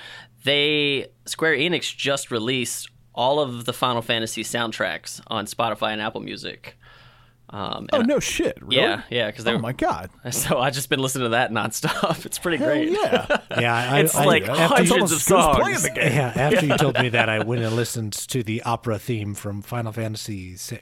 they 0.44 1.06
Square 1.24 1.56
Enix 1.56 1.96
just 1.96 2.30
released 2.30 2.88
all 3.16 3.40
of 3.40 3.64
the 3.64 3.72
Final 3.72 4.02
Fantasy 4.02 4.44
soundtracks 4.44 5.20
on 5.26 5.46
Spotify 5.46 5.92
and 5.92 6.00
Apple 6.00 6.20
Music. 6.20 6.76
Um, 7.48 7.88
Oh 7.92 8.00
and- 8.00 8.08
no 8.08 8.18
shit! 8.18 8.58
Really? 8.60 8.76
Yeah, 8.82 9.02
yeah, 9.08 9.26
because 9.30 9.46
Oh 9.46 9.56
my 9.58 9.72
god! 9.72 10.10
So 10.32 10.58
I've 10.58 10.74
just 10.74 10.88
been 10.90 10.98
listening 10.98 11.26
to 11.26 11.28
that 11.30 11.52
nonstop. 11.52 12.26
It's 12.26 12.38
pretty 12.40 12.56
Hell 12.58 12.66
great. 12.68 12.90
yeah! 12.90 13.26
yeah, 13.60 13.92
I, 13.92 14.00
It's 14.00 14.16
I, 14.16 14.24
like 14.24 14.48
after, 14.48 14.52
It's 14.82 14.90
hundreds 14.90 14.90
almost 14.92 15.12
of 15.12 15.16
as 15.18 15.24
good 15.24 15.28
songs. 15.42 15.56
playing 15.58 15.82
the 15.82 15.90
game. 15.90 16.12
yeah, 16.12 16.32
after 16.34 16.66
you 16.66 16.76
told 16.76 16.98
me 16.98 17.08
that, 17.10 17.28
I 17.28 17.44
went 17.44 17.62
and 17.62 17.74
listened 17.76 18.12
to 18.14 18.42
the 18.42 18.62
opera 18.64 18.98
theme 18.98 19.34
from 19.34 19.62
Final 19.62 19.92
Fantasy 19.92 20.56
VI 20.56 20.80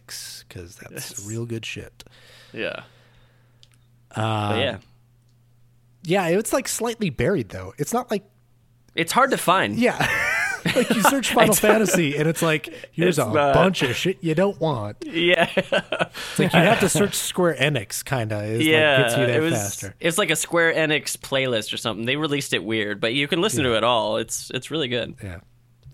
because 0.48 0.76
that's 0.76 1.26
real 1.26 1.44
good 1.44 1.66
shit. 1.66 2.02
Yeah. 2.54 2.84
Uh, 4.16 4.54
yeah. 4.58 4.78
Yeah, 6.02 6.28
it's 6.28 6.52
like 6.52 6.68
slightly 6.68 7.10
buried 7.10 7.50
though. 7.50 7.74
It's 7.78 7.92
not 7.92 8.10
like 8.10 8.24
It's 8.94 9.12
hard 9.12 9.30
to 9.32 9.36
find. 9.38 9.76
yeah, 9.76 9.96
like 10.76 10.90
you 10.90 11.02
search 11.02 11.32
Final 11.32 11.54
Fantasy 11.54 12.16
and 12.16 12.28
it's 12.28 12.40
like 12.42 12.88
here's 12.92 13.18
It's 13.18 13.26
a 13.28 13.32
not. 13.32 13.54
bunch 13.54 13.82
of 13.82 13.94
shit 13.94 14.18
you 14.22 14.34
don't 14.34 14.58
want. 14.60 14.96
Yeah. 15.06 15.50
It's 15.56 16.38
like 16.38 16.52
you 16.52 16.58
have 16.60 16.80
to 16.80 16.88
search 16.88 17.14
Square 17.32 17.56
Enix 17.60 18.04
kind 18.04 18.32
of 18.32 18.60
yeah. 18.62 18.96
like 18.96 19.04
gets 19.06 19.16
you 19.18 19.26
that 19.26 19.36
it 19.36 19.40
was 19.40 19.52
faster. 19.54 19.94
it's 20.00 20.18
like 20.18 20.30
a 20.30 20.36
Square 20.36 20.74
Enix 20.74 21.16
playlist 21.18 21.72
or 21.72 21.76
something. 21.76 22.06
They 22.06 22.16
released 22.16 22.52
it 22.54 22.64
weird, 22.64 23.00
but 23.00 23.14
you 23.14 23.28
can 23.28 23.40
listen 23.40 23.64
to 23.64 23.76
it 23.76 23.84
all. 23.84 24.16
It's 24.16 24.50
it's 24.54 24.70
really 24.70 24.88
good. 24.88 25.14
Yeah, 25.22 25.40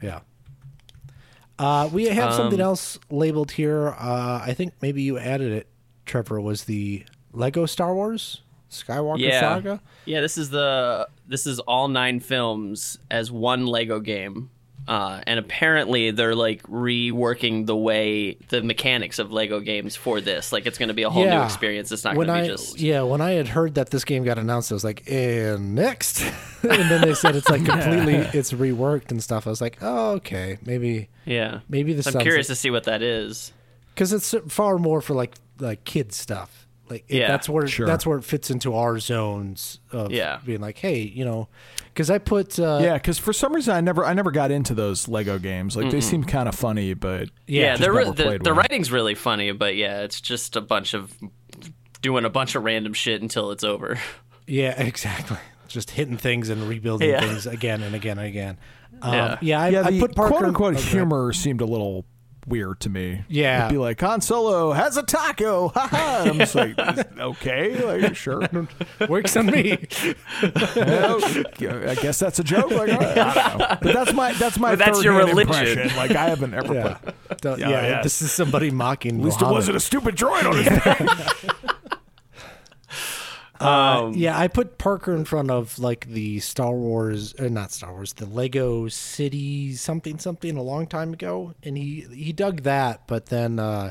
yeah. 0.02 0.20
Uh, 1.58 1.88
we 1.92 2.06
have 2.06 2.32
something 2.32 2.60
Um, 2.60 2.64
else 2.66 2.98
labeled 3.10 3.50
here. 3.52 3.88
Uh, 3.98 4.40
I 4.44 4.54
think 4.54 4.72
maybe 4.80 5.02
you 5.02 5.18
added 5.18 5.52
it. 5.52 5.66
Trevor 6.06 6.40
was 6.40 6.64
the 6.64 7.04
Lego 7.32 7.66
Star 7.66 7.94
Wars 7.94 8.40
Skywalker 8.70 9.18
Yeah. 9.18 9.40
Saga. 9.40 9.80
Yeah, 10.06 10.20
this 10.22 10.38
is 10.38 10.50
the 10.50 11.08
this 11.28 11.46
is 11.46 11.58
all 11.60 11.88
nine 11.88 12.20
films 12.20 12.98
as 13.10 13.30
one 13.30 13.66
Lego 13.66 14.00
game. 14.00 14.50
Uh, 14.90 15.22
and 15.24 15.38
apparently 15.38 16.10
they're 16.10 16.34
like 16.34 16.64
reworking 16.64 17.64
the 17.64 17.76
way 17.76 18.32
the 18.48 18.60
mechanics 18.60 19.20
of 19.20 19.30
Lego 19.30 19.60
games 19.60 19.94
for 19.94 20.20
this. 20.20 20.52
Like 20.52 20.66
it's 20.66 20.78
going 20.78 20.88
to 20.88 20.94
be 20.94 21.04
a 21.04 21.10
whole 21.10 21.24
new 21.24 21.42
experience. 21.42 21.92
It's 21.92 22.02
not 22.02 22.16
going 22.16 22.26
to 22.26 22.42
be 22.42 22.48
just 22.48 22.80
yeah, 22.80 23.02
when 23.02 23.20
I 23.20 23.30
had 23.34 23.46
heard 23.46 23.76
that 23.76 23.90
this 23.90 24.04
game 24.04 24.24
got 24.24 24.36
announced, 24.36 24.72
I 24.72 24.74
was 24.74 24.82
like, 24.82 25.08
and 25.08 25.76
next, 25.76 26.22
and 26.62 26.90
then 26.90 27.02
they 27.02 27.14
said 27.14 27.36
it's 27.36 27.48
like 27.48 27.64
completely 27.64 28.14
it's 28.14 28.52
reworked 28.52 29.12
and 29.12 29.22
stuff. 29.22 29.46
I 29.46 29.50
was 29.50 29.60
like, 29.60 29.78
oh 29.80 30.14
okay, 30.14 30.58
maybe 30.66 31.08
yeah. 31.24 31.60
maybe 31.68 31.92
the 31.92 32.10
I'm 32.12 32.20
curious 32.20 32.48
to 32.48 32.56
see 32.56 32.72
what 32.72 32.82
that 32.84 33.00
is. 33.00 33.52
because 33.94 34.12
it's 34.12 34.34
far 34.48 34.76
more 34.76 35.00
for 35.00 35.14
like 35.14 35.36
like 35.60 35.84
kid 35.84 36.12
stuff. 36.12 36.59
Like 36.90 37.04
it- 37.08 37.18
Yeah, 37.18 37.28
that's 37.28 37.48
where 37.48 37.66
sure. 37.68 37.86
that's 37.86 38.04
where 38.04 38.18
it 38.18 38.24
fits 38.24 38.50
into 38.50 38.74
our 38.74 38.98
zones 38.98 39.80
of 39.92 40.10
Yeah. 40.10 40.38
being 40.44 40.60
like, 40.60 40.78
hey, 40.78 41.00
you 41.00 41.24
know, 41.24 41.48
because 41.94 42.10
I 42.10 42.18
put 42.18 42.58
uh, 42.58 42.80
Yeah, 42.82 42.94
because 42.94 43.18
for 43.18 43.32
some 43.32 43.54
reason 43.54 43.74
I 43.74 43.80
never 43.80 44.04
I 44.04 44.12
never 44.12 44.30
got 44.30 44.50
into 44.50 44.74
those 44.74 45.06
Lego 45.08 45.38
games. 45.38 45.76
Like 45.76 45.90
they 45.90 46.00
seem 46.00 46.24
kind 46.24 46.48
of 46.48 46.54
funny, 46.54 46.94
but 46.94 47.28
Yeah, 47.46 47.76
just 47.76 47.82
they're 47.82 48.04
the, 48.12 48.38
the 48.42 48.52
writing's 48.52 48.90
really 48.90 49.14
funny, 49.14 49.52
but 49.52 49.76
yeah, 49.76 50.00
it's 50.02 50.20
just 50.20 50.56
a 50.56 50.60
bunch 50.60 50.94
of 50.94 51.14
doing 52.02 52.24
a 52.24 52.30
bunch 52.30 52.54
of 52.54 52.64
random 52.64 52.92
shit 52.94 53.22
until 53.22 53.50
it's 53.50 53.62
over. 53.64 53.98
yeah, 54.46 54.80
exactly. 54.82 55.36
Just 55.68 55.90
hitting 55.92 56.16
things 56.16 56.48
and 56.48 56.62
rebuilding 56.68 57.10
Yeah. 57.10 57.20
things 57.20 57.46
again 57.46 57.82
and 57.82 57.94
again 57.94 58.18
and 58.18 58.26
again. 58.26 58.58
Um, 59.02 59.14
Yeah. 59.14 59.38
yeah, 59.40 59.60
I, 59.62 59.68
yeah, 59.68 59.82
I 59.86 60.00
put 60.00 60.16
Parker 60.16 60.30
quote 60.30 60.44
unquote 60.44 60.74
okay. 60.74 60.82
humor 60.82 61.32
seemed 61.32 61.60
a 61.60 61.64
little 61.66 62.04
weird 62.46 62.80
to 62.80 62.90
me. 62.90 63.24
Yeah. 63.28 63.66
It'd 63.66 63.72
be 63.72 63.78
like 63.78 64.00
Han 64.00 64.20
Solo 64.20 64.72
has 64.72 64.96
a 64.96 65.02
taco, 65.02 65.68
haha. 65.74 66.22
And 66.22 66.30
I'm 66.30 66.38
just 66.38 66.54
like, 66.54 66.78
okay, 67.18 67.84
like 68.02 68.16
sure. 68.16 68.48
works 69.08 69.36
on 69.36 69.46
me. 69.46 69.72
I 70.42 71.96
guess 72.00 72.18
that's 72.18 72.38
a 72.38 72.44
joke. 72.44 72.70
Like, 72.70 72.92
all 72.92 72.98
right, 72.98 73.18
I 73.18 73.34
don't 73.34 73.58
know. 73.58 73.66
But 73.82 73.92
that's 73.94 74.12
my 74.12 74.32
that's 74.34 74.58
my 74.58 74.70
But 74.70 74.78
that's 74.80 75.02
your 75.04 75.16
religion. 75.16 75.40
impression. 75.40 75.96
Like 75.96 76.12
I 76.12 76.28
haven't 76.28 76.54
ever 76.54 76.74
yeah, 76.74 76.94
played. 76.94 77.58
Yeah, 77.58 77.68
yeah. 77.68 77.86
yeah. 77.88 78.02
This 78.02 78.22
is 78.22 78.32
somebody 78.32 78.70
mocking. 78.70 79.20
At 79.20 79.24
least 79.24 79.42
it 79.42 79.46
wasn't 79.46 79.76
a 79.76 79.80
stupid 79.80 80.16
droid 80.16 80.44
on 80.44 80.56
his 80.56 80.68
back. 80.68 81.69
Um, 83.60 84.14
Yeah, 84.14 84.38
I 84.38 84.48
put 84.48 84.78
Parker 84.78 85.14
in 85.14 85.24
front 85.24 85.50
of 85.50 85.78
like 85.78 86.06
the 86.06 86.40
Star 86.40 86.72
Wars, 86.72 87.34
or 87.38 87.48
not 87.48 87.72
Star 87.72 87.92
Wars, 87.92 88.14
the 88.14 88.26
Lego 88.26 88.88
City 88.88 89.74
something 89.74 90.18
something 90.18 90.56
a 90.56 90.62
long 90.62 90.86
time 90.86 91.12
ago, 91.12 91.54
and 91.62 91.76
he 91.76 92.06
he 92.12 92.32
dug 92.32 92.62
that. 92.62 93.06
But 93.06 93.26
then 93.26 93.58
uh, 93.58 93.90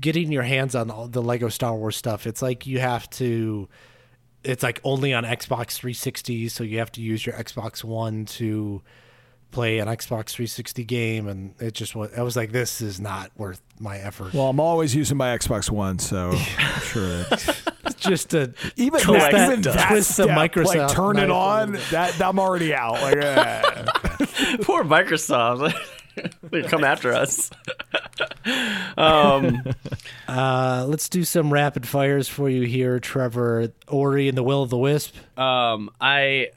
getting 0.00 0.32
your 0.32 0.42
hands 0.42 0.74
on 0.74 0.90
all 0.90 1.08
the 1.08 1.22
Lego 1.22 1.48
Star 1.48 1.74
Wars 1.76 1.96
stuff, 1.96 2.26
it's 2.26 2.42
like 2.42 2.66
you 2.66 2.80
have 2.80 3.08
to. 3.10 3.68
It's 4.44 4.62
like 4.62 4.80
only 4.84 5.12
on 5.12 5.24
Xbox 5.24 5.72
360, 5.72 6.48
so 6.50 6.62
you 6.62 6.78
have 6.78 6.92
to 6.92 7.00
use 7.00 7.26
your 7.26 7.34
Xbox 7.34 7.82
One 7.82 8.26
to 8.26 8.80
play 9.50 9.78
an 9.78 9.88
Xbox 9.88 10.30
360 10.30 10.84
game, 10.84 11.26
and 11.26 11.54
it 11.60 11.74
just 11.74 11.96
was. 11.96 12.12
I 12.16 12.22
was 12.22 12.36
like, 12.36 12.52
this 12.52 12.80
is 12.80 13.00
not 13.00 13.32
worth 13.36 13.60
my 13.80 13.98
effort. 13.98 14.34
Well, 14.34 14.48
I'm 14.48 14.60
always 14.60 14.94
using 14.94 15.16
my 15.16 15.36
Xbox 15.36 15.68
One, 15.70 15.98
so 15.98 16.30
I'm 16.58 16.80
sure. 16.82 17.22
That, 17.24 17.74
just 17.98 18.30
to 18.30 18.52
even 18.76 19.00
Collect 19.00 19.32
that, 19.32 19.48
even 19.50 19.62
that 19.62 19.88
Twist 19.88 20.16
the 20.16 20.24
step, 20.24 20.28
Microsoft 20.36 20.74
like 20.76 20.90
turn 20.92 21.18
it 21.18 21.30
on. 21.30 21.72
That 21.90 22.20
I'm 22.20 22.38
already 22.38 22.74
out. 22.74 22.92
Like, 22.94 23.16
eh. 23.16 23.62
Poor 24.62 24.84
Microsoft. 24.84 25.74
they 26.50 26.62
come 26.62 26.82
after 26.84 27.12
us. 27.12 27.50
um, 28.96 29.62
Uh, 30.28 30.84
let's 30.88 31.08
do 31.08 31.24
some 31.24 31.52
rapid 31.52 31.86
fires 31.86 32.28
for 32.28 32.48
you 32.48 32.62
here, 32.62 32.98
Trevor. 32.98 33.72
Ori 33.88 34.28
and 34.28 34.36
the 34.36 34.42
Will 34.42 34.62
of 34.62 34.70
the 34.70 34.78
Wisp. 34.78 35.14
um, 35.38 35.90
I, 36.00 36.48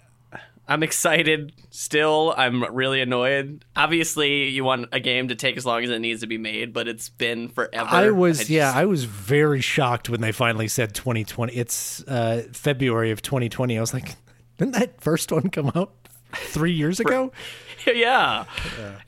I'm 0.70 0.84
excited. 0.84 1.52
Still, 1.72 2.34
I'm 2.38 2.64
really 2.76 3.02
annoyed. 3.02 3.66
Obviously, 3.76 4.50
you 4.50 4.64
want 4.64 4.88
a 4.92 5.00
game 5.00 5.28
to 5.30 5.36
take 5.36 5.58
as 5.58 5.66
long 5.66 5.84
as 5.84 5.90
it 5.90 6.00
needs 6.00 6.22
to 6.22 6.28
be 6.28 6.38
made, 6.38 6.72
but 6.74 6.88
it's 6.88 7.10
been 7.10 7.50
forever. 7.50 7.90
I 7.90 8.12
was, 8.12 8.38
just- 8.38 8.50
yeah, 8.50 8.72
I 8.74 8.86
was 8.86 9.04
very 9.06 9.62
shocked 9.62 10.10
when 10.10 10.22
they 10.22 10.32
finally 10.32 10.68
said 10.68 10.94
2020. 10.94 11.54
It's 11.54 12.04
uh, 12.08 12.44
February 12.54 13.12
of 13.12 13.22
2020. 13.24 13.78
I 13.78 13.82
was 13.82 13.94
like, 13.94 14.16
didn't 14.60 14.76
that 14.76 15.02
first 15.02 15.32
one 15.32 15.50
come 15.50 15.72
out 15.76 15.92
three 16.34 16.74
years 16.74 17.00
ago? 17.00 17.32
yeah. 17.88 18.46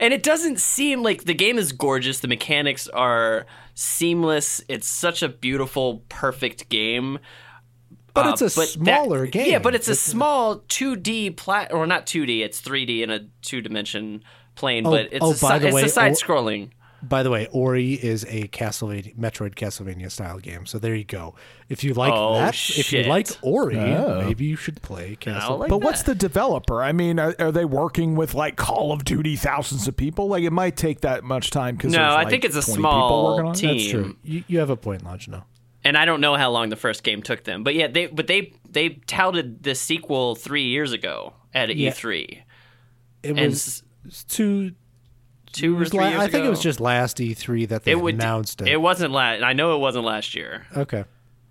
And 0.00 0.12
it 0.12 0.22
doesn't 0.24 0.58
seem 0.58 1.02
like 1.02 1.24
the 1.24 1.34
game 1.34 1.58
is 1.58 1.70
gorgeous. 1.72 2.18
The 2.20 2.28
mechanics 2.28 2.88
are 2.88 3.46
seamless. 3.74 4.60
It's 4.68 4.88
such 4.88 5.22
a 5.22 5.28
beautiful, 5.28 6.02
perfect 6.08 6.68
game. 6.68 7.18
But 8.14 8.26
Uh, 8.26 8.30
it's 8.30 8.42
a 8.42 8.44
that- 8.60 8.68
smaller 8.68 9.26
game. 9.26 9.50
Yeah, 9.50 9.58
but 9.58 9.74
it's 9.74 9.88
a 9.88 9.94
small 9.94 10.58
2D 10.68 11.30
plat 11.36 11.72
or 11.72 11.86
not 11.86 12.06
2D. 12.06 12.42
It's 12.42 12.60
3D 12.60 13.02
in 13.02 13.10
a 13.10 13.20
two 13.40 13.60
dimension 13.62 14.22
plane. 14.54 14.86
Oh, 14.86 14.90
but 14.90 15.08
it's 15.12 15.24
oh, 15.24 15.30
a, 15.32 15.34
by 15.36 15.56
si- 15.56 15.62
the 15.62 15.66
it's 15.68 15.74
way, 15.74 15.82
a 15.84 15.88
side 15.88 16.12
scrolling. 16.12 16.70
By 17.04 17.24
the 17.24 17.30
way, 17.30 17.48
Ori 17.50 17.94
is 17.94 18.24
a 18.28 18.46
Castlevania, 18.48 19.16
Metroid 19.16 19.56
Castlevania 19.56 20.08
style 20.08 20.38
game. 20.38 20.66
So 20.66 20.78
there 20.78 20.94
you 20.94 21.02
go. 21.02 21.34
If 21.68 21.82
you 21.82 21.94
like 21.94 22.12
Oh, 22.14 22.34
that, 22.34 22.54
if 22.54 22.92
you 22.92 23.02
like 23.02 23.26
Ori, 23.42 23.76
Oh. 23.76 24.22
maybe 24.24 24.44
you 24.44 24.54
should 24.54 24.80
play 24.82 25.16
Castlevania. 25.20 25.58
like 25.58 25.68
But 25.68 25.78
what's 25.78 26.04
the 26.04 26.14
developer? 26.14 26.80
I 26.80 26.92
mean, 26.92 27.18
are, 27.18 27.34
are 27.40 27.50
they 27.50 27.64
working 27.64 28.14
with 28.14 28.34
like 28.34 28.54
Call 28.54 28.92
of 28.92 29.04
Duty 29.04 29.34
thousands 29.34 29.88
of 29.88 29.96
people? 29.96 30.28
Like 30.28 30.44
it 30.44 30.52
might 30.52 30.76
take 30.76 31.00
that 31.00 31.24
much 31.24 31.50
time 31.50 31.74
because 31.74 31.92
No, 31.92 32.14
I 32.14 32.24
think 32.28 32.44
it's 32.44 32.54
a 32.54 32.62
small 32.62 33.34
working 33.34 33.46
on 33.46 33.52
it? 33.54 33.58
team. 33.58 33.70
That's 33.78 33.90
true. 33.90 34.16
You, 34.22 34.44
you 34.46 34.58
have 34.60 34.70
a 34.70 34.76
point, 34.76 35.04
Lodge. 35.04 35.26
No. 35.26 35.42
And 35.84 35.96
I 35.96 36.04
don't 36.04 36.20
know 36.20 36.34
how 36.36 36.50
long 36.50 36.68
the 36.68 36.76
first 36.76 37.02
game 37.02 37.22
took 37.22 37.44
them. 37.44 37.64
But 37.64 37.74
yeah, 37.74 37.86
they 37.88 38.06
but 38.06 38.26
they 38.26 38.52
they 38.68 38.90
touted 39.06 39.62
the 39.62 39.74
sequel 39.74 40.34
three 40.34 40.64
years 40.64 40.92
ago 40.92 41.34
at 41.54 41.74
Yeah. 41.74 41.90
E3. 41.90 42.42
It 43.22 43.38
And 43.38 43.50
was 43.50 43.82
two. 44.28 44.72
Two 45.52 45.74
it 45.74 45.76
or 45.76 45.80
was 45.80 45.90
three 45.90 46.00
la- 46.00 46.08
years 46.08 46.20
I 46.22 46.28
think 46.28 46.46
it 46.46 46.48
was 46.48 46.62
just 46.62 46.80
last 46.80 47.18
E3 47.18 47.68
that 47.68 47.84
they 47.84 47.90
it 47.92 48.00
would 48.00 48.14
announced 48.14 48.62
it. 48.62 48.68
It 48.68 48.80
wasn't 48.80 49.12
last. 49.12 49.42
I 49.42 49.52
know 49.52 49.74
it 49.76 49.80
wasn't 49.80 50.06
last 50.06 50.34
year. 50.34 50.66
okay. 50.76 51.04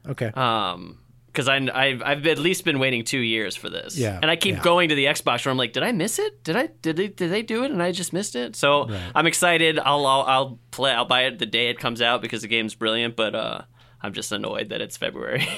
Okay. 0.09 0.32
Um, 0.34 0.97
because 1.27 1.47
I 1.47 1.55
I've, 1.73 2.01
I've 2.03 2.27
at 2.27 2.39
least 2.39 2.65
been 2.65 2.79
waiting 2.79 3.05
two 3.05 3.19
years 3.19 3.55
for 3.55 3.69
this. 3.69 3.95
Yeah, 3.97 4.19
and 4.21 4.29
I 4.29 4.36
keep 4.36 4.55
yeah. 4.55 4.63
going 4.63 4.89
to 4.89 4.95
the 4.95 5.05
Xbox 5.05 5.45
where 5.45 5.51
I'm 5.51 5.57
like, 5.57 5.71
did 5.71 5.84
I 5.84 5.91
miss 5.93 6.17
it? 6.19 6.43
Did 6.43 6.55
I 6.57 6.67
did 6.82 6.97
they 6.97 7.07
did 7.07 7.32
they 7.32 7.41
do 7.43 7.63
it 7.63 7.71
and 7.71 7.82
I 7.82 7.91
just 7.93 8.11
missed 8.11 8.36
it? 8.36 8.55
So 8.57 8.89
I'm 9.15 9.27
excited. 9.27 9.77
I'll, 9.79 10.05
I'll 10.05 10.21
I'll 10.23 10.59
play. 10.71 10.91
I'll 10.91 11.05
buy 11.05 11.25
it 11.25 11.38
the 11.39 11.45
day 11.45 11.69
it 11.69 11.77
comes 11.79 12.01
out 12.01 12.21
because 12.23 12.41
the 12.41 12.47
game's 12.49 12.73
brilliant. 12.75 13.15
But 13.15 13.34
uh, 13.36 13.61
I'm 14.04 14.14
just 14.14 14.32
annoyed 14.32 14.70
that 14.70 14.82
it's 14.82 14.97
February. 14.97 15.47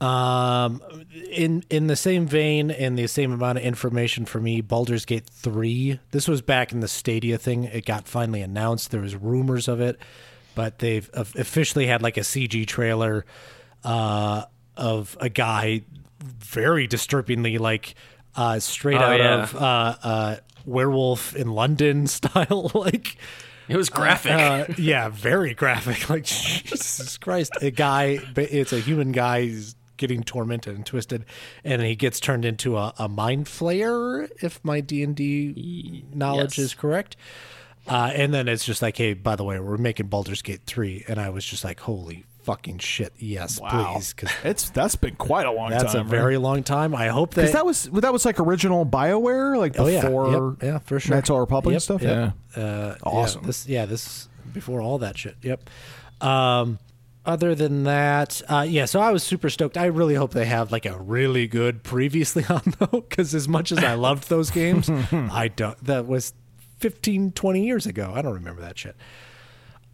Um, 0.00 0.80
in 1.32 1.64
in 1.70 1.88
the 1.88 1.96
same 1.96 2.28
vein 2.28 2.70
and 2.70 2.96
the 2.96 3.08
same 3.08 3.32
amount 3.32 3.58
of 3.58 3.64
information 3.64 4.26
for 4.26 4.40
me, 4.40 4.60
Baldur's 4.60 5.04
Gate 5.04 5.26
three. 5.26 5.98
This 6.12 6.28
was 6.28 6.40
back 6.40 6.70
in 6.72 6.78
the 6.78 6.86
Stadia 6.86 7.36
thing. 7.36 7.64
It 7.64 7.84
got 7.84 8.06
finally 8.06 8.40
announced. 8.40 8.92
There 8.92 9.00
was 9.00 9.16
rumors 9.16 9.66
of 9.66 9.80
it, 9.80 9.98
but 10.54 10.78
they've 10.78 11.10
officially 11.14 11.88
had 11.88 12.00
like 12.00 12.16
a 12.16 12.20
CG 12.20 12.64
trailer 12.68 13.24
uh, 13.82 14.44
of 14.76 15.16
a 15.20 15.28
guy 15.28 15.82
very 16.22 16.86
disturbingly 16.86 17.58
like 17.58 17.96
uh, 18.36 18.60
straight 18.60 18.98
Oh, 18.98 19.04
out 19.04 19.18
yeah. 19.18 19.42
of 19.42 19.56
uh, 19.56 19.94
uh, 20.04 20.36
Werewolf 20.64 21.34
in 21.34 21.50
London 21.50 22.06
style, 22.06 22.70
like. 22.72 23.16
It 23.68 23.76
was 23.76 23.90
graphic. 23.90 24.32
Uh, 24.32 24.66
yeah, 24.76 25.08
very 25.08 25.54
graphic. 25.54 26.08
Like 26.08 26.24
Jesus 26.24 27.18
Christ, 27.18 27.52
a 27.60 27.70
guy. 27.70 28.18
It's 28.36 28.72
a 28.72 28.80
human 28.80 29.12
guy. 29.12 29.52
Getting 29.96 30.22
tormented 30.22 30.76
and 30.76 30.86
twisted, 30.86 31.24
and 31.64 31.82
he 31.82 31.96
gets 31.96 32.20
turned 32.20 32.44
into 32.44 32.76
a, 32.76 32.94
a 32.98 33.08
mind 33.08 33.46
flayer. 33.46 34.30
If 34.40 34.64
my 34.64 34.80
D 34.80 35.02
and 35.02 35.16
D 35.16 36.04
knowledge 36.14 36.56
yes. 36.56 36.66
is 36.66 36.74
correct. 36.74 37.16
Uh, 37.88 38.12
and 38.14 38.32
then 38.32 38.46
it's 38.46 38.64
just 38.64 38.80
like, 38.80 38.96
hey, 38.96 39.14
by 39.14 39.34
the 39.34 39.42
way, 39.42 39.58
we're 39.58 39.76
making 39.76 40.06
Baldur's 40.06 40.40
Gate 40.40 40.60
three, 40.66 41.04
and 41.08 41.18
I 41.18 41.30
was 41.30 41.44
just 41.44 41.64
like, 41.64 41.80
holy 41.80 42.24
fucking 42.48 42.78
shit, 42.78 43.12
yes, 43.18 43.60
Wow. 43.60 43.92
please, 43.94 44.14
because 44.14 44.30
It's 44.42 44.70
that's 44.70 44.96
been 44.96 45.16
quite 45.16 45.44
a 45.46 45.52
long 45.52 45.68
that's 45.70 45.92
time. 45.92 46.06
a 46.06 46.08
very 46.08 46.38
long 46.38 46.62
time. 46.62 46.94
I 46.94 47.08
hope 47.08 47.34
that 47.34 47.52
that 47.52 47.66
was 47.66 47.84
that 47.92 48.10
was 48.12 48.24
like 48.24 48.40
original 48.40 48.86
Bioware, 48.86 49.56
like 49.58 49.78
Oh 49.78 49.86
yeah, 49.86 50.00
before 50.00 50.56
yep, 50.60 50.62
yeah, 50.62 50.78
for 50.78 50.98
sure. 50.98 51.20
The 51.20 51.34
Republic 51.34 51.74
Yep, 51.74 51.82
stuff. 51.82 52.02
yep. 52.02 52.32
Yeah, 52.56 52.62
Uh, 52.62 52.94
Awesome. 53.02 53.42
Yeah, 53.42 53.46
this, 53.46 53.68
yeah, 53.68 53.84
this 53.86 54.28
before 54.54 54.80
all 54.80 54.96
that 55.00 55.18
shit. 55.18 55.36
Yep. 55.42 55.68
Um, 56.22 56.78
other 57.26 57.54
than 57.54 57.84
that, 57.84 58.40
uh, 58.48 58.64
yeah. 58.66 58.86
So 58.86 59.00
I 59.00 59.10
was 59.10 59.22
super 59.22 59.50
stoked. 59.50 59.76
I 59.76 59.86
really 59.86 60.14
hope 60.14 60.32
they 60.32 60.46
have 60.46 60.72
like 60.72 60.86
a 60.86 60.96
really 60.98 61.46
good 61.46 61.82
previously 61.82 62.44
on 62.48 62.62
though, 62.78 63.02
because 63.06 63.34
as 63.34 63.46
much 63.46 63.72
as 63.72 63.78
I 63.84 63.92
loved 63.94 64.30
those 64.30 64.50
games, 64.50 64.88
I 65.12 65.48
don't. 65.48 65.76
That 65.84 66.06
was 66.06 66.32
15, 66.78 67.32
20 67.32 67.66
years 67.66 67.84
ago. 67.86 68.10
I 68.14 68.22
don't 68.22 68.34
remember 68.34 68.62
that 68.62 68.78
shit. 68.78 68.96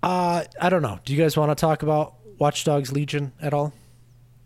Uh, 0.03 0.45
I 0.61 0.69
don't 0.69 0.83
know. 0.83 0.99
Do 1.05 1.15
you 1.15 1.20
guys 1.23 1.37
want 1.37 1.51
to 1.51 1.55
talk 1.55 1.83
about 1.83 2.15
Watch 2.39 2.65
Dogs 2.65 2.93
Legion 2.93 3.32
at 3.40 3.55
all? 3.55 3.73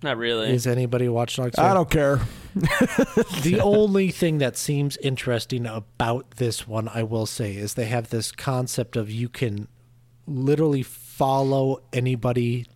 Not 0.02 0.16
really. 0.16 0.50
Is 0.50 0.66
anybody 0.66 1.06
a 1.06 1.12
Watch 1.12 1.36
Dogs? 1.36 1.58
I 1.58 1.74
don't 1.74 1.90
care. 1.90 2.20
the 2.54 3.60
only 3.62 4.10
thing 4.10 4.38
that 4.38 4.56
seems 4.56 4.96
interesting 4.98 5.66
about 5.66 6.32
this 6.32 6.68
one, 6.68 6.88
I 6.88 7.02
will 7.02 7.26
say, 7.26 7.56
is 7.56 7.74
they 7.74 7.86
have 7.86 8.10
this 8.10 8.30
concept 8.30 8.96
of 8.96 9.10
you 9.10 9.28
can 9.28 9.68
literally 10.26 10.82
follow 10.82 11.82
anybody 11.92 12.66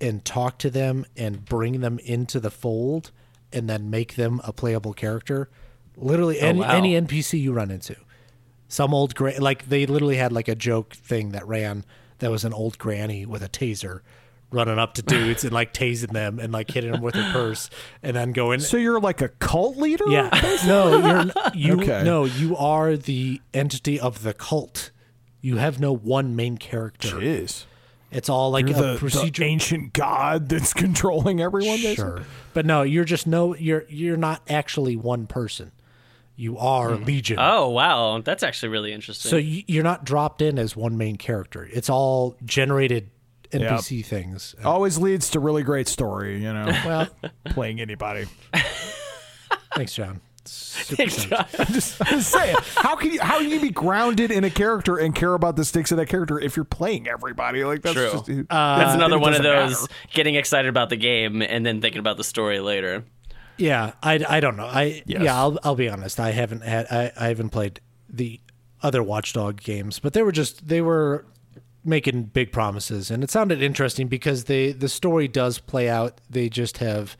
and 0.00 0.24
talk 0.24 0.58
to 0.58 0.70
them 0.70 1.06
and 1.16 1.44
bring 1.44 1.80
them 1.80 1.98
into 2.00 2.40
the 2.40 2.50
fold 2.50 3.12
and 3.52 3.70
then 3.70 3.88
make 3.88 4.16
them 4.16 4.40
a 4.42 4.52
playable 4.52 4.92
character. 4.92 5.48
Literally 5.96 6.40
oh, 6.40 6.46
any, 6.46 6.60
wow. 6.60 6.70
any 6.70 7.00
NPC 7.00 7.40
you 7.40 7.52
run 7.52 7.70
into. 7.70 7.96
Some 8.66 8.92
old 8.92 9.14
gra- 9.14 9.38
like 9.38 9.68
they 9.68 9.86
literally 9.86 10.16
had 10.16 10.32
like 10.32 10.48
a 10.48 10.56
joke 10.56 10.94
thing 10.94 11.30
that 11.30 11.46
ran 11.46 11.84
that 12.18 12.30
was 12.30 12.44
an 12.44 12.52
old 12.52 12.78
granny 12.78 13.24
with 13.24 13.42
a 13.42 13.48
taser 13.48 14.00
running 14.54 14.78
up 14.78 14.94
to 14.94 15.02
dudes 15.02 15.44
and 15.44 15.52
like 15.52 15.72
tasing 15.74 16.12
them 16.12 16.38
and 16.38 16.52
like 16.52 16.70
hitting 16.70 16.92
them 16.92 17.02
with 17.02 17.14
her 17.14 17.32
purse 17.32 17.68
and 18.02 18.16
then 18.16 18.32
going 18.32 18.60
So 18.60 18.76
you're 18.76 19.00
like 19.00 19.20
a 19.20 19.28
cult 19.28 19.76
leader? 19.76 20.04
yeah. 20.08 20.30
no, 20.66 20.98
you're 20.98 21.18
n- 21.18 21.32
you 21.54 21.72
Okay. 21.82 22.02
no, 22.04 22.24
you 22.24 22.56
are 22.56 22.96
the 22.96 23.40
entity 23.52 23.98
of 24.00 24.22
the 24.22 24.32
cult. 24.34 24.90
You 25.40 25.56
have 25.58 25.78
no 25.80 25.94
one 25.94 26.34
main 26.34 26.56
character. 26.56 27.08
Jeez. 27.08 27.64
It's 28.10 28.28
all 28.28 28.50
like 28.52 28.68
You're 28.68 28.78
a 28.78 28.80
the, 28.82 28.92
the 28.92 28.98
procedure. 28.98 29.42
ancient 29.42 29.92
god 29.92 30.48
that's 30.48 30.72
controlling 30.72 31.40
everyone. 31.40 31.76
basically? 31.78 31.96
Sure, 31.96 32.22
but 32.52 32.64
no, 32.64 32.82
you're 32.82 33.04
just 33.04 33.26
no. 33.26 33.56
You're 33.56 33.84
you're 33.88 34.16
not 34.16 34.40
actually 34.48 34.94
one 34.96 35.26
person. 35.26 35.72
You 36.36 36.56
are 36.58 36.94
hmm. 36.94 37.04
Legion. 37.04 37.38
Oh 37.40 37.70
wow, 37.70 38.20
that's 38.20 38.44
actually 38.44 38.68
really 38.68 38.92
interesting. 38.92 39.30
So 39.30 39.36
you're 39.36 39.82
not 39.82 40.04
dropped 40.04 40.42
in 40.42 40.60
as 40.60 40.76
one 40.76 40.96
main 40.96 41.16
character. 41.16 41.68
It's 41.72 41.90
all 41.90 42.36
generated 42.44 43.10
NPC 43.62 44.04
things. 44.04 44.54
Uh, 44.64 44.70
Always 44.70 44.98
leads 44.98 45.30
to 45.30 45.40
really 45.40 45.62
great 45.62 45.88
story. 45.88 46.42
You 46.42 46.52
know, 46.52 46.66
Well, 46.84 47.08
playing 47.46 47.80
anybody. 47.80 48.26
thanks, 49.74 49.94
John. 49.94 50.20
Super 50.46 50.96
Thanks. 50.96 51.24
John. 51.24 51.46
I'm 51.58 51.66
just, 51.72 52.00
I'm 52.02 52.18
just 52.18 52.30
saying, 52.30 52.56
how 52.76 52.96
can 52.96 53.10
you 53.12 53.20
how 53.22 53.38
can 53.38 53.48
you 53.48 53.60
be 53.60 53.70
grounded 53.70 54.30
in 54.30 54.44
a 54.44 54.50
character 54.50 54.98
and 54.98 55.14
care 55.14 55.32
about 55.32 55.56
the 55.56 55.64
stakes 55.64 55.90
of 55.90 55.96
that 55.96 56.06
character 56.06 56.38
if 56.38 56.54
you're 56.56 56.66
playing 56.66 57.08
everybody? 57.08 57.64
Like 57.64 57.80
that's 57.80 57.94
True. 57.94 58.10
just 58.10 58.28
uh, 58.50 58.78
That's 58.78 58.94
another 58.94 59.18
one 59.18 59.32
of 59.34 59.42
doesn't 59.42 59.68
those 59.70 59.80
matter. 59.88 59.94
getting 60.12 60.34
excited 60.34 60.68
about 60.68 60.90
the 60.90 60.96
game 60.96 61.40
and 61.40 61.64
then 61.64 61.80
thinking 61.80 61.98
about 62.00 62.18
the 62.18 62.24
story 62.24 62.60
later. 62.60 63.04
Yeah, 63.56 63.92
I, 64.02 64.22
I 64.28 64.40
don't 64.40 64.56
know. 64.56 64.66
I 64.66 65.02
Yes. 65.06 65.22
yeah, 65.22 65.34
I'll 65.34 65.58
I'll 65.64 65.76
be 65.76 65.88
honest. 65.88 66.20
I 66.20 66.32
haven't 66.32 66.62
had 66.62 66.88
I, 66.90 67.10
I 67.18 67.28
haven't 67.28 67.48
played 67.50 67.80
the 68.10 68.40
other 68.82 69.02
Watchdog 69.02 69.62
games, 69.62 69.98
but 69.98 70.12
they 70.12 70.22
were 70.22 70.32
just 70.32 70.68
they 70.68 70.82
were 70.82 71.24
making 71.84 72.24
big 72.24 72.52
promises, 72.52 73.10
and 73.10 73.22
it 73.22 73.30
sounded 73.30 73.62
interesting 73.62 74.08
because 74.08 74.44
they 74.44 74.72
the 74.72 74.88
story 74.88 75.28
does 75.28 75.58
play 75.58 75.88
out. 75.88 76.20
They 76.28 76.48
just 76.48 76.78
have 76.78 77.16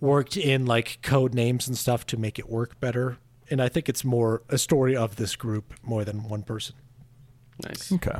worked 0.00 0.36
in 0.36 0.66
like 0.66 0.98
code 1.02 1.34
names 1.34 1.68
and 1.68 1.76
stuff 1.76 2.06
to 2.06 2.16
make 2.16 2.38
it 2.38 2.48
work 2.48 2.80
better, 2.80 3.18
and 3.50 3.60
I 3.60 3.68
think 3.68 3.88
it's 3.88 4.04
more 4.04 4.42
a 4.48 4.58
story 4.58 4.96
of 4.96 5.16
this 5.16 5.36
group 5.36 5.74
more 5.82 6.04
than 6.04 6.28
one 6.28 6.42
person. 6.42 6.76
Nice. 7.62 7.92
Okay. 7.92 8.18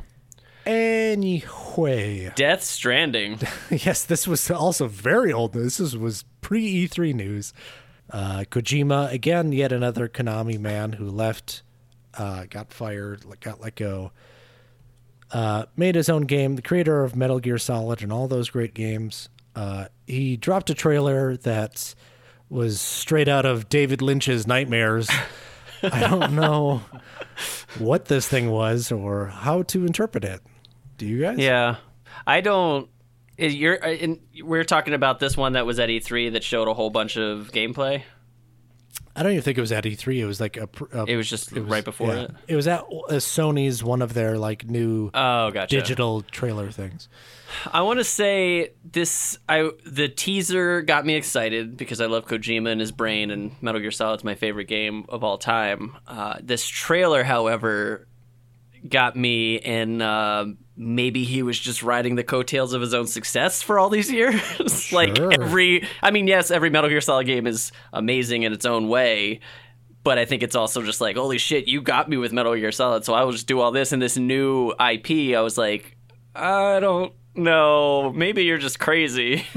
Anyway, 0.67 2.33
Death 2.35 2.63
Stranding. 2.63 3.39
yes, 3.71 4.05
this 4.05 4.27
was 4.27 4.51
also 4.51 4.87
very 4.87 5.33
old. 5.33 5.53
This 5.53 5.79
is, 5.79 5.97
was 5.97 6.25
pre 6.41 6.89
E3 6.89 7.15
news. 7.15 7.53
Uh, 8.11 8.45
Kojima, 8.51 9.13
again, 9.13 9.53
yet 9.53 9.73
another 9.73 10.09
Konami 10.09 10.59
man 10.59 10.93
who 10.93 11.09
left, 11.09 11.63
uh, 12.15 12.47
got 12.49 12.73
fired, 12.73 13.25
like, 13.25 13.41
got 13.41 13.61
let 13.61 13.75
go, 13.75 14.13
uh, 15.35 15.67
made 15.77 15.95
his 15.97 16.09
own 16.09 16.23
game, 16.23 16.57
the 16.57 16.63
creator 16.63 17.05
of 17.05 17.15
Metal 17.15 17.39
Gear 17.41 17.59
Solid 17.59 18.03
and 18.03 18.11
all 18.13 18.27
those 18.29 18.49
great 18.49 18.73
games. 18.73 19.29
Uh, 19.55 19.87
he 20.07 20.37
dropped 20.39 20.71
a 20.71 20.75
trailer 20.75 21.37
that 21.39 21.95
was 22.49 22.81
straight 22.81 23.29
out 23.29 23.45
of 23.45 23.69
David 23.69 24.01
Lynch's 24.01 24.47
Nightmares. 24.47 25.11
I 25.83 26.01
don't 26.09 26.33
know 26.37 26.83
what 27.79 28.07
this 28.07 28.27
thing 28.29 28.51
was 28.51 28.91
or 28.93 29.27
how 29.27 29.63
to 29.65 29.85
interpret 29.85 30.25
it. 30.25 30.41
Do 30.97 31.07
you 31.07 31.21
guys? 31.21 31.39
Yeah, 31.39 31.77
I 32.27 32.41
don't. 32.41 32.89
You're. 33.37 33.85
uh, 33.85 33.91
In, 33.91 34.21
we're 34.43 34.63
talking 34.65 34.95
about 34.95 35.19
this 35.19 35.37
one 35.37 35.55
that 35.55 35.67
was 35.67 35.79
at 35.81 35.89
E3 35.89 36.33
that 36.35 36.45
showed 36.45 36.69
a 36.69 36.75
whole 36.75 36.91
bunch 36.91 37.17
of 37.17 37.51
gameplay. 37.53 38.03
I 39.17 39.23
don't 39.23 39.33
even 39.33 39.43
think 39.43 39.59
it 39.59 39.61
was 39.61 39.71
at 39.71 39.85
E3. 39.85 40.19
It 40.19 40.27
was 40.27 40.41
like 40.41 40.57
a. 40.57 40.69
a 40.93 41.05
It 41.05 41.17
was 41.17 41.31
just 41.31 41.53
right 41.53 41.85
before 41.85 42.09
yeah. 42.09 42.23
it. 42.23 42.31
It 42.49 42.57
was 42.57 42.67
at 42.67 42.81
uh, 42.81 43.15
Sony's 43.15 43.83
one 43.85 44.03
of 44.03 44.13
their 44.13 44.39
like 44.39 44.69
new 44.69 45.11
Oh, 45.15 45.51
gotcha. 45.53 45.77
digital 45.77 46.23
trailer 46.23 46.71
things. 46.73 47.09
I 47.73 47.83
want 47.83 48.01
to 48.01 48.05
say 48.05 48.73
this. 48.85 49.39
I 49.49 49.71
the 49.87 50.09
teaser 50.09 50.83
got 50.83 51.07
me 51.07 51.15
excited 51.15 51.77
because 51.77 52.01
I 52.01 52.07
love 52.07 52.27
Kojima 52.27 52.71
and 52.71 52.81
his 52.81 52.91
brain, 52.91 53.31
and 53.31 53.53
Metal 53.63 53.81
Gear 53.81 53.93
Solid's 53.93 54.25
my 54.25 54.35
favorite 54.35 54.67
game 54.67 55.05
of 55.09 55.23
all 55.23 55.39
time. 55.39 55.97
Uh, 56.09 56.39
this 56.43 56.67
trailer, 56.67 57.23
however, 57.23 58.09
got 58.89 59.17
me, 59.17 59.61
and 59.61 60.03
uh, 60.03 60.47
maybe 60.77 61.25
he 61.25 61.43
was 61.43 61.59
just 61.59 61.83
riding 61.83 62.17
the 62.17 62.25
coattails 62.25 62.73
of 62.73 62.81
his 62.81 62.95
own 62.95 63.07
success 63.07 63.63
for 63.63 63.79
all 63.79 63.89
these 63.89 64.11
years. 64.11 64.93
like 64.93 65.19
every, 65.19 65.87
I 66.03 66.11
mean, 66.11 66.27
yes, 66.27 66.51
every 66.51 66.71
Metal 66.71 66.91
Gear 66.91 67.01
Solid 67.01 67.27
game 67.27 67.47
is 67.47 67.73
amazing 67.93 68.43
in 68.43 68.53
its 68.53 68.67
own 68.67 68.89
way. 68.89 69.41
But 70.03 70.19
I 70.19 70.27
think 70.27 70.43
it's 70.43 70.55
also 70.55 70.83
just 70.83 71.01
like, 71.01 71.17
holy 71.17 71.39
shit, 71.39 71.67
you 71.67 71.81
got 71.81 72.11
me 72.11 72.19
with 72.19 72.31
Metal 72.31 72.55
Gear 72.55 72.73
Solid, 72.73 73.07
so 73.07 73.15
I 73.15 73.25
will 73.25 73.33
just 73.33 73.47
do 73.47 73.61
all 73.61 73.73
this. 73.73 73.91
And 73.93 74.03
this 74.03 74.19
new 74.19 74.73
IP, 74.73 75.35
I 75.35 75.41
was 75.41 75.57
like, 75.57 75.97
I 76.35 76.79
don't 76.81 77.15
know. 77.35 78.13
Maybe 78.13 78.45
you're 78.45 78.59
just 78.59 78.79
crazy. 78.79 79.47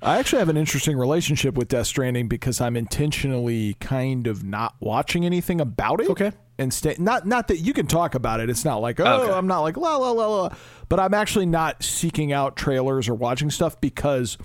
I 0.00 0.18
actually 0.18 0.38
have 0.38 0.48
an 0.48 0.56
interesting 0.56 0.96
relationship 0.96 1.56
with 1.56 1.68
Death 1.68 1.88
Stranding 1.88 2.28
because 2.28 2.60
I'm 2.60 2.76
intentionally 2.76 3.74
kind 3.80 4.26
of 4.26 4.44
not 4.44 4.76
watching 4.80 5.26
anything 5.26 5.60
about 5.60 6.00
it. 6.00 6.08
Okay. 6.08 6.32
And 6.58 6.74
stay 6.74 6.96
not 6.98 7.24
not 7.26 7.48
that 7.48 7.58
you 7.58 7.72
can 7.72 7.86
talk 7.86 8.14
about 8.16 8.40
it. 8.40 8.50
It's 8.50 8.64
not 8.64 8.78
like 8.78 8.98
oh 8.98 9.04
Okay. 9.22 9.32
I'm 9.32 9.46
not 9.46 9.60
like 9.60 9.76
la 9.76 9.96
la 9.96 10.10
la 10.10 10.26
la, 10.26 10.48
but 10.88 10.98
I'm 10.98 11.14
actually 11.14 11.46
not 11.46 11.82
seeking 11.84 12.32
out 12.32 12.56
trailers 12.56 13.08
or 13.08 13.14
watching 13.14 13.50
stuff 13.50 13.80
because 13.80 14.36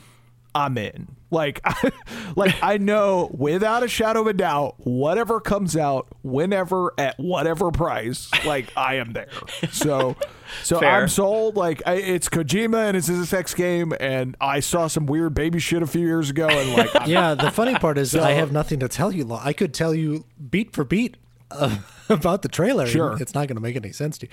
I'm 0.56 0.78
in. 0.78 1.16
Like, 1.32 1.66
like 2.36 2.54
I 2.62 2.78
know 2.78 3.32
without 3.36 3.82
a 3.82 3.88
shadow 3.88 4.22
of 4.22 4.28
a 4.28 4.34
doubt, 4.34 4.76
whatever 4.86 5.40
comes 5.40 5.76
out, 5.76 6.08
whenever 6.22 6.94
at 7.00 7.18
whatever 7.20 7.72
price, 7.72 8.30
like 8.46 8.72
I 8.78 8.98
am 8.98 9.14
there. 9.14 9.30
So, 9.72 10.16
so 10.62 10.80
Fair. 10.80 10.90
I'm 11.02 11.08
sold. 11.08 11.56
Like 11.56 11.82
I, 11.88 11.94
it's 11.96 12.30
Kojima 12.30 12.88
and 12.90 12.96
it's 12.96 13.08
his 13.08 13.32
FX 13.32 13.56
game, 13.56 13.94
and 14.00 14.36
I 14.40 14.60
saw 14.60 14.86
some 14.86 15.08
weird 15.08 15.34
baby 15.34 15.58
shit 15.58 15.82
a 15.82 15.88
few 15.88 16.06
years 16.06 16.30
ago, 16.30 16.48
and 16.48 16.74
like, 16.74 16.96
I'm- 16.96 17.10
Yeah, 17.10 17.34
the 17.34 17.50
funny 17.50 17.74
part 17.74 17.98
is 17.98 18.14
I 18.16 18.34
have 18.34 18.52
nothing 18.52 18.80
to 18.82 18.88
tell 18.88 19.12
you. 19.12 19.34
I 19.34 19.54
could 19.54 19.74
tell 19.74 19.96
you 19.96 20.26
beat 20.52 20.74
for 20.74 20.84
beat 20.84 21.18
uh, 21.50 21.78
about 22.10 22.42
the 22.42 22.50
trailer. 22.50 22.88
Sure. 22.88 23.18
it's 23.20 23.34
not 23.34 23.48
going 23.48 23.56
to 23.56 23.62
make 23.62 23.76
any 23.76 23.92
sense 23.92 24.18
to 24.20 24.28
you. 24.28 24.32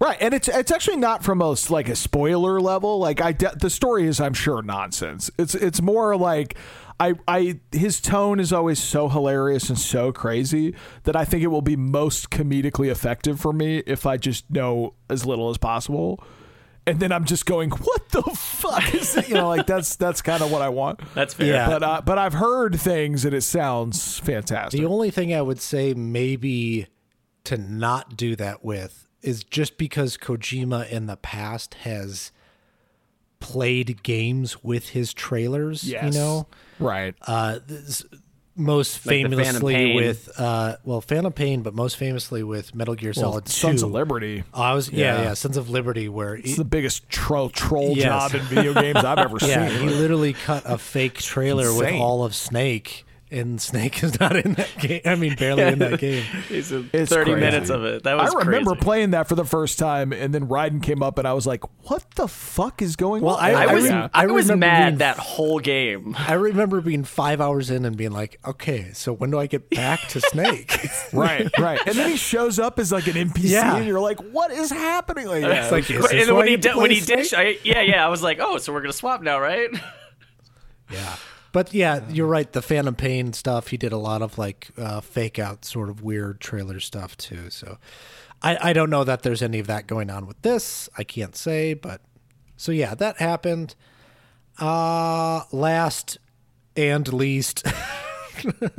Right, 0.00 0.16
and 0.20 0.34
it's 0.34 0.48
it's 0.48 0.72
actually 0.72 0.96
not 0.96 1.22
from 1.22 1.40
a 1.40 1.54
like 1.70 1.88
a 1.88 1.94
spoiler 1.94 2.60
level. 2.60 2.98
Like 2.98 3.20
I, 3.20 3.30
de- 3.30 3.54
the 3.54 3.70
story 3.70 4.08
is, 4.08 4.20
I'm 4.20 4.34
sure, 4.34 4.60
nonsense. 4.60 5.30
It's 5.38 5.54
it's 5.54 5.80
more 5.80 6.16
like 6.16 6.56
I 6.98 7.14
I 7.28 7.60
his 7.70 8.00
tone 8.00 8.40
is 8.40 8.52
always 8.52 8.82
so 8.82 9.08
hilarious 9.08 9.68
and 9.68 9.78
so 9.78 10.10
crazy 10.10 10.74
that 11.04 11.14
I 11.14 11.24
think 11.24 11.44
it 11.44 11.48
will 11.48 11.62
be 11.62 11.76
most 11.76 12.30
comedically 12.30 12.90
effective 12.90 13.38
for 13.38 13.52
me 13.52 13.78
if 13.86 14.04
I 14.04 14.16
just 14.16 14.50
know 14.50 14.94
as 15.08 15.24
little 15.24 15.50
as 15.50 15.58
possible. 15.58 16.20
And 16.86 16.98
then 16.98 17.12
I'm 17.12 17.24
just 17.24 17.46
going, 17.46 17.70
what 17.70 18.08
the 18.08 18.22
fuck 18.22 18.92
is 18.94 19.16
it? 19.16 19.28
You 19.28 19.34
know, 19.36 19.48
like 19.48 19.66
that's 19.66 19.94
that's 19.96 20.20
kind 20.20 20.42
of 20.42 20.50
what 20.50 20.62
I 20.62 20.68
want. 20.68 21.00
That's 21.14 21.32
fair. 21.34 21.46
Yeah. 21.52 21.66
But 21.68 21.82
uh, 21.82 22.00
but 22.04 22.18
I've 22.18 22.32
heard 22.34 22.80
things 22.80 23.24
and 23.24 23.32
it 23.34 23.42
sounds 23.42 24.18
fantastic. 24.18 24.80
The 24.80 24.86
only 24.86 25.10
thing 25.10 25.32
I 25.32 25.42
would 25.42 25.60
say 25.60 25.94
maybe 25.94 26.88
to 27.44 27.56
not 27.56 28.16
do 28.16 28.34
that 28.36 28.64
with 28.64 29.06
is 29.22 29.44
just 29.44 29.78
because 29.78 30.16
Kojima 30.16 30.88
in 30.90 31.06
the 31.06 31.16
past 31.16 31.74
has 31.74 32.32
played 33.38 34.02
games 34.02 34.62
with 34.62 34.90
his 34.90 35.12
trailers, 35.14 35.84
Yes. 35.84 36.04
you 36.14 36.20
know? 36.20 36.46
right? 36.78 37.14
Uh, 37.26 37.58
this, 37.66 38.04
most 38.62 39.04
Like 39.06 39.16
the 39.16 39.22
Phantom 39.22 39.38
famously 39.38 39.74
Pain. 39.74 39.96
with 39.96 40.40
uh, 40.40 40.76
well, 40.84 41.00
Phantom 41.00 41.32
Pain, 41.32 41.62
but 41.62 41.74
most 41.74 41.96
famously 41.96 42.42
with 42.42 42.74
Metal 42.74 42.94
Gear 42.94 43.12
Well, 43.16 43.32
Solid 43.32 43.48
Sons 43.48 43.80
2. 43.80 43.86
of 43.86 43.92
Liberty. 43.92 44.44
Oh, 44.54 44.62
I 44.62 44.74
was 44.74 44.90
yeah, 44.90 45.16
Yeah. 45.18 45.22
yeah, 45.24 45.34
Sons 45.34 45.56
of 45.56 45.68
Liberty, 45.70 46.08
where 46.08 46.34
It's 46.34 46.50
he, 46.50 46.54
the 46.56 46.64
biggest 46.64 47.08
troll 47.08 47.48
troll 47.50 47.96
Yes. 47.96 48.04
job 48.04 48.34
in 48.34 48.40
video 48.46 48.74
games 48.74 49.04
I've 49.04 49.18
ever 49.18 49.36
yeah, 49.42 49.68
seen. 49.68 49.88
he 49.88 49.94
literally 49.94 50.32
cut 50.32 50.62
a 50.66 50.78
fake 50.78 51.14
trailer 51.14 51.74
with 51.74 51.92
all 51.94 52.24
of 52.24 52.34
Snake, 52.34 53.04
and 53.32 53.60
Snake 53.60 54.02
is 54.02 54.18
not 54.20 54.36
in 54.36 54.54
that 54.54 54.68
game. 54.78 55.00
I 55.04 55.14
mean, 55.14 55.34
barely 55.36 55.62
in 55.64 55.78
that 55.80 55.98
game. 56.00 56.24
It's 56.50 56.70
a 56.70 56.84
It's 56.92 57.10
30 57.10 57.32
crazy. 57.32 57.40
minutes 57.44 57.70
of 57.70 57.84
it. 57.84 58.02
That 58.04 58.16
was 58.16 58.34
I 58.34 58.38
remember 58.38 58.72
crazy. 58.72 58.84
playing 58.84 59.10
that 59.12 59.28
for 59.28 59.34
the 59.34 59.44
first 59.44 59.78
time, 59.78 60.12
and 60.12 60.34
then 60.34 60.46
Raiden 60.48 60.82
came 60.82 61.02
up, 61.02 61.18
and 61.18 61.26
I 61.26 61.32
was 61.32 61.46
like, 61.46 61.62
"What 61.88 62.04
the 62.16 62.28
fuck 62.28 62.82
is 62.82 62.96
going 62.96 63.22
Well, 63.22 63.36
on?" 63.36 63.42
I- 63.44 63.52
I 63.52 63.64
I 63.64 63.74
was 63.74 63.84
rem- 63.84 64.10
I, 64.14 64.22
I 64.22 64.26
was 64.26 64.50
mad 64.52 64.88
being- 64.90 64.98
that 64.98 65.18
whole 65.18 65.58
game. 65.60 66.14
I 66.18 66.34
remember 66.34 66.80
being 66.80 67.04
five 67.04 67.40
hours 67.40 67.70
in 67.70 67.84
and 67.84 67.96
being 67.96 68.12
like, 68.12 68.38
okay, 68.46 68.90
so 68.92 69.12
when 69.12 69.30
do 69.30 69.38
I 69.38 69.46
get 69.46 69.70
back 69.70 70.00
to 70.08 70.20
Snake? 70.30 70.86
right, 71.12 71.48
right. 71.58 71.80
And 71.86 71.96
then 71.96 72.10
he 72.10 72.16
shows 72.16 72.58
up 72.58 72.78
as 72.78 72.92
like 72.92 73.06
an 73.06 73.14
NPC, 73.14 73.50
Yeah. 73.50 73.76
and 73.76 73.86
you're 73.86 74.00
like, 74.00 74.20
"What 74.20 74.50
is 74.50 74.70
happening?" 74.70 75.26
Like, 75.26 75.42
yeah, 75.42 75.62
It's 75.62 75.72
like, 75.72 75.90
is 75.90 75.96
and 75.96 76.18
this 76.18 76.26
then 76.26 76.36
when 76.36 76.46
he 76.46 76.52
you 76.52 76.58
did, 76.58 76.76
when 76.76 76.90
he 76.90 77.00
Snake? 77.00 77.32
I, 77.34 77.58
yeah, 77.64 77.80
yeah, 77.80 78.04
I 78.04 78.08
was 78.08 78.22
like, 78.22 78.38
oh, 78.40 78.58
so 78.58 78.72
we're 78.72 78.80
gonna 78.82 78.92
swap 78.92 79.22
now, 79.22 79.38
right? 79.40 79.68
Yeah. 80.90 81.16
But 81.52 81.74
yeah, 81.74 82.00
you're 82.08 82.26
right. 82.26 82.50
The 82.50 82.62
Phantom 82.62 82.94
Pain 82.94 83.32
stuff, 83.34 83.68
he 83.68 83.76
did 83.76 83.92
a 83.92 83.98
lot 83.98 84.22
of 84.22 84.38
like 84.38 84.70
uh, 84.78 85.00
fake 85.00 85.38
out 85.38 85.64
sort 85.64 85.90
of 85.90 86.02
weird 86.02 86.40
trailer 86.40 86.80
stuff 86.80 87.16
too. 87.16 87.50
So 87.50 87.78
I, 88.42 88.70
I 88.70 88.72
don't 88.72 88.90
know 88.90 89.04
that 89.04 89.22
there's 89.22 89.42
any 89.42 89.58
of 89.58 89.66
that 89.66 89.86
going 89.86 90.10
on 90.10 90.26
with 90.26 90.40
this. 90.42 90.88
I 90.96 91.04
can't 91.04 91.36
say, 91.36 91.74
but 91.74 92.00
so 92.56 92.72
yeah, 92.72 92.94
that 92.94 93.18
happened. 93.18 93.74
Uh 94.58 95.42
last 95.52 96.18
and 96.76 97.10
least 97.12 97.64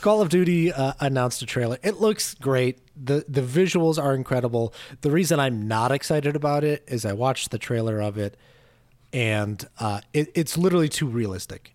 Call 0.00 0.22
of 0.22 0.28
Duty 0.28 0.72
uh, 0.72 0.92
announced 1.00 1.42
a 1.42 1.46
trailer. 1.46 1.78
It 1.82 2.00
looks 2.00 2.34
great. 2.34 2.78
the 2.96 3.24
The 3.28 3.40
visuals 3.40 4.02
are 4.02 4.14
incredible. 4.14 4.74
The 5.00 5.10
reason 5.10 5.40
I'm 5.40 5.66
not 5.68 5.92
excited 5.92 6.36
about 6.36 6.64
it 6.64 6.84
is 6.86 7.04
I 7.04 7.12
watched 7.12 7.50
the 7.50 7.58
trailer 7.58 8.00
of 8.00 8.18
it, 8.18 8.36
and 9.14 9.66
uh, 9.80 10.00
it, 10.12 10.30
it's 10.34 10.58
literally 10.58 10.88
too 10.88 11.06
realistic. 11.06 11.74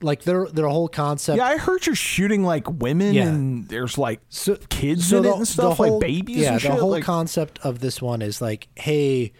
like 0.00 0.22
their 0.22 0.46
their 0.46 0.68
whole 0.68 0.88
concept. 0.88 1.38
Yeah, 1.38 1.44
I 1.46 1.56
heard 1.56 1.84
you're 1.86 1.94
shooting 1.94 2.44
like 2.44 2.68
women 2.70 3.12
Yeah. 3.14 3.26
and 3.28 3.68
there's 3.68 3.98
like 3.98 4.20
so, 4.28 4.56
kids 4.68 5.08
so 5.08 5.16
in 5.18 5.22
the, 5.24 5.30
it 5.30 5.36
and 5.36 5.48
stuff, 5.48 5.76
whole, 5.78 5.92
like 5.98 6.00
babies 6.00 6.36
Yeah, 6.38 6.46
and 6.52 6.56
the 6.56 6.60
shit. 6.60 6.70
whole 6.72 6.90
like, 6.90 7.04
concept 7.04 7.58
of 7.64 7.80
this 7.80 8.00
one 8.00 8.22
is 8.22 8.40
like, 8.40 8.68
hey, 8.76 9.32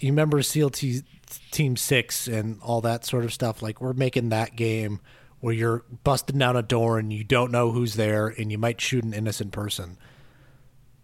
you 0.00 0.10
remember 0.10 0.40
SEAL 0.42 0.70
T- 0.70 1.02
Team 1.50 1.76
Six 1.76 2.26
and 2.28 2.58
all 2.62 2.80
that 2.82 3.04
sort 3.04 3.24
of 3.24 3.32
stuff? 3.32 3.60
Like 3.60 3.80
we're 3.80 3.92
making 3.92 4.28
that 4.30 4.56
game 4.56 5.00
where 5.40 5.52
you're 5.54 5.84
busting 6.04 6.38
down 6.38 6.56
a 6.56 6.62
door 6.62 6.98
and 6.98 7.12
you 7.12 7.22
don't 7.24 7.50
know 7.52 7.70
who's 7.72 7.94
there 7.94 8.28
and 8.28 8.50
you 8.50 8.58
might 8.58 8.80
shoot 8.80 9.04
an 9.04 9.12
innocent 9.12 9.52
person. 9.52 9.98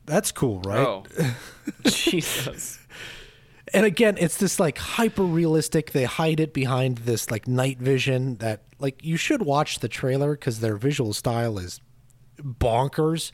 That's 0.06 0.32
cool, 0.32 0.60
right? 0.60 0.86
Oh, 0.86 1.04
Jesus. 1.86 2.78
And 3.74 3.84
again 3.84 4.16
it's 4.18 4.36
this 4.38 4.58
like 4.60 4.78
hyper 4.78 5.24
realistic 5.24 5.92
they 5.92 6.04
hide 6.04 6.40
it 6.40 6.54
behind 6.54 6.98
this 6.98 7.30
like 7.30 7.46
night 7.48 7.78
vision 7.78 8.36
that 8.36 8.62
like 8.78 9.04
you 9.04 9.16
should 9.16 9.42
watch 9.42 9.80
the 9.80 9.88
trailer 9.88 10.32
because 10.32 10.60
their 10.60 10.76
visual 10.76 11.12
style 11.12 11.58
is 11.58 11.80
bonkers 12.40 13.32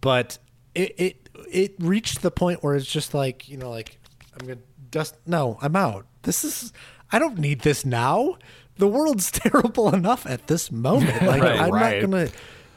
but 0.00 0.38
it 0.74 0.94
it 0.98 1.28
it 1.50 1.74
reached 1.78 2.22
the 2.22 2.30
point 2.30 2.62
where 2.62 2.74
it's 2.74 2.86
just 2.86 3.14
like 3.14 3.48
you 3.48 3.56
know 3.56 3.70
like 3.70 3.98
i'm 4.38 4.46
gonna 4.46 4.60
dust 4.90 5.16
no 5.26 5.58
i'm 5.62 5.74
out. 5.74 6.06
This 6.22 6.44
is 6.44 6.72
i 7.10 7.18
don't 7.18 7.38
need 7.38 7.60
this 7.60 7.84
now. 7.84 8.36
The 8.76 8.88
world's 8.88 9.30
terrible 9.44 9.94
enough 9.94 10.26
at 10.26 10.46
this 10.46 10.70
moment. 10.70 11.22
Like 11.22 11.42
Right, 11.42 11.60
i'm 11.60 11.70
right. 11.70 12.02
not 12.02 12.10
gonna 12.10 12.28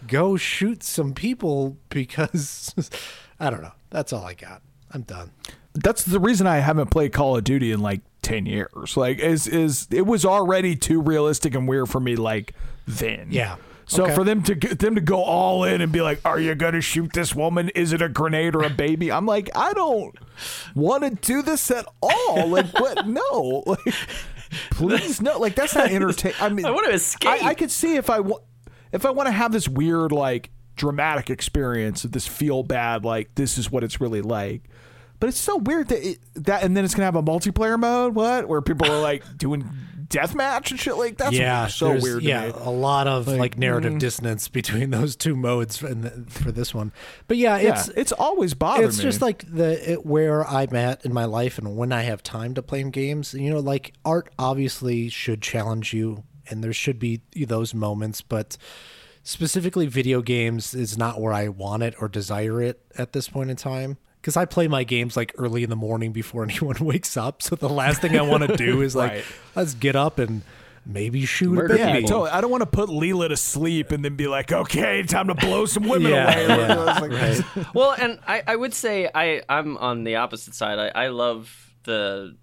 go 0.07 0.37
shoot 0.37 0.83
some 0.83 1.13
people 1.13 1.77
because 1.89 2.73
i 3.39 3.49
don't 3.49 3.61
know. 3.61 3.73
That's 3.89 4.13
all 4.13 4.25
i 4.25 4.33
got. 4.33 4.61
I'm 4.91 5.01
done 5.01 5.31
that's 5.75 6.03
the 6.03 6.19
reason 6.19 6.47
I 6.47 6.57
haven't 6.57 6.89
played 6.91 7.13
Call 7.13 7.37
of 7.37 7.43
Duty 7.43 7.71
in 7.71 7.79
like 7.81 8.01
ten 8.21 8.45
years. 8.45 8.97
Like, 8.97 9.19
is 9.19 9.47
is 9.47 9.87
it 9.91 10.05
was 10.05 10.25
already 10.25 10.75
too 10.75 11.01
realistic 11.01 11.53
and 11.55 11.67
weird 11.67 11.89
for 11.89 11.99
me. 11.99 12.15
Like 12.15 12.53
then, 12.87 13.27
Yeah. 13.31 13.57
So 13.87 14.05
Okay. 14.05 14.15
for 14.15 14.23
them 14.23 14.41
to 14.43 14.55
get 14.55 14.79
them 14.79 14.95
to 14.95 15.01
go 15.01 15.21
all 15.23 15.63
in 15.63 15.79
and 15.79 15.91
be 15.91 16.01
like, 16.01 16.19
"Are 16.25 16.39
you 16.39 16.55
gonna 16.55 16.81
shoot 16.81 17.13
this 17.13 17.35
woman? 17.35 17.69
Is 17.75 17.93
it 17.93 18.01
a 18.01 18.09
grenade 18.09 18.55
or 18.55 18.63
a 18.63 18.69
baby?" 18.71 19.11
I'm 19.11 19.27
like, 19.27 19.47
I 19.55 19.73
don't 19.73 20.15
want 20.73 21.03
to 21.03 21.11
do 21.11 21.43
this 21.43 21.69
at 21.69 21.85
all. 22.01 22.47
Like, 22.47 22.65
what? 22.79 23.05
No. 23.07 23.63
Like, 23.67 23.93
please 24.71 25.21
no. 25.21 25.37
Like, 25.37 25.55
that's 25.55 25.75
not 25.75 25.91
entertaining. 25.91 26.37
I 26.41 26.49
mean, 26.49 26.65
I 26.67 26.71
want 26.71 26.87
to 26.87 26.93
escape. 26.93 27.29
I, 27.43 27.49
I 27.49 27.53
could 27.53 27.69
see 27.71 27.95
if 27.95 28.09
I 28.09 28.21
want 28.21 28.41
if 28.91 29.05
I 29.05 29.11
want 29.11 29.27
to 29.27 29.31
have 29.31 29.51
this 29.51 29.67
weird 29.67 30.11
like 30.11 30.49
dramatic 30.75 31.29
experience 31.29 32.03
of 32.03 32.11
this 32.11 32.27
feel 32.27 32.63
bad 32.63 33.05
like 33.05 33.33
this 33.35 33.57
is 33.57 33.71
what 33.71 33.83
it's 33.83 34.01
really 34.01 34.21
like. 34.21 34.63
But 35.19 35.29
it's 35.29 35.39
so 35.39 35.57
weird 35.57 35.87
that 35.89 36.07
it, 36.07 36.19
that 36.35 36.63
and 36.63 36.75
then 36.75 36.85
it's 36.85 36.93
gonna 36.93 37.05
have 37.05 37.15
a 37.15 37.23
multiplayer 37.23 37.79
mode. 37.79 38.15
What 38.15 38.47
where 38.47 38.61
people 38.61 38.91
are 38.91 39.01
like 39.01 39.23
doing 39.37 39.69
deathmatch 40.07 40.71
and 40.71 40.79
shit 40.79 40.97
like 40.97 41.17
that's 41.17 41.35
yeah, 41.35 41.67
so 41.67 41.97
weird. 41.99 42.21
to 42.21 42.27
Yeah, 42.27 42.47
me. 42.47 42.53
a 42.55 42.69
lot 42.69 43.07
of 43.07 43.27
like, 43.27 43.57
narrative 43.57 43.93
mm. 43.93 43.99
dissonance 43.99 44.47
between 44.47 44.89
those 44.91 45.15
two 45.15 45.35
modes 45.35 45.79
the, 45.79 46.25
for 46.29 46.51
this 46.51 46.73
one. 46.73 46.91
But 47.27 47.37
yeah, 47.37 47.57
yeah, 47.57 47.71
it's 47.71 47.87
it's, 47.89 48.11
always 48.11 48.53
bothered 48.53 48.85
it's 48.85 48.97
me. 48.97 49.03
just 49.03 49.21
like 49.21 49.43
the 49.51 49.93
it, 49.93 50.05
where 50.05 50.47
I'm 50.47 50.75
at 50.75 51.05
in 51.05 51.13
my 51.13 51.25
life 51.25 51.57
and 51.57 51.75
when 51.75 51.91
I 51.91 52.03
have 52.03 52.23
time 52.23 52.53
to 52.55 52.61
play 52.61 52.83
games. 52.83 53.33
You 53.33 53.51
know, 53.51 53.59
like 53.59 53.93
art 54.03 54.29
obviously 54.37 55.09
should 55.09 55.41
challenge 55.41 55.93
you, 55.93 56.23
and 56.49 56.63
there 56.63 56.73
should 56.73 56.99
be 56.99 57.21
those 57.35 57.73
moments, 57.73 58.21
but 58.21 58.57
specifically 59.23 59.87
video 59.87 60.21
games 60.21 60.73
is 60.73 60.97
not 60.97 61.19
where 61.19 61.33
I 61.33 61.47
want 61.49 61.83
it 61.83 61.95
or 61.99 62.07
desire 62.07 62.61
it 62.61 62.81
at 62.97 63.13
this 63.13 63.27
point 63.27 63.49
in 63.49 63.55
time. 63.55 63.97
Because 64.25 64.37
I 64.37 64.45
play 64.45 64.67
my 64.67 64.83
games 64.83 65.15
like 65.15 65.33
early 65.37 65.61
in 65.61 65.69
the 65.69 65.75
morning 65.75 66.11
before 66.11 66.41
anyone 66.49 66.77
wakes 66.79 67.15
up. 67.15 67.43
So 67.43 67.55
the 67.55 67.69
last 67.69 68.01
thing 68.01 68.17
I 68.17 68.23
want 68.23 68.41
to 68.47 68.57
do 68.57 68.81
is 68.81 68.95
like, 68.95 69.11
Right. 69.11 69.25
let's 69.55 69.75
get 69.75 69.95
up 69.95 70.17
and 70.17 70.41
maybe 70.83 71.25
shoot 71.27 71.51
Murder 71.51 71.75
a 71.75 71.77
yeah, 71.77 71.85
baby. 71.85 71.97
people. 71.99 72.09
totally. 72.09 72.31
I 72.31 72.41
don't 72.41 72.49
want 72.49 72.61
to 72.61 72.65
put 72.65 72.89
Leela 72.89 73.29
to 73.29 73.37
sleep 73.37 73.91
and 73.91 74.03
then 74.03 74.15
be 74.15 74.25
like, 74.27 74.51
okay, 74.51 75.03
time 75.03 75.27
to 75.27 75.35
blow 75.35 75.67
some 75.67 75.87
women 75.87 76.11
Yeah, 76.11 76.33
away. 76.39 76.47
yeah, 76.47 76.99
like- 77.01 77.11
right. 77.11 77.65
well, 77.75 77.91
and 77.91 78.17
I, 78.25 78.41
I 78.47 78.55
would 78.55 78.73
say 78.73 79.07
I, 79.13 79.43
I'm 79.47 79.77
on 79.77 80.03
the 80.05 80.15
opposite 80.15 80.55
side. 80.55 80.79
I, 80.79 81.05
I 81.05 81.07
love 81.09 81.75
the 81.83 82.35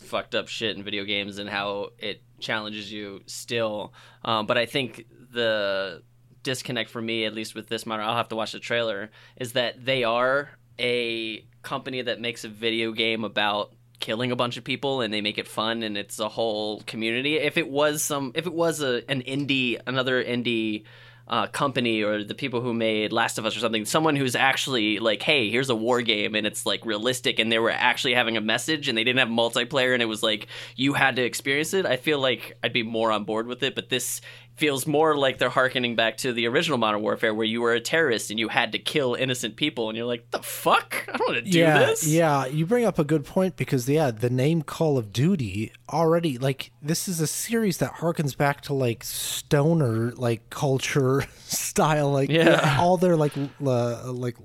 fucked 0.00 0.34
up 0.34 0.48
shit 0.48 0.76
in 0.76 0.82
video 0.82 1.04
games 1.04 1.38
and 1.38 1.48
how 1.48 1.92
it 1.98 2.22
challenges 2.40 2.92
you 2.92 3.22
still. 3.24 3.94
Um, 4.22 4.44
but 4.46 4.58
I 4.58 4.66
think 4.66 5.06
the 5.32 6.02
disconnect 6.42 6.90
for 6.90 7.00
me, 7.00 7.24
at 7.24 7.32
least 7.34 7.54
with 7.54 7.68
this 7.68 7.86
matter, 7.86 8.02
I'll 8.02 8.16
have 8.16 8.28
to 8.28 8.36
watch 8.36 8.52
the 8.52 8.58
trailer, 8.58 9.10
is 9.36 9.52
that 9.54 9.82
they 9.82 10.04
are 10.04 10.50
a 10.78 11.44
company 11.62 12.02
that 12.02 12.20
makes 12.20 12.44
a 12.44 12.48
video 12.48 12.92
game 12.92 13.24
about 13.24 13.72
killing 14.00 14.32
a 14.32 14.36
bunch 14.36 14.56
of 14.56 14.64
people 14.64 15.00
and 15.00 15.14
they 15.14 15.20
make 15.20 15.38
it 15.38 15.46
fun 15.46 15.82
and 15.82 15.96
it's 15.96 16.18
a 16.18 16.28
whole 16.28 16.80
community. 16.82 17.36
If 17.36 17.56
it 17.56 17.68
was 17.68 18.02
some, 18.02 18.32
if 18.34 18.46
it 18.46 18.52
was 18.52 18.82
a 18.82 19.08
an 19.10 19.22
indie, 19.22 19.78
another 19.86 20.22
indie 20.22 20.84
uh, 21.28 21.46
company 21.46 22.02
or 22.02 22.24
the 22.24 22.34
people 22.34 22.60
who 22.60 22.74
made 22.74 23.12
Last 23.12 23.38
of 23.38 23.46
Us 23.46 23.56
or 23.56 23.60
something, 23.60 23.84
someone 23.84 24.16
who's 24.16 24.34
actually 24.34 24.98
like, 24.98 25.22
hey, 25.22 25.50
here's 25.50 25.70
a 25.70 25.74
war 25.74 26.02
game 26.02 26.34
and 26.34 26.46
it's 26.46 26.66
like 26.66 26.84
realistic 26.84 27.38
and 27.38 27.50
they 27.50 27.58
were 27.58 27.70
actually 27.70 28.14
having 28.14 28.36
a 28.36 28.40
message 28.40 28.88
and 28.88 28.98
they 28.98 29.04
didn't 29.04 29.20
have 29.20 29.28
multiplayer 29.28 29.92
and 29.94 30.02
it 30.02 30.06
was 30.06 30.22
like 30.22 30.48
you 30.76 30.94
had 30.94 31.16
to 31.16 31.22
experience 31.22 31.72
it, 31.72 31.86
I 31.86 31.96
feel 31.96 32.18
like 32.18 32.58
I'd 32.62 32.72
be 32.72 32.82
more 32.82 33.12
on 33.12 33.24
board 33.24 33.46
with 33.46 33.62
it. 33.62 33.74
But 33.74 33.88
this 33.88 34.20
feels 34.56 34.86
more 34.86 35.16
like 35.16 35.38
they're 35.38 35.48
harkening 35.48 35.96
back 35.96 36.18
to 36.18 36.32
the 36.32 36.46
original 36.46 36.76
Modern 36.78 37.00
Warfare 37.02 37.32
where 37.34 37.46
you 37.46 37.62
were 37.62 37.72
a 37.72 37.80
terrorist 37.80 38.30
and 38.30 38.38
you 38.38 38.48
had 38.48 38.72
to 38.72 38.78
kill 38.78 39.14
innocent 39.14 39.56
people 39.56 39.88
and 39.88 39.96
you're 39.96 40.06
like, 40.06 40.30
the 40.30 40.42
fuck? 40.42 41.04
I 41.08 41.16
don't 41.16 41.28
want 41.32 41.44
to 41.44 41.50
do 41.50 41.58
yeah, 41.58 41.78
this. 41.86 42.06
Yeah, 42.06 42.46
you 42.46 42.66
bring 42.66 42.84
up 42.84 42.98
a 42.98 43.04
good 43.04 43.24
point 43.24 43.56
because 43.56 43.88
yeah, 43.88 44.10
the 44.10 44.28
name 44.30 44.62
Call 44.62 44.98
of 44.98 45.12
Duty 45.12 45.72
already 45.88 46.36
like 46.38 46.70
this 46.82 47.08
is 47.08 47.20
a 47.20 47.26
series 47.26 47.78
that 47.78 47.94
harkens 47.94 48.36
back 48.36 48.60
to 48.62 48.74
like 48.74 49.02
stoner 49.04 50.12
like 50.12 50.50
culture 50.50 51.24
style 51.44 52.10
like 52.12 52.30
Yeah. 52.30 52.76
all 52.80 52.96
their 52.96 53.16
like 53.16 53.32
uh, 53.64 54.12
like 54.12 54.36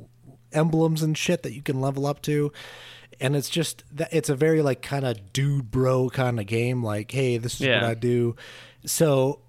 emblems 0.54 1.04
and 1.04 1.18
shit 1.18 1.44
that 1.44 1.54
you 1.54 1.62
can 1.62 1.82
level 1.82 2.06
up 2.06 2.22
to. 2.24 2.52
And 3.20 3.36
it's 3.36 3.50
just 3.50 3.84
that 3.94 4.10
it's 4.14 4.30
a 4.30 4.36
very 4.36 4.62
like 4.62 4.82
kind 4.82 5.06
of 5.06 5.34
dude 5.34 5.70
bro 5.72 6.10
kind 6.10 6.40
of 6.40 6.46
game 6.46 6.84
like 6.84 7.12
hey, 7.12 7.38
this 7.38 7.56
is 7.56 7.62
Yeah. 7.62 7.82
what 7.82 7.90
I 7.92 7.94
do. 7.94 8.36
So 8.86 9.42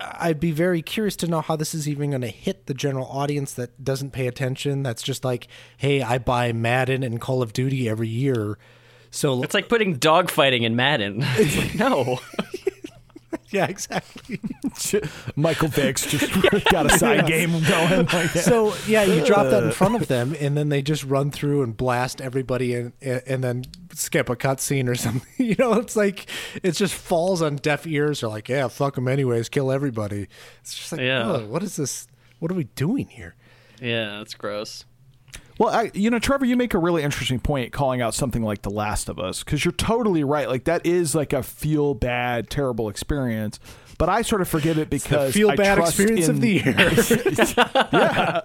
I'd 0.00 0.40
be 0.40 0.52
very 0.52 0.82
curious 0.82 1.16
to 1.16 1.26
know 1.26 1.40
how 1.40 1.56
this 1.56 1.74
is 1.74 1.88
even 1.88 2.10
going 2.10 2.22
to 2.22 2.28
hit 2.28 2.66
the 2.66 2.74
general 2.74 3.06
audience 3.06 3.54
that 3.54 3.82
doesn't 3.82 4.12
pay 4.12 4.26
attention. 4.26 4.82
That's 4.82 5.02
just 5.02 5.24
like, 5.24 5.48
hey, 5.76 6.02
I 6.02 6.18
buy 6.18 6.52
Madden 6.52 7.02
and 7.02 7.20
Call 7.20 7.42
of 7.42 7.52
Duty 7.52 7.88
every 7.88 8.08
year. 8.08 8.58
So 9.10 9.42
It's 9.42 9.54
like 9.54 9.68
putting 9.68 9.98
dogfighting 9.98 10.62
in 10.62 10.74
Madden. 10.76 11.22
It's 11.36 11.56
like, 11.56 11.74
no. 11.74 12.20
yeah, 13.54 13.66
exactly. 13.66 14.40
Michael 15.36 15.68
Vick's 15.68 16.06
just 16.06 16.32
got 16.70 16.86
a 16.86 16.98
side 16.98 17.26
game 17.26 17.50
going. 17.64 18.06
Like, 18.06 18.30
so 18.30 18.74
yeah, 18.86 19.04
you 19.04 19.24
drop 19.24 19.50
that 19.50 19.62
in 19.62 19.68
uh. 19.68 19.72
front 19.72 19.94
of 19.94 20.08
them, 20.08 20.34
and 20.40 20.56
then 20.56 20.70
they 20.70 20.80
just 20.80 21.04
run 21.04 21.30
through 21.30 21.62
and 21.62 21.76
blast 21.76 22.20
everybody, 22.20 22.74
and 22.74 22.92
and 23.02 23.44
then 23.44 23.64
skip 23.92 24.30
a 24.30 24.36
cutscene 24.36 24.88
or 24.88 24.94
something. 24.94 25.22
You 25.42 25.56
know, 25.58 25.74
it's 25.74 25.96
like 25.96 26.30
it 26.62 26.72
just 26.72 26.94
falls 26.94 27.42
on 27.42 27.56
deaf 27.56 27.86
ears. 27.86 28.20
They're 28.20 28.30
like, 28.30 28.48
yeah, 28.48 28.68
fuck 28.68 28.94
them 28.94 29.08
anyways, 29.08 29.48
kill 29.48 29.70
everybody. 29.70 30.28
It's 30.60 30.74
just 30.74 30.92
like, 30.92 31.00
Yeah. 31.02 31.42
What 31.42 31.62
is 31.62 31.76
this? 31.76 32.06
What 32.38 32.50
are 32.50 32.54
we 32.54 32.64
doing 32.64 33.08
here? 33.08 33.34
Yeah, 33.80 34.18
that's 34.18 34.34
gross. 34.34 34.84
Well, 35.58 35.68
I, 35.70 35.90
you 35.94 36.10
know, 36.10 36.18
Trevor, 36.18 36.44
you 36.44 36.56
make 36.56 36.74
a 36.74 36.78
really 36.78 37.02
interesting 37.02 37.38
point 37.38 37.72
calling 37.72 38.00
out 38.00 38.14
something 38.14 38.42
like 38.42 38.62
The 38.62 38.70
Last 38.70 39.08
of 39.08 39.18
Us 39.18 39.44
because 39.44 39.64
you're 39.64 39.72
totally 39.72 40.24
right. 40.24 40.48
Like 40.48 40.64
that 40.64 40.84
is 40.86 41.14
like 41.14 41.32
a 41.32 41.42
feel 41.42 41.94
bad, 41.94 42.50
terrible 42.50 42.88
experience. 42.88 43.60
But 44.02 44.08
I 44.08 44.22
sort 44.22 44.40
of 44.40 44.48
forgive 44.48 44.78
it 44.78 44.90
because 44.90 45.32
Feel 45.32 45.52
I 45.52 45.54
bad 45.54 45.76
trust 45.76 46.00
experience 46.00 46.26
in- 46.26 46.34
of 46.34 46.40
the 46.40 46.50
year. 46.50 46.74
yeah. 47.92 48.40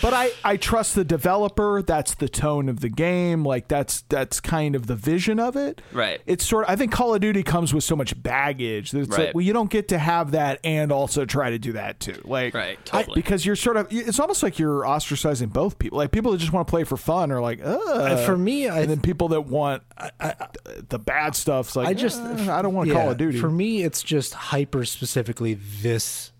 But 0.00 0.14
I, 0.14 0.30
I 0.42 0.56
trust 0.56 0.94
the 0.94 1.04
developer. 1.04 1.82
That's 1.82 2.14
the 2.14 2.30
tone 2.30 2.70
of 2.70 2.80
the 2.80 2.88
game. 2.88 3.44
Like 3.44 3.68
that's 3.68 4.00
that's 4.08 4.40
kind 4.40 4.74
of 4.74 4.86
the 4.86 4.96
vision 4.96 5.38
of 5.38 5.54
it. 5.54 5.82
Right. 5.92 6.22
It's 6.24 6.46
sort 6.46 6.64
of 6.64 6.70
I 6.70 6.76
think 6.76 6.92
Call 6.92 7.14
of 7.14 7.20
Duty 7.20 7.42
comes 7.42 7.74
with 7.74 7.84
so 7.84 7.94
much 7.94 8.20
baggage 8.22 8.92
that 8.92 9.00
it's 9.00 9.10
like 9.10 9.18
Right. 9.18 9.34
well 9.34 9.44
you 9.44 9.52
don't 9.52 9.68
get 9.70 9.88
to 9.88 9.98
have 9.98 10.30
that 10.30 10.60
and 10.64 10.90
also 10.90 11.26
try 11.26 11.50
to 11.50 11.58
do 11.58 11.72
that 11.72 12.00
too. 12.00 12.20
Like 12.24 12.54
Right, 12.54 12.78
I- 12.92 13.02
totally. 13.02 13.14
because 13.16 13.44
you're 13.44 13.54
sort 13.54 13.76
of 13.76 13.88
it's 13.90 14.18
almost 14.18 14.42
like 14.42 14.58
you're 14.58 14.80
ostracizing 14.82 15.52
both 15.52 15.78
people. 15.78 15.98
Like 15.98 16.10
people 16.10 16.32
that 16.32 16.38
just 16.38 16.54
want 16.54 16.66
to 16.66 16.70
play 16.70 16.84
for 16.84 16.96
fun 16.96 17.30
are 17.32 17.40
like, 17.42 17.60
Ugh. 17.62 18.24
for 18.24 18.38
me, 18.38 18.66
I 18.66 18.80
and 18.80 18.90
then 18.90 19.00
people 19.00 19.28
that 19.28 19.42
want 19.42 19.82
the 20.88 20.98
bad 20.98 21.36
stuff's 21.36 21.76
like 21.76 21.86
I 21.86 21.94
just 21.94 22.18
"Eh, 22.18 22.50
I 22.50 22.62
don't 22.62 22.72
want 22.74 22.88
to 22.88 22.94
yeah, 22.94 23.00
Call 23.02 23.10
of 23.12 23.18
Duty. 23.18 23.38
For 23.38 23.50
me, 23.50 23.82
it's 23.82 24.02
just 24.02 24.32
hyper 24.34 24.84
specifically 25.02 25.54
this 25.82 26.30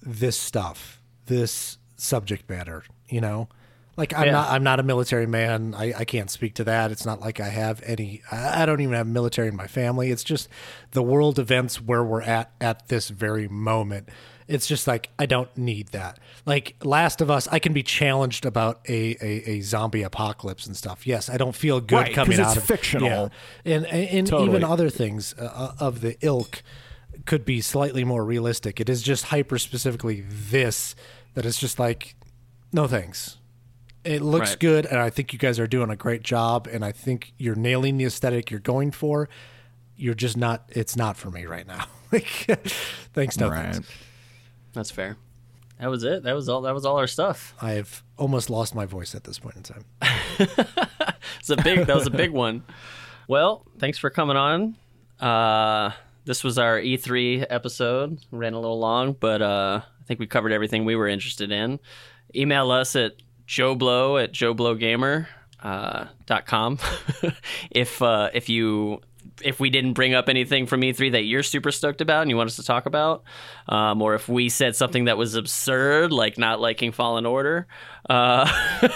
this 0.00 0.36
stuff, 0.38 1.02
this 1.26 1.76
subject 1.96 2.48
matter. 2.48 2.84
You 3.08 3.20
know, 3.20 3.48
like 3.96 4.14
I'm 4.16 4.26
Yeah. 4.26 4.32
not 4.32 4.50
I'm 4.50 4.62
not 4.62 4.78
a 4.78 4.84
military 4.84 5.26
man. 5.26 5.74
I, 5.76 5.92
I 5.98 6.04
can't 6.04 6.30
speak 6.30 6.54
to 6.54 6.64
that. 6.64 6.92
It's 6.92 7.04
not 7.04 7.20
like 7.20 7.40
I 7.40 7.48
have 7.48 7.82
any. 7.84 8.22
I 8.30 8.64
don't 8.64 8.80
even 8.80 8.94
have 8.94 9.08
military 9.08 9.48
in 9.48 9.56
my 9.56 9.66
family. 9.66 10.10
It's 10.12 10.22
just 10.22 10.48
the 10.92 11.02
world 11.02 11.38
events 11.40 11.80
where 11.82 12.04
we're 12.04 12.22
at 12.22 12.52
at 12.60 12.86
this 12.88 13.08
very 13.08 13.48
moment. 13.48 14.08
It's 14.46 14.66
just 14.68 14.86
like 14.86 15.10
I 15.18 15.26
don't 15.26 15.54
need 15.56 15.88
that. 15.88 16.18
Like 16.46 16.76
Last 16.84 17.20
of 17.20 17.28
Us, 17.30 17.48
I 17.48 17.58
can 17.58 17.72
be 17.72 17.82
challenged 17.82 18.46
about 18.46 18.80
a, 18.88 19.16
a, 19.20 19.50
a 19.50 19.60
zombie 19.62 20.02
apocalypse 20.02 20.66
and 20.66 20.76
stuff. 20.76 21.06
Yes, 21.08 21.28
I 21.28 21.36
don't 21.36 21.54
feel 21.56 21.80
good 21.80 21.94
Right, 21.96 22.14
coming 22.14 22.38
it's 22.38 22.48
out 22.48 22.56
of 22.56 22.62
fictional. 22.64 23.30
Yeah. 23.64 23.74
and 23.76 23.86
and, 23.86 24.08
and 24.08 24.26
Totally. 24.28 24.48
even 24.50 24.64
other 24.64 24.90
things 24.90 25.34
uh, 25.34 25.74
of 25.80 26.00
the 26.00 26.16
ilk 26.20 26.62
could 27.30 27.44
be 27.44 27.60
slightly 27.60 28.02
more 28.02 28.24
realistic. 28.24 28.80
It 28.80 28.88
is 28.90 29.02
just 29.02 29.26
hyper 29.26 29.56
specifically 29.56 30.24
this 30.28 30.96
that 31.34 31.46
is 31.46 31.56
just 31.56 31.78
like, 31.78 32.16
no 32.72 32.88
thanks. 32.88 33.36
It 34.02 34.20
looks 34.20 34.50
Right. 34.50 34.58
good, 34.58 34.86
and 34.86 34.98
I 34.98 35.10
think 35.10 35.32
you 35.32 35.38
guys 35.38 35.60
are 35.60 35.68
doing 35.68 35.90
a 35.90 35.96
great 35.96 36.22
job, 36.24 36.66
and 36.66 36.84
I 36.84 36.90
think 36.90 37.32
you're 37.38 37.54
nailing 37.54 37.98
the 37.98 38.04
aesthetic 38.06 38.50
you're 38.50 38.58
going 38.58 38.90
for. 38.90 39.28
You're 39.96 40.14
just 40.14 40.36
not. 40.36 40.64
It's 40.70 40.96
not 40.96 41.16
for 41.16 41.30
me 41.30 41.44
right 41.46 41.66
now. 41.68 41.84
like, 42.12 42.26
thanks, 43.14 43.38
no 43.38 43.48
Right. 43.48 43.74
thanks. 43.74 43.88
That's 44.72 44.90
fair. 44.90 45.16
That 45.78 45.88
was 45.88 46.02
it. 46.02 46.24
That 46.24 46.34
was 46.34 46.48
all. 46.48 46.62
That 46.62 46.74
was 46.74 46.84
all 46.84 46.96
our 46.96 47.06
stuff. 47.06 47.54
I've 47.62 48.02
almost 48.16 48.50
lost 48.50 48.74
my 48.74 48.86
voice 48.86 49.14
at 49.14 49.22
this 49.24 49.38
point 49.38 49.56
in 49.56 49.62
time. 49.62 49.84
It's 51.38 51.50
a 51.50 51.56
big. 51.56 51.86
that 51.86 51.94
was 51.94 52.06
a 52.06 52.10
big 52.10 52.32
one. 52.32 52.64
Well, 53.28 53.64
thanks 53.78 53.98
for 53.98 54.10
coming 54.10 54.36
on. 54.36 54.76
Uh, 55.20 55.90
this 56.24 56.44
was 56.44 56.58
our 56.58 56.78
E3 56.78 57.46
episode. 57.48 58.18
Ran 58.30 58.52
a 58.54 58.60
little 58.60 58.78
long, 58.78 59.14
but 59.18 59.42
uh, 59.42 59.82
I 59.84 60.04
think 60.04 60.20
we 60.20 60.26
covered 60.26 60.52
everything 60.52 60.84
we 60.84 60.96
were 60.96 61.08
interested 61.08 61.50
in. 61.50 61.80
Email 62.34 62.70
us 62.70 62.94
at 62.96 63.14
joeblow 63.46 64.16
at 64.16 64.32
joeblowgamer 64.32 65.26
uh, 65.62 66.06
com 66.46 66.78
if 67.70 68.00
uh, 68.00 68.30
if 68.32 68.48
you 68.48 69.00
if 69.44 69.60
we 69.60 69.70
didn't 69.70 69.92
bring 69.94 70.14
up 70.14 70.28
anything 70.28 70.66
from 70.66 70.80
E3 70.82 71.12
that 71.12 71.22
you're 71.22 71.42
super 71.42 71.70
stoked 71.70 72.00
about 72.00 72.22
and 72.22 72.30
you 72.30 72.36
want 72.36 72.48
us 72.48 72.56
to 72.56 72.62
talk 72.62 72.86
about, 72.86 73.22
um, 73.68 74.00
or 74.02 74.14
if 74.14 74.28
we 74.28 74.48
said 74.48 74.76
something 74.76 75.04
that 75.04 75.16
was 75.18 75.34
absurd, 75.34 76.12
like 76.12 76.38
not 76.38 76.60
liking 76.60 76.92
Fallen 76.92 77.26
Order. 77.26 77.66
Uh, 78.08 78.46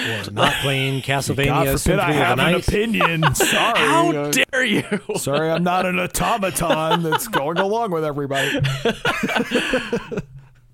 Or 0.00 0.30
not 0.30 0.54
playing 0.62 1.02
Castlevania 1.02 1.78
Symphony 1.78 2.00
I 2.02 2.12
have 2.12 2.38
an 2.38 2.54
opinion. 2.54 3.34
Sorry. 3.34 3.78
how 3.78 4.10
Uh, 4.12 4.30
dare 4.30 4.64
you? 4.64 4.82
Sorry, 5.16 5.50
I'm 5.50 5.62
not 5.62 5.84
an 5.84 5.98
automaton 6.00 7.02
that's 7.02 7.28
going 7.28 7.58
along 7.58 7.90
with 7.90 8.04
everybody. 8.04 8.60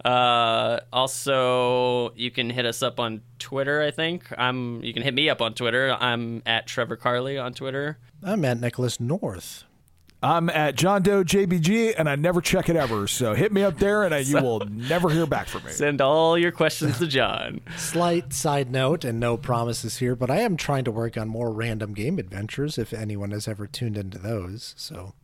Uh, 0.07 0.79
also, 0.93 2.13
you 2.15 2.31
can 2.31 2.49
hit 2.49 2.65
us 2.65 2.81
up 2.81 3.01
on 3.01 3.23
Twitter. 3.41 3.83
I 3.83 3.91
think 3.91 4.25
I'm. 4.39 4.81
You 4.85 4.95
can 4.95 5.03
hit 5.03 5.15
me 5.15 5.29
up 5.29 5.43
on 5.43 5.55
Twitter. 5.55 5.97
I'm 5.99 6.43
at 6.47 6.69
Trevor 6.69 6.95
Carley 6.95 7.37
on 7.39 7.55
Twitter. 7.55 7.99
I'm 8.23 8.45
at 8.45 8.61
Nicholas 8.61 9.01
North. 9.01 9.65
I'm 10.23 10.49
at 10.49 10.77
John 10.77 11.03
Doe 11.03 11.25
JBG, 11.25 11.95
and 11.99 12.09
I 12.09 12.15
never 12.15 12.41
check 12.41 12.69
it 12.69 12.77
ever. 12.77 13.09
So 13.09 13.35
hit 13.35 13.53
me 13.53 13.65
up 13.65 13.79
there, 13.79 14.05
and 14.05 14.15
I, 14.15 14.19
you 14.19 14.41
will 14.41 14.61
never 14.61 15.11
hear 15.11 15.27
back 15.27 15.49
from 15.49 15.65
me. 15.65 15.73
Send 15.73 16.01
all 16.01 16.39
your 16.39 16.53
questions 16.53 16.99
to 16.99 17.09
John. 17.09 17.61
Slight 17.77 18.33
side 18.33 18.71
note, 18.71 19.05
and 19.05 19.19
no 19.19 19.37
promises 19.37 19.99
here, 19.99 20.15
but 20.15 20.31
I 20.31 20.39
am 20.39 20.57
trying 20.57 20.85
to 20.85 20.93
work 20.93 21.17
on 21.19 21.29
more 21.29 21.53
random 21.53 21.95
game 21.95 22.21
adventures 22.21 22.79
if 22.79 22.93
anyone 22.93 23.33
has 23.33 23.49
ever 23.49 23.67
tuned 23.67 23.99
into 23.99 24.19
those. 24.19 24.73
So 24.77 25.15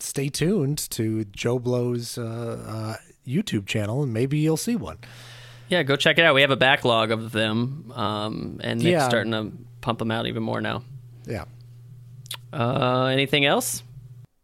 stay 0.00 0.28
tuned 0.28 0.78
to 0.90 1.24
Joe 1.24 1.58
Blow's 1.58 2.18
uh, 2.18 2.64
uh, 2.66 2.96
YouTube 3.28 3.66
channel, 3.66 4.02
and 4.02 4.12
maybe 4.12 4.38
you'll 4.38 4.56
see 4.56 4.76
one. 4.76 4.98
Yeah, 5.68 5.82
go 5.82 5.96
check 5.96 6.18
it 6.18 6.24
out. 6.24 6.34
We 6.34 6.40
have 6.40 6.50
a 6.50 6.56
backlog 6.56 7.10
of 7.10 7.30
them, 7.32 7.92
um, 7.94 8.58
and 8.62 8.80
Nick's 8.80 8.90
Yeah. 8.90 9.08
starting 9.08 9.32
to 9.32 9.52
pump 9.82 9.98
them 9.98 10.10
out 10.10 10.26
even 10.26 10.42
more 10.42 10.60
now. 10.60 10.82
Yeah. 11.26 11.44
Uh, 12.52 13.06
anything 13.06 13.44
else? 13.44 13.82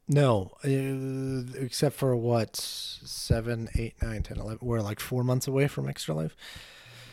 No, 0.07 0.51
uh, 0.65 1.59
except 1.59 1.97
for 1.97 2.15
what, 2.15 2.57
seven, 2.57 3.71
eight, 3.75 3.95
nine, 4.03 4.23
ten, 4.23 4.39
eleven. 4.39 4.59
We're 4.61 4.83
like 4.83 5.01
four 5.01 5.25
months 5.25 5.47
away 5.49 5.67
from 5.67 5.89
Extra 5.89 6.15
Life. 6.15 6.37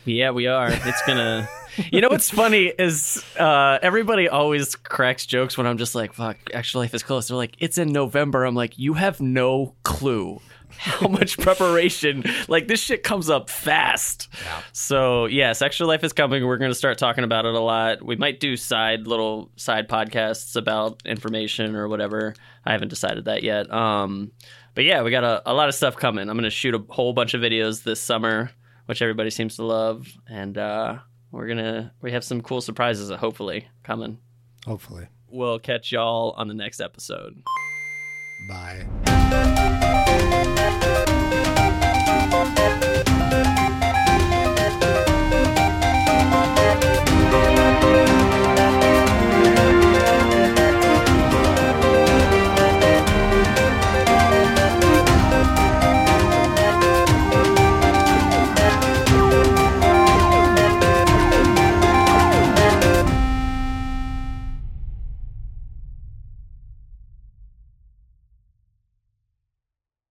Yeah, 0.04 0.32
we 0.32 0.46
are. 0.48 0.68
It's 0.70 1.02
gonna. 1.06 1.48
you 1.92 2.00
know 2.02 2.08
what's 2.08 2.28
funny 2.28 2.64
is 2.66 3.24
uh, 3.38 3.78
everybody 3.80 4.28
always 4.28 4.74
cracks 4.74 5.24
jokes 5.24 5.56
when 5.56 5.66
I'm 5.66 5.78
just 5.78 5.94
like, 5.94 6.12
"Fuck, 6.12 6.36
Extra 6.52 6.80
life 6.80 6.92
is 6.92 7.02
close." 7.02 7.28
They're 7.28 7.36
like, 7.36 7.54
"It's 7.60 7.78
in 7.78 7.92
November." 7.92 8.44
I'm 8.44 8.54
like, 8.56 8.78
"You 8.78 8.94
have 8.94 9.20
no 9.22 9.74
clue 9.84 10.40
how 10.78 11.08
much 11.08 11.38
preparation. 11.38 12.24
Like 12.48 12.68
this 12.68 12.80
shit 12.80 13.02
comes 13.02 13.30
up 13.30 13.50
fast." 13.50 14.28
So 14.72 15.26
yes, 15.26 15.62
extra 15.62 15.86
life 15.86 16.04
is 16.04 16.12
coming. 16.12 16.46
We're 16.46 16.58
gonna 16.58 16.74
start 16.74 16.98
talking 16.98 17.24
about 17.24 17.44
it 17.44 17.54
a 17.54 17.60
lot. 17.60 18.04
We 18.04 18.16
might 18.16 18.40
do 18.40 18.56
side 18.56 19.06
little 19.06 19.50
side 19.56 19.88
podcasts 19.88 20.56
about 20.56 21.02
information 21.04 21.76
or 21.76 21.88
whatever. 21.88 22.34
I 22.64 22.72
haven't 22.72 22.88
decided 22.88 23.24
that 23.26 23.42
yet. 23.42 23.72
Um, 23.72 24.32
but 24.74 24.84
yeah, 24.84 25.02
we 25.02 25.10
got 25.10 25.24
a, 25.24 25.42
a 25.50 25.54
lot 25.54 25.68
of 25.68 25.74
stuff 25.74 25.96
coming. 25.96 26.28
I'm 26.28 26.36
gonna 26.36 26.50
shoot 26.50 26.74
a 26.74 26.84
whole 26.88 27.12
bunch 27.12 27.34
of 27.34 27.40
videos 27.40 27.82
this 27.82 28.00
summer 28.00 28.50
which 28.86 29.02
everybody 29.02 29.30
seems 29.30 29.56
to 29.56 29.64
love, 29.64 30.06
and 30.28 30.58
uh, 30.58 30.98
we're 31.30 31.48
gonna 31.48 31.92
we 32.02 32.12
have 32.12 32.24
some 32.24 32.40
cool 32.40 32.60
surprises 32.60 33.10
hopefully 33.10 33.68
coming. 33.82 34.18
Hopefully. 34.66 35.08
We'll 35.28 35.58
catch 35.58 35.92
y'all 35.92 36.34
on 36.36 36.48
the 36.48 36.54
next 36.54 36.80
episode. 36.80 37.42
Bye 38.48 38.86
thank 42.44 42.84
you. 42.84 42.91